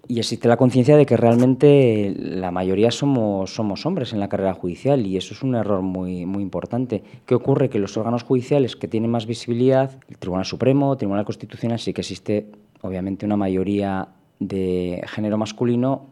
y 0.08 0.20
existe 0.20 0.48
la 0.48 0.58
conciencia 0.58 0.98
de 0.98 1.06
que 1.06 1.16
realmente 1.16 2.14
la 2.18 2.52
mayoría 2.52 2.92
somos, 2.92 3.56
somos 3.56 3.86
hombres 3.86 4.12
en 4.12 4.20
la 4.20 4.28
carrera 4.28 4.54
judicial 4.54 5.06
y 5.06 5.16
eso 5.16 5.34
es 5.34 5.44
un 5.44 5.56
error 5.56 5.82
muy, 5.82 6.26
muy 6.26 6.44
importante. 6.44 7.04
¿Qué 7.26 7.36
ocurre? 7.36 7.70
Que 7.70 7.80
los 7.80 7.96
órganos 7.96 8.24
judiciales 8.24 8.76
que 8.76 8.90
tienen 8.90 9.12
más 9.12 9.26
visibilidad, 9.26 9.92
el 10.10 10.18
Tribunal 10.18 10.46
Supremo, 10.46 10.94
el 10.94 10.98
Tribunal 10.98 11.24
Constitucional, 11.24 11.80
sí 11.80 11.94
que 11.94 12.02
existe 12.02 12.48
obviamente 12.82 13.26
una 13.26 13.38
mayoría 13.38 14.10
de 14.40 15.02
género 15.08 15.38
masculino, 15.38 16.08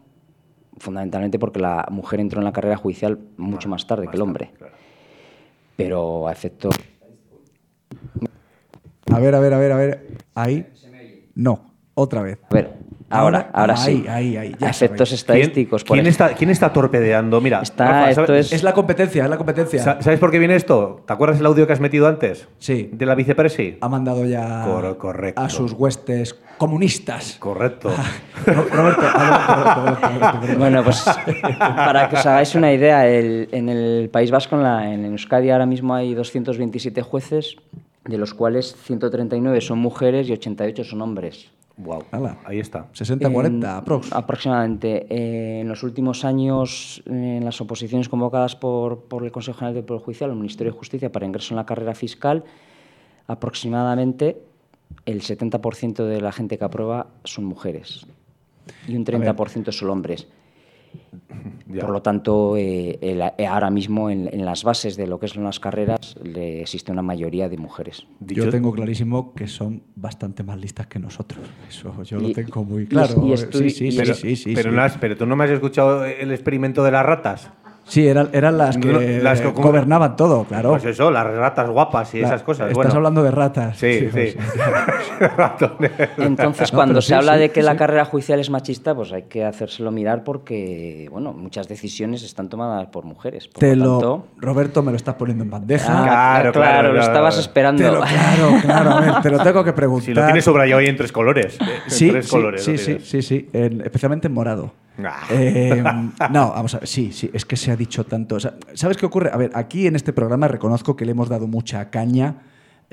fundamentalmente 0.78 1.38
porque 1.38 1.60
la 1.60 1.86
mujer 1.90 2.20
entró 2.20 2.40
en 2.40 2.44
la 2.44 2.52
carrera 2.52 2.76
judicial 2.76 3.18
mucho 3.36 3.68
más 3.68 3.86
tarde 3.86 4.08
que 4.08 4.16
el 4.16 4.22
hombre. 4.22 4.50
Pero 5.76 6.28
a 6.28 6.32
efecto... 6.32 6.70
A 9.12 9.18
ver, 9.18 9.34
a 9.34 9.40
ver, 9.40 9.52
a 9.52 9.58
ver, 9.58 9.72
a 9.72 9.76
ver. 9.76 10.06
Ahí. 10.34 10.66
No, 11.34 11.72
otra 11.94 12.22
vez. 12.22 12.38
A 12.48 12.54
ver, 12.54 12.81
ahora, 13.18 13.50
ahora, 13.52 13.76
sí. 13.76 14.04
Ahí, 14.08 14.32
ya 14.58 14.68
efectos 14.70 15.08
sabéis. 15.08 15.20
estadísticos. 15.20 15.84
¿Quién 15.84 16.06
está, 16.06 16.34
¿Quién 16.34 16.50
está 16.50 16.72
torpedeando? 16.72 17.40
Mira, 17.40 17.60
Está- 17.62 17.86
Rafa, 17.86 18.10
esto 18.10 18.26
¿sabes- 18.26 18.46
es- 18.46 18.52
Es 18.52 18.62
la 18.62 18.72
competencia, 18.72 19.24
es 19.24 19.30
la 19.30 19.36
competencia. 19.36 19.82
sa- 19.82 20.02
¿sabes 20.02 20.18
por 20.18 20.30
qué 20.30 20.38
viene 20.38 20.54
esto? 20.56 21.02
¿Te 21.06 21.12
acuerdas 21.12 21.38
el 21.40 21.46
audio 21.46 21.66
que 21.66 21.72
has 21.72 21.80
metido 21.80 22.06
antes? 22.08 22.48
Sí. 22.58 22.90
¿De 22.92 23.06
la 23.06 23.14
vicepresi? 23.14 23.78
Ha 23.80 23.88
mandado 23.88 24.24
ya 24.26 24.64
Cor- 24.64 24.96
correcto. 24.98 25.40
a 25.40 25.48
sus 25.48 25.72
huestes 25.72 26.36
comunistas. 26.58 27.36
Correcto. 27.40 27.90
Ro- 28.46 28.66
Roberto. 28.72 29.02
Bueno, 30.58 30.82
pues 30.84 31.04
para 31.58 32.08
que 32.08 32.16
os 32.16 32.26
hagáis 32.26 32.54
una 32.54 32.72
idea, 32.72 33.06
el- 33.08 33.48
en 33.52 33.68
el 33.68 34.08
País 34.10 34.30
Vasco, 34.30 34.56
en, 34.56 34.62
la, 34.62 34.92
en 34.92 35.04
Euskadi, 35.06 35.50
ahora 35.50 35.66
mismo 35.66 35.94
hay 35.94 36.14
227 36.14 37.02
jueces, 37.02 37.56
de 38.04 38.18
los 38.18 38.34
cuales 38.34 38.74
139 38.84 39.60
son 39.60 39.78
mujeres 39.78 40.28
y 40.28 40.32
88 40.32 40.84
son 40.84 41.02
hombres. 41.02 41.46
Wow. 41.76 42.04
Ahí 42.44 42.60
está. 42.60 42.88
60-40, 42.92 43.46
En- 43.46 43.64
aprox. 43.64 44.12
Aproximadamente. 44.12 45.06
Eh, 45.08 45.60
en 45.60 45.68
los 45.68 45.82
últimos 45.82 46.24
años, 46.24 47.02
eh, 47.06 47.38
en 47.38 47.44
las 47.44 47.60
oposiciones 47.60 48.08
convocadas 48.08 48.56
por, 48.56 49.04
por 49.04 49.24
el 49.24 49.32
Consejo 49.32 49.58
General 49.58 49.74
del 49.74 49.84
Poder 49.84 50.02
Judicial, 50.02 50.30
el 50.30 50.36
Ministerio 50.36 50.72
de 50.72 50.78
Justicia, 50.78 51.10
para 51.10 51.26
ingreso 51.26 51.54
en 51.54 51.56
la 51.56 51.66
carrera 51.66 51.94
fiscal, 51.94 52.44
aproximadamente 53.26 54.42
el 55.06 55.22
70% 55.22 56.04
de 56.04 56.20
la 56.20 56.32
gente 56.32 56.58
que 56.58 56.64
aprueba 56.64 57.06
son 57.24 57.44
mujeres 57.46 58.06
y 58.86 58.94
un 58.96 59.04
30% 59.04 59.72
son 59.72 59.90
hombres. 59.90 60.28
Ya. 61.68 61.80
Por 61.80 61.90
lo 61.90 62.02
tanto, 62.02 62.56
eh, 62.56 62.98
el- 63.00 63.22
eh, 63.38 63.46
ahora 63.46 63.70
mismo 63.70 64.10
en, 64.10 64.28
en 64.32 64.44
las 64.44 64.62
bases 64.62 64.96
de 64.96 65.06
lo 65.06 65.18
que 65.18 65.26
son 65.28 65.44
las 65.44 65.58
carreras 65.58 66.16
le 66.22 66.60
existe 66.60 66.92
una 66.92 67.00
mayoría 67.02 67.48
de 67.48 67.56
mujeres. 67.56 68.06
Dicho- 68.20 68.44
Yo 68.44 68.50
tengo 68.50 68.72
clarísimo 68.72 69.32
que 69.34 69.46
son 69.46 69.82
bastante 69.96 70.42
más 70.42 70.58
listas 70.60 70.86
que 70.88 70.98
nosotros. 70.98 71.40
Eso 71.68 72.02
yo 72.02 72.18
lo 72.20 72.32
tengo 72.32 72.64
muy 72.64 72.86
claro. 72.86 73.26
y 73.26 73.36
sí, 73.38 73.46
sí, 73.70 73.90
sí, 73.90 73.96
pero, 73.96 74.14
sí, 74.14 74.36
sí, 74.36 74.54
pero, 74.54 74.70
sí. 74.70 74.76
no 74.76 74.82
has- 74.82 74.98
pero 74.98 75.16
tú 75.16 75.24
no 75.24 75.34
me 75.34 75.44
has 75.44 75.50
escuchado 75.50 76.04
el 76.04 76.30
experimento 76.30 76.84
de 76.84 76.90
las 76.90 77.06
ratas. 77.06 77.50
Sí, 77.92 78.08
eran, 78.08 78.30
eran 78.32 78.56
las 78.56 78.78
que, 78.78 78.88
No, 78.90 79.00
las 79.22 79.42
que- 79.42 79.48
gobernaban 79.48 80.16
todo, 80.16 80.44
claro. 80.44 80.70
Pues 80.70 80.86
eso, 80.86 81.10
las 81.10 81.26
ratas 81.26 81.68
guapas 81.68 82.14
y 82.14 82.20
La- 82.20 82.28
esas 82.28 82.42
cosas. 82.42 82.68
Estás 82.68 82.74
bueno. 82.74 82.94
hablando 82.94 83.22
de 83.22 83.30
ratas. 83.30 83.76
Sí, 83.76 84.08
sí. 84.10 84.34
Ratones. 85.36 85.90
Entonces, 86.16 86.72
No, 86.72 86.76
cuando 86.78 87.02
se 87.02 87.08
sí, 87.08 87.12
habla 87.14 87.34
sí, 87.34 87.40
de 87.40 87.50
que 87.50 87.62
la 87.62 87.72
sí. 87.72 87.76
carrera 87.76 88.06
judicial 88.06 88.40
es 88.40 88.48
machista, 88.48 88.94
pues 88.94 89.12
hay 89.12 89.24
que 89.24 89.44
hacérselo 89.44 89.90
mirar 89.90 90.24
porque, 90.24 91.06
bueno, 91.12 91.34
muchas 91.34 91.68
decisiones 91.68 92.22
están 92.22 92.48
tomadas 92.48 92.86
por 92.86 93.04
mujeres. 93.04 93.46
Por 93.48 93.60
Te 93.60 93.76
lo 93.76 93.84
lo, 93.84 93.90
tanto, 93.98 94.26
Roberto, 94.38 94.82
me 94.82 94.90
lo 94.90 94.96
estás 94.96 95.16
poniendo 95.16 95.44
en 95.44 95.50
bandeja. 95.50 95.92
Ah, 95.92 96.04
Claro, 96.40 96.52
claro, 96.52 96.88
lo 96.88 96.94
claro. 96.94 97.06
estabas 97.12 97.34
Te 97.34 97.40
esperando. 97.42 97.92
lo- 97.92 98.00
claro, 98.00 98.48
claro, 98.62 98.90
a 98.90 99.00
ver, 99.02 99.14
te 99.22 99.30
lo 99.30 99.38
tengo 99.42 99.62
que 99.64 99.74
preguntar. 99.74 100.06
Si 100.06 100.14
lo 100.14 100.24
tienes 100.24 100.44
subrayado 100.46 100.80
ahí 100.80 100.86
en 100.86 100.96
tres 100.96 101.12
colores. 101.12 101.58
En 101.60 101.90
Sí, 101.90 102.10
tres 102.10 102.24
sí, 102.24 102.30
colores. 102.30 102.64
sí, 102.64 102.72
lo 102.72 102.78
sí, 102.78 102.98
sí, 103.02 103.20
sí, 103.22 103.50
en- 103.52 103.82
especialmente 103.82 104.28
en 104.28 104.32
morado. 104.32 104.72
Ah. 104.98 105.26
Eh, 105.30 105.82
no, 106.30 106.50
vamos 106.50 106.74
a 106.74 106.80
ver, 106.80 106.88
sí, 106.88 107.12
sí, 107.12 107.30
es 107.32 107.44
que 107.44 107.56
se 107.56 107.70
ha 107.70 107.76
dicho 107.76 108.04
tanto. 108.04 108.36
O 108.36 108.40
sea, 108.40 108.54
¿Sabes 108.74 108.96
qué 108.96 109.06
ocurre? 109.06 109.30
A 109.32 109.36
ver, 109.36 109.50
aquí 109.54 109.86
en 109.86 109.96
este 109.96 110.12
programa 110.12 110.48
reconozco 110.48 110.96
que 110.96 111.04
le 111.04 111.12
hemos 111.12 111.28
dado 111.28 111.46
mucha 111.46 111.90
caña. 111.90 112.36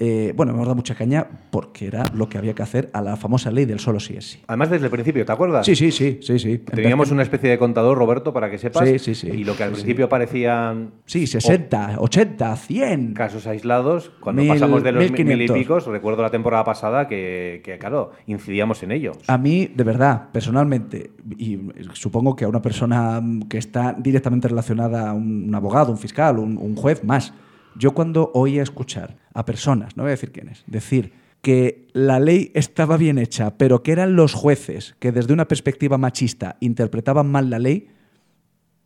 Eh, 0.02 0.32
bueno, 0.34 0.54
hemos 0.54 0.66
dado 0.66 0.76
mucha 0.76 0.96
caña 0.96 1.28
porque 1.52 1.88
era 1.88 2.06
lo 2.16 2.30
que 2.30 2.38
había 2.38 2.56
que 2.56 2.64
hacer 2.64 2.90
a 2.94 3.02
la 3.02 3.18
famosa 3.18 3.52
ley 3.52 3.66
del 3.66 3.80
solo 3.80 4.00
sí 4.00 4.16
es 4.16 4.26
sí. 4.32 4.40
Además, 4.48 4.70
desde 4.70 4.86
el 4.86 4.92
principio, 4.92 5.26
¿te 5.26 5.32
acuerdas? 5.34 5.66
Sí, 5.66 5.76
sí, 5.76 5.92
sí, 5.92 6.20
sí, 6.22 6.40
sí. 6.40 6.58
Teníamos 6.60 7.12
una 7.12 7.22
especie 7.22 7.50
de 7.50 7.58
contador, 7.60 7.98
Roberto, 7.98 8.32
para 8.32 8.50
que 8.50 8.58
sepas. 8.58 8.88
Sí, 8.88 8.98
sí, 8.98 9.14
sí. 9.14 9.28
Y 9.28 9.44
lo 9.44 9.58
que 9.58 9.64
al 9.64 9.72
Sí, 9.72 9.76
sí. 9.76 9.82
principio 9.82 10.08
parecían 10.08 10.92
Sí, 11.06 11.28
60, 11.28 11.98
80, 12.00 12.56
100. 12.56 13.14
casos 13.14 13.46
aislados, 13.46 14.12
cuando 14.22 14.42
Mil- 14.42 14.52
pasamos 14.52 14.84
de 14.84 14.94
los 14.94 15.04
mil, 15.04 15.12
1500. 15.12 15.58
y 15.58 15.60
picos, 15.60 15.86
recuerdo 15.88 16.22
la 16.22 16.30
temporada 16.30 16.64
pasada 16.64 17.08
que, 17.10 17.62
que, 17.66 17.78
claro, 17.78 18.12
incidíamos 18.26 18.82
en 18.84 18.94
ello. 18.94 19.12
A 19.28 19.38
mí, 19.38 19.68
de 19.76 19.84
verdad, 19.84 20.30
personalmente, 20.32 21.12
y 21.38 21.60
supongo 21.92 22.38
que 22.38 22.46
a 22.46 22.48
una 22.48 22.62
persona 22.62 23.22
que 23.50 23.58
está 23.58 23.96
directamente 24.00 24.48
relacionada 24.48 25.10
a 25.10 25.14
un, 25.14 25.44
un 25.50 25.56
abogado, 25.56 25.92
un 25.92 25.98
fiscal, 25.98 26.40
un, 26.40 26.58
un 26.58 26.76
juez, 26.78 27.04
más, 27.04 27.34
yo 27.76 27.92
cuando 27.94 28.32
oía 28.34 28.64
escuchar 28.64 29.18
a 29.34 29.46
personas, 29.46 29.96
no 29.98 30.04
voy 30.04 30.10
a 30.10 30.12
decir 30.12 30.32
quiénes, 30.32 30.64
decir 30.68 31.12
que 31.42 31.88
la 31.94 32.20
ley 32.20 32.52
estaba 32.54 32.98
bien 32.98 33.18
hecha, 33.18 33.58
pero 33.58 33.82
que 33.84 33.92
eran 33.94 34.16
los 34.16 34.34
jueces 34.34 34.96
que 35.00 35.12
desde 35.12 35.34
una 35.34 35.48
perspectiva 35.48 35.98
machista 35.98 36.58
interpretaban 36.60 37.32
mal 37.32 37.50
la 37.50 37.60
ley, 37.60 37.88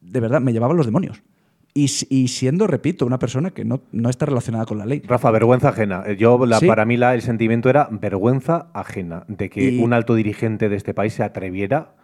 de 0.02 0.20
verdad 0.20 0.42
me 0.42 0.54
llevaban 0.54 0.78
los 0.78 0.86
demonios. 0.86 1.24
Y, 1.76 1.88
siendo, 1.88 2.68
repito, 2.68 3.04
una 3.04 3.18
persona 3.18 3.50
que 3.50 3.66
no, 3.66 3.82
no 3.92 4.12
está 4.12 4.28
relacionada 4.28 4.66
con 4.68 4.78
la 4.78 4.86
ley. 4.86 5.02
Rafa, 5.08 5.32
vergüenza 5.32 5.70
ajena. 5.70 6.04
Eh, 6.06 6.18
Yo, 6.18 6.46
la- 6.46 6.60
Sí. 6.60 6.68
para 6.68 6.86
mí, 6.86 6.98
la- 6.98 7.16
el 7.16 7.24
sentimiento 7.24 7.68
era 7.68 7.88
vergüenza 7.90 8.68
ajena 8.76 9.24
de 9.28 9.50
que 9.50 9.72
Y- 9.72 9.80
un 9.80 9.92
alto 9.92 10.14
dirigente 10.14 10.70
de 10.70 10.76
este 10.76 10.94
país 10.94 11.14
se 11.14 11.24
atreviera 11.24 11.96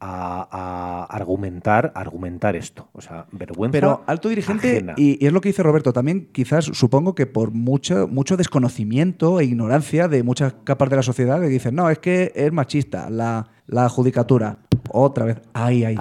a, 0.00 0.48
a 0.50 1.04
argumentar, 1.14 1.92
argumentar 1.94 2.56
esto. 2.56 2.88
O 2.92 3.00
sea, 3.00 3.26
vergüenza. 3.32 3.72
Pero 3.72 4.02
alto 4.06 4.28
dirigente, 4.30 4.84
y, 4.96 5.22
y 5.22 5.26
es 5.26 5.32
lo 5.32 5.40
que 5.40 5.50
dice 5.50 5.62
Roberto, 5.62 5.92
también 5.92 6.28
quizás 6.32 6.64
supongo 6.64 7.14
que 7.14 7.26
por 7.26 7.50
mucho, 7.52 8.08
mucho 8.08 8.36
desconocimiento 8.36 9.38
e 9.40 9.44
ignorancia 9.44 10.08
de 10.08 10.22
muchas 10.22 10.54
capas 10.64 10.88
de 10.90 10.96
la 10.96 11.02
sociedad 11.02 11.40
que 11.40 11.48
dicen, 11.48 11.74
no, 11.74 11.90
es 11.90 11.98
que 11.98 12.32
es 12.34 12.50
machista 12.52 13.10
la, 13.10 13.48
la 13.66 13.88
judicatura. 13.88 14.58
Otra 14.90 15.26
vez, 15.26 15.40
ay, 15.52 15.84
ay. 15.84 15.96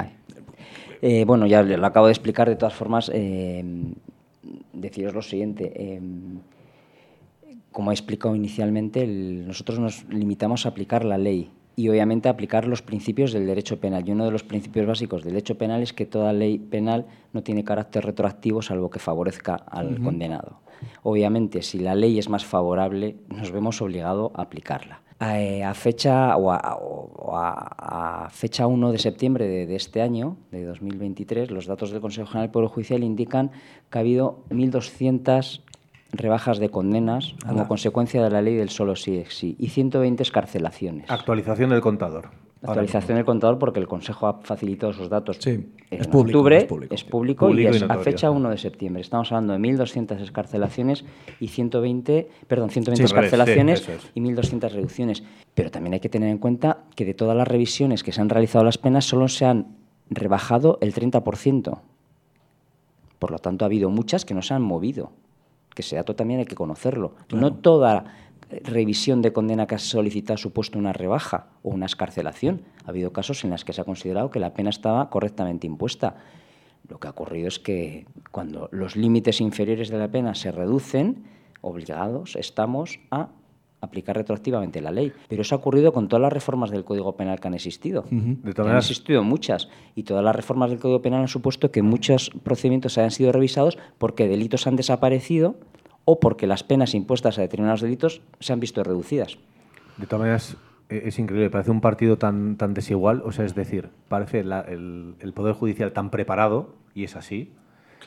Eh, 1.02 1.24
bueno, 1.26 1.46
ya 1.48 1.62
lo 1.64 1.86
acabo 1.86 2.08
de 2.08 2.14
explicar 2.14 2.50
de 2.50 2.56
todas 2.56 2.74
formas. 2.74 3.12
eh, 3.14 3.64
deciros 4.74 5.14
lo 5.14 5.22
siguiente. 5.22 5.72
eh, 5.76 6.02
como 7.72 7.92
he 7.92 7.94
explicado 7.94 8.36
inicialmente, 8.36 9.04
el- 9.04 9.46
nosotros 9.48 9.78
nos 9.80 10.04
limitamos 10.10 10.66
a 10.66 10.70
aplicar 10.70 11.06
la 11.06 11.18
ley 11.18 11.52
y 11.80 11.88
obviamente 11.90 12.28
aplicar 12.30 12.68
los 12.68 12.82
principios 12.82 13.32
del 13.32 13.46
derecho 13.46 13.80
penal. 13.80 14.04
Y 14.08 14.12
uno 14.12 14.26
de 14.26 14.32
los 14.32 14.44
principios 14.44 14.86
básicos 14.86 15.24
del 15.24 15.34
derecho 15.34 15.58
penal 15.58 15.82
es 15.82 15.94
que 15.94 16.06
toda 16.06 16.34
ley 16.34 16.58
penal 16.60 17.06
no 17.32 17.42
tiene 17.44 17.64
carácter 17.64 18.04
retroactivo 18.06 18.62
salvo 18.62 18.90
que 18.90 19.00
favorezca 19.00 19.56
al 19.56 20.02
condenado. 20.02 20.60
Obviamente, 21.04 21.62
si 21.62 21.80
la 21.80 21.96
ley 21.96 22.20
es 22.20 22.28
más 22.30 22.44
favorable, 22.46 23.16
nos 23.30 23.52
vemos 23.52 23.82
obligados 23.82 24.32
a 24.36 24.42
aplicarla. 24.42 25.02
Eh, 25.22 25.64
a 25.66 25.74
fecha 25.74 26.36
o 26.38 26.52
a, 26.52 26.76
o 26.80 27.36
a- 27.36 28.26
a 28.26 28.30
fecha 28.30 28.68
1 28.68 28.92
de 28.94 28.98
septiembre 28.98 29.48
de, 29.50 29.66
de 29.68 29.76
este 29.76 30.02
año, 30.02 30.38
de 30.52 30.64
2023, 30.64 31.52
los 31.52 31.66
datos 31.66 31.92
del 31.92 32.00
Consejo 32.00 32.28
General 32.28 32.48
del 32.48 32.52
Poder 32.54 32.70
Judicial 32.70 33.04
indican 33.04 33.52
que 33.90 33.98
ha 33.98 34.02
habido 34.02 34.44
1.200 34.50 35.62
rebajas 36.12 36.60
de 36.60 36.70
condenas 36.70 37.36
como 37.48 37.68
consecuencia 37.68 38.24
de 38.24 38.30
la 38.30 38.42
ley 38.42 38.56
del 38.56 38.70
solo 38.70 38.96
sí 38.96 39.18
es 39.18 39.34
sí 39.34 39.56
y 39.60 39.70
120 39.70 40.24
escarcelaciones. 40.24 41.10
Actualización 41.10 41.70
del 41.70 41.82
contador. 41.82 42.30
Actualización 42.62 43.16
del 43.16 43.26
contador 43.26 43.58
porque 43.58 43.80
el 43.80 43.88
Consejo 43.88 44.28
ha 44.28 44.42
facilitado 44.42 44.92
esos 44.92 45.08
datos 45.08 45.46
en 45.48 45.72
es 45.90 46.08
público, 46.08 46.40
octubre, 46.40 46.58
es 46.58 46.66
público. 46.66 46.94
es 46.94 47.04
público 47.06 47.46
Público 47.48 47.70
y 47.70 47.74
y 47.74 47.78
es 47.78 47.84
a 47.84 47.98
fecha 48.00 48.32
1 48.32 48.50
de 48.50 48.58
septiembre. 48.58 49.02
Estamos 49.02 49.32
hablando 49.32 49.54
de 49.54 49.60
1.200 49.60 50.20
escarcelaciones 50.20 51.06
y 51.40 51.48
120, 51.48 52.28
perdón, 52.48 52.70
120 52.70 53.02
Sí, 53.02 53.08
sí, 53.08 53.14
escarcelaciones 53.14 53.82
eso 53.82 53.94
es. 53.94 54.12
y 54.14 54.20
1.200 54.20 54.72
reducciones. 54.72 55.24
Pero 55.54 55.72
también 55.72 55.94
hay 55.94 56.00
que 56.02 56.10
tener 56.10 56.28
en 56.30 56.38
cuenta 56.38 56.80
que 56.98 57.06
de 57.06 57.14
todas 57.14 57.38
las 57.38 57.48
revisiones 57.48 58.04
que 58.04 58.12
se 58.12 58.20
han 58.20 58.28
realizado 58.28 58.66
las 58.66 58.78
penas 58.78 59.06
solo 59.06 59.30
se 59.30 59.46
han 59.46 59.68
rebajado 60.10 60.80
el 60.82 60.94
30%. 60.94 61.80
Por 63.20 63.32
lo 63.32 63.40
tanto, 63.40 63.64
ha 63.64 63.68
habido 63.68 63.90
muchas 63.90 64.26
que 64.26 64.34
no 64.34 64.42
se 64.42 64.54
han 64.54 64.64
movido. 64.64 65.12
Que 65.74 65.82
ese 65.82 65.96
dato 65.96 66.16
también 66.16 66.40
hay 66.40 66.46
que 66.46 66.56
conocerlo. 66.56 67.16
No 67.32 67.54
toda 67.54 68.06
revisión 68.64 69.22
de 69.22 69.32
condena 69.32 69.68
que 69.68 69.76
has 69.76 69.84
solicitado 69.84 70.36
ha 70.36 70.38
supuesto 70.38 70.80
una 70.80 70.94
rebaja 70.94 71.48
o 71.64 71.70
una 71.70 71.86
escarcelación. 71.86 72.62
Ha 72.86 72.90
habido 72.90 73.14
casos 73.14 73.44
en 73.44 73.52
los 73.52 73.64
que 73.64 73.74
se 73.74 73.82
ha 73.82 73.86
considerado 73.86 74.32
que 74.32 74.40
la 74.40 74.54
pena 74.54 74.70
estaba 74.70 75.10
correctamente 75.10 75.68
impuesta. 75.68 76.16
Lo 76.88 77.00
que 77.00 77.08
ha 77.08 77.12
ocurrido 77.12 77.48
es 77.48 77.60
que 77.60 78.08
cuando 78.32 78.68
los 78.72 78.96
límites 78.96 79.42
inferiores 79.42 79.90
de 79.90 80.00
la 80.00 80.08
pena 80.08 80.34
se 80.34 80.52
reducen, 80.52 81.24
obligados 81.62 82.36
estamos 82.36 83.00
a 83.12 83.30
aplicar 83.82 84.16
retroactivamente 84.16 84.82
la 84.82 84.92
ley. 84.92 85.12
Pero 85.28 85.42
eso 85.42 85.56
ha 85.56 85.58
ocurrido 85.60 85.94
con 85.94 86.08
todas 86.08 86.22
las 86.22 86.34
reformas 86.34 86.70
del 86.72 86.84
Código 86.84 87.16
Penal 87.16 87.40
que 87.40 87.48
han 87.48 87.54
existido. 87.54 88.06
De 88.10 88.54
todas 88.54 88.72
han 88.72 88.78
existido 88.78 89.24
muchas. 89.24 89.70
Y 89.96 90.04
todas 90.04 90.24
las 90.24 90.36
reformas 90.36 90.70
del 90.70 90.80
Código 90.80 91.02
Penal 91.02 91.22
han 91.22 91.28
supuesto 91.28 91.72
que 91.72 91.82
muchos 91.82 92.30
procedimientos 92.44 92.98
hayan 92.98 93.12
sido 93.12 93.32
revisados 93.32 93.78
porque 93.98 94.28
delitos 94.28 94.68
han 94.68 94.76
desaparecido 94.76 95.56
o 96.06 96.20
porque 96.20 96.48
las 96.48 96.64
penas 96.64 96.94
impuestas 96.96 97.38
a 97.38 97.42
determinados 97.42 97.82
delitos 97.82 98.22
se 98.40 98.52
han 98.54 98.60
visto 98.60 98.84
reducidas. 98.84 99.38
De 99.98 100.06
todas 100.08 100.20
maneras, 100.22 100.58
e- 100.90 101.04
es 101.06 101.20
increíble, 101.20 101.50
parece 101.50 101.72
un 101.72 101.82
partido 101.82 102.18
tan, 102.18 102.56
tan 102.58 102.74
desigual, 102.74 103.22
o 103.26 103.32
sea, 103.32 103.46
es 103.46 103.54
decir, 103.54 103.90
parece 104.08 104.44
la- 104.44 104.62
el, 104.62 105.16
el 105.20 105.34
Poder 105.34 105.54
Judicial 105.54 105.92
tan 105.94 106.10
preparado, 106.10 106.74
y 106.96 107.04
es 107.04 107.16
así, 107.16 107.52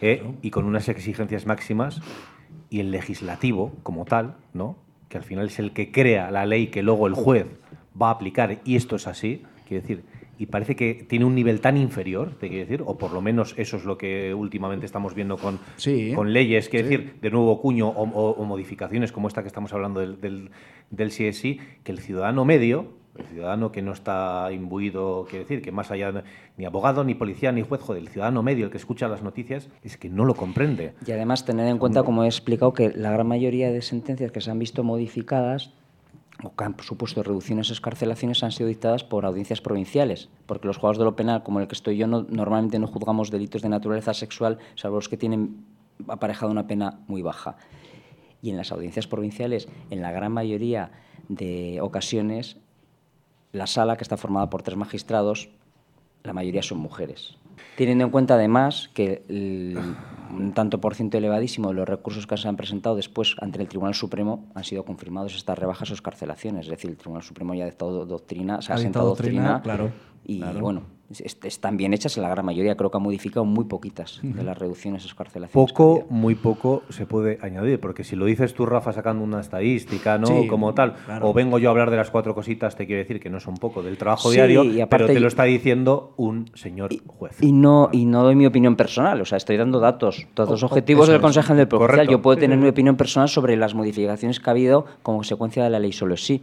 eh, 0.01 0.25
y 0.43 0.51
con 0.51 0.65
unas 0.65 0.89
exigencias 0.89 1.47
máximas, 1.47 2.01
y 2.71 2.81
el 2.81 2.91
legislativo 2.91 3.73
como 3.85 4.05
tal, 4.05 4.35
¿no? 4.55 4.77
Que 5.13 5.19
al 5.19 5.25
final 5.25 5.47
es 5.49 5.59
el 5.59 5.73
que 5.73 5.93
crea 5.93 6.31
la 6.31 6.47
ley 6.47 6.69
que 6.69 6.83
luego 6.83 7.07
el 7.07 7.13
juez 7.13 7.45
va 8.01 8.09
a 8.09 8.13
aplicar, 8.13 8.61
y 8.65 8.77
esto 8.77 8.97
es 8.97 9.07
así, 9.07 9.43
quiero 9.69 9.83
decir, 9.83 10.05
y 10.39 10.47
parece 10.47 10.75
que 10.75 10.95
tiene 11.07 11.27
un 11.27 11.35
nivel 11.35 11.61
tan 11.61 11.77
inferior, 11.77 12.31
te 12.41 12.49
quiero 12.49 12.65
decir, 12.65 12.83
o 12.87 12.97
por 12.97 13.13
lo 13.13 13.21
menos 13.21 13.55
eso 13.59 13.77
es 13.77 13.85
lo 13.85 13.99
que 13.99 14.33
últimamente 14.33 14.87
estamos 14.87 15.15
viendo 15.15 15.37
con, 15.37 15.59
Sí. 15.77 16.13
con 16.15 16.33
leyes, 16.33 16.71
quiero 16.71 16.89
Sí. 16.89 16.97
decir, 16.97 17.15
de 17.21 17.31
nuevo 17.31 17.61
cuño 17.61 17.89
o, 17.89 18.03
o- 18.09 18.31
o 18.31 18.45
modificaciones 18.47 19.13
como 19.13 19.29
esta 19.29 19.43
que 19.43 19.49
estamos 19.49 19.75
hablando 19.75 20.01
del, 20.01 20.19
del, 20.19 20.51
del 20.91 21.11
CSI, 21.11 21.61
que 21.85 21.93
el 21.93 21.99
ciudadano 21.99 22.47
medio, 22.47 22.87
el 23.19 23.27
ciudadano 23.27 23.73
que 23.73 23.83
no 23.83 23.93
está 23.93 24.49
imbuido, 24.53 25.27
quiero 25.29 25.45
decir, 25.45 25.61
que 25.63 25.71
más 25.71 25.91
allá 25.91 26.13
de- 26.13 26.23
ni 26.57 26.65
abogado, 26.65 27.05
ni 27.05 27.15
policía, 27.15 27.53
ni 27.53 27.63
juez, 27.63 27.81
joder, 27.83 28.03
el 28.03 28.09
ciudadano 28.09 28.43
medio, 28.43 28.65
el 28.67 28.71
que 28.71 28.79
escucha 28.79 29.07
las 29.09 29.23
noticias, 29.23 29.69
es 29.83 29.97
que 29.99 30.09
no 30.09 30.25
lo 30.25 30.35
comprende. 30.35 30.95
Y 31.07 31.13
además 31.13 31.45
tener 31.45 31.67
en 31.67 31.79
cuenta, 31.79 32.03
como 32.05 32.25
he 32.25 32.27
explicado, 32.27 32.73
que 32.73 32.91
la 32.91 33.11
gran 33.11 33.27
mayoría 33.27 33.71
de 33.71 33.83
sentencias 33.83 34.33
que 34.33 34.41
se 34.41 34.51
han 34.51 34.59
visto 34.59 34.83
modificadas 34.83 35.73
o 36.43 36.55
que 36.57 36.65
han 36.65 36.75
supuesto 36.81 37.23
reducciones 37.23 37.69
o 37.71 37.75
escarcelaciones 37.75 38.43
han 38.43 38.51
sido 38.51 38.69
dictadas 38.69 39.05
por 39.05 39.27
audiencias 39.27 39.61
provinciales, 39.61 40.31
porque 40.47 40.67
los 40.67 40.77
juzgados 40.79 40.99
de 40.99 41.05
lo 41.05 41.15
penal, 41.15 41.43
como 41.43 41.61
el 41.61 41.69
que 41.69 41.75
estoy 41.75 41.99
yo, 41.99 42.07
no- 42.07 42.27
normalmente 42.29 42.79
no 42.79 42.87
juzgamos 42.87 43.31
delitos 43.31 43.61
de 43.63 43.69
naturaleza 43.69 44.15
sexual, 44.15 44.59
salvo 44.75 44.97
los 44.97 45.09
que 45.11 45.19
tienen 45.19 45.65
aparejada 46.09 46.51
una 46.51 46.67
pena 46.67 47.01
muy 47.09 47.21
baja. 47.23 47.57
Y 48.41 48.51
en 48.51 48.57
las 48.57 48.73
audiencias 48.73 49.07
provinciales, 49.07 49.69
en 49.91 50.01
la 50.03 50.11
gran 50.11 50.33
mayoría 50.33 50.91
de 51.29 51.79
ocasiones, 51.81 52.57
la 53.53 53.67
sala, 53.67 53.97
que 53.97 54.03
está 54.03 54.17
formada 54.17 54.49
por 54.51 54.63
tres 54.63 54.77
magistrados, 54.77 55.49
la 56.25 56.33
mayoría 56.33 56.63
son 56.63 56.79
mujeres. 56.79 57.37
Teniendo 57.77 58.05
en 58.05 58.11
cuenta 58.11 58.35
además 58.35 58.91
que 58.95 59.25
el- 59.29 59.79
un 60.31 60.53
tanto 60.55 60.81
por 60.81 60.95
ciento 60.95 61.19
elevadísimo 61.19 61.69
de 61.69 61.75
los 61.75 61.89
recursos 61.89 62.27
que 62.27 62.37
se 62.37 62.49
han 62.49 62.57
presentado 62.57 62.97
después 62.97 63.35
ante 63.41 63.61
el 63.61 63.69
Tribunal 63.69 63.95
Supremo 63.95 64.47
han 64.55 64.65
sido 64.65 64.85
confirmados 64.85 65.35
estas 65.35 65.59
rebajas 65.59 65.91
o 65.91 65.95
escarcelaciones. 65.95 66.67
Es 66.67 66.71
decir, 66.71 66.91
el 66.91 66.97
Tribunal 66.97 67.23
Supremo 67.23 67.55
ya 67.55 67.65
ha 67.65 67.67
dictado 67.67 68.07
doctrina, 68.07 68.63
se 68.63 68.73
ha, 68.73 68.77
Ha 68.77 68.79
sentado 68.79 69.09
doctrina, 69.09 69.43
doctrina, 69.55 69.63
claro, 69.63 69.91
y 70.25 70.39
claro. 70.39 70.61
bueno, 70.61 70.83
están 71.21 71.77
bien 71.77 71.93
hechas 71.95 72.17
en 72.17 72.23
la 72.23 72.29
gran 72.29 72.45
mayoría. 72.45 72.77
Creo 72.77 72.91
que 72.91 72.97
ha 72.97 73.01
modificado 73.01 73.45
muy 73.45 73.65
poquitas 73.65 74.21
de 74.23 74.43
las 74.43 74.57
reducciones 74.59 75.05
escarcelaciones. 75.05 75.53
Poco, 75.73 76.07
muy 76.11 76.35
poco 76.35 76.83
se 76.89 77.07
puede 77.07 77.39
añadir, 77.43 77.81
porque 77.81 78.05
si 78.05 78.17
lo 78.17 78.25
dices 78.27 78.55
tú, 78.55 78.67
Rafa, 78.67 78.93
sacando 78.93 79.23
una 79.25 79.41
estadística, 79.41 80.19
¿no? 80.19 80.27
Sí, 80.27 80.47
Como 80.49 80.75
tal, 80.75 80.95
claro. 81.05 81.29
o 81.29 81.33
vengo 81.33 81.59
yo 81.59 81.69
a 81.69 81.73
hablar 81.73 81.91
de 81.91 81.97
las 81.97 82.11
cuatro 82.11 82.35
cositas, 82.35 82.77
te 82.77 82.87
quiero 82.87 83.01
decir 83.01 83.21
que 83.21 83.31
no 83.31 83.41
son 83.41 83.57
poco 83.57 83.83
del 83.83 83.97
trabajo 83.99 84.29
Sí, 84.31 84.37
diario, 84.37 84.65
y 84.65 84.81
aparte- 84.81 85.05
pero 85.05 85.15
te 85.15 85.21
lo 85.21 85.29
está 85.29 85.45
diciendo 85.45 86.15
un 86.17 86.51
señor 86.55 86.91
juez. 87.07 87.37
Y 87.43 87.53
no, 87.53 87.89
y 87.93 88.05
no 88.05 88.23
doy 88.23 88.35
mi 88.37 88.47
opinión 88.47 88.77
personal, 88.77 89.21
o 89.21 89.25
sea, 89.25 89.37
estoy 89.39 89.57
dando 89.57 89.81
datos, 89.81 90.27
datos 90.37 90.63
O- 90.63 90.67
objetivos 90.67 91.09
del 91.09 91.17
es. 91.17 91.23
Consejo 91.23 91.49
General 91.49 91.69
del 91.69 91.79
Poder. 91.79 92.09
Yo 92.09 92.23
puedo 92.23 92.37
tener 92.39 92.59
mi 92.59 92.69
opinión 92.69 92.97
personal 92.97 93.29
sobre 93.29 93.57
las 93.57 93.75
modificaciones 93.75 94.41
que 94.41 94.51
ha 94.51 94.53
habido 94.53 94.85
como 95.03 95.19
consecuencia 95.19 95.63
de 95.65 95.71
la 95.71 95.79
ley 95.79 95.93
solo 95.93 96.15
es 96.15 96.25
sí. 96.25 96.43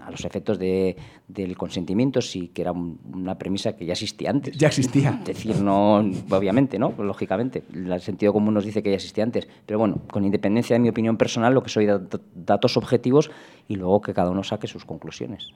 A 0.00 0.10
los 0.10 0.24
efectos 0.24 0.58
de, 0.58 0.96
del 1.28 1.56
consentimiento, 1.56 2.22
sí, 2.22 2.48
que 2.54 2.62
era 2.62 2.72
un- 2.72 2.98
una 3.12 3.36
premisa 3.36 3.76
que 3.76 3.84
ya 3.84 3.92
existía 3.92 4.30
antes. 4.30 4.56
Ya 4.56 4.68
existía. 4.68 5.18
Es 5.20 5.26
decir, 5.26 5.60
no, 5.60 5.96
obviamente, 6.30 6.78
¿no? 6.78 6.94
Lógicamente, 6.98 7.62
el 7.74 8.00
sentido 8.00 8.32
común 8.32 8.54
nos 8.54 8.64
dice 8.64 8.82
que 8.82 8.88
ya 8.90 8.96
existía 8.96 9.22
antes. 9.24 9.46
Pero 9.66 9.78
bueno, 9.78 10.00
con 10.10 10.24
independencia 10.24 10.74
de 10.74 10.80
mi 10.80 10.88
opinión 10.88 11.18
personal, 11.18 11.52
lo 11.52 11.62
que 11.62 11.68
soy 11.68 11.84
da- 11.86 12.00
datos 12.34 12.76
objetivos 12.78 13.30
y 13.68 13.76
luego 13.76 14.00
que 14.00 14.14
cada 14.14 14.30
uno 14.30 14.42
saque 14.42 14.66
sus 14.66 14.84
conclusiones. 14.86 15.48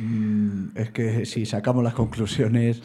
Mm, 0.00 0.76
es 0.76 0.90
que 0.90 1.24
si 1.24 1.46
sacamos 1.46 1.82
las 1.84 1.94
conclusiones 1.94 2.82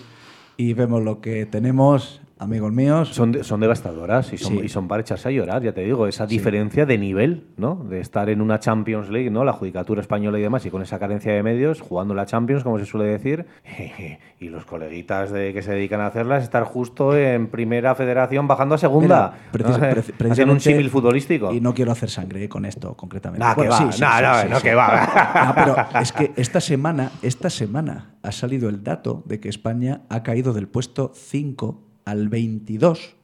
y 0.55 0.73
vemos 0.73 1.01
lo 1.03 1.19
que 1.19 1.45
tenemos, 1.45 2.21
amigos 2.43 2.71
míos. 2.71 3.09
Son, 3.09 3.31
de- 3.31 3.43
son 3.43 3.59
devastadoras 3.59 4.31
y 4.33 4.37
son, 4.37 4.53
Sí. 4.53 4.61
y 4.65 4.69
son 4.69 4.87
para 4.87 5.01
echarse 5.01 5.29
a 5.29 5.31
llorar, 5.31 5.61
ya 5.63 5.73
te 5.73 5.81
digo, 5.81 6.07
esa 6.07 6.25
diferencia 6.25 6.85
de 6.85 6.97
nivel, 6.97 7.47
¿no? 7.57 7.75
De 7.75 7.99
estar 7.99 8.29
en 8.29 8.41
una 8.41 8.59
Champions 8.59 9.09
League, 9.09 9.29
¿no? 9.31 9.43
La 9.43 9.53
judicatura 9.53 10.01
española 10.01 10.39
y 10.39 10.41
demás, 10.41 10.65
y 10.65 10.69
con 10.69 10.81
esa 10.81 10.99
carencia 10.99 11.33
de 11.33 11.41
medios, 11.43 11.81
jugando 11.81 12.13
la 12.13 12.25
Champions, 12.25 12.63
como 12.63 12.77
se 12.79 12.85
suele 12.85 13.05
decir, 13.07 13.45
y 14.39 14.49
los 14.49 14.65
coleguitas 14.65 15.31
de 15.31 15.53
que 15.53 15.61
se 15.61 15.71
dedican 15.73 16.01
a 16.01 16.07
hacerlas, 16.07 16.43
estar 16.43 16.63
justo 16.63 17.15
en 17.17 17.47
primera 17.47 17.95
federación 17.95 18.47
bajando 18.47 18.75
a 18.75 18.77
segunda. 18.77 19.33
Mira, 19.53 20.45
un 20.51 20.59
símil 20.59 20.89
futbolístico. 20.89 21.51
Y 21.53 21.61
no 21.61 21.73
quiero 21.73 21.91
hacer 21.91 22.09
sangre 22.09 22.47
con 22.49 22.65
esto 22.65 22.95
concretamente. 22.95 23.45
Nah, 23.45 23.55
que 23.55 23.67
va, 23.67 23.79
nah, 23.99 24.21
nah, 24.21 24.43
no, 24.45 24.59
que 24.61 24.73
va. 24.75 25.53
Pero 25.55 25.75
es 26.01 26.11
que 26.11 26.31
esta 26.35 26.59
semana, 26.59 27.11
esta 27.21 27.49
semana 27.49 28.15
ha 28.21 28.31
salido 28.31 28.69
el 28.69 28.83
dato 28.83 29.23
de 29.25 29.39
que 29.39 29.49
España 29.49 30.01
ha 30.09 30.23
caído 30.23 30.53
del 30.53 30.67
puesto 30.67 31.11
5 31.15 31.81
al 32.05 32.29
22 32.29 33.15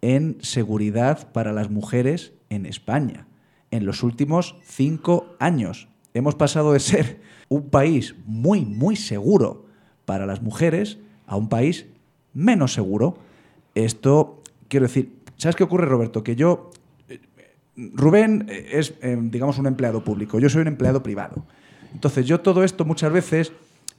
en 0.00 0.38
seguridad 0.40 1.30
para 1.32 1.52
las 1.52 1.70
mujeres 1.70 2.32
en 2.50 2.66
España. 2.66 3.26
en 3.70 3.84
los 3.84 4.02
últimos 4.02 4.56
cinco 4.64 5.36
años. 5.38 5.88
Hemos 6.14 6.34
pasado 6.34 6.72
de 6.72 6.80
ser 6.80 7.20
un 7.50 7.68
país 7.68 8.14
muy, 8.24 8.64
muy 8.64 8.96
seguro 8.96 9.66
para 10.06 10.24
las 10.24 10.40
mujeres 10.40 10.96
a 11.26 11.36
un 11.36 11.50
país 11.50 11.84
menos 12.32 12.72
seguro. 12.72 13.18
Esto, 13.74 14.42
quiero 14.68 14.86
decir, 14.86 15.18
¿sabes 15.36 15.54
qué 15.54 15.64
ocurre, 15.64 15.84
Roberto? 15.84 16.24
Que 16.24 16.34
yo, 16.34 16.70
eh, 17.10 17.20
Rubén 17.76 18.46
es, 18.48 18.94
eh, 19.02 19.18
digamos, 19.20 19.58
un 19.58 19.66
empleado 19.66 20.02
público, 20.02 20.38
yo 20.38 20.48
soy 20.48 20.62
un 20.62 20.68
empleado 20.68 21.02
privado. 21.02 21.44
Entonces, 21.92 22.24
yo 22.24 22.40
todo 22.40 22.64
esto 22.64 22.86
muchas 22.86 23.12
veces, 23.12 23.52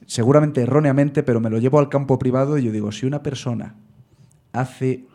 seguramente 0.06 0.62
erróneamente, 0.62 1.22
pero 1.22 1.38
me 1.38 1.48
lo 1.48 1.58
llevo 1.58 1.78
al 1.78 1.88
campo 1.88 2.18
privado 2.18 2.58
y 2.58 2.64
yo 2.64 2.72
digo, 2.72 2.90
si 2.90 3.06
una 3.06 3.22
persona 3.22 3.76
hace 4.52 5.06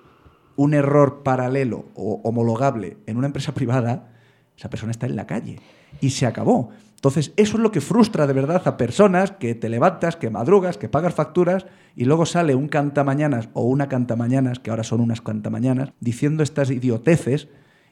un 0.56 0.74
error 0.74 1.24
paralelo 1.24 1.86
o 1.96 2.22
homologable 2.24 2.98
en 3.06 3.18
una 3.18 3.28
empresa 3.28 3.54
privada, 3.56 4.12
esa 4.58 4.70
persona 4.70 4.92
está 4.92 5.06
en 5.06 5.16
la 5.16 5.28
calle 5.28 5.60
y 6.02 6.12
se 6.12 6.26
acabó. 6.26 6.70
Entonces, 6.96 7.34
eso 7.36 7.58
es 7.58 7.62
lo 7.62 7.72
que 7.72 7.82
frustra 7.82 8.26
de 8.26 8.34
verdad 8.34 8.64
a 8.66 8.78
personas 8.78 9.32
que 9.32 9.54
te 9.54 9.70
levantas, 9.70 10.16
que 10.16 10.32
madrugas, 10.32 10.78
que 10.78 10.90
pagas 10.90 11.14
facturas 11.14 11.68
y 11.96 12.06
luego 12.06 12.26
sale 12.26 12.56
un 12.56 12.68
cantamañanas 12.68 13.50
o 13.54 13.64
una 13.64 13.90
cantamañanas, 13.90 14.60
que 14.60 14.72
ahora 14.72 14.84
son 14.84 15.02
unas 15.02 15.22
cantamañanas, 15.22 15.92
diciendo 16.00 16.42
estas 16.42 16.72
idioteces 16.72 17.48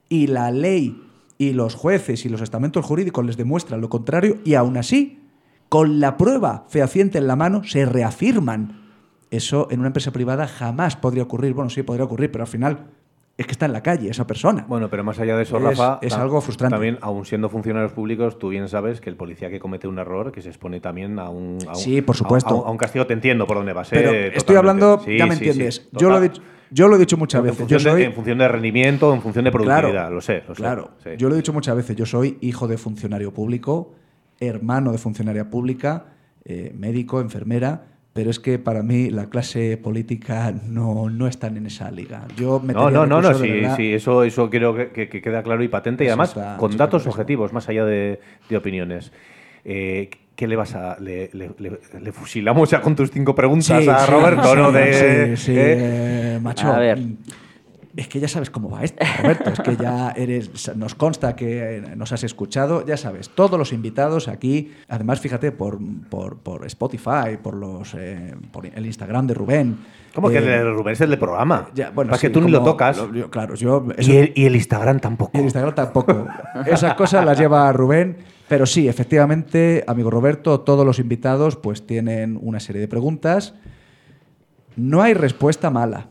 y 0.09 0.27
la 0.27 0.49
ley 0.49 0.99
y 1.37 1.53
los 1.53 1.75
jueces 1.75 2.25
y 2.25 2.29
los 2.29 2.41
estamentos 2.41 2.85
jurídicos 2.85 3.25
les 3.25 3.37
demuestran 3.37 3.81
lo 3.81 3.89
contrario 3.89 4.39
y 4.45 4.55
aún 4.55 4.77
así, 4.77 5.21
con 5.69 5.99
la 5.99 6.17
prueba 6.17 6.65
fehaciente 6.69 7.17
en 7.17 7.27
la 7.27 7.35
mano, 7.35 7.63
se 7.63 7.85
reafirman. 7.85 8.82
Eso 9.33 9.67
en 9.71 9.79
una 9.79 9.87
empresa 9.87 10.11
privada 10.11 10.47
jamás 10.47 10.95
podría 10.95 11.23
ocurrir. 11.23 11.53
Bueno, 11.55 11.69
sí, 11.71 11.81
podría 11.81 12.05
ocurrir, 12.05 12.31
pero 12.31 12.43
al 12.43 12.47
final 12.47 12.85
es 13.35 13.47
que 13.47 13.51
está 13.53 13.65
en 13.65 13.73
la 13.73 13.81
calle 13.81 14.07
esa 14.11 14.27
persona. 14.27 14.63
Bueno, 14.67 14.91
pero 14.91 15.03
más 15.03 15.19
allá 15.19 15.35
de 15.35 15.41
eso, 15.41 15.57
Es- 15.57 15.63
Rafa, 15.63 15.97
es 16.03 16.13
algo 16.13 16.39
frustrante. 16.39 16.75
También, 16.75 16.99
aun 17.01 17.25
siendo 17.25 17.49
funcionarios 17.49 17.93
públicos, 17.93 18.37
tú 18.37 18.49
bien 18.49 18.67
sabes 18.67 19.01
que 19.01 19.09
el 19.09 19.15
policía 19.15 19.49
que 19.49 19.59
comete 19.59 19.87
un 19.87 19.97
error, 19.97 20.31
que 20.31 20.43
se 20.43 20.49
expone 20.49 20.79
también 20.81 21.17
a 21.17 21.29
un, 21.31 21.57
a 21.67 21.71
un- 21.71 21.75
Sí, 21.77 22.03
por 22.03 22.15
supuesto. 22.15 22.53
a 22.53 22.61
un, 22.61 22.67
a 22.67 22.69
un 22.69 22.77
castigo. 22.77 23.07
Te 23.07 23.13
entiendo 23.13 23.47
por 23.47 23.57
dónde 23.57 23.73
vas. 23.73 23.87
¿eh? 23.87 23.95
Pero 23.95 24.09
Totalmente. 24.09 24.37
estoy 24.37 24.55
hablando, 24.55 24.99
Sí, 25.03 25.17
ya 25.17 25.25
me 25.25 25.35
sí, 25.35 25.45
entiendes. 25.47 25.75
sí, 25.77 25.89
yo, 25.93 26.09
lo 26.11 26.19
he 26.19 26.21
dicho, 26.29 26.41
yo 26.69 26.87
lo 26.87 26.95
he 26.95 26.99
dicho 26.99 27.17
muchas 27.17 27.39
En 27.39 27.45
veces. 27.45 27.57
Yo 27.57 27.63
función, 27.77 27.79
soy, 27.93 28.01
de, 28.01 28.07
en 28.07 28.13
función 28.13 28.37
de 28.37 28.47
rendimiento, 28.47 29.11
en 29.15 29.21
función 29.23 29.45
de 29.45 29.51
productividad, 29.51 29.89
Claro, 29.91 30.13
lo 30.13 30.21
sé. 30.21 30.43
Lo 30.47 30.53
claro. 30.53 30.91
Yo 31.17 31.27
lo 31.27 31.33
he 31.33 31.37
dicho 31.37 31.53
muchas 31.53 31.75
veces. 31.75 31.95
Yo 31.95 32.05
soy 32.05 32.37
hijo 32.41 32.67
de 32.67 32.77
funcionario 32.77 33.33
público, 33.33 33.95
hermano 34.39 34.91
de 34.91 34.99
funcionaria 34.99 35.49
pública, 35.49 36.05
eh, 36.45 36.71
médico, 36.77 37.19
enfermera. 37.19 37.85
Pero 38.13 38.29
es 38.29 38.39
que 38.39 38.59
para 38.59 38.83
mí 38.83 39.09
la 39.09 39.25
clase 39.29 39.75
política 39.77 40.53
no, 40.67 41.09
no 41.09 41.27
están 41.27 41.57
en 41.57 41.65
esa 41.65 41.89
liga. 41.89 42.27
Yo 42.37 42.61
No, 42.63 42.91
no, 42.91 43.07
no, 43.07 43.21
no, 43.21 43.33
sí, 43.33 43.49
verdad- 43.49 43.75
sí, 43.75 43.91
eso, 43.93 44.23
eso 44.23 44.51
quiero 44.51 44.75
que, 44.75 44.89
que- 44.91 45.09
que 45.09 45.19
queda 45.21 45.41
claro 45.41 45.63
y 45.63 45.67
patente 45.67 46.03
y 46.03 46.07
Eso 46.07 46.13
además 46.13 46.29
está- 46.29 46.57
con 46.57 46.77
datos 46.77 47.07
objetivos, 47.07 47.53
más 47.53 47.67
allá 47.69 47.85
de, 47.85 48.19
de 48.49 48.57
opiniones. 48.57 49.11
Eh, 49.65 50.11
¿Qué 50.35 50.47
le 50.47 50.55
vas 50.55 50.73
a.? 50.75 50.99
Le, 50.99 51.29
le- 51.33 51.51
le- 51.59 51.79
le 52.01 52.11
fusilamos 52.11 52.69
ya 52.69 52.81
con 52.81 52.95
tus 52.95 53.09
cinco 53.11 53.33
preguntas 53.35 53.83
Sí, 53.83 53.89
a 53.89 53.99
sí, 53.99 54.11
Roberto, 54.11 54.49
sí, 54.51 54.55
¿no? 54.57 54.71
De, 54.71 55.35
sí, 55.37 55.45
sí, 55.45 55.51
¿eh? 55.51 56.35
eh, 56.35 56.39
macho. 56.41 56.67
A 56.73 56.79
ver. 56.79 56.99
Es 57.95 58.07
que 58.07 58.19
ya 58.19 58.27
sabes 58.27 58.49
cómo 58.49 58.71
va 58.71 58.83
esto, 58.83 59.03
Roberto. 59.21 59.51
Es 59.51 59.59
que 59.59 59.75
ya 59.75 60.09
eres. 60.17 60.75
Nos 60.75 60.95
consta 60.95 61.35
que 61.35 61.77
eh, 61.77 61.81
nos 61.95 62.11
has 62.11 62.23
escuchado. 62.23 62.83
Ya 62.85 62.97
sabes, 62.97 63.29
todos 63.29 63.59
los 63.59 63.71
invitados 63.71 64.27
aquí. 64.27 64.71
Además, 64.89 65.19
fíjate, 65.19 65.51
por, 65.51 65.77
por, 66.09 66.37
por 66.39 66.65
Spotify, 66.65 67.37
por 67.41 67.53
los 67.55 67.93
eh, 67.93 68.33
por 68.51 68.65
el 68.65 68.85
Instagram 68.87 69.27
de 69.27 69.33
Rubén. 69.35 69.77
¿Cómo 70.15 70.29
que 70.29 70.35
eh, 70.35 70.39
el 70.39 70.45
de 70.45 70.63
Rubén 70.71 70.93
es 70.93 71.01
el 71.01 71.11
de 71.11 71.17
programa? 71.17 71.69
ya, 71.75 71.91
bueno, 71.91 72.09
Para 72.09 72.19
que 72.21 72.31
tú 72.31 72.41
ni 72.41 72.49
lo 72.49 72.63
tocas. 72.63 72.97
lo- 72.97 73.13
yo- 73.13 73.29
claro, 73.29 73.53
yo. 73.53 73.85
y, 73.99 74.15
el, 74.15 74.33
y 74.35 74.45
el 74.45 74.55
Instagram 74.55 74.99
tampoco. 74.99 75.31
y 75.35 75.37
el 75.37 75.43
Instagram 75.43 75.75
tampoco. 75.75 76.27
Esas 76.65 76.95
cosas 76.95 77.23
las 77.23 77.37
lleva 77.37 77.71
Rubén. 77.73 78.17
Pero 78.47 78.65
sí, 78.65 78.87
efectivamente, 78.87 79.83
amigo 79.87 80.09
Roberto, 80.09 80.61
todos 80.61 80.85
los 80.85 80.97
invitados 80.99 81.55
pues 81.57 81.85
tienen 81.85 82.39
una 82.41 82.59
serie 82.59 82.81
de 82.81 82.87
preguntas. 82.87 83.53
No 84.75 85.01
hay 85.03 85.13
respuesta 85.13 85.69
mala, 85.69 86.07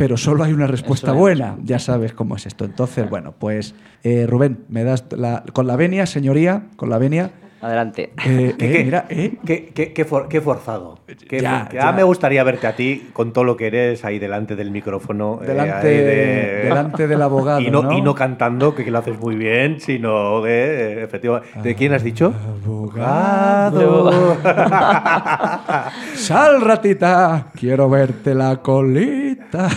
pero 0.00 0.16
solo 0.16 0.44
hay 0.44 0.54
una 0.54 0.66
respuesta 0.66 1.10
es. 1.10 1.16
buena. 1.18 1.58
Ya 1.62 1.78
sabes 1.78 2.14
cómo 2.14 2.34
es 2.34 2.46
esto. 2.46 2.64
Entonces, 2.64 3.10
bueno, 3.10 3.34
pues 3.38 3.74
eh, 4.02 4.26
Rubén, 4.26 4.64
me 4.70 4.82
das 4.82 5.04
la, 5.10 5.44
con 5.52 5.66
la 5.66 5.76
venia, 5.76 6.06
señoría, 6.06 6.68
con 6.76 6.88
la 6.88 6.96
venia. 6.96 7.32
Adelante. 7.62 8.12
Eh, 8.24 8.54
¿Qué- 8.58 8.66
eh, 8.66 8.72
qué- 8.72 8.84
mira, 8.84 9.04
eh, 9.08 9.32
Qué, 9.44 9.66
qué- 9.74 9.92
qué 9.92 10.04
for- 10.04 10.28
qué 10.28 10.40
forzado. 10.40 10.98
Qué 11.28 11.40
Ya, 11.40 11.68
ya. 11.72 11.88
Ah, 11.88 11.92
me 11.92 12.02
gustaría 12.02 12.42
verte 12.44 12.66
a 12.66 12.74
ti 12.76 13.08
con 13.12 13.32
todo 13.32 13.44
lo 13.44 13.56
que 13.56 13.66
eres 13.66 14.04
ahí 14.04 14.18
delante 14.18 14.56
del 14.56 14.70
micrófono. 14.70 15.40
eh, 15.42 15.46
delante, 15.46 15.88
de- 15.88 16.62
delante 16.64 17.06
del 17.08 17.20
abogado. 17.22 17.60
Y 17.66 17.70
no, 17.70 17.82
¿no? 17.82 17.92
y 17.92 18.00
no 18.02 18.14
cantando, 18.14 18.74
que, 18.74 18.84
que 18.84 18.90
lo 18.90 18.98
haces 18.98 19.18
muy 19.18 19.36
bien, 19.36 19.80
sino 19.80 20.42
que, 20.42 20.48
eh, 20.48 21.02
efectivamente. 21.04 21.60
¿De 21.62 21.74
quién 21.74 21.92
has 21.92 22.02
dicho? 22.02 22.32
Abogado. 22.64 24.36
Sal, 26.14 26.60
ratita, 26.62 27.46
quiero 27.58 27.88
verte 27.90 28.34
la 28.34 28.56
colita. 28.56 29.68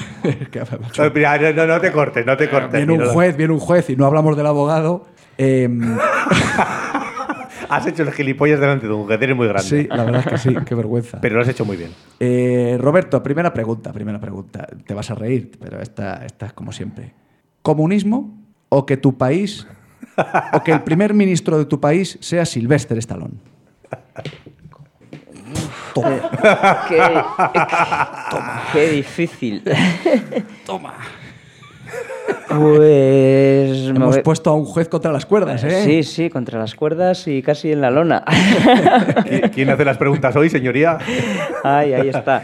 No, 0.98 1.12
mira, 1.14 1.52
no, 1.66 1.80
te 1.82 1.92
cortes, 1.92 2.26
no 2.26 2.38
te 2.38 2.50
cortes. 2.50 2.72
viene 2.86 2.94
un 2.94 3.10
juez, 3.10 3.36
viene 3.38 3.54
un 3.54 3.60
juez 3.60 3.90
y 3.90 3.96
no 3.96 4.06
hablamos 4.06 4.38
del 4.38 4.46
abogado. 4.48 5.06
Has 7.76 7.88
hecho 7.88 8.04
el 8.04 8.12
gilipollas 8.12 8.60
delante 8.60 8.88
de 8.88 8.94
un 8.94 9.12
eres 9.12 9.36
muy 9.36 9.48
grande. 9.48 9.68
sí, 9.68 9.88
la 9.90 10.04
verdad 10.04 10.22
es 10.22 10.28
que 10.28 10.38
sí, 10.38 10.56
qué 10.66 10.76
vergüenza. 10.76 11.20
Pero 11.22 11.36
lo 11.36 11.42
has 11.42 11.48
hecho 11.48 11.66
muy 11.66 11.76
bien. 11.76 11.92
Eh, 12.20 12.78
Roberto, 12.80 13.24
primera 13.24 13.52
pregunta, 13.52 13.92
primera 13.92 14.20
pregunta. 14.20 14.68
Te 14.86 14.94
vas 14.94 15.10
a 15.10 15.16
reír, 15.16 15.52
pero 15.60 15.82
esta, 15.82 16.24
esta 16.26 16.46
es 16.46 16.54
como 16.54 16.72
siempre. 16.72 17.14
¿Comunismo 17.62 18.38
o 18.70 18.86
que 18.86 18.98
tu 18.98 19.18
país, 19.18 19.68
o 20.54 20.64
que 20.64 20.72
el 20.72 20.82
primer 20.82 21.14
ministro 21.14 21.58
de 21.58 21.66
tu 21.66 21.80
país 21.80 22.18
sea 22.22 22.46
Sylvester 22.46 22.98
Stallone? 23.00 23.36
qué, 26.90 27.02
qué 28.74 28.90
difícil. 28.90 29.64
Toma. 30.66 30.96
Pues. 32.50 33.92
me 33.92 33.96
Hemos 33.98 34.20
puesto 34.20 34.50
a 34.52 34.54
un 34.54 34.66
juez 34.66 34.88
contra 34.88 35.12
las 35.12 35.26
cuerdas, 35.26 35.64
¿eh? 35.64 35.84
Sí, 35.84 36.04
sí, 36.04 36.30
contra 36.30 36.60
las 36.60 36.76
cuerdas 36.76 37.28
y 37.28 37.42
casi 37.42 37.72
en 37.72 37.82
la 37.82 37.90
lona. 37.90 38.24
¿Qui- 38.26 39.50
¿Quién 39.52 39.70
hace 39.70 39.84
las 39.86 39.98
preguntas 39.98 40.36
hoy, 40.36 40.50
señoría? 40.50 40.98
Ay, 41.64 41.94
ahí 41.94 42.10
está. 42.10 42.44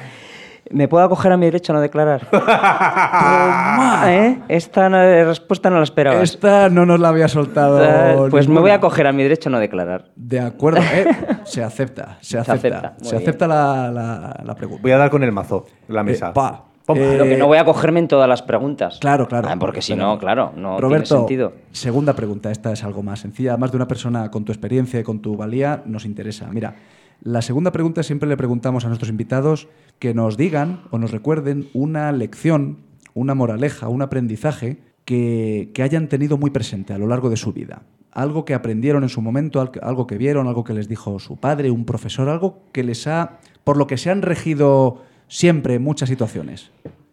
¿Me 0.71 0.87
puedo 0.87 1.03
acoger 1.03 1.31
a 1.31 1.37
mi 1.37 1.45
derecho 1.47 1.73
a 1.73 1.75
no 1.75 1.81
declarar? 1.81 2.27
¿Eh? 4.07 4.37
Esta 4.49 4.87
no- 4.89 5.25
respuesta 5.25 5.69
no 5.69 5.77
la 5.77 5.83
esperabas. 5.83 6.21
Esta 6.23 6.69
no 6.69 6.85
nos 6.85 6.99
la 6.99 7.09
había 7.09 7.27
soltado. 7.27 7.83
Eh, 7.83 8.27
Pues 8.29 8.47
me 8.47 8.59
voy 8.59 8.69
a 8.71 8.75
acoger 8.75 9.07
a 9.07 9.11
mi 9.11 9.23
derecho 9.23 9.49
a 9.49 9.51
no 9.53 9.59
declarar. 9.59 10.05
De 10.15 10.39
acuerdo, 10.39 10.79
¿eh? 10.93 11.07
se 11.43 11.63
acepta, 11.63 12.17
se 12.21 12.37
acepta. 12.37 12.93
Se 13.01 13.15
acepta 13.15 13.47
la, 13.47 13.91
la- 13.91 14.39
la 14.43 14.55
pregunta. 14.55 14.81
Voy 14.81 14.91
a 14.91 14.97
dar 14.97 15.09
con 15.09 15.23
el 15.23 15.31
mazo, 15.31 15.65
la 15.87 16.03
mesa. 16.03 16.29
Eh, 16.29 16.31
pa. 16.35 16.65
Eh, 16.97 17.17
Lo 17.17 17.25
que 17.25 17.37
no 17.37 17.47
voy 17.47 17.57
a 17.57 17.61
acogerme 17.61 17.99
en 17.99 18.07
todas 18.07 18.27
las 18.27 18.41
preguntas. 18.41 18.97
Claro, 18.99 19.27
claro. 19.27 19.47
Ah, 19.51 19.55
porque 19.59 19.81
si 19.81 19.95
no, 19.95 20.17
claro, 20.17 20.53
no 20.55 20.79
Roberto, 20.79 21.25
tiene 21.25 21.49
sentido. 21.49 21.53
segunda 21.71 22.13
pregunta. 22.13 22.51
Esta 22.51 22.71
es 22.71 22.83
algo 22.83 23.03
más 23.03 23.19
sencilla. 23.19 23.51
Además 23.51 23.71
de 23.71 23.77
una 23.77 23.87
persona 23.87 24.31
con 24.31 24.45
tu 24.45 24.51
experiencia 24.51 24.99
y 24.99 25.03
con 25.03 25.19
tu 25.19 25.35
valía, 25.37 25.83
nos 25.85 26.05
interesa. 26.05 26.47
Mira, 26.51 26.75
la 27.21 27.41
segunda 27.41 27.71
pregunta 27.71 28.01
siempre 28.03 28.29
le 28.29 28.37
preguntamos 28.37 28.85
a 28.85 28.87
nuestros 28.87 29.09
invitados 29.09 29.67
que 29.99 30.13
nos 30.13 30.37
digan 30.37 30.81
o 30.91 30.97
nos 30.97 31.11
recuerden 31.11 31.67
una 31.73 32.11
lección, 32.11 32.77
una 33.13 33.35
moraleja, 33.35 33.87
un 33.89 34.01
aprendizaje 34.01 34.77
que, 35.05 35.71
que 35.73 35.83
hayan 35.83 36.07
tenido 36.07 36.37
muy 36.37 36.49
presente 36.51 36.93
a 36.93 36.97
lo 36.97 37.07
largo 37.07 37.29
de 37.29 37.35
su 37.37 37.51
vida. 37.51 37.81
Algo 38.11 38.45
que 38.45 38.53
aprendieron 38.53 39.03
en 39.03 39.09
su 39.09 39.21
momento, 39.21 39.59
al- 39.61 39.71
algo 39.83 40.07
que 40.07 40.17
vieron, 40.17 40.47
algo 40.47 40.63
que 40.63 40.73
les 40.73 40.87
dijo 40.87 41.19
su 41.19 41.37
padre, 41.37 41.69
un 41.71 41.85
profesor, 41.85 42.29
algo 42.29 42.63
que 42.71 42.83
les 42.83 43.05
ha, 43.07 43.37
por 43.63 43.77
lo 43.77 43.85
que 43.85 43.97
se 43.97 44.09
han 44.09 44.21
regido 44.21 45.03
siempre 45.29 45.75
en 45.75 45.83
muchas 45.83 46.09
situaciones. 46.09 46.71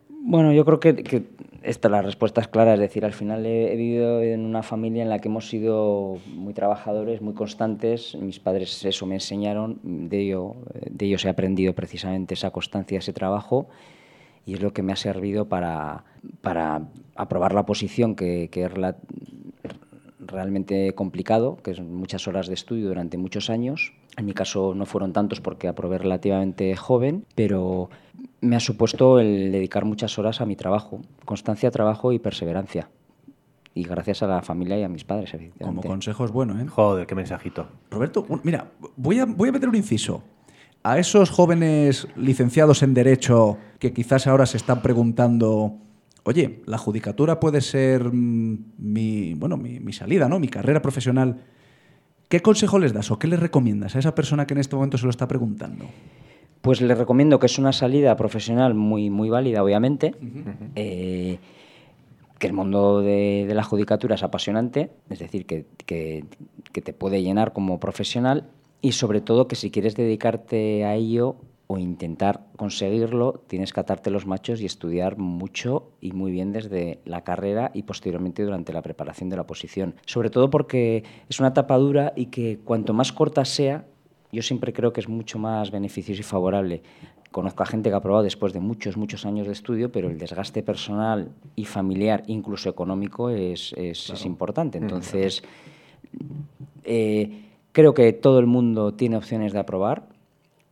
Bueno, 0.08 0.52
yo 0.52 0.64
creo 0.64 0.80
que, 0.80 0.96
que 0.96 1.22
esta 1.62 1.88
la 1.88 2.02
respuesta 2.02 2.40
es 2.40 2.48
clara, 2.48 2.74
es 2.74 2.80
decir, 2.80 3.04
al 3.04 3.12
final 3.12 3.46
he, 3.46 3.72
he 3.72 3.76
vivido 3.76 4.20
en 4.22 4.44
una 4.44 4.64
familia 4.64 5.04
en 5.04 5.08
la 5.08 5.20
que 5.20 5.28
hemos 5.28 5.48
sido 5.48 6.18
muy 6.34 6.52
trabajadores, 6.52 7.22
muy 7.22 7.34
constantes. 7.34 8.16
Mis 8.16 8.40
padres 8.40 8.84
eso 8.84 9.06
me 9.06 9.14
enseñaron, 9.14 9.78
de 9.84 10.20
ello, 10.20 10.56
de 10.90 11.06
ellos 11.06 11.24
he 11.24 11.28
aprendido 11.28 11.74
precisamente 11.74 12.34
esa 12.34 12.50
constancia, 12.50 12.98
ese 12.98 13.12
trabajo, 13.12 13.68
y 14.44 14.54
es 14.54 14.62
lo 14.62 14.72
que 14.72 14.82
me 14.82 14.92
ha 14.92 14.96
servido 14.96 15.44
para, 15.48 16.04
para 16.40 16.88
aprobar 17.14 17.54
la 17.54 17.66
posición 17.66 18.16
que, 18.16 18.48
que 18.50 18.64
es 18.64 18.72
rela- 18.72 18.96
realmente 20.18 20.92
complicado, 20.94 21.56
que 21.62 21.70
es 21.70 21.80
muchas 21.80 22.26
horas 22.26 22.48
de 22.48 22.54
estudio 22.54 22.88
durante 22.88 23.16
muchos 23.16 23.48
años. 23.48 23.92
En 24.16 24.24
mi 24.24 24.32
caso 24.32 24.74
no 24.74 24.86
fueron 24.86 25.12
tantos 25.12 25.40
porque 25.40 25.68
aprobé 25.68 25.98
relativamente 25.98 26.74
joven, 26.74 27.24
pero 27.34 27.90
me 28.40 28.56
ha 28.56 28.60
supuesto 28.60 29.18
el 29.20 29.50
dedicar 29.52 29.84
muchas 29.84 30.18
horas 30.18 30.40
a 30.40 30.46
mi 30.46 30.56
trabajo, 30.56 31.00
constancia, 31.24 31.70
trabajo 31.70 32.12
y 32.12 32.18
perseverancia. 32.18 32.88
Y 33.74 33.84
gracias 33.84 34.22
a 34.22 34.26
la 34.26 34.40
familia 34.42 34.78
y 34.78 34.82
a 34.84 34.88
mis 34.88 35.04
padres, 35.04 35.32
Como 35.60 35.82
consejo 35.82 36.24
es 36.24 36.30
bueno, 36.30 36.58
¿eh? 36.60 36.66
Joder, 36.66 37.06
qué 37.06 37.14
mensajito. 37.14 37.66
Roberto, 37.90 38.24
un- 38.28 38.40
mira, 38.42 38.70
voy 38.96 39.18
a, 39.18 39.26
voy 39.26 39.50
a 39.50 39.52
meter 39.52 39.68
un 39.68 39.74
inciso. 39.76 40.22
A 40.82 40.98
esos 40.98 41.30
jóvenes 41.30 42.06
licenciados 42.16 42.82
en 42.82 42.94
Derecho 42.94 43.58
que 43.78 43.92
quizás 43.92 44.26
ahora 44.26 44.46
se 44.46 44.56
están 44.56 44.80
preguntando, 44.82 45.76
oye, 46.22 46.62
la 46.66 46.78
judicatura 46.78 47.38
puede 47.40 47.60
ser 47.60 48.04
mm, 48.12 48.72
mi, 48.78 49.34
bueno, 49.34 49.56
mi, 49.58 49.80
mi 49.80 49.92
salida, 49.92 50.28
¿no? 50.28 50.38
Mi 50.38 50.48
carrera 50.48 50.80
profesional. 50.80 51.42
¿Qué 52.28 52.40
consejo 52.40 52.78
les 52.78 52.92
das 52.92 53.10
o 53.10 53.18
qué 53.18 53.26
les 53.28 53.38
recomiendas 53.40 53.94
a 53.94 53.98
esa 53.98 54.14
persona 54.14 54.46
que 54.46 54.54
en 54.54 54.58
este 54.60 54.74
momento 54.74 54.96
se 54.96 55.04
lo 55.04 55.10
está 55.10 55.28
preguntando? 55.28 55.84
Pues 56.66 56.80
le 56.82 56.94
recomiendo 56.94 57.38
que 57.38 57.46
es 57.46 57.58
una 57.58 57.72
salida 57.72 58.14
profesional 58.16 58.74
muy, 58.74 59.08
muy 59.08 59.30
válida, 59.30 59.62
obviamente. 59.62 60.14
Eh, 60.74 61.38
que 62.38 62.46
el 62.46 62.52
mundo 62.52 63.00
de, 63.00 63.46
de 63.48 63.54
la 63.54 63.62
judicatura 63.62 64.14
es 64.16 64.22
apasionante, 64.22 64.90
es 65.08 65.18
decir, 65.20 65.46
que, 65.46 65.64
que- 65.86 66.24
que 66.72 66.82
te 66.82 66.92
puede 66.92 67.22
llenar 67.22 67.54
como 67.54 67.80
profesional 67.80 68.44
y 68.82 68.92
sobre 68.92 69.22
todo 69.22 69.48
que 69.48 69.56
si 69.56 69.70
quieres 69.70 69.96
dedicarte 69.96 70.84
a 70.84 70.94
ello 70.96 71.36
o 71.68 71.78
intentar 71.78 72.42
conseguirlo, 72.56 73.42
tienes 73.48 73.72
que 73.72 73.80
atarte 73.80 74.10
los 74.10 74.26
machos 74.26 74.60
y 74.60 74.66
estudiar 74.66 75.16
mucho 75.16 75.90
y 76.02 76.12
muy 76.12 76.30
bien 76.30 76.52
desde 76.52 77.00
la 77.06 77.22
carrera 77.24 77.70
y 77.74 77.84
posteriormente 77.84 78.44
durante 78.44 78.72
la 78.74 78.82
preparación 78.82 79.30
de 79.30 79.36
la 79.36 79.42
oposición. 79.42 79.94
Sobre 80.04 80.28
todo 80.30 80.50
porque 80.50 81.02
es 81.30 81.40
una 81.40 81.48
etapa 81.48 81.76
dura 81.78 82.12
y 82.14 82.26
que 82.26 82.58
cuanto 82.62 82.92
más 82.92 83.12
corta 83.12 83.44
sea, 83.46 83.86
yo 84.32 84.42
siempre 84.42 84.72
creo 84.72 84.92
que 84.92 85.00
es 85.00 85.08
mucho 85.08 85.38
más 85.38 85.70
beneficioso 85.70 86.20
y 86.20 86.24
favorable. 86.24 86.82
Conozco 87.32 87.62
a 87.62 87.66
gente 87.66 87.90
que 87.90 87.94
ha 87.94 87.98
aprobado 87.98 88.24
después 88.24 88.52
de 88.52 88.60
muchos, 88.60 88.96
muchos 88.96 89.26
años 89.26 89.46
de 89.46 89.52
estudio, 89.52 89.92
pero 89.92 90.08
el 90.08 90.16
desgaste 90.18 90.62
personal 90.62 91.30
y 91.54 91.64
familiar, 91.64 92.22
incluso 92.28 92.68
económico, 92.70 93.30
es, 93.30 93.72
es- 93.76 94.10
es 94.10 94.24
importante. 94.24 94.78
Entonces, 94.78 95.42
eh, 96.84 97.42
creo 97.72 97.94
que 97.94 98.12
todo 98.12 98.38
el 98.38 98.46
mundo 98.46 98.94
tiene 98.94 99.16
opciones 99.16 99.52
de 99.52 99.58
aprobar. 99.58 100.04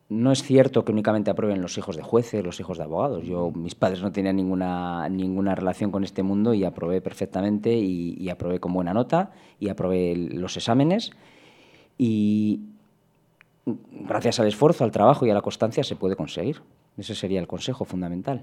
No 0.09 0.33
es 0.33 0.43
cierto 0.43 0.85
que 0.85 0.93
únicamente 0.93 1.31
aprueben 1.31 1.61
los 1.63 1.77
hijos 1.79 1.97
de 1.97 2.03
jueces, 2.03 2.45
los 2.45 2.61
hijos 2.61 2.79
de 2.79 2.85
abogados. 2.85 3.25
Yo, 3.25 3.51
mis 3.51 3.75
padres 3.75 4.03
no 4.03 4.13
tenían 4.13 4.37
ninguna, 4.37 5.09
ninguna 5.09 5.55
relación 5.55 5.91
con 5.91 6.05
este 6.05 6.23
mundo 6.23 6.55
y 6.55 6.65
aprobé 6.65 7.01
perfectamente 7.01 7.75
y, 7.75 8.15
y 8.19 8.29
aprobé 8.29 8.61
con 8.61 8.73
buena 8.73 8.93
nota 8.93 9.33
y 9.59 9.69
aprobé 9.71 10.15
los 10.17 10.57
exámenes. 10.57 11.11
Y 11.97 12.61
gracias 13.67 14.41
al 14.41 14.47
esfuerzo, 14.49 14.85
al 14.85 14.91
trabajo 14.91 15.27
y 15.27 15.31
a 15.31 15.35
la 15.35 15.41
constancia 15.43 15.83
se 15.85 15.97
puede 15.97 16.17
conseguir. 16.17 16.61
Ese 16.97 17.15
sería 17.15 17.41
el 17.41 17.47
consejo 17.47 17.85
fundamental. 17.85 18.43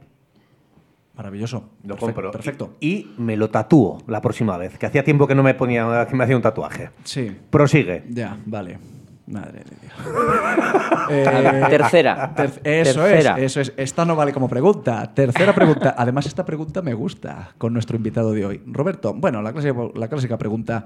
Maravilloso. 1.16 1.70
Lo 1.84 1.96
Perfecto, 1.96 2.06
compro. 2.06 2.32
Perfecto. 2.32 2.70
Y 2.80 3.12
me 3.18 3.36
lo 3.38 3.50
tatúo 3.50 4.00
la 4.08 4.22
próxima 4.22 4.58
vez, 4.58 4.78
que 4.78 4.86
hacía 4.86 5.04
tiempo 5.04 5.28
que 5.28 5.36
no 5.36 5.44
me 5.44 5.54
ponía, 5.54 6.06
que 6.10 6.16
me 6.16 6.24
hacía 6.24 6.36
un 6.36 6.42
tatuaje. 6.42 6.90
Sí. 7.04 7.36
Prosigue. 7.50 8.06
Ya, 8.10 8.38
vale. 8.46 8.80
Madre 9.28 9.60
de 9.64 9.76
Dios. 9.82 9.94
A- 11.64 11.68
tercera. 11.70 12.34
ter- 12.36 12.62
eso 12.64 13.04
Tercera. 13.04 13.36
es, 13.38 13.44
eso 13.44 13.62
es. 13.62 13.74
Esta 13.78 14.04
no 14.06 14.16
vale 14.16 14.34
como 14.34 14.48
pregunta. 14.50 15.14
Tercera 15.14 15.54
pregunta. 15.54 15.96
Además, 15.98 16.26
esta 16.26 16.44
pregunta 16.46 16.82
me 16.82 16.94
gusta 16.94 17.52
con 17.58 17.72
nuestro 17.74 17.96
invitado 17.98 18.32
de 18.32 18.46
hoy. 18.46 18.62
Roberto, 18.66 19.14
bueno, 19.14 19.42
la 19.42 19.52
clásica, 19.54 19.76
la 19.96 20.08
clásica 20.08 20.38
pregunta. 20.38 20.86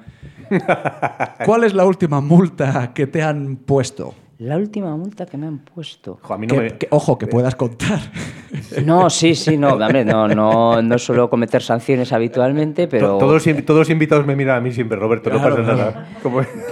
¿Cuál 1.46 1.64
es 1.64 1.74
la 1.74 1.86
última 1.86 2.22
multa 2.22 2.94
que 2.94 3.08
te 3.08 3.24
han 3.24 3.56
puesto? 3.58 4.14
La 4.38 4.58
última 4.58 4.96
multa 4.98 5.26
que 5.26 5.38
me 5.38 5.48
han 5.48 5.60
puesto. 5.60 6.20
Que- 6.70 6.78
que- 6.78 6.88
ojo, 6.92 7.18
que 7.18 7.28
puedas 7.28 7.56
contar. 7.56 8.00
No, 8.86 9.10
sí, 9.10 9.36
sí, 9.36 9.58
no, 9.58 9.74
hombre, 9.74 10.06
no, 10.06 10.28
no, 10.30 10.82
no 10.82 10.98
suelo 10.98 11.30
cometer 11.30 11.62
sanciones 11.62 12.14
habitualmente, 12.14 12.88
pero... 12.88 13.14
To- 13.14 13.18
Todos, 13.18 13.44
todos 13.66 13.80
los 13.80 13.90
invitados 13.90 14.26
me 14.26 14.36
miran 14.36 14.58
a 14.58 14.62
mí 14.62 14.72
siempre, 14.72 14.98
Roberto, 14.98 15.30
no 15.30 15.42
pasa 15.42 15.62
nada. 15.62 16.08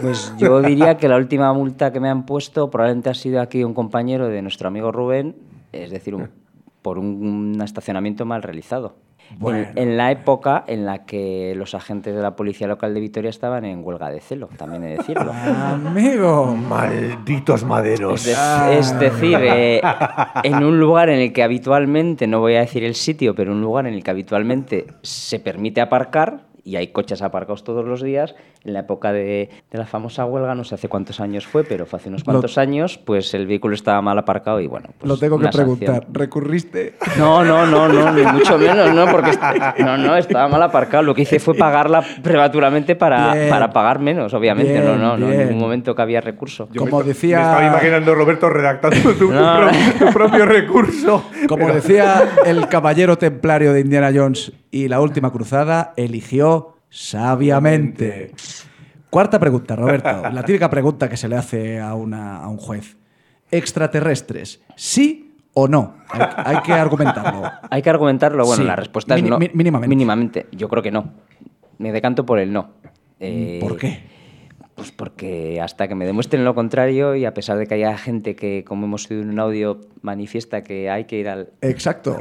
Pues 0.01 0.33
yo 0.37 0.61
diría 0.61 0.95
que 0.97 1.07
la 1.09 1.17
última 1.17 1.51
multa 1.53 1.91
que 1.91 1.99
me 1.99 2.09
han 2.09 2.25
puesto 2.25 2.69
probablemente 2.69 3.09
ha 3.09 3.13
sido 3.13 3.41
aquí 3.41 3.63
un 3.65 3.73
compañero 3.73 4.27
de 4.29 4.41
nuestro 4.41 4.69
amigo 4.69 4.91
Rubén, 4.93 5.35
es 5.73 5.91
decir, 5.91 6.15
un- 6.15 6.29
por 6.81 6.97
un, 6.97 7.59
estacionamiento 7.63 8.25
mal 8.25 8.43
realizado. 8.43 8.95
En- 9.31 9.39
Bueno. 9.39 9.65
En, 9.75 9.97
la 9.97 10.11
época 10.11 10.63
en 10.67 10.85
la 10.85 11.05
que 11.05 11.53
los 11.55 11.73
agentes 11.73 12.15
de 12.15 12.21
la 12.21 12.35
policía 12.35 12.67
local 12.67 12.93
de 12.93 12.99
Vitoria 12.99 13.29
estaban 13.29 13.65
en 13.65 13.83
huelga 13.83 14.09
de 14.11 14.19
celo, 14.21 14.47
también 14.57 14.83
he 14.83 14.87
de 14.89 14.97
decirlo. 14.97 15.31
Amigo. 15.33 16.55
Malditos 16.55 17.63
maderos. 17.63 18.25
Es, 18.27 18.37
de- 18.37 18.77
es 18.79 18.99
decir, 18.99 19.37
eh, 19.41 19.81
en 20.43 20.63
un 20.63 20.79
lugar 20.79 21.09
en 21.09 21.19
el 21.19 21.33
que 21.33 21.43
habitualmente, 21.43 22.27
no 22.27 22.39
voy 22.39 22.55
a 22.55 22.59
decir 22.61 22.83
el 22.83 22.95
sitio, 22.95 23.33
pero 23.35 23.51
un 23.51 23.61
lugar 23.61 23.87
en 23.87 23.93
el 23.95 24.03
que 24.03 24.11
habitualmente 24.11 24.87
se 25.01 25.39
permite 25.39 25.81
aparcar, 25.81 26.41
y 26.65 26.77
hay 26.77 26.87
coches 26.93 27.21
aparcados 27.21 27.63
todos 27.63 27.83
los 27.85 28.01
días, 28.01 28.35
en 28.63 28.73
la 28.73 28.79
época 28.79 29.11
de, 29.11 29.49
de 29.69 29.77
la 29.77 29.85
famosa 29.85 30.23
huelga, 30.25 30.55
no 30.55 30.63
sé 30.63 30.75
hace 30.75 30.87
cuántos 30.87 31.19
años 31.19 31.45
fue, 31.45 31.63
pero 31.65 31.85
fue 31.85 31.97
hace 31.99 32.07
unos 32.09 32.21
Lo- 32.21 32.25
cuantos 32.25 32.57
años, 32.57 32.97
pues 32.97 33.33
el 33.33 33.47
vehículo 33.47 33.75
estaba 33.75 34.01
mal 34.01 34.17
aparcado 34.17 34.61
y 34.61 34.67
bueno. 34.67 34.89
pues 34.97 35.09
Lo 35.09 35.17
tengo 35.17 35.37
que 35.39 35.49
preguntar. 35.49 35.87
sanción. 35.95 36.13
¿Recurriste? 36.13 36.95
No, 37.17 37.43
no, 37.43 37.65
no, 37.65 37.87
no, 37.89 38.11
ni 38.13 38.23
mucho 38.25 38.57
menos, 38.57 38.93
no, 38.93 39.05
porque 39.11 39.31
no, 39.79 39.97
no, 39.97 40.15
estaba 40.15 40.47
mal 40.47 40.63
aparcado. 40.63 41.03
Lo 41.03 41.13
que 41.13 41.23
hice 41.23 41.39
fue 41.39 41.53
pagarla 41.55 42.01
prematuramente 42.23 42.95
para, 42.95 43.33
Bien. 43.33 43.49
para 43.49 43.71
pagar 43.71 43.99
menos, 43.99 44.33
obviamente. 44.33 44.71
Bien, 44.71 44.85
no, 44.85 44.95
no, 44.95 45.17
no, 45.17 45.31
en 45.31 45.39
ningún 45.49 45.59
momento 45.63 45.93
que 45.95 46.01
había 46.01 46.21
recurso. 46.21 46.69
Como 46.77 47.03
decía- 47.03 47.37
Me 47.39 47.43
estaba 47.43 47.67
imaginando 47.67 48.15
Roberto 48.15 48.49
redactando 48.49 48.97
tu, 49.01 49.13
tu 49.15 49.31
No. 49.33 49.57
pro- 49.99 50.07
tu 50.07 50.13
propio 50.13 50.45
recurso. 50.45 51.25
Como 51.47 51.65
Pero- 51.65 51.75
decía 51.75 52.23
el 52.45 52.67
caballero 52.69 53.17
templario 53.17 53.73
de 53.73 53.81
Indiana 53.81 54.11
Jones 54.13 54.51
y 54.73 54.87
la 54.87 54.99
última 54.99 55.31
cruzada, 55.31 55.93
eligió 55.97 56.75
sabiamente. 56.89 58.31
Cuarta 59.09 59.39
pregunta, 59.39 59.75
Roberto. 59.75 60.09
La 60.31 60.43
típica 60.43 60.69
pregunta 60.69 61.07
que 61.07 61.15
se 61.17 61.27
le 61.29 61.35
hace 61.37 61.79
a, 61.79 61.93
una- 61.93 62.37
a 62.37 62.47
un 62.47 62.57
juez. 62.57 62.97
¿Extraterrestres? 63.51 64.61
¿Sí 64.75 65.35
o 65.53 65.67
no? 65.67 65.93
Hay, 66.09 66.21
hay 66.55 66.57
que 66.63 66.73
argumentarlo. 66.73 67.43
Hay 67.69 67.81
que 67.83 67.89
argumentarlo. 67.91 68.45
Bueno, 68.45 68.63
Sí. 68.63 68.67
la 68.67 68.75
respuesta 68.75 69.15
es 69.15 69.21
no. 69.23 69.37
mínimamente. 69.37 69.87
Mínimamente. 69.87 70.47
Yo 70.51 70.67
creo 70.69 70.81
que 70.81 70.89
no. 70.91 71.11
Me 71.77 71.91
decanto 71.91 72.25
por 72.25 72.39
el 72.39 72.51
no. 72.51 72.71
Eh, 73.19 73.59
¿Por 73.61 73.77
qué? 73.77 74.03
Pues 74.75 74.91
porque 74.91 75.59
hasta 75.61 75.87
que 75.87 75.93
me 75.93 76.05
demuestren 76.05 76.43
lo 76.43 76.55
contrario 76.55 77.15
y 77.15 77.25
a 77.25 77.33
pesar 77.33 77.57
de 77.57 77.67
que 77.67 77.75
haya 77.75 77.95
gente 77.97 78.35
que, 78.35 78.63
como 78.67 78.85
hemos 78.87 79.09
oído 79.11 79.21
en 79.21 79.29
un 79.29 79.39
audio, 79.39 79.79
manifiesta 80.01 80.63
que 80.63 80.89
hay 80.89 81.05
que 81.05 81.17
ir 81.19 81.29
al, 81.29 81.49
Exacto. 81.61 82.17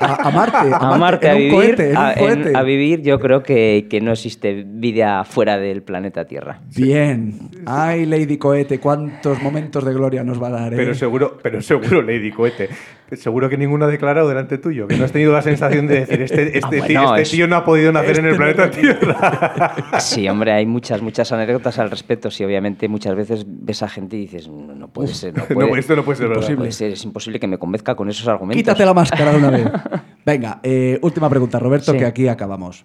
A, 0.00 0.26
a 0.28 0.30
Marte. 0.32 0.56
a 0.72 0.96
Marte 0.98 1.26
en 1.28 1.32
a 1.32 1.34
un 1.36 1.38
vivir, 1.42 1.54
cohete, 1.54 1.90
en 1.90 1.96
un 1.96 2.02
a, 2.02 2.12
en- 2.14 2.18
cohete. 2.42 2.58
a 2.58 2.62
vivir, 2.62 3.02
yo 3.02 3.20
creo 3.20 3.44
que, 3.44 3.86
que 3.88 4.00
no 4.00 4.10
existe 4.12 4.64
vida 4.66 5.22
fuera 5.22 5.58
del 5.58 5.82
planeta 5.84 6.24
Tierra. 6.24 6.60
Bien. 6.74 7.38
Ay, 7.66 8.04
Lady 8.06 8.36
Cohete, 8.36 8.80
cuántos 8.80 9.40
momentos 9.40 9.84
de 9.84 9.92
gloria 9.94 10.24
nos 10.24 10.42
va 10.42 10.48
a 10.48 10.50
dar. 10.50 10.72
¿eh? 10.74 10.76
Pero 10.76 10.94
seguro, 10.96 11.38
pero 11.40 11.62
seguro, 11.62 12.02
Lady 12.02 12.32
Cohete. 12.32 12.68
Seguro 13.12 13.50
que 13.50 13.58
ninguno 13.58 13.84
ha 13.84 13.88
declarado 13.88 14.26
delante 14.26 14.56
tuyo. 14.56 14.88
Que 14.88 14.96
no 14.96 15.04
has 15.04 15.12
tenido 15.12 15.34
la 15.34 15.42
sensación 15.42 15.86
de 15.86 16.00
decir, 16.00 16.22
este, 16.22 16.56
este, 16.58 16.60
Ah, 16.80 16.86
tío, 16.86 17.00
bueno, 17.00 17.08
este 17.16 17.22
es- 17.22 17.30
tío 17.30 17.46
no 17.46 17.56
ha 17.56 17.64
podido 17.64 17.92
nacer 17.92 18.18
en 18.18 18.24
el 18.24 18.32
Este 18.32 18.36
planeta 18.54 18.70
Tierra. 18.70 20.00
Sí, 20.00 20.26
hombre, 20.28 20.52
hay 20.52 20.64
muchas, 20.66 21.02
muchas 21.02 21.30
anécdotas 21.30 21.78
al 21.78 21.90
respecto. 21.92 22.30
Sí, 22.30 22.44
obviamente 22.44 22.88
muchas 22.88 23.14
veces 23.14 23.44
ves 23.46 23.82
a 23.84 23.88
gente 23.88 24.16
y 24.16 24.22
dices, 24.22 24.48
no, 24.48 24.74
no 24.74 24.88
puede 24.88 25.14
ser, 25.14 25.34
no 25.36 25.42
no, 25.42 25.54
puede, 25.54 25.78
esto 25.78 25.94
no 25.94 26.04
puede 26.04 26.18
ser 26.18 26.26
imposible. 26.26 26.56
Puede 26.56 26.72
ser, 26.72 26.90
es 26.90 27.04
imposible 27.04 27.38
que 27.38 27.46
me 27.46 27.58
convenzca 27.58 27.94
con 27.94 28.10
esos 28.10 28.26
argumentos. 28.26 28.60
Quítate 28.60 28.84
la 28.84 28.94
máscara 28.94 29.30
de 29.32 29.38
una 29.38 29.50
vez. 29.50 29.66
Venga, 30.26 30.58
eh, 30.64 30.98
última 31.02 31.30
pregunta, 31.30 31.58
Roberto, 31.60 31.92
Sí. 31.92 31.98
que 31.98 32.04
aquí 32.04 32.26
acabamos. 32.28 32.84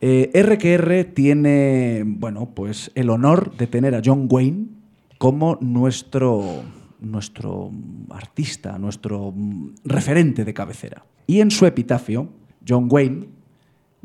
Eh, 0.00 0.30
RQR 0.34 1.04
tiene, 1.14 2.02
bueno, 2.04 2.50
pues 2.54 2.90
el 2.94 3.08
honor 3.08 3.56
de 3.56 3.66
tener 3.66 3.94
a 3.94 4.02
John 4.04 4.28
Wayne 4.30 4.66
como 5.16 5.56
nuestro, 5.62 6.62
nuestro 7.00 7.70
artista, 8.10 8.78
nuestro 8.78 9.32
mm, 9.34 9.70
referente 9.84 10.44
de 10.44 10.52
cabecera. 10.52 11.04
Y 11.26 11.40
en 11.40 11.50
su 11.50 11.64
epitafio, 11.64 12.28
John 12.68 12.88
Wayne, 12.90 13.28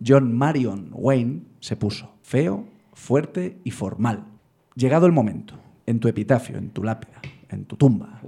John 0.06 0.34
Marion 0.36 0.90
Wayne, 0.94 1.42
se 1.60 1.76
puso 1.76 2.14
feo, 2.22 2.66
fuerte 3.02 3.58
y 3.64 3.72
formal. 3.72 4.26
Llegado 4.76 5.08
el 5.08 5.12
momento, 5.12 5.56
en 5.88 6.00
tu 6.00 6.08
epitafio, 6.08 6.58
en 6.58 6.70
tu 6.70 6.84
lápida, 6.84 7.20
en 7.50 7.66
tu 7.66 7.76
tumba, 7.76 8.22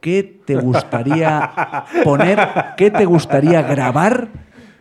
¿qué 0.00 0.40
te 0.44 0.56
gustaría 0.56 1.84
poner, 2.04 2.38
qué 2.76 2.90
te 2.90 3.04
gustaría 3.04 3.62
grabar 3.62 4.28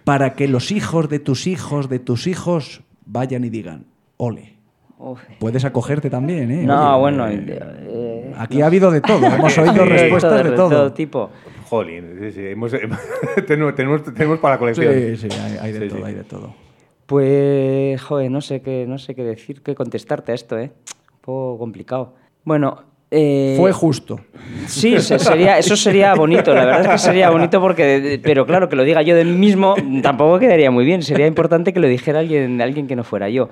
para 0.04 0.34
que 0.34 0.48
los 0.48 0.72
hijos 0.72 1.08
de 1.08 1.20
tus 1.20 1.46
hijos 1.48 1.88
de 1.88 2.00
tus 2.00 2.26
hijos 2.28 2.82
vayan 3.06 3.44
y 3.46 3.50
digan, 3.50 3.86
ole? 4.18 4.56
Uf. 5.00 5.22
Puedes 5.40 5.64
acogerte 5.64 6.10
también, 6.10 6.50
¿eh? 6.50 6.64
No, 6.66 6.94
Oye, 6.94 7.00
bueno, 7.02 7.28
eh, 7.28 7.46
eh, 7.48 8.34
aquí 8.38 8.64
ha 8.64 8.66
habido 8.66 8.90
de 8.90 9.02
todo, 9.02 9.24
hemos 9.36 9.56
oído 9.60 9.84
sí, 9.84 9.90
respuestas 9.90 10.44
de 10.44 10.52
todo. 10.54 10.92
tipo. 10.94 11.30
Jolín, 11.70 12.18
sí, 12.20 12.32
sí. 12.32 12.42
hemos- 12.48 12.72
tenemos, 13.48 13.76
tenemos, 13.76 14.04
tenemos 14.04 14.40
para 14.40 14.56
la 14.56 14.60
colección. 14.60 14.92
Sí, 14.92 15.18
sí, 15.18 15.28
hay, 15.40 15.58
hay 15.62 15.72
de 15.74 15.80
Sí, 15.82 15.88
todo, 15.90 16.00
sí. 16.00 16.04
hay 16.06 16.14
de 16.16 16.24
todo. 16.24 16.67
Pues, 17.08 18.02
joder, 18.02 18.30
no 18.30 18.42
sé 18.42 18.62
qué, 18.62 18.86
no 18.88 18.98
sé 18.98 19.16
qué 19.16 19.24
decir, 19.24 19.62
qué 19.64 19.74
contestarte 19.74 20.34
a 20.34 20.36
esto, 20.36 20.60
¿eh? 20.60 20.72
Un 21.14 21.20
poco 21.22 21.58
complicado. 21.58 22.14
Bueno, 22.44 22.84
eh, 23.10 23.56
Fue 23.58 23.72
justo. 23.72 24.20
Sí, 24.68 25.00
se- 25.00 25.18
sería, 25.18 25.58
eso 25.58 25.78
sería 25.78 26.14
bonito, 26.16 26.54
la 26.54 26.66
verdad 26.66 26.82
es 26.82 26.88
que 26.90 26.98
sería 26.98 27.30
bonito 27.30 27.62
porque, 27.62 28.20
pero 28.22 28.46
claro, 28.46 28.68
que 28.68 28.76
lo 28.76 28.84
diga 28.84 29.02
yo 29.02 29.16
de 29.16 29.24
mí 29.24 29.32
mismo 29.38 29.76
tampoco 30.04 30.38
quedaría 30.40 30.70
muy 30.70 30.84
bien, 30.84 31.02
sería 31.02 31.26
importante 31.28 31.72
que 31.72 31.80
lo 31.80 31.88
dijera 31.88 32.20
alguien, 32.20 32.62
alguien 32.62 32.88
que 32.88 32.96
no 32.98 33.06
fuera 33.06 33.30
yo. 33.30 33.50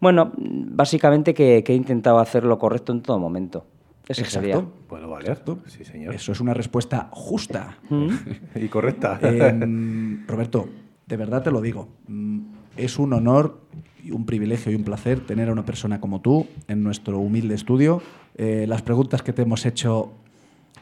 Bueno, 0.00 0.32
básicamente 0.36 1.34
que, 1.34 1.64
que 1.64 1.72
he 1.72 1.76
intentado 1.76 2.18
hacer 2.20 2.44
lo 2.44 2.58
correcto 2.58 2.92
en 2.92 3.02
todo 3.02 3.18
momento. 3.18 3.66
Eso 4.06 4.20
Exacto. 4.22 4.40
sería. 4.48 4.64
Bueno, 4.88 5.08
vale. 5.08 5.34
Sí, 5.66 5.84
señor. 5.84 6.14
Eso 6.14 6.30
es 6.32 6.40
una 6.40 6.54
respuesta 6.54 7.08
justa. 7.10 7.78
Mm. 7.88 8.08
Y 8.56 8.68
correcta. 8.68 9.18
Em, 9.22 10.24
Roberto, 10.26 10.68
de 11.06 11.16
verdad 11.16 11.42
te 11.42 11.50
lo 11.50 11.60
digo, 11.60 11.88
mm, 12.06 12.38
es 12.76 12.98
un 12.98 13.12
honor, 13.12 13.64
y 14.04 14.10
un 14.10 14.26
privilegio 14.26 14.70
y 14.70 14.74
un 14.74 14.84
placer 14.84 15.20
tener 15.20 15.48
a 15.48 15.52
una 15.52 15.64
persona 15.64 16.00
como 16.00 16.20
tú 16.20 16.46
en 16.68 16.82
nuestro 16.84 17.18
humilde 17.18 17.54
estudio. 17.54 18.02
Eh, 18.36 18.66
las 18.68 18.82
preguntas 18.82 19.22
que 19.22 19.32
te 19.32 19.42
hemos 19.42 19.64
hecho, 19.64 20.12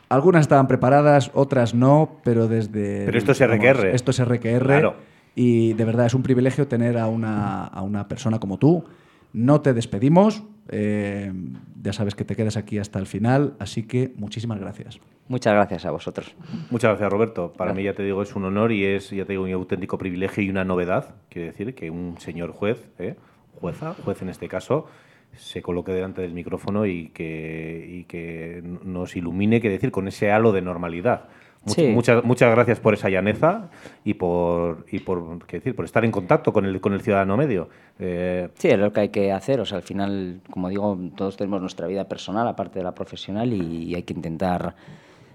algunas 0.09 0.43
estaban 0.43 0.67
preparadas, 0.67 1.31
otras 1.33 1.73
no, 1.73 2.17
pero 2.25 2.49
desde... 2.49 3.05
Pero 3.05 3.17
esto 3.17 3.33
es 3.33 3.47
RQR. 3.47 3.87
esto 3.87 4.11
es 4.11 4.25
RQR. 4.25 4.65
Claro. 4.65 4.97
Y 5.35 5.73
de 5.75 5.85
verdad 5.85 6.07
es 6.07 6.15
un 6.15 6.23
privilegio 6.23 6.67
tener 6.67 6.99
a 6.99 7.07
una, 7.07 7.65
a 7.65 7.83
una 7.83 8.09
persona 8.09 8.41
como 8.41 8.59
tú. 8.59 8.85
No 9.33 9.61
te 9.61 9.73
despedimos, 9.73 10.43
eh, 10.69 11.33
ya 11.83 11.93
sabes 11.93 12.15
que 12.15 12.25
te 12.25 12.37
quedas 12.37 12.57
aquí 12.57 12.79
hasta 12.79 12.99
el 12.99 13.07
final, 13.07 13.55
así 13.59 13.83
que 13.85 14.13
muchísimas 14.17 14.61
gracias. 14.61 15.01
Muchas 15.29 15.55
gracias 15.55 15.85
a 15.85 15.91
vosotros. 15.91 16.35
Muchas 16.71 16.91
gracias, 16.91 17.11
Roberto. 17.11 17.53
Para 17.53 17.73
mí, 17.73 17.83
ya 17.83 17.95
te 17.95 18.03
digo, 18.03 18.23
es 18.23 18.35
un 18.37 18.45
honor 18.45 18.73
y 18.73 18.85
es, 18.85 19.11
ya 19.11 19.25
te 19.25 19.33
digo, 19.33 19.45
un 19.45 19.53
auténtico 19.53 19.99
privilegio 19.99 20.43
y 20.43 20.51
una 20.51 20.65
novedad. 20.65 21.15
Quiero 21.29 21.47
decir 21.47 21.75
que 21.75 21.91
un 21.91 22.19
señor 22.19 22.53
juez, 22.53 22.91
¿eh? 22.99 23.17
jueza, 23.61 23.95
juez 23.95 24.21
en 24.23 24.29
este 24.29 24.49
caso, 24.49 24.87
se 25.37 25.63
coloque 25.63 25.93
delante 25.93 26.23
del 26.23 26.35
micrófono 26.35 26.87
y 26.87 27.09
que, 27.09 27.87
y 27.89 28.05
que 28.05 28.63
nos 28.63 29.17
ilumine, 29.17 29.61
que 29.61 29.71
decir, 29.71 29.91
con 29.91 30.09
ese 30.09 30.31
halo 30.31 30.53
de 30.53 30.63
normalidad. 30.63 31.29
Sí. 31.67 31.89
Muchas, 31.89 32.25
muchas 32.25 32.51
gracias 32.51 32.81
por 32.81 32.95
esa 32.95 33.09
llaneza 33.09 33.71
y 34.05 34.15
por, 34.15 34.85
y 34.91 34.99
por, 34.99 35.47
qué 35.47 35.59
decir, 35.59 35.77
por 35.77 35.85
estar 35.85 36.05
en 36.05 36.11
contacto 36.11 36.53
con 36.53 36.67
el, 36.67 36.81
con 36.81 36.93
el 36.93 37.01
ciudadano 37.01 37.37
medio. 37.37 37.69
Eh, 37.99 38.49
Sí, 38.55 38.69
es 38.69 38.79
lo 38.79 38.93
que 38.93 39.01
hay 39.01 39.09
que 39.11 39.31
hacer. 39.33 39.61
O 39.61 39.65
sea, 39.65 39.79
al 39.79 39.85
final, 39.85 40.41
como 40.51 40.69
digo, 40.69 40.99
todos 41.17 41.37
tenemos 41.37 41.61
nuestra 41.61 41.87
vida 41.87 42.09
personal, 42.09 42.49
aparte 42.49 42.81
de 42.81 42.85
la 42.85 42.95
profesional, 42.95 43.53
y 43.53 43.95
hay 43.95 44.03
que 44.03 44.13
intentar 44.13 44.75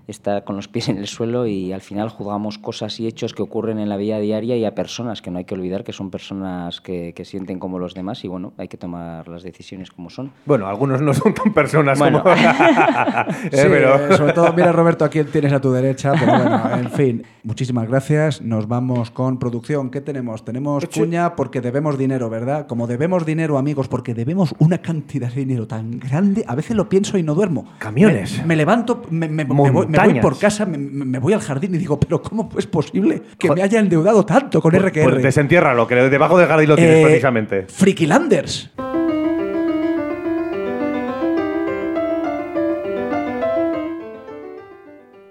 estar 0.08 0.44
con 0.44 0.56
los 0.56 0.68
pies 0.68 0.90
en 0.90 0.98
el 0.98 1.08
suelo 1.08 1.48
y 1.48 1.74
al 1.74 1.82
final 1.82 2.10
juzgamos 2.10 2.58
cosas 2.58 3.00
y 3.00 3.08
hechos 3.08 3.34
que 3.34 3.42
ocurren 3.42 3.78
en 3.80 3.90
la 3.90 3.98
vida 3.98 4.20
diaria 4.20 4.56
y 4.56 4.66
a 4.66 4.74
personas 4.74 5.22
que 5.22 5.32
no 5.32 5.38
hay 5.38 5.46
que 5.46 5.54
olvidar 5.54 5.84
que 5.84 5.94
son 5.94 6.10
personas 6.10 6.80
que, 6.82 7.14
que 7.14 7.26
sienten 7.26 7.60
como 7.60 7.78
los 7.80 7.94
demás 7.94 8.24
y 8.24 8.28
bueno, 8.28 8.54
hay 8.58 8.68
que 8.68 8.78
tomar 8.78 9.28
las 9.28 9.44
decisiones 9.44 9.92
como 9.92 10.10
son. 10.10 10.32
bueno, 10.46 10.68
algunos 10.68 11.02
no 11.02 11.14
son 11.14 11.34
tan 11.34 11.54
personas 11.54 12.00
Bueno. 12.00 12.24
como... 12.24 12.36
Sí, 13.42 13.48
Eh, 13.52 13.68
pero- 13.70 13.96
eh, 14.14 14.18
sobre 14.18 14.34
todo, 14.34 14.54
mira 14.54 14.72
Roberto, 14.72 15.06
a 15.06 15.10
quién 15.10 15.28
tienes 15.28 15.52
a 15.54 15.60
tu 15.62 15.72
derecha, 15.72 16.14
pero 16.20 16.32
bueno, 16.32 16.70
en 16.78 16.90
fin, 16.92 17.24
muchísimas 17.44 17.88
gracias. 17.88 18.42
Nos 18.42 18.68
vamos 18.68 19.12
con 19.12 19.38
producción. 19.40 19.90
¿Qué 19.90 20.02
tenemos? 20.02 20.44
Tenemos 20.46 20.86
cuña 20.88 21.36
porque 21.36 21.62
debemos 21.62 21.98
dinero, 21.98 22.30
¿verdad? 22.30 22.68
Como 22.68 22.88
debemos 22.88 23.26
dinero, 23.26 23.58
amigos, 23.58 23.88
porque 23.88 24.14
debemos 24.14 24.54
una 24.60 24.80
cantidad 24.80 25.30
de 25.30 25.36
dinero 25.46 25.68
tan 25.68 25.92
grande, 26.00 26.44
a 26.48 26.56
veces 26.56 26.76
lo 26.76 26.90
pienso 26.90 27.18
y 27.18 27.24
no 27.24 27.36
duermo. 27.36 27.66
Camiones. 27.80 28.40
Me, 28.40 28.48
me 28.48 28.56
levanto, 28.56 29.02
me, 29.10 29.28
me- 29.28 29.46
me 29.46 29.54
voy, 29.72 29.88
me 30.02 30.07
voy 30.07 30.14
Montañas. 30.14 30.22
por 30.24 30.40
casa, 30.40 30.65
me, 30.65 30.78
me 30.78 31.19
voy 31.19 31.34
al 31.34 31.41
jardín 31.41 31.76
y 31.76 31.78
digo, 31.78 31.99
pero 31.99 32.22
¿cómo 32.22 32.49
es 32.57 32.68
posible 32.68 33.22
que 33.38 33.52
me 33.52 33.61
haya 33.64 33.80
endeudado 33.80 34.26
tanto 34.26 34.61
con 34.61 34.74
RQR? 34.74 35.03
Pues 35.03 35.24
desentiérralo, 35.24 35.88
que 35.88 35.95
debajo 35.95 36.38
del 36.38 36.48
jardín 36.48 36.69
lo 36.69 36.76
tienes 36.76 36.98
Eh, 36.98 37.03
precisamente. 37.03 37.65
Frikilanders. 37.68 38.72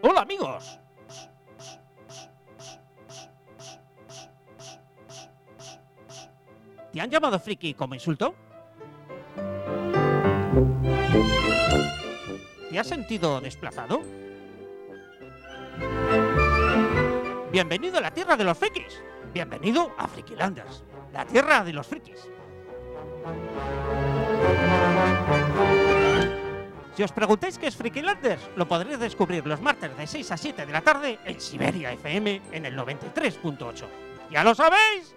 Hola 0.03 0.21
amigos. 0.23 0.79
¿Te 6.93 7.01
han 7.01 7.11
llamado 7.11 7.39
friki 7.39 7.75
como 7.75 7.95
insulto? 7.95 8.35
¿Te 12.71 12.79
has 12.79 12.87
sentido 12.87 13.41
desplazado? 13.41 14.03
Bienvenido 17.51 17.99
a 17.99 18.01
la 18.01 18.11
tierra 18.11 18.37
de 18.37 18.45
los 18.45 18.59
frikis. 18.59 19.03
Bienvenido 19.33 19.95
a 19.99 20.07
Frikilanders, 20.09 20.85
la 21.13 21.25
tierra 21.25 21.65
de 21.65 21.73
los 21.73 21.87
frikis. 21.87 22.29
Si 26.97 27.03
os 27.03 27.13
preguntáis 27.13 27.59
qué 27.59 27.67
es 27.67 27.77
Frikilanders, 27.77 28.49
lo 28.57 28.67
podréis 28.67 28.99
descubrir 28.99 29.47
los 29.47 29.61
martes 29.61 29.95
de 29.97 30.07
6 30.07 30.33
a 30.33 30.37
7 30.37 30.65
de 30.65 30.73
la 30.73 30.81
tarde 30.81 31.19
en 31.27 31.41
Siberia 31.41 31.93
FM 31.93 32.43
en 32.53 32.65
el 32.65 32.77
93.8. 32.77 33.85
¡Ya 34.31 34.43
lo 34.43 34.55
sabéis! 34.55 35.15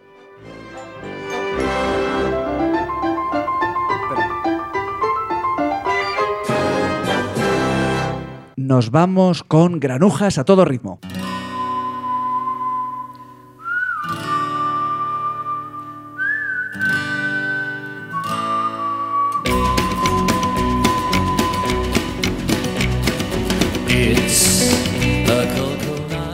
Nos 8.70 8.92
vamos 8.92 9.42
con 9.42 9.80
granujas 9.80 10.38
a 10.38 10.44
todo 10.44 10.64
ritmo. 10.64 11.00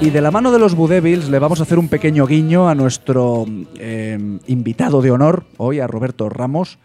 Y 0.02 0.10
de 0.10 0.20
la 0.20 0.30
mano 0.30 0.52
de 0.52 0.60
los 0.60 0.76
Budevils 0.76 1.30
le 1.30 1.40
vamos 1.40 1.62
a 1.62 1.64
hacer 1.64 1.80
un 1.80 1.88
pequeño 1.88 2.28
guiño 2.28 2.68
a 2.68 2.76
nuestro 2.76 3.46
eh, 3.80 4.20
invitado 4.48 5.02
de 5.02 5.12
honor, 5.12 5.46
hoy 5.56 5.80
a 5.80 5.88
Roberto 5.88 6.28
Ramos. 6.28 6.80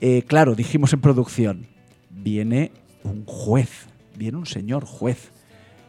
Eh, 0.00 0.22
claro, 0.26 0.54
dijimos 0.54 0.94
en 0.94 1.02
producción, 1.02 1.66
viene 2.08 2.72
un 3.04 3.26
juez, 3.26 3.86
viene 4.18 4.36
un 4.36 4.46
señor 4.46 4.84
juez. 4.84 5.30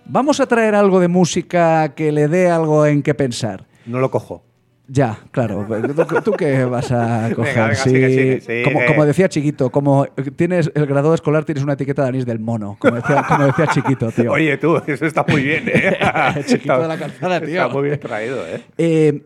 Vamos 0.05 0.39
a 0.39 0.45
traer 0.45 0.75
algo 0.75 0.99
de 0.99 1.07
música 1.07 1.93
que 1.95 2.11
le 2.11 2.27
dé 2.27 2.49
algo 2.49 2.85
en 2.85 3.01
qué 3.03 3.13
pensar. 3.13 3.67
No 3.85 3.99
lo 3.99 4.09
cojo. 4.09 4.45
Ya, 4.91 5.19
claro. 5.29 5.67
¿Tú, 6.07 6.21
tú 6.23 6.31
qué 6.31 6.65
vas 6.65 6.91
a 6.91 7.29
coger? 7.35 7.55
venga, 7.55 7.75
Sí, 7.75 7.89
sigue, 7.91 8.09
sigue, 8.09 8.41
sigue. 8.41 8.63
Como, 8.63 8.79
como 8.87 9.05
decía 9.05 9.29
Chiquito, 9.29 9.69
como 9.69 10.07
tienes 10.35 10.71
el 10.73 10.87
graduado 10.87 11.13
escolar, 11.13 11.45
tienes 11.45 11.63
una 11.63 11.73
etiqueta 11.73 12.01
de 12.03 12.09
anís 12.09 12.25
del 12.25 12.39
mono. 12.39 12.75
Como 12.79 12.95
decía, 12.95 13.23
como 13.27 13.45
decía 13.45 13.67
Chiquito, 13.67 14.11
tío. 14.11 14.31
Oye, 14.31 14.57
tú, 14.57 14.81
eso 14.87 15.05
está 15.05 15.23
muy 15.27 15.43
bien, 15.43 15.65
¿eh? 15.67 15.95
Chiquito 16.47 16.81
de 16.81 16.87
la 16.87 16.97
calzada, 16.97 17.39
tío. 17.39 17.61
Está 17.61 17.67
muy 17.67 17.83
bien 17.83 17.99
traído, 17.99 18.47
¿eh? 18.47 18.63
Eh, 18.79 19.23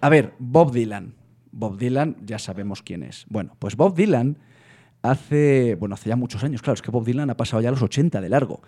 a 0.00 0.08
ver, 0.08 0.32
Bob 0.40 0.72
Dylan. 0.72 1.14
Bob 1.52 1.78
Dylan, 1.78 2.16
ya 2.24 2.40
sabemos 2.40 2.82
quién 2.82 3.04
es. 3.04 3.26
Bueno, 3.28 3.54
pues 3.60 3.76
Bob 3.76 3.94
Dylan 3.94 4.38
hace, 5.02 5.76
bueno, 5.76 5.94
hace 5.94 6.08
ya 6.08 6.16
muchos 6.16 6.44
años, 6.44 6.62
claro, 6.62 6.74
es 6.74 6.82
que 6.82 6.90
Bob 6.90 7.04
Dylan 7.04 7.30
ha 7.30 7.36
pasado 7.36 7.62
ya 7.62 7.70
los 7.70 7.82
80 7.82 8.20
de 8.20 8.28
largo. 8.28 8.62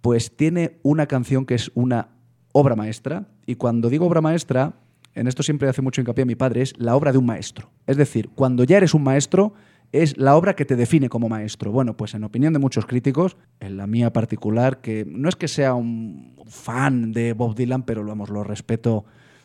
Pues 0.00 0.36
tiene 0.36 0.78
una 0.82 1.06
canción 1.06 1.46
que 1.46 1.54
es 1.54 1.70
una 1.74 2.08
obra 2.52 2.76
maestra, 2.76 3.28
y 3.46 3.56
cuando 3.56 3.88
digo 3.88 4.06
obra 4.06 4.20
maestra, 4.20 4.74
en 5.14 5.26
esto 5.26 5.42
siempre 5.42 5.68
hace 5.68 5.82
mucho 5.82 6.00
hincapié 6.00 6.24
mi 6.24 6.34
padre, 6.34 6.62
es 6.62 6.74
la 6.78 6.94
obra 6.96 7.12
de 7.12 7.18
un 7.18 7.26
maestro. 7.26 7.70
Es 7.86 7.96
decir, 7.96 8.30
cuando 8.34 8.64
ya 8.64 8.76
eres 8.76 8.94
un 8.94 9.02
maestro, 9.02 9.54
es 9.92 10.16
la 10.18 10.36
obra 10.36 10.54
que 10.54 10.64
te 10.64 10.76
define 10.76 11.08
como 11.08 11.28
maestro. 11.28 11.72
Bueno, 11.72 11.96
pues 11.96 12.14
en 12.14 12.24
opinión 12.24 12.52
de 12.52 12.58
muchos 12.58 12.86
críticos, 12.86 13.36
en 13.60 13.76
la 13.76 13.86
mía 13.86 14.12
particular, 14.12 14.80
que 14.80 15.06
no 15.08 15.28
es 15.28 15.36
que 15.36 15.48
sea 15.48 15.74
un 15.74 16.36
fan 16.46 17.12
de 17.12 17.32
Bob 17.32 17.54
Dylan, 17.54 17.84
pero 17.84 18.04
vamos, 18.04 18.28
lo 18.30 18.44
respeto 18.44 19.04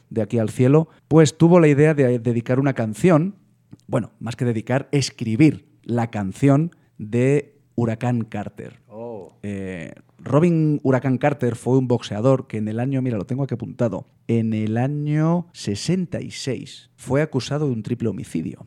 de 0.09 0.21
aquí 0.21 0.39
al 0.39 0.49
cielo, 0.49 0.89
pues 1.07 1.37
tuvo 1.37 1.59
la 1.59 1.69
idea 1.69 1.93
de 1.93 2.19
dedicar 2.19 2.59
una 2.59 2.73
canción, 2.73 3.35
bueno, 3.87 4.11
más 4.19 4.35
que 4.35 4.45
dedicar, 4.45 4.89
escribir 4.91 5.70
la 5.91 6.09
canción 6.09 6.71
de 6.97 7.59
Huracán 7.75 8.23
Carter. 8.23 8.79
Eh, 9.43 9.93
Robin 10.19 10.79
Huracán 10.83 11.17
Carter 11.17 11.55
fue 11.55 11.77
un 11.77 11.87
boxeador 11.87 12.47
que 12.47 12.57
en 12.57 12.67
el 12.67 12.79
año, 12.79 13.01
mira, 13.01 13.17
lo 13.17 13.25
tengo 13.25 13.43
aquí 13.43 13.55
apuntado, 13.55 14.05
en 14.27 14.53
el 14.53 14.77
año 14.77 15.47
66 15.53 16.91
fue 16.95 17.21
acusado 17.21 17.65
de 17.65 17.73
un 17.73 17.83
triple 17.83 18.09
homicidio. 18.09 18.65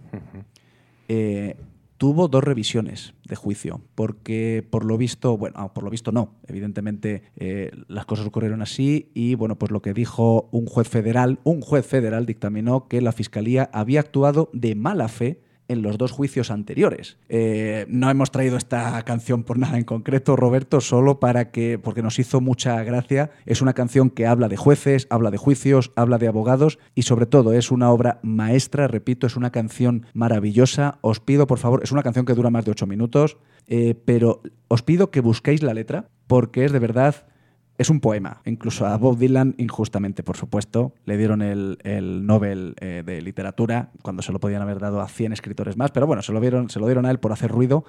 Eh, 1.08 1.56
tuvo 1.98 2.28
dos 2.28 2.42
revisiones 2.42 3.14
de 3.28 3.36
juicio, 3.36 3.82
porque 3.94 4.66
por 4.68 4.84
lo 4.84 4.96
visto, 4.96 5.36
bueno, 5.36 5.56
ah, 5.58 5.74
por 5.74 5.84
lo 5.84 5.90
visto 5.90 6.12
no, 6.12 6.34
evidentemente 6.46 7.24
eh, 7.36 7.70
las 7.88 8.06
cosas 8.06 8.26
ocurrieron 8.26 8.62
así 8.62 9.10
y 9.14 9.34
bueno, 9.34 9.56
pues 9.58 9.70
lo 9.70 9.82
que 9.82 9.92
dijo 9.92 10.48
un 10.50 10.66
juez 10.66 10.88
federal, 10.88 11.38
un 11.44 11.60
juez 11.60 11.86
federal 11.86 12.26
dictaminó 12.26 12.88
que 12.88 13.00
la 13.00 13.12
fiscalía 13.12 13.70
había 13.72 14.00
actuado 14.00 14.50
de 14.52 14.74
mala 14.74 15.08
fe 15.08 15.43
en 15.68 15.82
los 15.82 15.98
dos 15.98 16.12
juicios 16.12 16.50
anteriores. 16.50 17.16
Eh, 17.28 17.86
no 17.88 18.10
hemos 18.10 18.30
traído 18.30 18.56
esta 18.56 19.02
canción 19.02 19.44
por 19.44 19.58
nada 19.58 19.78
en 19.78 19.84
concreto, 19.84 20.36
Roberto, 20.36 20.80
solo 20.80 21.20
para 21.20 21.50
que, 21.50 21.78
porque 21.78 22.02
nos 22.02 22.18
hizo 22.18 22.40
mucha 22.40 22.82
gracia. 22.82 23.30
Es 23.46 23.62
una 23.62 23.72
canción 23.72 24.10
que 24.10 24.26
habla 24.26 24.48
de 24.48 24.56
jueces, 24.56 25.06
habla 25.10 25.30
de 25.30 25.38
juicios, 25.38 25.92
habla 25.96 26.18
de 26.18 26.28
abogados 26.28 26.78
y 26.94 27.02
sobre 27.02 27.26
todo 27.26 27.52
es 27.52 27.70
una 27.70 27.90
obra 27.90 28.20
maestra, 28.22 28.88
repito, 28.88 29.26
es 29.26 29.36
una 29.36 29.50
canción 29.50 30.06
maravillosa. 30.12 30.98
Os 31.00 31.20
pido, 31.20 31.46
por 31.46 31.58
favor, 31.58 31.80
es 31.82 31.92
una 31.92 32.02
canción 32.02 32.26
que 32.26 32.34
dura 32.34 32.50
más 32.50 32.64
de 32.64 32.72
ocho 32.72 32.86
minutos, 32.86 33.38
eh, 33.66 33.94
pero 34.04 34.42
os 34.68 34.82
pido 34.82 35.10
que 35.10 35.20
busquéis 35.20 35.62
la 35.62 35.74
letra 35.74 36.08
porque 36.26 36.64
es 36.64 36.72
de 36.72 36.78
verdad 36.78 37.26
es 37.76 37.90
un 37.90 38.00
poema. 38.00 38.40
Incluso 38.44 38.86
a 38.86 38.96
Bob 38.96 39.18
Dylan, 39.18 39.54
injustamente, 39.58 40.22
por 40.22 40.36
supuesto, 40.36 40.94
le 41.04 41.16
dieron 41.16 41.42
el, 41.42 41.78
el 41.82 42.26
Nobel 42.26 42.74
eh, 42.80 43.02
de 43.04 43.20
Literatura 43.20 43.90
cuando 44.02 44.22
se 44.22 44.32
lo 44.32 44.40
podían 44.40 44.62
haber 44.62 44.78
dado 44.78 45.00
a 45.00 45.08
100 45.08 45.32
escritores 45.32 45.76
más, 45.76 45.90
pero 45.90 46.06
bueno, 46.06 46.22
se 46.22 46.32
lo, 46.32 46.40
dieron, 46.40 46.70
se 46.70 46.78
lo 46.78 46.86
dieron 46.86 47.06
a 47.06 47.10
él 47.10 47.18
por 47.18 47.32
hacer 47.32 47.50
ruido. 47.50 47.84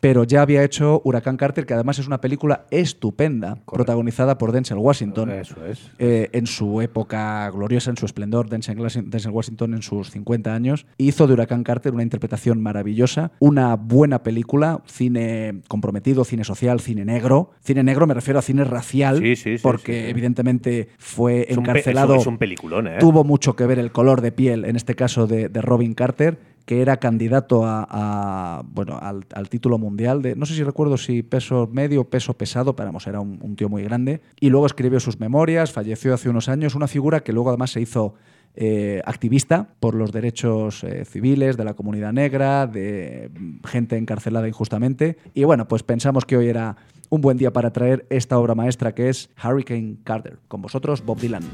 Pero 0.00 0.24
ya 0.24 0.42
había 0.42 0.62
hecho 0.62 1.00
Huracán 1.04 1.36
Carter, 1.36 1.66
que 1.66 1.74
además 1.74 1.98
es 1.98 2.06
una 2.06 2.20
película 2.20 2.66
estupenda, 2.70 3.58
protagonizada 3.70 4.38
por 4.38 4.52
Denzel 4.52 4.78
Washington. 4.78 5.30
Eso 5.30 5.64
es. 5.66 5.90
Eh, 5.98 6.28
en 6.32 6.46
su 6.46 6.80
época 6.80 7.50
gloriosa, 7.50 7.90
en 7.90 7.96
su 7.96 8.06
esplendor, 8.06 8.48
Denzel, 8.48 8.76
Denzel 8.76 9.30
Washington 9.32 9.74
en 9.74 9.82
sus 9.82 10.10
50 10.10 10.54
años, 10.54 10.86
hizo 10.98 11.26
de 11.26 11.32
Huracán 11.32 11.64
Carter 11.64 11.92
una 11.94 12.02
interpretación 12.02 12.60
maravillosa, 12.62 13.32
una 13.38 13.74
buena 13.76 14.22
película, 14.22 14.82
cine 14.86 15.62
comprometido, 15.68 16.24
cine 16.24 16.44
social, 16.44 16.80
cine 16.80 17.04
negro. 17.04 17.50
Cine 17.60 17.82
negro 17.82 18.06
me 18.06 18.14
refiero 18.14 18.38
a 18.38 18.42
cine 18.42 18.64
racial, 18.64 19.18
Sí, 19.18 19.36
sí, 19.36 19.58
sí, 19.58 19.62
porque 19.62 20.08
evidentemente 20.10 20.88
fue 20.98 21.46
encarcelado. 21.52 22.14
es 22.14 22.18
un- 22.18 22.20
es 22.20 22.26
un 22.26 22.38
peliculón, 22.38 22.86
¿eh? 22.86 22.96
Tuvo 23.00 23.24
mucho 23.24 23.56
que 23.56 23.66
ver 23.66 23.78
el 23.78 23.92
color 23.92 24.20
de 24.20 24.32
piel, 24.32 24.64
en 24.64 24.76
este 24.76 24.94
caso 24.94 25.26
de, 25.26 25.48
de 25.48 25.62
Robin 25.62 25.94
Carter, 25.94 26.38
que 26.66 26.82
era 26.82 26.98
candidato 26.98 27.62
a, 27.64 28.62
bueno, 28.66 28.98
al, 29.00 29.48
título 29.48 29.78
mundial 29.78 30.20
de, 30.20 30.34
no 30.34 30.46
sé 30.46 30.54
si 30.54 30.64
recuerdo 30.64 30.98
si 30.98 31.22
peso 31.22 31.70
medio 31.72 32.04
peso 32.10 32.34
pesado, 32.34 32.74
pero 32.74 32.88
vamos, 32.88 33.06
era 33.06 33.20
un, 33.20 33.54
tío 33.54 33.68
muy 33.68 33.84
grande. 33.84 34.20
Y 34.40 34.50
luego 34.50 34.66
escribió 34.66 34.98
sus 34.98 35.20
memorias, 35.20 35.72
falleció 35.72 36.12
hace 36.12 36.28
unos 36.28 36.48
años, 36.48 36.74
una 36.74 36.88
figura 36.88 37.20
que 37.20 37.32
luego 37.32 37.50
además 37.50 37.70
se 37.70 37.80
hizo 37.80 38.14
eh, 38.56 39.00
activista 39.04 39.68
por 39.78 39.94
los 39.94 40.10
derechos 40.10 40.82
eh, 40.82 41.04
civiles 41.04 41.56
de 41.56 41.64
la 41.64 41.74
comunidad 41.74 42.12
negra, 42.12 42.66
de 42.66 43.30
gente 43.64 43.96
encarcelada 43.96 44.48
injustamente. 44.48 45.18
Y 45.34 45.44
bueno, 45.44 45.68
pues 45.68 45.84
pensamos 45.84 46.24
que 46.24 46.36
hoy 46.36 46.48
era 46.48 46.76
un 47.10 47.20
buen 47.20 47.36
día 47.36 47.52
para 47.52 47.72
traer 47.72 48.06
esta 48.10 48.38
obra 48.38 48.56
maestra 48.56 48.92
que 48.92 49.08
es 49.08 49.30
Hurricane 49.42 49.98
Carter. 50.02 50.40
Con 50.48 50.62
vosotros, 50.62 51.04
Bob 51.04 51.20
Dylan. 51.20 51.44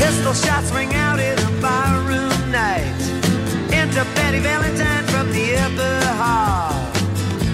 Pistol 0.00 0.32
shots 0.32 0.72
ring 0.72 0.94
out 0.94 1.18
in 1.20 1.38
a 1.38 1.50
barroom 1.60 2.50
night. 2.50 3.00
Enter 3.70 4.06
Betty 4.16 4.40
Valentine 4.40 5.04
from 5.12 5.30
the 5.30 5.46
upper 5.66 5.98
hall. 6.22 6.72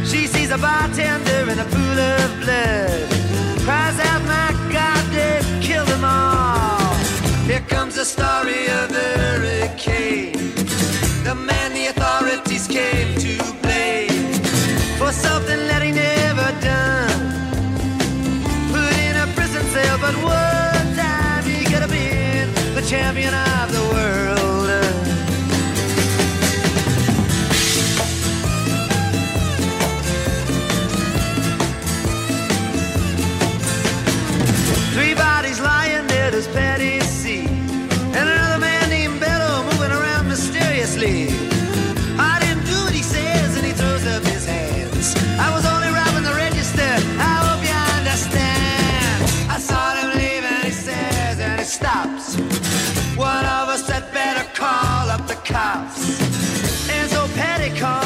She 0.04 0.28
sees 0.28 0.50
a 0.52 0.58
bartender 0.58 1.42
in 1.52 1.58
a 1.58 1.68
pool 1.74 1.98
of 2.14 2.28
blood. 2.42 3.08
Cries 3.64 3.98
out, 4.08 4.22
my 4.34 4.50
God, 4.72 5.04
they've 5.12 5.48
killed 5.60 5.88
them 5.88 6.04
all. 6.04 6.94
Here 7.50 7.64
comes 7.68 7.96
the 7.96 8.04
story 8.04 8.62
of 8.80 8.86
the 8.96 9.08
hurricane. 9.22 10.54
The 11.24 11.34
man 11.34 11.74
the 11.74 11.86
authorities 11.92 12.68
came 12.68 13.10
to 13.24 13.34
blame 13.60 14.32
for 14.98 15.10
something 15.10 15.55
they 57.68 57.80
call 57.80 58.05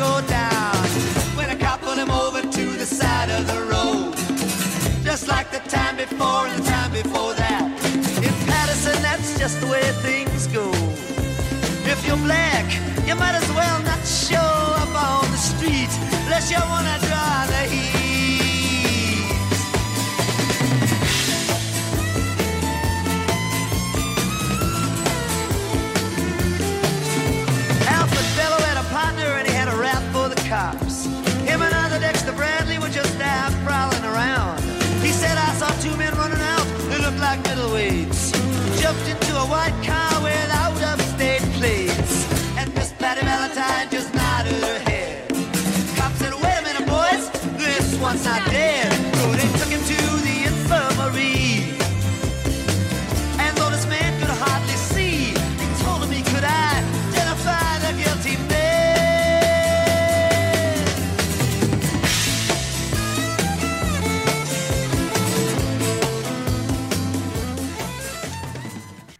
go 0.00 0.22
down. 0.26 0.76
When 1.36 1.50
a 1.50 1.56
cop 1.56 1.82
pulled 1.82 1.98
him 1.98 2.10
over 2.10 2.40
to 2.40 2.64
the 2.82 2.86
side 2.86 3.28
of 3.28 3.46
the 3.52 3.60
road. 3.72 4.14
Just 5.04 5.28
like 5.28 5.50
the 5.50 5.62
time 5.68 5.96
before 5.96 6.46
and 6.46 6.54
the 6.58 6.66
time 6.66 6.90
before 6.90 7.34
that. 7.34 7.64
In 8.26 8.34
Patterson, 8.48 8.96
that's 9.02 9.38
just 9.38 9.60
the 9.60 9.66
way 9.66 9.84
things 10.06 10.46
go. 10.46 10.70
If 11.92 12.00
you're 12.06 12.22
black, 12.28 12.66
you 13.06 13.14
might 13.14 13.36
as 13.42 13.48
well 13.52 13.78
not 13.82 14.02
show 14.06 14.50
up 14.82 14.92
on 15.08 15.30
the 15.34 15.42
street 15.52 15.92
unless 16.24 16.50
you 16.50 16.60
wanna 16.72 16.96
draw 17.06 17.44
the 17.54 17.62
heat. 17.74 18.09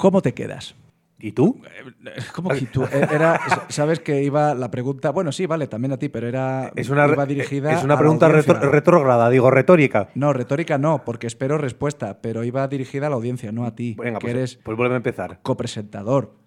¿Cómo 0.01 0.23
te 0.23 0.33
quedas? 0.33 0.75
¿Y 1.19 1.33
tú? 1.33 1.61
¿Cómo 2.35 2.49
que 2.49 2.63
tú? 2.63 2.85
Eh, 2.85 3.07
Era, 3.13 3.39
sabes 3.69 4.01
que 4.01 4.23
iba 4.23 4.55
la 4.55 4.71
pregunta. 4.71 5.11
Bueno, 5.11 5.31
sí, 5.31 5.45
vale, 5.45 5.67
también 5.67 5.93
a 5.93 5.99
ti, 5.99 6.09
pero 6.09 6.27
era. 6.27 6.73
Es 6.75 6.89
una, 6.89 7.07
iba 7.07 7.27
dirigida. 7.27 7.73
es 7.75 7.85
una 7.85 7.99
pregunta 7.99 8.27
retrógrada, 8.29 9.29
digo, 9.29 9.51
retórica. 9.51 10.09
No, 10.15 10.33
retórica 10.33 10.79
no, 10.79 11.05
porque 11.05 11.27
espero 11.27 11.59
respuesta, 11.59 12.23
pero 12.23 12.45
iba 12.45 12.67
dirigida 12.69 13.09
a 13.09 13.11
la 13.11 13.17
audiencia, 13.17 13.53
no 13.53 13.67
a 13.67 13.75
ti. 13.75 13.95
Venga, 13.99 14.19
que 14.19 14.25
pues, 14.25 14.35
eres 14.35 14.57
pues 14.63 14.75
vuelve 14.79 14.95
a 14.95 14.97
empezar. 14.97 15.41
copresentador. 15.43 16.40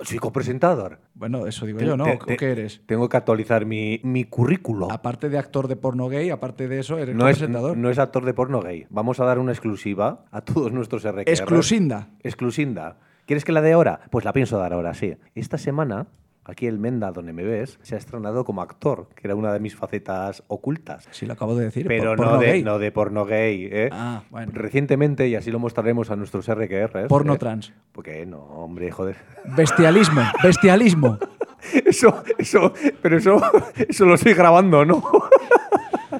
Soy 0.00 0.18
copresentador. 0.18 0.98
Bueno, 1.14 1.46
eso 1.46 1.64
digo 1.66 1.78
Te- 1.78 1.86
yo, 1.86 1.96
¿no? 1.96 2.04
te- 2.04 2.18
¿O 2.20 2.26
te- 2.26 2.36
¿Qué 2.36 2.50
eres? 2.50 2.80
Tengo 2.86 3.08
que 3.08 3.16
actualizar 3.16 3.64
mi, 3.64 4.00
mi 4.02 4.24
currículo. 4.24 4.90
Aparte 4.90 5.28
de 5.28 5.38
actor 5.38 5.68
de 5.68 5.76
porno 5.76 6.08
gay, 6.08 6.30
aparte 6.30 6.66
de 6.68 6.80
eso, 6.80 6.98
eres 6.98 7.14
No 7.14 7.28
es, 7.28 7.36
copresentador. 7.36 7.76
no 7.76 7.88
es 7.90 7.98
actor 7.98 8.24
de 8.24 8.34
porno 8.34 8.60
gay. 8.60 8.86
Vamos 8.90 9.20
a 9.20 9.24
dar 9.24 9.38
una 9.38 9.52
exclusiva 9.52 10.24
a 10.32 10.40
todos 10.40 10.72
nuestros 10.72 11.04
RQR. 11.04 11.30
Exclusinda. 11.30 12.08
Exclusinda. 12.22 12.96
¿Quieres 13.26 13.44
que 13.44 13.52
la 13.52 13.60
dé 13.60 13.72
ahora? 13.72 14.00
Pues 14.10 14.24
la 14.24 14.32
pienso 14.32 14.58
dar 14.58 14.72
ahora, 14.72 14.94
sí. 14.94 15.16
Esta 15.34 15.58
semana, 15.58 16.06
aquí 16.48 16.66
el 16.66 16.78
Menda, 16.78 17.12
donde 17.12 17.32
me 17.32 17.44
ves, 17.44 17.78
se 17.82 17.94
ha 17.94 17.98
estrenado 17.98 18.44
como 18.44 18.62
actor, 18.62 19.08
que 19.14 19.26
era 19.28 19.34
una 19.36 19.52
de 19.52 19.60
mis 19.60 19.76
facetas 19.76 20.42
ocultas. 20.48 21.06
Sí, 21.12 21.26
lo 21.26 21.34
acabo 21.34 21.54
de 21.54 21.66
decir. 21.66 21.86
Pero 21.86 22.16
por- 22.16 22.26
no, 22.26 22.38
de, 22.38 22.46
gay. 22.46 22.64
no 22.64 22.78
de 22.78 22.90
porno 22.90 23.24
gay. 23.24 23.68
¿eh? 23.70 23.90
Ah, 23.92 24.22
bueno. 24.30 24.50
Recientemente, 24.54 25.28
y 25.28 25.36
así 25.36 25.50
lo 25.50 25.58
mostraremos 25.60 26.10
a 26.10 26.16
nuestros 26.16 26.48
RQR. 26.52 27.06
Porno 27.06 27.36
trans. 27.38 27.72
Porque 27.92 28.26
no, 28.26 28.38
hombre, 28.38 28.90
joder. 28.90 29.16
Bestialismo, 29.56 30.22
bestialismo. 30.42 31.18
Eso, 31.84 32.22
eso, 32.38 32.72
pero 33.02 33.18
eso, 33.18 33.40
eso 33.88 34.04
lo 34.06 34.14
estoy 34.14 34.32
grabando, 34.34 34.84
¿no? 34.84 35.02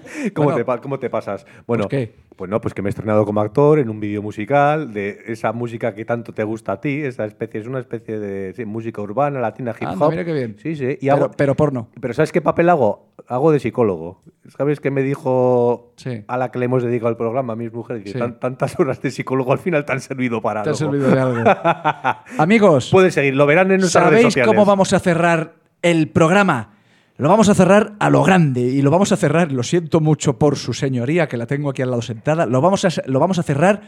¿Cómo, 0.35 0.51
Bueno. 0.52 0.64
te, 0.64 0.80
cómo 0.80 0.98
te 0.98 1.10
pasas? 1.10 1.47
Bueno, 1.66 1.89
Pues, 1.89 2.06
¿qué? 2.09 2.28
Pues 2.36 2.48
no, 2.48 2.60
pues 2.60 2.72
que 2.72 2.82
me 2.82 2.89
he 2.89 2.90
estrenado 2.90 3.24
como 3.26 3.40
actor 3.40 3.80
en 3.80 3.90
un 3.90 3.98
vídeo 3.98 4.22
musical 4.22 4.93
de 4.93 5.22
esa 5.26 5.52
música 5.52 5.93
que 5.93 6.05
tanto 6.05 6.32
te 6.32 6.44
gusta 6.44 6.72
a 6.72 6.80
ti, 6.80 7.02
esa 7.02 7.24
especie, 7.24 7.60
es 7.60 7.66
una 7.66 7.80
especie 7.80 8.20
de 8.20 8.52
sí, 8.55 8.64
música 8.64 9.02
urbana, 9.02 9.40
latina, 9.40 9.74
hip 9.76 9.89
Anda, 9.89 10.06
hop. 10.06 10.10
mira 10.12 10.24
qué 10.24 10.32
bien. 10.32 10.56
Sí, 10.62 10.76
sí. 10.76 10.85
Y 11.01 11.09
Pero- 11.09 11.14
hago- 11.16 11.30
pero 11.36 11.56
porno. 11.56 11.89
Pero 12.01 12.14
¿sabes 12.14 12.30
qué 12.30 12.40
papel 12.40 12.68
hago? 12.68 13.09
Hago 13.26 13.51
de 13.51 13.59
psicólogo. 13.59 14.22
¿Sabes 14.56 14.78
qué 14.78 14.93
me 14.93 15.02
dijo 15.02 15.93
a 16.28 16.36
la 16.36 16.52
que 16.52 16.60
le 16.60 16.66
hemos 16.66 16.85
dedicado 16.85 17.10
el 17.10 17.16
programa 17.16 17.55
a 17.55 17.56
mis 17.56 17.72
mujeres? 17.72 18.05
Que 18.05 18.12
Sí. 18.12 18.18
tan- 18.20 18.39
tantas 18.39 18.78
horas 18.78 19.02
de 19.02 19.10
psicólogo 19.10 19.51
al 19.52 19.59
final 19.59 19.85
te 19.85 19.93
han 19.93 20.01
servido 20.01 20.40
para 20.40 20.62
Te 20.62 20.68
ha 20.70 20.72
algo. 20.74 20.78
servido 20.78 21.10
de 21.10 21.20
algo. 21.20 21.43
Amigos, 22.39 22.89
Puedes 22.93 23.14
seguir, 23.14 23.35
lo 23.35 23.47
verán 23.47 23.70
en 23.72 23.80
nuestras 23.80 24.05
redes 24.05 24.20
¿sabéis 24.20 24.35
sociales. 24.35 24.47
cómo 24.55 24.64
vamos 24.64 24.93
a 24.93 25.01
cerrar 25.01 25.55
el 25.82 26.09
programa? 26.09 26.78
Lo 27.19 27.28
vamos 27.28 27.49
a 27.49 27.55
cerrar 27.55 27.95
a 27.99 28.11
lo 28.11 28.23
grande 28.23 28.61
y 28.62 28.81
lo 28.81 28.90
vamos 28.90 29.11
a 29.12 29.16
cerrar, 29.16 29.51
lo 29.53 29.62
siento 29.65 30.01
mucho 30.01 30.39
por 30.39 30.57
su 30.57 30.73
señoría, 30.73 31.27
que 31.28 31.36
la 31.36 31.47
tengo 31.47 31.70
aquí 31.70 31.82
al 31.82 31.90
lado 31.90 32.01
sentada, 32.03 32.47
lo 32.47 32.61
vamos 32.61 32.85
a, 32.85 32.89
lo 33.07 33.19
vamos 33.19 33.39
a 33.39 33.43
cerrar 33.43 33.82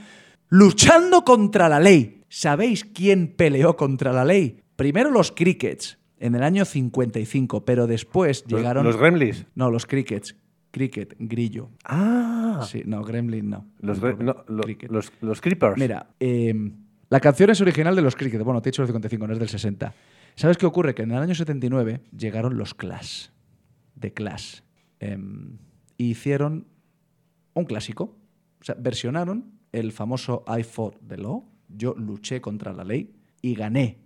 luchando 0.48 1.24
contra 1.24 1.68
la 1.68 1.78
ley. 1.80 2.24
¿Sabéis 2.28 2.84
quién 2.84 3.34
peleó 3.36 3.76
contra 3.76 4.12
la 4.12 4.24
ley? 4.24 4.60
Primero 4.76 5.10
los 5.10 5.30
crickets, 5.32 5.98
en 6.18 6.34
el 6.34 6.42
año 6.42 6.64
55, 6.64 7.64
pero 7.64 7.86
después 7.86 8.44
¿Los- 8.48 8.60
llegaron... 8.60 8.84
los 8.84 8.96
gremlins? 8.96 9.46
No, 9.54 9.70
los 9.70 9.86
crickets. 9.86 10.36
Cricket, 10.72 11.16
grillo. 11.18 11.70
Ah. 11.84 12.64
Sí, 12.68 12.82
no, 12.84 13.02
gremlin 13.02 13.50
no. 13.50 13.66
Los, 13.80 14.00
no, 14.00 14.44
lo- 14.46 14.64
los, 14.88 15.12
los 15.20 15.40
creepers. 15.40 15.76
Mira, 15.76 16.06
eh, 16.20 16.54
la 17.08 17.18
canción 17.20 17.50
es 17.50 17.60
original 17.60 17.96
de 17.96 18.02
los 18.02 18.14
Cricket. 18.14 18.42
Bueno, 18.44 18.62
te 18.62 18.68
he 18.68 18.70
dicho 18.72 18.82
el 18.82 18.88
55, 18.88 19.26
no 19.26 19.32
es 19.32 19.38
del 19.40 19.48
60. 19.48 19.92
¿Sabes 20.40 20.56
qué 20.56 20.64
ocurre? 20.64 20.94
Que 20.94 21.02
en 21.02 21.10
el 21.10 21.18
año 21.18 21.34
79 21.34 22.00
llegaron 22.16 22.56
los 22.56 22.72
Clash. 22.72 23.26
De 23.94 24.14
Clash. 24.14 24.60
y 25.98 26.04
hicieron 26.04 26.66
un 27.52 27.66
clásico. 27.66 28.16
O 28.58 28.64
sea, 28.64 28.74
versionaron 28.78 29.52
el 29.70 29.92
famoso 29.92 30.42
I 30.48 30.62
fought 30.62 30.96
the 31.06 31.18
law. 31.18 31.44
Yo 31.68 31.94
luché 31.94 32.40
contra 32.40 32.72
la 32.72 32.84
ley 32.84 33.12
y 33.42 33.54
gané. 33.54 33.98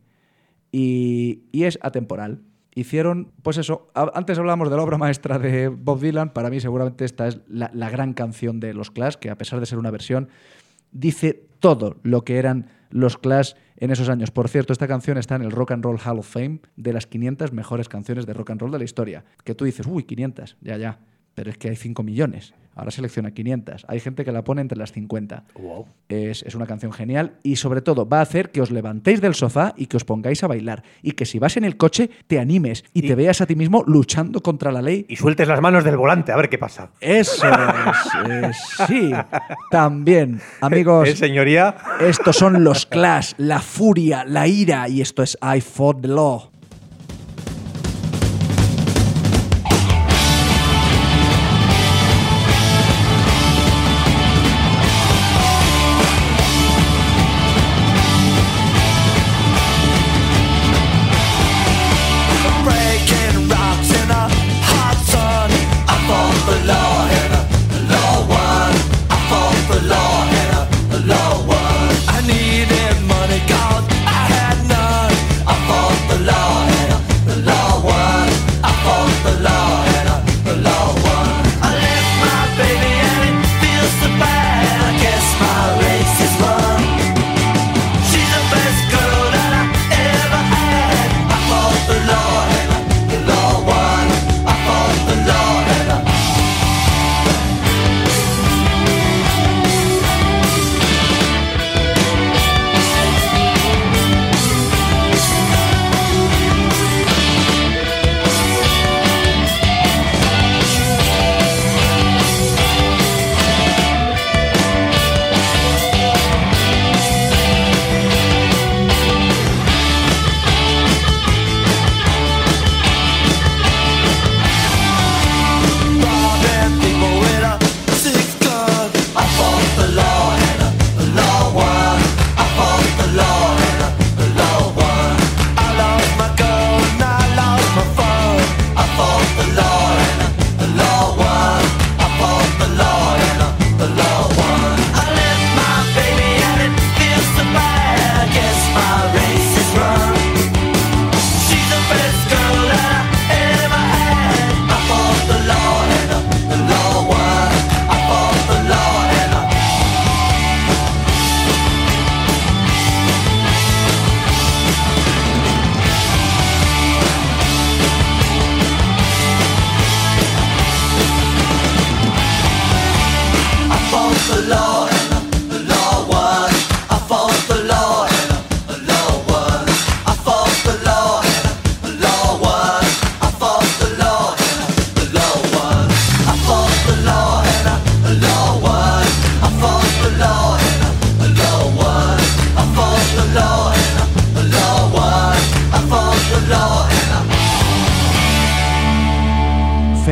Y, 0.72 1.44
y 1.52 1.66
es 1.66 1.78
atemporal. 1.82 2.42
Hicieron, 2.74 3.30
pues 3.44 3.56
eso, 3.58 3.92
antes 3.94 4.36
hablábamos 4.36 4.70
de 4.70 4.76
la 4.76 4.82
obra 4.82 4.98
maestra 4.98 5.38
de 5.38 5.68
Bob 5.68 6.00
Dylan, 6.00 6.32
para 6.32 6.50
mí 6.50 6.58
seguramente 6.58 7.04
esta 7.04 7.28
es 7.28 7.42
la, 7.46 7.70
la 7.72 7.90
gran 7.90 8.12
canción 8.12 8.58
de 8.58 8.74
los 8.74 8.90
Clash, 8.90 9.14
que 9.14 9.30
a 9.30 9.38
pesar 9.38 9.60
de 9.60 9.66
ser 9.66 9.78
una 9.78 9.92
versión, 9.92 10.28
dice 10.90 11.46
todo 11.60 12.00
lo 12.02 12.24
que 12.24 12.38
eran 12.38 12.66
los 12.90 13.18
Clash 13.18 13.54
en 13.76 13.90
esos 13.90 14.08
años. 14.08 14.30
Por 14.30 14.48
cierto, 14.48 14.72
esta 14.72 14.88
canción 14.88 15.18
está 15.18 15.36
en 15.36 15.42
el 15.42 15.50
Rock 15.50 15.72
and 15.72 15.84
Roll 15.84 15.98
Hall 16.04 16.18
of 16.18 16.28
Fame 16.28 16.60
de 16.76 16.92
las 16.92 17.06
500 17.06 17.52
mejores 17.52 17.88
canciones 17.88 18.26
de 18.26 18.34
rock 18.34 18.50
and 18.50 18.60
roll 18.60 18.70
de 18.72 18.78
la 18.78 18.84
historia. 18.84 19.24
Que 19.44 19.54
tú 19.54 19.64
dices, 19.64 19.86
uy, 19.86 20.04
500, 20.04 20.56
ya, 20.60 20.76
ya. 20.76 20.98
Pero 21.34 21.50
es 21.50 21.58
que 21.58 21.68
hay 21.68 21.76
5 21.76 22.02
millones. 22.02 22.54
Ahora 22.76 22.90
selecciona 22.90 23.30
500. 23.30 23.84
Hay 23.86 24.00
gente 24.00 24.24
que 24.24 24.32
la 24.32 24.42
pone 24.42 24.60
entre 24.60 24.76
las 24.76 24.90
50. 24.90 25.44
Es, 26.08 26.42
es 26.42 26.54
una 26.56 26.66
canción 26.66 26.92
genial 26.92 27.34
y 27.44 27.54
sobre 27.54 27.82
todo 27.82 28.08
va 28.08 28.18
a 28.18 28.22
hacer 28.22 28.50
que 28.50 28.60
os 28.60 28.72
levantéis 28.72 29.20
del 29.20 29.34
sofá 29.34 29.74
y 29.76 29.86
que 29.86 29.96
os 29.96 30.04
pongáis 30.04 30.42
a 30.42 30.48
bailar. 30.48 30.82
Y 31.00 31.12
que 31.12 31.24
si 31.24 31.38
vas 31.38 31.56
en 31.56 31.64
el 31.64 31.76
coche 31.76 32.10
te 32.26 32.40
animes 32.40 32.84
y, 32.92 33.02
te 33.02 33.14
veas 33.14 33.40
a 33.40 33.46
ti 33.46 33.54
mismo 33.54 33.84
luchando 33.86 34.40
contra 34.42 34.72
la 34.72 34.82
ley. 34.82 35.06
Y 35.08 35.14
sueltes 35.14 35.46
las 35.46 35.60
manos 35.60 35.84
del 35.84 35.96
volante, 35.96 36.32
a 36.32 36.36
ver 36.36 36.48
qué 36.48 36.58
pasa. 36.58 36.90
Eso 37.00 37.46
es, 37.46 38.48
es- 38.50 38.86
sí. 38.88 39.12
También, 39.70 40.40
amigos. 40.60 41.08
¿Eh, 41.08 41.16
señoría? 41.16 41.76
Estos 42.00 42.36
son 42.36 42.64
los 42.64 42.86
Clash, 42.86 43.34
la 43.36 43.60
furia, 43.60 44.24
la 44.24 44.48
ira 44.48 44.88
y 44.88 45.00
esto 45.00 45.22
es 45.22 45.38
I 45.40 45.60
Fought 45.60 46.02
the 46.02 46.08
Law. 46.08 46.50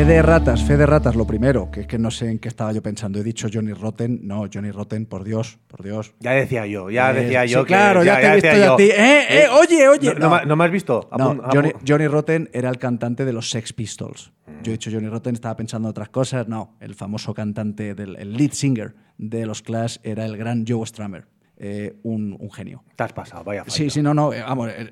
Fe 0.02 0.08
de 0.08 0.20
ratas, 0.20 0.64
fe 0.64 0.76
de 0.76 0.84
ratas, 0.84 1.14
lo 1.14 1.24
primero, 1.24 1.70
que 1.70 1.82
es 1.82 1.86
que 1.86 1.96
no 1.96 2.10
sé 2.10 2.28
en 2.28 2.40
qué 2.40 2.48
estaba 2.48 2.72
yo 2.72 2.82
pensando. 2.82 3.20
He 3.20 3.22
dicho 3.22 3.46
Johnny 3.52 3.72
Rotten. 3.72 4.18
No, 4.26 4.46
Johnny 4.52 4.72
Rotten, 4.72 5.06
por 5.06 5.22
Dios, 5.22 5.60
por 5.68 5.84
Dios. 5.84 6.12
Ya 6.18 6.32
decía 6.32 6.66
yo, 6.66 6.90
ya 6.90 7.12
Eh, 7.12 7.22
decía 7.22 7.42
sí, 7.46 7.50
yo. 7.52 7.60
que- 7.62 7.68
claro, 7.68 8.02
ya 8.02 8.18
te 8.20 8.26
he 8.26 8.34
visto 8.34 8.56
yo 8.56 8.74
a 8.74 8.76
ti. 8.76 8.82
Eh, 8.90 9.20
eh, 9.30 9.44
oye, 9.60 9.88
oye. 9.88 10.14
¿No, 10.14 10.28
no 10.28 10.36
me- 10.36 10.44
no 10.46 10.56
me 10.56 10.64
has 10.64 10.72
visto? 10.72 11.08
No, 11.16 11.40
Johnny, 11.52 11.70
Johnny 11.86 12.08
Rotten 12.08 12.50
era 12.52 12.68
el 12.68 12.78
cantante 12.78 13.24
de 13.24 13.32
los 13.32 13.48
Sex 13.50 13.72
Pistols. 13.72 14.32
Yo 14.64 14.72
he 14.72 14.72
dicho 14.72 14.90
Johnny 14.92 15.08
Rotten, 15.08 15.34
estaba 15.36 15.54
pensando 15.56 15.86
en 15.86 15.90
otras 15.90 16.08
cosas. 16.08 16.48
No, 16.48 16.76
el 16.80 16.96
famoso 16.96 17.32
cantante, 17.32 17.94
del, 17.94 18.16
el 18.16 18.32
lead 18.36 18.50
singer 18.54 18.96
de 19.18 19.46
los 19.46 19.62
Clash 19.62 19.98
era 20.02 20.24
el 20.26 20.36
gran 20.36 20.64
Joe 20.66 20.84
Strummer. 20.84 21.26
eh, 21.64 21.94
un, 22.02 22.36
un 22.40 22.50
genio. 22.50 22.82
Te 22.96 23.04
has 23.04 23.12
pasado, 23.12 23.44
vaya 23.44 23.62
Sí, 23.68 23.88
sí, 23.88 24.02
no, 24.02 24.12
no, 24.14 24.32
eh, 24.32 24.42
vamos, 24.42 24.68
eh, 24.70 24.90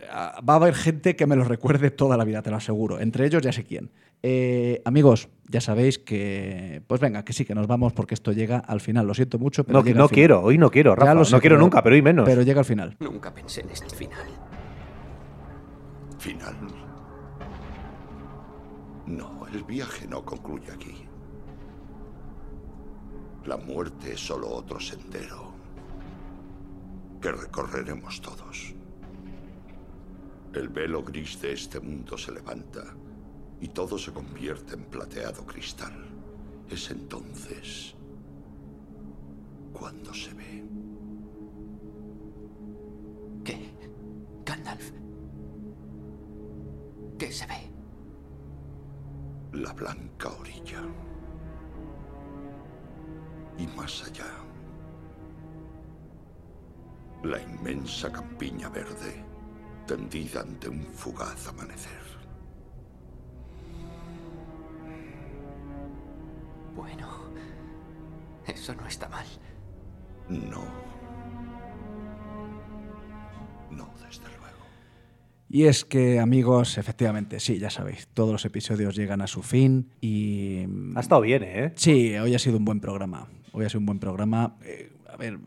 va 0.49 0.53
a 0.53 0.57
haber 0.57 0.75
gente 0.75 1.17
que 1.17 1.27
me 1.27 1.35
lo 1.35 1.43
recuerde 1.43 1.91
toda 1.91 2.17
la 2.17 2.23
vida, 2.23 2.43
te 2.43 2.51
lo 2.51 2.59
aseguro. 2.59 3.01
Entre 3.01 3.27
ellos 3.27 3.43
ya 3.43 3.51
sé 3.51 3.65
quién. 3.65 3.91
Eh, 4.23 4.83
amigos, 4.85 5.29
ya 5.49 5.61
sabéis 5.61 5.99
que, 5.99 6.83
pues 6.87 7.01
venga, 7.01 7.25
que 7.25 7.33
sí, 7.33 7.45
que 7.45 7.55
nos 7.55 7.67
vamos 7.67 7.93
porque 7.93 8.15
esto 8.15 8.33
llega 8.33 8.59
al 8.59 8.81
final. 8.81 9.07
Lo 9.07 9.15
siento 9.15 9.39
mucho, 9.39 9.65
pero 9.65 9.79
No, 9.79 9.85
llega 9.85 9.97
no 9.99 10.03
al 10.05 10.09
final. 10.11 10.15
quiero, 10.17 10.43
hoy 10.43 10.59
no 10.59 10.71
quiero, 10.71 10.95
Rafa. 10.95 11.15
lo 11.15 11.25
sé, 11.25 11.33
no 11.35 11.41
quiero 11.41 11.55
pero- 11.57 11.65
nunca, 11.65 11.83
pero 11.83 11.95
hoy 11.95 12.03
menos. 12.03 12.27
Pero 12.29 12.43
llega 12.43 12.61
al 12.61 12.65
final. 12.67 12.97
Nunca 13.01 13.33
pensé 13.33 13.63
en 13.63 13.71
este 13.71 13.95
final. 13.97 14.27
Final. 16.19 16.55
No, 19.07 19.47
el 19.53 19.65
viaje 19.65 20.07
no 20.07 20.25
concluye 20.25 20.71
aquí. 20.71 20.95
La 23.47 23.57
muerte 23.57 24.13
es 24.13 24.21
solo 24.21 24.49
otro 24.51 24.79
sendero 24.79 25.51
que 27.23 27.33
recorreremos 27.33 28.21
todos. 28.21 28.75
El 30.53 30.69
velo 30.69 31.03
gris 31.03 31.41
de 31.41 31.53
este 31.55 31.81
mundo 31.81 32.19
se 32.19 32.33
levanta 32.33 32.83
y 33.61 33.69
todo 33.69 33.99
se 33.99 34.13
convierte 34.13 34.75
en 34.75 34.85
plateado 34.85 35.45
cristal. 35.45 35.93
Es 36.69 36.91
entonces 36.91 37.95
cuando 39.73 40.13
se 40.15 40.33
ve. 40.35 40.65
¿Qué? 43.45 43.71
Gandalf. 44.45 44.93
¿Qué 47.19 47.33
se 47.33 47.47
ve? 47.47 47.71
la 49.53 49.73
blanca 49.73 50.29
orilla. 50.29 50.83
Y 53.59 53.67
más 53.77 54.05
allá, 54.07 54.27
la 57.23 57.41
inmensa 57.41 58.11
campiña 58.11 58.69
verde 58.69 59.25
tendida 59.87 60.41
ante 60.41 60.69
un 60.69 60.85
fugaz 60.87 61.49
amanecer. 61.49 62.00
Bueno, 66.75 67.09
eso 68.47 68.75
no 68.75 68.87
está 68.87 69.09
mal. 69.09 69.27
No. 70.29 70.63
No, 73.71 73.91
desde 74.05 74.25
luego. 74.25 74.65
Y 75.49 75.65
es 75.65 75.85
que, 75.85 76.21
amigos, 76.21 76.79
efectivamente, 76.79 77.41
sí, 77.41 77.59
ya 77.59 77.71
sabéis, 77.71 78.09
todos 78.15 78.33
los 78.33 78.45
episodios 78.45 78.95
llegan 78.95 79.21
a 79.21 79.27
su 79.27 79.43
fin 79.43 79.91
y... 80.01 80.65
Ha 80.95 81.01
estado 81.01 81.21
bien, 81.23 81.43
¿eh? 81.43 81.73
Sí, 81.75 82.17
hoy 82.17 82.35
ha 82.35 82.39
sido 82.39 82.57
un 82.57 82.65
buen 82.65 82.81
programa. 82.81 83.29
Hoy 83.53 83.65
ha 83.65 83.69
sido 83.69 83.81
un 83.81 83.87
buen 83.87 83.99
programa. 83.99 84.57
Eh, 84.63 84.93
a 85.09 85.17
ver, 85.17 85.39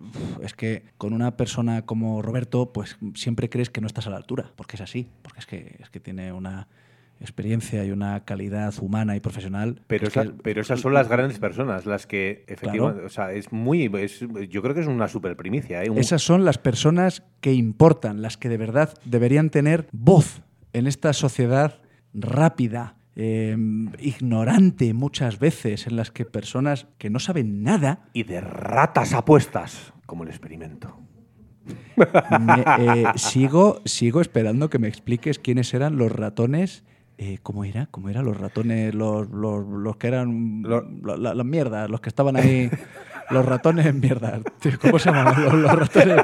es 0.41 0.53
que 0.53 0.83
con 0.97 1.13
una 1.13 1.37
persona 1.37 1.85
como 1.85 2.21
Roberto, 2.21 2.73
pues 2.73 2.97
siempre 3.15 3.49
crees 3.49 3.69
que 3.69 3.79
no 3.79 3.87
estás 3.87 4.07
a 4.07 4.09
la 4.09 4.17
altura, 4.17 4.51
porque 4.57 4.75
es 4.75 4.81
así, 4.81 5.09
porque 5.21 5.39
es 5.39 5.45
que, 5.45 5.77
es 5.79 5.89
que 5.89 6.01
tiene 6.01 6.33
una 6.33 6.67
experiencia 7.19 7.85
y 7.85 7.91
una 7.91 8.23
calidad 8.25 8.73
humana 8.81 9.15
y 9.15 9.19
profesional. 9.19 9.81
Pero, 9.87 10.09
que- 10.09 10.31
pero 10.43 10.61
esas 10.61 10.81
son 10.81 10.93
las 10.93 11.07
grandes 11.07 11.39
personas, 11.39 11.85
las 11.85 12.05
que 12.05 12.43
efectivamente, 12.47 12.93
Claro. 12.95 13.07
o 13.07 13.09
sea, 13.09 13.31
es 13.31 13.51
muy, 13.51 13.89
es- 13.99 14.25
yo 14.49 14.61
creo 14.61 14.73
que 14.73 14.81
es 14.81 14.87
una 14.87 15.07
super 15.07 15.35
primicia, 15.37 15.83
¿eh? 15.83 15.89
Un- 15.89 15.97
Esas 15.97 16.21
son 16.21 16.43
las 16.45 16.57
personas 16.57 17.23
que 17.41 17.53
importan, 17.53 18.21
las 18.21 18.37
que 18.37 18.49
de 18.49 18.57
verdad 18.57 18.93
deberían 19.05 19.49
tener 19.49 19.87
voz 19.91 20.41
en 20.73 20.87
esta 20.87 21.13
sociedad 21.13 21.79
rápida, 22.13 22.95
eh, 23.15 23.55
ignorante 23.99 24.93
muchas 24.93 25.39
veces, 25.39 25.87
en 25.87 25.95
las 25.95 26.11
que 26.11 26.25
personas 26.25 26.87
que 26.97 27.09
no 27.09 27.19
saben 27.19 27.63
nada 27.63 28.05
y 28.13 28.23
de 28.23 28.41
ratas 28.41 29.13
apuestas, 29.13 29.93
como 30.05 30.23
el 30.23 30.29
experimento. 30.29 30.99
Me- 31.95 32.63
eh, 32.79 33.05
sigo, 33.15 33.81
sigo 33.85 34.19
esperando 34.21 34.69
que 34.69 34.79
me 34.79 34.87
expliques 34.87 35.39
quiénes 35.39 35.73
eran 35.73 35.97
los 35.97 36.11
ratones. 36.11 36.83
Eh, 37.17 37.37
¿Cómo 37.43 37.63
era? 37.63 37.85
¿Cómo 37.87 38.09
eran 38.09 38.25
los 38.25 38.37
ratones? 38.39 38.93
Los, 38.95 39.29
los, 39.29 39.65
los 39.67 39.95
que 39.97 40.07
eran. 40.07 40.63
la- 40.63 40.83
la- 41.17 41.33
las 41.35 41.45
mierdas, 41.45 41.89
los 41.89 42.01
que 42.01 42.09
estaban 42.09 42.35
ahí. 42.35 42.69
Los 43.29 43.45
ratones 43.45 43.85
en 43.85 43.99
mierda. 43.99 44.39
Tío, 44.59 44.71
¿Cómo 44.81 44.99
se 44.99 45.09
llaman 45.11 45.43
los, 45.43 45.53
los 45.53 45.71
ratones? 45.71 46.17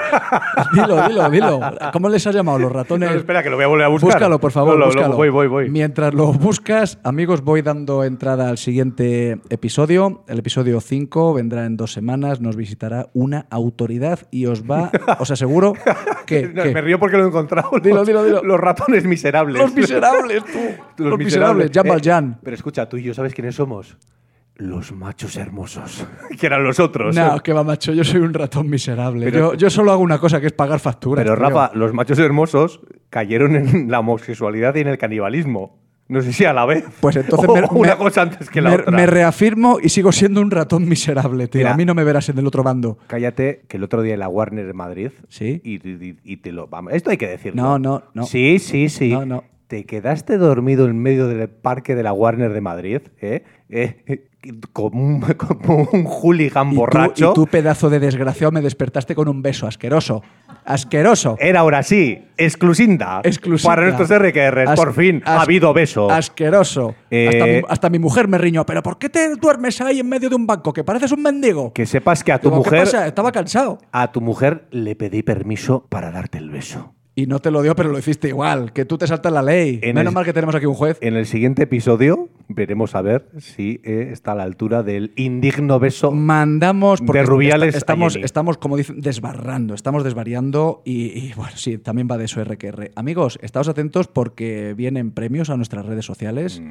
Dilo, 0.73 1.07
dilo, 1.07 1.29
dilo. 1.29 1.59
¿Cómo 1.93 2.09
les 2.09 2.25
has 2.27 2.35
llamado? 2.35 2.59
Los 2.59 2.71
ratones. 2.71 3.09
No, 3.11 3.15
espera, 3.17 3.41
que 3.43 3.49
lo 3.49 3.55
voy 3.55 3.65
a 3.65 3.67
volver 3.67 3.85
a 3.85 3.89
buscar. 3.89 4.11
Búscalo, 4.13 4.39
por 4.39 4.51
favor. 4.51 4.73
No, 4.73 4.79
lo- 4.79 4.85
lo- 4.87 4.93
búscalo. 4.93 5.15
voy, 5.15 5.29
voy, 5.29 5.47
voy. 5.47 5.69
Mientras 5.69 6.13
lo 6.13 6.31
buscas, 6.33 6.99
amigos, 7.03 7.41
voy 7.41 7.61
dando 7.61 8.03
entrada 8.03 8.49
al 8.49 8.57
siguiente 8.57 9.39
episodio. 9.49 10.23
El 10.27 10.39
episodio 10.39 10.81
5 10.81 11.33
vendrá 11.33 11.65
en 11.65 11.77
dos 11.77 11.93
semanas. 11.93 12.41
Nos 12.41 12.55
visitará 12.55 13.07
una 13.13 13.45
autoridad 13.49 14.19
y 14.31 14.45
os 14.45 14.63
va, 14.63 14.91
os 15.19 15.31
aseguro 15.31 15.73
que. 16.25 16.49
No, 16.53 16.63
que- 16.63 16.73
Me 16.73 16.81
río 16.81 16.99
porque 16.99 17.17
lo 17.17 17.23
he 17.25 17.27
encontrado. 17.27 17.69
Dilo, 17.81 17.97
Los- 17.97 18.07
dilo, 18.07 18.23
dilo. 18.23 18.43
Los 18.43 18.59
ratones 18.59 19.05
miserables. 19.05 19.61
Los 19.61 19.73
miserables, 19.73 20.43
tú. 20.45 21.03
Los 21.03 21.17
miserables, 21.17 21.71
Jean 21.71 21.85
Eh, 21.87 21.89
Valjean. 21.89 22.39
Pero 22.43 22.55
escucha, 22.55 22.87
tú 22.89 22.97
y 22.97 23.03
yo, 23.03 23.13
¿sabes 23.13 23.33
quiénes 23.33 23.55
somos? 23.55 23.97
Los 24.59 24.91
machos 24.91 25.35
hermosos. 25.37 26.05
que 26.39 26.45
eran 26.45 26.63
los 26.63 26.79
otros. 26.79 27.15
No, 27.15 27.39
que 27.39 27.53
va, 27.53 27.63
macho, 27.63 27.93
yo 27.93 28.03
soy 28.03 28.19
un 28.21 28.33
ratón 28.33 28.69
miserable. 28.69 29.25
Pero- 29.31 29.53
yo, 29.53 29.57
yo 29.57 29.69
solo 29.69 29.91
hago 29.91 30.03
una 30.03 30.19
cosa 30.19 30.39
que 30.39 30.47
es 30.47 30.53
pagar 30.53 30.79
facturas. 30.79 31.23
Pero 31.23 31.35
tío. 31.35 31.43
Rafa, 31.47 31.71
los 31.75 31.93
machos 31.93 32.19
hermosos 32.19 32.81
cayeron 33.09 33.55
en 33.55 33.89
la 33.91 33.99
homosexualidad 33.99 34.75
y 34.75 34.81
en 34.81 34.87
el 34.89 34.97
canibalismo. 34.97 35.79
No 36.09 36.21
sé 36.21 36.33
si 36.33 36.43
a 36.43 36.53
la 36.53 36.65
vez. 36.65 36.83
Pues 36.99 37.15
entonces 37.15 37.47
o 37.47 37.53
me, 37.53 37.61
una 37.71 37.91
me- 37.91 37.97
cosa 37.97 38.23
antes 38.23 38.49
que 38.49 38.61
la 38.61 38.69
me- 38.71 38.75
otra. 38.77 38.91
me 38.91 39.05
reafirmo 39.05 39.77
y 39.81 39.89
sigo 39.89 40.11
siendo 40.11 40.41
un 40.41 40.49
ratón 40.51 40.89
miserable, 40.89 41.47
tío. 41.47 41.59
Mira. 41.59 41.73
a 41.73 41.77
mí 41.77 41.85
no 41.85 41.93
me 41.95 42.03
verás 42.03 42.27
en 42.29 42.37
el 42.39 42.47
otro 42.47 42.61
bando. 42.63 42.97
Cállate, 43.07 43.61
que 43.67 43.77
el 43.77 43.83
otro 43.83 44.01
día 44.01 44.15
en 44.15 44.19
la 44.19 44.27
Warner 44.27 44.65
de 44.67 44.73
Madrid. 44.73 45.11
Sí. 45.29 45.61
Y, 45.63 45.75
y- 45.87 46.17
y 46.23 46.37
te 46.37 46.51
lo. 46.51 46.67
Vamos, 46.67 46.93
esto 46.93 47.11
hay 47.11 47.17
que 47.17 47.27
decirlo. 47.27 47.61
No, 47.61 47.79
no, 47.79 48.03
no. 48.13 48.23
Sí, 48.25 48.59
sí, 48.59 48.89
sí. 48.89 49.11
No, 49.13 49.25
no. 49.25 49.43
Te 49.67 49.85
quedaste 49.85 50.37
dormido 50.37 50.87
en 50.87 50.97
medio 50.99 51.27
del 51.27 51.47
parque 51.47 51.93
de 51.93 52.01
la 52.01 52.11
Warner 52.11 52.51
de 52.53 52.61
Madrid, 52.61 53.01
¿eh? 53.21 53.43
Eh, 53.69 54.03
eh, 54.07 54.28
como, 54.73 55.01
un, 55.03 55.21
como 55.37 55.87
un 55.91 56.05
hooligan 56.05 56.67
Y 56.69 56.71
tú- 56.75 56.79
borracho. 56.79 57.31
y 57.31 57.33
tú, 57.33 57.45
pedazo 57.47 57.89
de 57.89 57.99
desgraciado, 57.99 58.51
me 58.51 58.61
despertaste 58.61 59.15
con 59.15 59.27
un 59.27 59.41
beso 59.41 59.67
asqueroso. 59.67 60.21
Asqueroso. 60.65 61.35
Era 61.39 61.61
ahora 61.61 61.83
sí, 61.83 62.25
exclusinda. 62.37 63.21
Exclusiva. 63.23 63.73
Para 63.75 63.83
nuestros 63.89 64.09
RQR, 64.09 64.69
As- 64.69 64.75
por 64.79 64.93
fin 64.93 65.21
ha 65.25 65.41
habido 65.41 65.73
beso. 65.73 66.09
Asqueroso. 66.11 66.95
Eh, 67.09 67.27
hasta, 67.27 67.45
mi, 67.45 67.61
hasta 67.67 67.89
mi 67.89 67.99
mujer 67.99 68.27
me 68.27 68.37
riñó. 68.37 68.65
¿Pero 68.65 68.83
por 68.83 68.97
qué 68.97 69.09
te 69.09 69.35
duermes 69.35 69.81
ahí 69.81 69.99
en 69.99 70.07
medio 70.09 70.29
de 70.29 70.35
un 70.35 70.45
banco? 70.45 70.71
Que 70.73 70.83
pareces 70.83 71.11
un 71.11 71.21
mendigo. 71.23 71.73
Que 71.73 71.85
sepas 71.85 72.23
que 72.23 72.31
a 72.31 72.39
tu 72.39 72.49
Digo, 72.49 72.63
¿qué 72.63 72.69
mujer. 72.69 72.83
pasa? 72.85 73.07
Estaba 73.07 73.31
cansado. 73.31 73.79
A 73.91 74.11
tu 74.11 74.21
mujer 74.21 74.67
le 74.71 74.95
pedí 74.95 75.23
permiso 75.23 75.85
para 75.89 76.11
darte 76.11 76.37
el 76.37 76.49
beso. 76.49 76.93
Y 77.19 77.27
no 77.27 77.39
te 77.39 77.51
lo 77.51 77.61
dio, 77.61 77.75
pero 77.75 77.89
lo 77.89 77.99
hiciste 77.99 78.29
igual. 78.29 78.71
Que 78.71 78.85
tú 78.85 78.97
te 78.97 79.05
saltas 79.05 79.33
la 79.33 79.41
ley. 79.41 79.79
En 79.83 79.95
Menos 79.95 80.11
el- 80.11 80.15
mal 80.15 80.23
que 80.23 80.31
tenemos 80.31 80.55
aquí 80.55 80.65
un 80.65 80.73
juez. 80.73 80.97
En 81.01 81.15
el 81.17 81.25
siguiente 81.25 81.63
episodio 81.63 82.29
veremos 82.47 82.95
a 82.95 83.01
ver 83.01 83.27
si 83.39 83.81
eh, 83.83 84.09
está 84.13 84.31
a 84.31 84.35
la 84.35 84.43
altura 84.43 84.83
del 84.83 85.11
indigno 85.17 85.79
beso 85.79 86.11
Mandamos 86.11 87.01
porque 87.01 87.19
de 87.19 87.25
Rubiales. 87.25 87.67
esta- 87.69 87.77
estamos, 87.79 88.15
estamos, 88.15 88.57
como 88.57 88.77
dicen, 88.77 89.01
desbarrando, 89.01 89.73
estamos 89.73 90.03
desvariando 90.05 90.81
y, 90.85 91.07
y, 91.07 91.33
bueno, 91.35 91.51
sí, 91.55 91.77
también 91.77 92.07
va 92.09 92.17
de 92.17 92.25
eso 92.25 92.41
RQR. 92.43 92.91
Amigos, 92.95 93.37
estáos 93.41 93.67
atentos 93.67 94.07
porque 94.07 94.73
vienen 94.77 95.11
premios 95.11 95.49
a 95.49 95.57
nuestras 95.57 95.85
redes 95.85 96.05
sociales. 96.05 96.61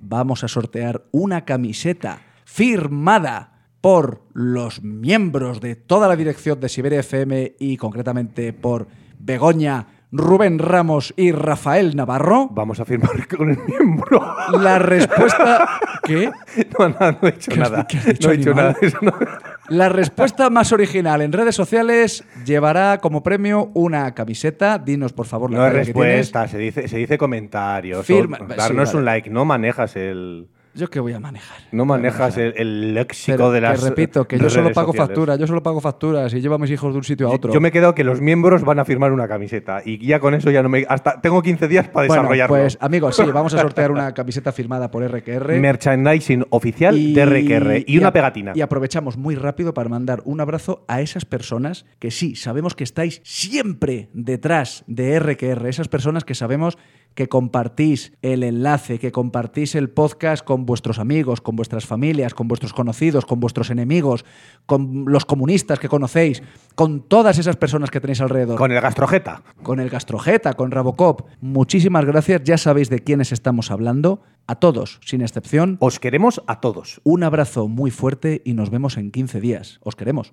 Vamos 0.00 0.42
a 0.42 0.48
sortear 0.48 1.02
una 1.10 1.44
camiseta 1.44 2.20
firmada 2.44 3.52
por 3.80 4.22
los 4.32 4.82
miembros 4.82 5.60
de 5.60 5.76
toda 5.76 6.08
la 6.08 6.16
dirección 6.16 6.58
de 6.60 6.68
Siberia 6.68 7.00
FM 7.00 7.56
y 7.58 7.76
concretamente 7.76 8.52
por 8.52 8.88
Begoña, 9.20 9.86
Rubén 10.10 10.58
Ramos 10.58 11.12
y 11.16 11.32
Rafael 11.32 11.94
Navarro. 11.94 12.48
Vamos 12.50 12.80
a 12.80 12.84
firmar 12.86 13.28
con 13.28 13.50
el 13.50 13.58
miembro. 13.66 14.20
La 14.58 14.78
respuesta... 14.78 15.68
¿Qué? 16.04 16.30
No, 16.78 16.88
no, 16.88 16.96
no 17.00 17.18
he 17.22 17.28
hecho 17.28 17.50
¿Qué 17.52 17.60
has- 17.60 17.70
nada. 17.70 17.86
dicho, 17.88 18.28
no 18.28 18.32
he 18.32 18.36
hecho 18.36 18.50
animal? 18.50 18.76
nada. 19.02 19.38
La 19.68 19.88
respuesta 19.90 20.48
más 20.48 20.72
original 20.72 21.20
en 21.20 21.32
redes 21.32 21.54
sociales 21.54 22.24
llevará 22.46 22.98
como 22.98 23.22
premio 23.22 23.70
una 23.74 24.14
camiseta. 24.14 24.78
Dinos, 24.78 25.12
por 25.12 25.26
favor, 25.26 25.50
la 25.50 25.58
No 25.58 25.66
es 25.66 25.70
talla 25.72 25.80
que 25.80 25.86
respuesta, 25.92 26.48
se 26.48 26.56
dice, 26.58 26.88
se 26.88 26.96
dice 26.96 27.18
comentarios. 27.18 28.06
Firma- 28.06 28.38
o 28.40 28.46
sí, 28.48 28.54
darnos 28.56 28.88
vale. 28.88 28.98
un 28.98 29.04
like. 29.04 29.28
No 29.30 29.44
manejas 29.44 29.94
el. 29.96 30.48
Yo 30.78 30.88
qué 30.88 31.00
voy 31.00 31.12
a 31.12 31.20
manejar. 31.20 31.58
No 31.72 31.84
manejas 31.84 32.36
el, 32.38 32.54
el 32.56 32.94
léxico 32.94 33.36
Pero 33.36 33.50
de 33.50 33.60
las. 33.60 33.82
repito, 33.82 34.26
que 34.26 34.38
yo 34.38 34.48
solo 34.48 34.72
pago 34.72 34.92
facturas, 34.92 35.38
yo 35.38 35.46
solo 35.46 35.62
pago 35.62 35.80
facturas 35.80 36.32
y 36.32 36.40
llevo 36.40 36.54
a 36.54 36.58
mis 36.58 36.70
hijos 36.70 36.92
de 36.92 36.98
un 36.98 37.04
sitio 37.04 37.28
a 37.28 37.32
otro. 37.32 37.52
Yo 37.52 37.60
me 37.60 37.68
he 37.68 37.72
quedado 37.72 37.94
que 37.94 38.04
los 38.04 38.20
miembros 38.20 38.62
van 38.62 38.78
a 38.78 38.84
firmar 38.84 39.12
una 39.12 39.26
camiseta 39.28 39.82
y 39.84 39.98
ya 40.06 40.20
con 40.20 40.34
eso 40.34 40.50
ya 40.50 40.62
no 40.62 40.68
me. 40.68 40.86
Hasta 40.88 41.20
tengo 41.20 41.42
15 41.42 41.66
días 41.68 41.88
para 41.88 42.06
bueno, 42.06 42.22
desarrollarlo. 42.22 42.54
pues 42.56 42.78
amigos, 42.80 43.16
sí, 43.16 43.22
vamos 43.32 43.52
a 43.54 43.58
sortear 43.62 43.90
una 43.90 44.14
camiseta 44.14 44.52
firmada 44.52 44.90
por 44.90 45.04
RQR. 45.04 45.58
Merchandising 45.58 46.46
oficial 46.50 47.12
de 47.12 47.26
RQR 47.26 47.84
y, 47.86 47.98
una 47.98 48.08
a- 48.08 48.12
pegatina. 48.12 48.52
Y 48.54 48.60
aprovechamos 48.60 49.16
muy 49.16 49.34
rápido 49.34 49.74
para 49.74 49.88
mandar 49.88 50.22
un 50.24 50.40
abrazo 50.40 50.84
a 50.88 51.00
esas 51.00 51.24
personas 51.24 51.86
que 51.98 52.10
sí, 52.10 52.36
sabemos 52.36 52.74
que 52.74 52.84
estáis 52.84 53.20
siempre 53.24 54.08
detrás 54.12 54.84
de 54.86 55.18
RQR, 55.18 55.66
esas 55.66 55.88
personas 55.88 56.24
que 56.24 56.34
sabemos 56.34 56.78
que 57.18 57.28
compartís 57.28 58.12
el 58.22 58.44
enlace, 58.44 59.00
que 59.00 59.10
compartís 59.10 59.74
el 59.74 59.90
podcast 59.90 60.44
con 60.44 60.66
vuestros 60.66 61.00
amigos, 61.00 61.40
con 61.40 61.56
vuestras 61.56 61.84
familias, 61.84 62.32
con 62.32 62.46
vuestros 62.46 62.72
conocidos, 62.72 63.26
con 63.26 63.40
vuestros 63.40 63.70
enemigos, 63.70 64.24
con 64.66 65.04
los 65.08 65.24
comunistas 65.24 65.80
que 65.80 65.88
conocéis, 65.88 66.44
con 66.76 67.00
todas 67.00 67.36
esas 67.40 67.56
personas 67.56 67.90
que 67.90 68.00
tenéis 68.00 68.20
alrededor. 68.20 68.56
Con 68.56 68.70
el 68.70 68.80
gastrojeta. 68.80 69.42
Con 69.64 69.80
el 69.80 69.90
gastrojeta, 69.90 70.52
con 70.52 70.70
Rabocop. 70.70 71.22
Muchísimas 71.40 72.04
gracias, 72.04 72.44
ya 72.44 72.56
sabéis 72.56 72.88
de 72.88 73.00
quiénes 73.00 73.32
estamos 73.32 73.72
hablando. 73.72 74.22
A 74.46 74.54
todos, 74.54 75.00
sin 75.04 75.20
excepción. 75.20 75.76
Os 75.80 75.98
queremos 75.98 76.40
a 76.46 76.60
todos. 76.60 77.00
Un 77.02 77.24
abrazo 77.24 77.66
muy 77.66 77.90
fuerte 77.90 78.42
y 78.44 78.54
nos 78.54 78.70
vemos 78.70 78.96
en 78.96 79.10
15 79.10 79.40
días. 79.40 79.80
Os 79.82 79.96
queremos. 79.96 80.32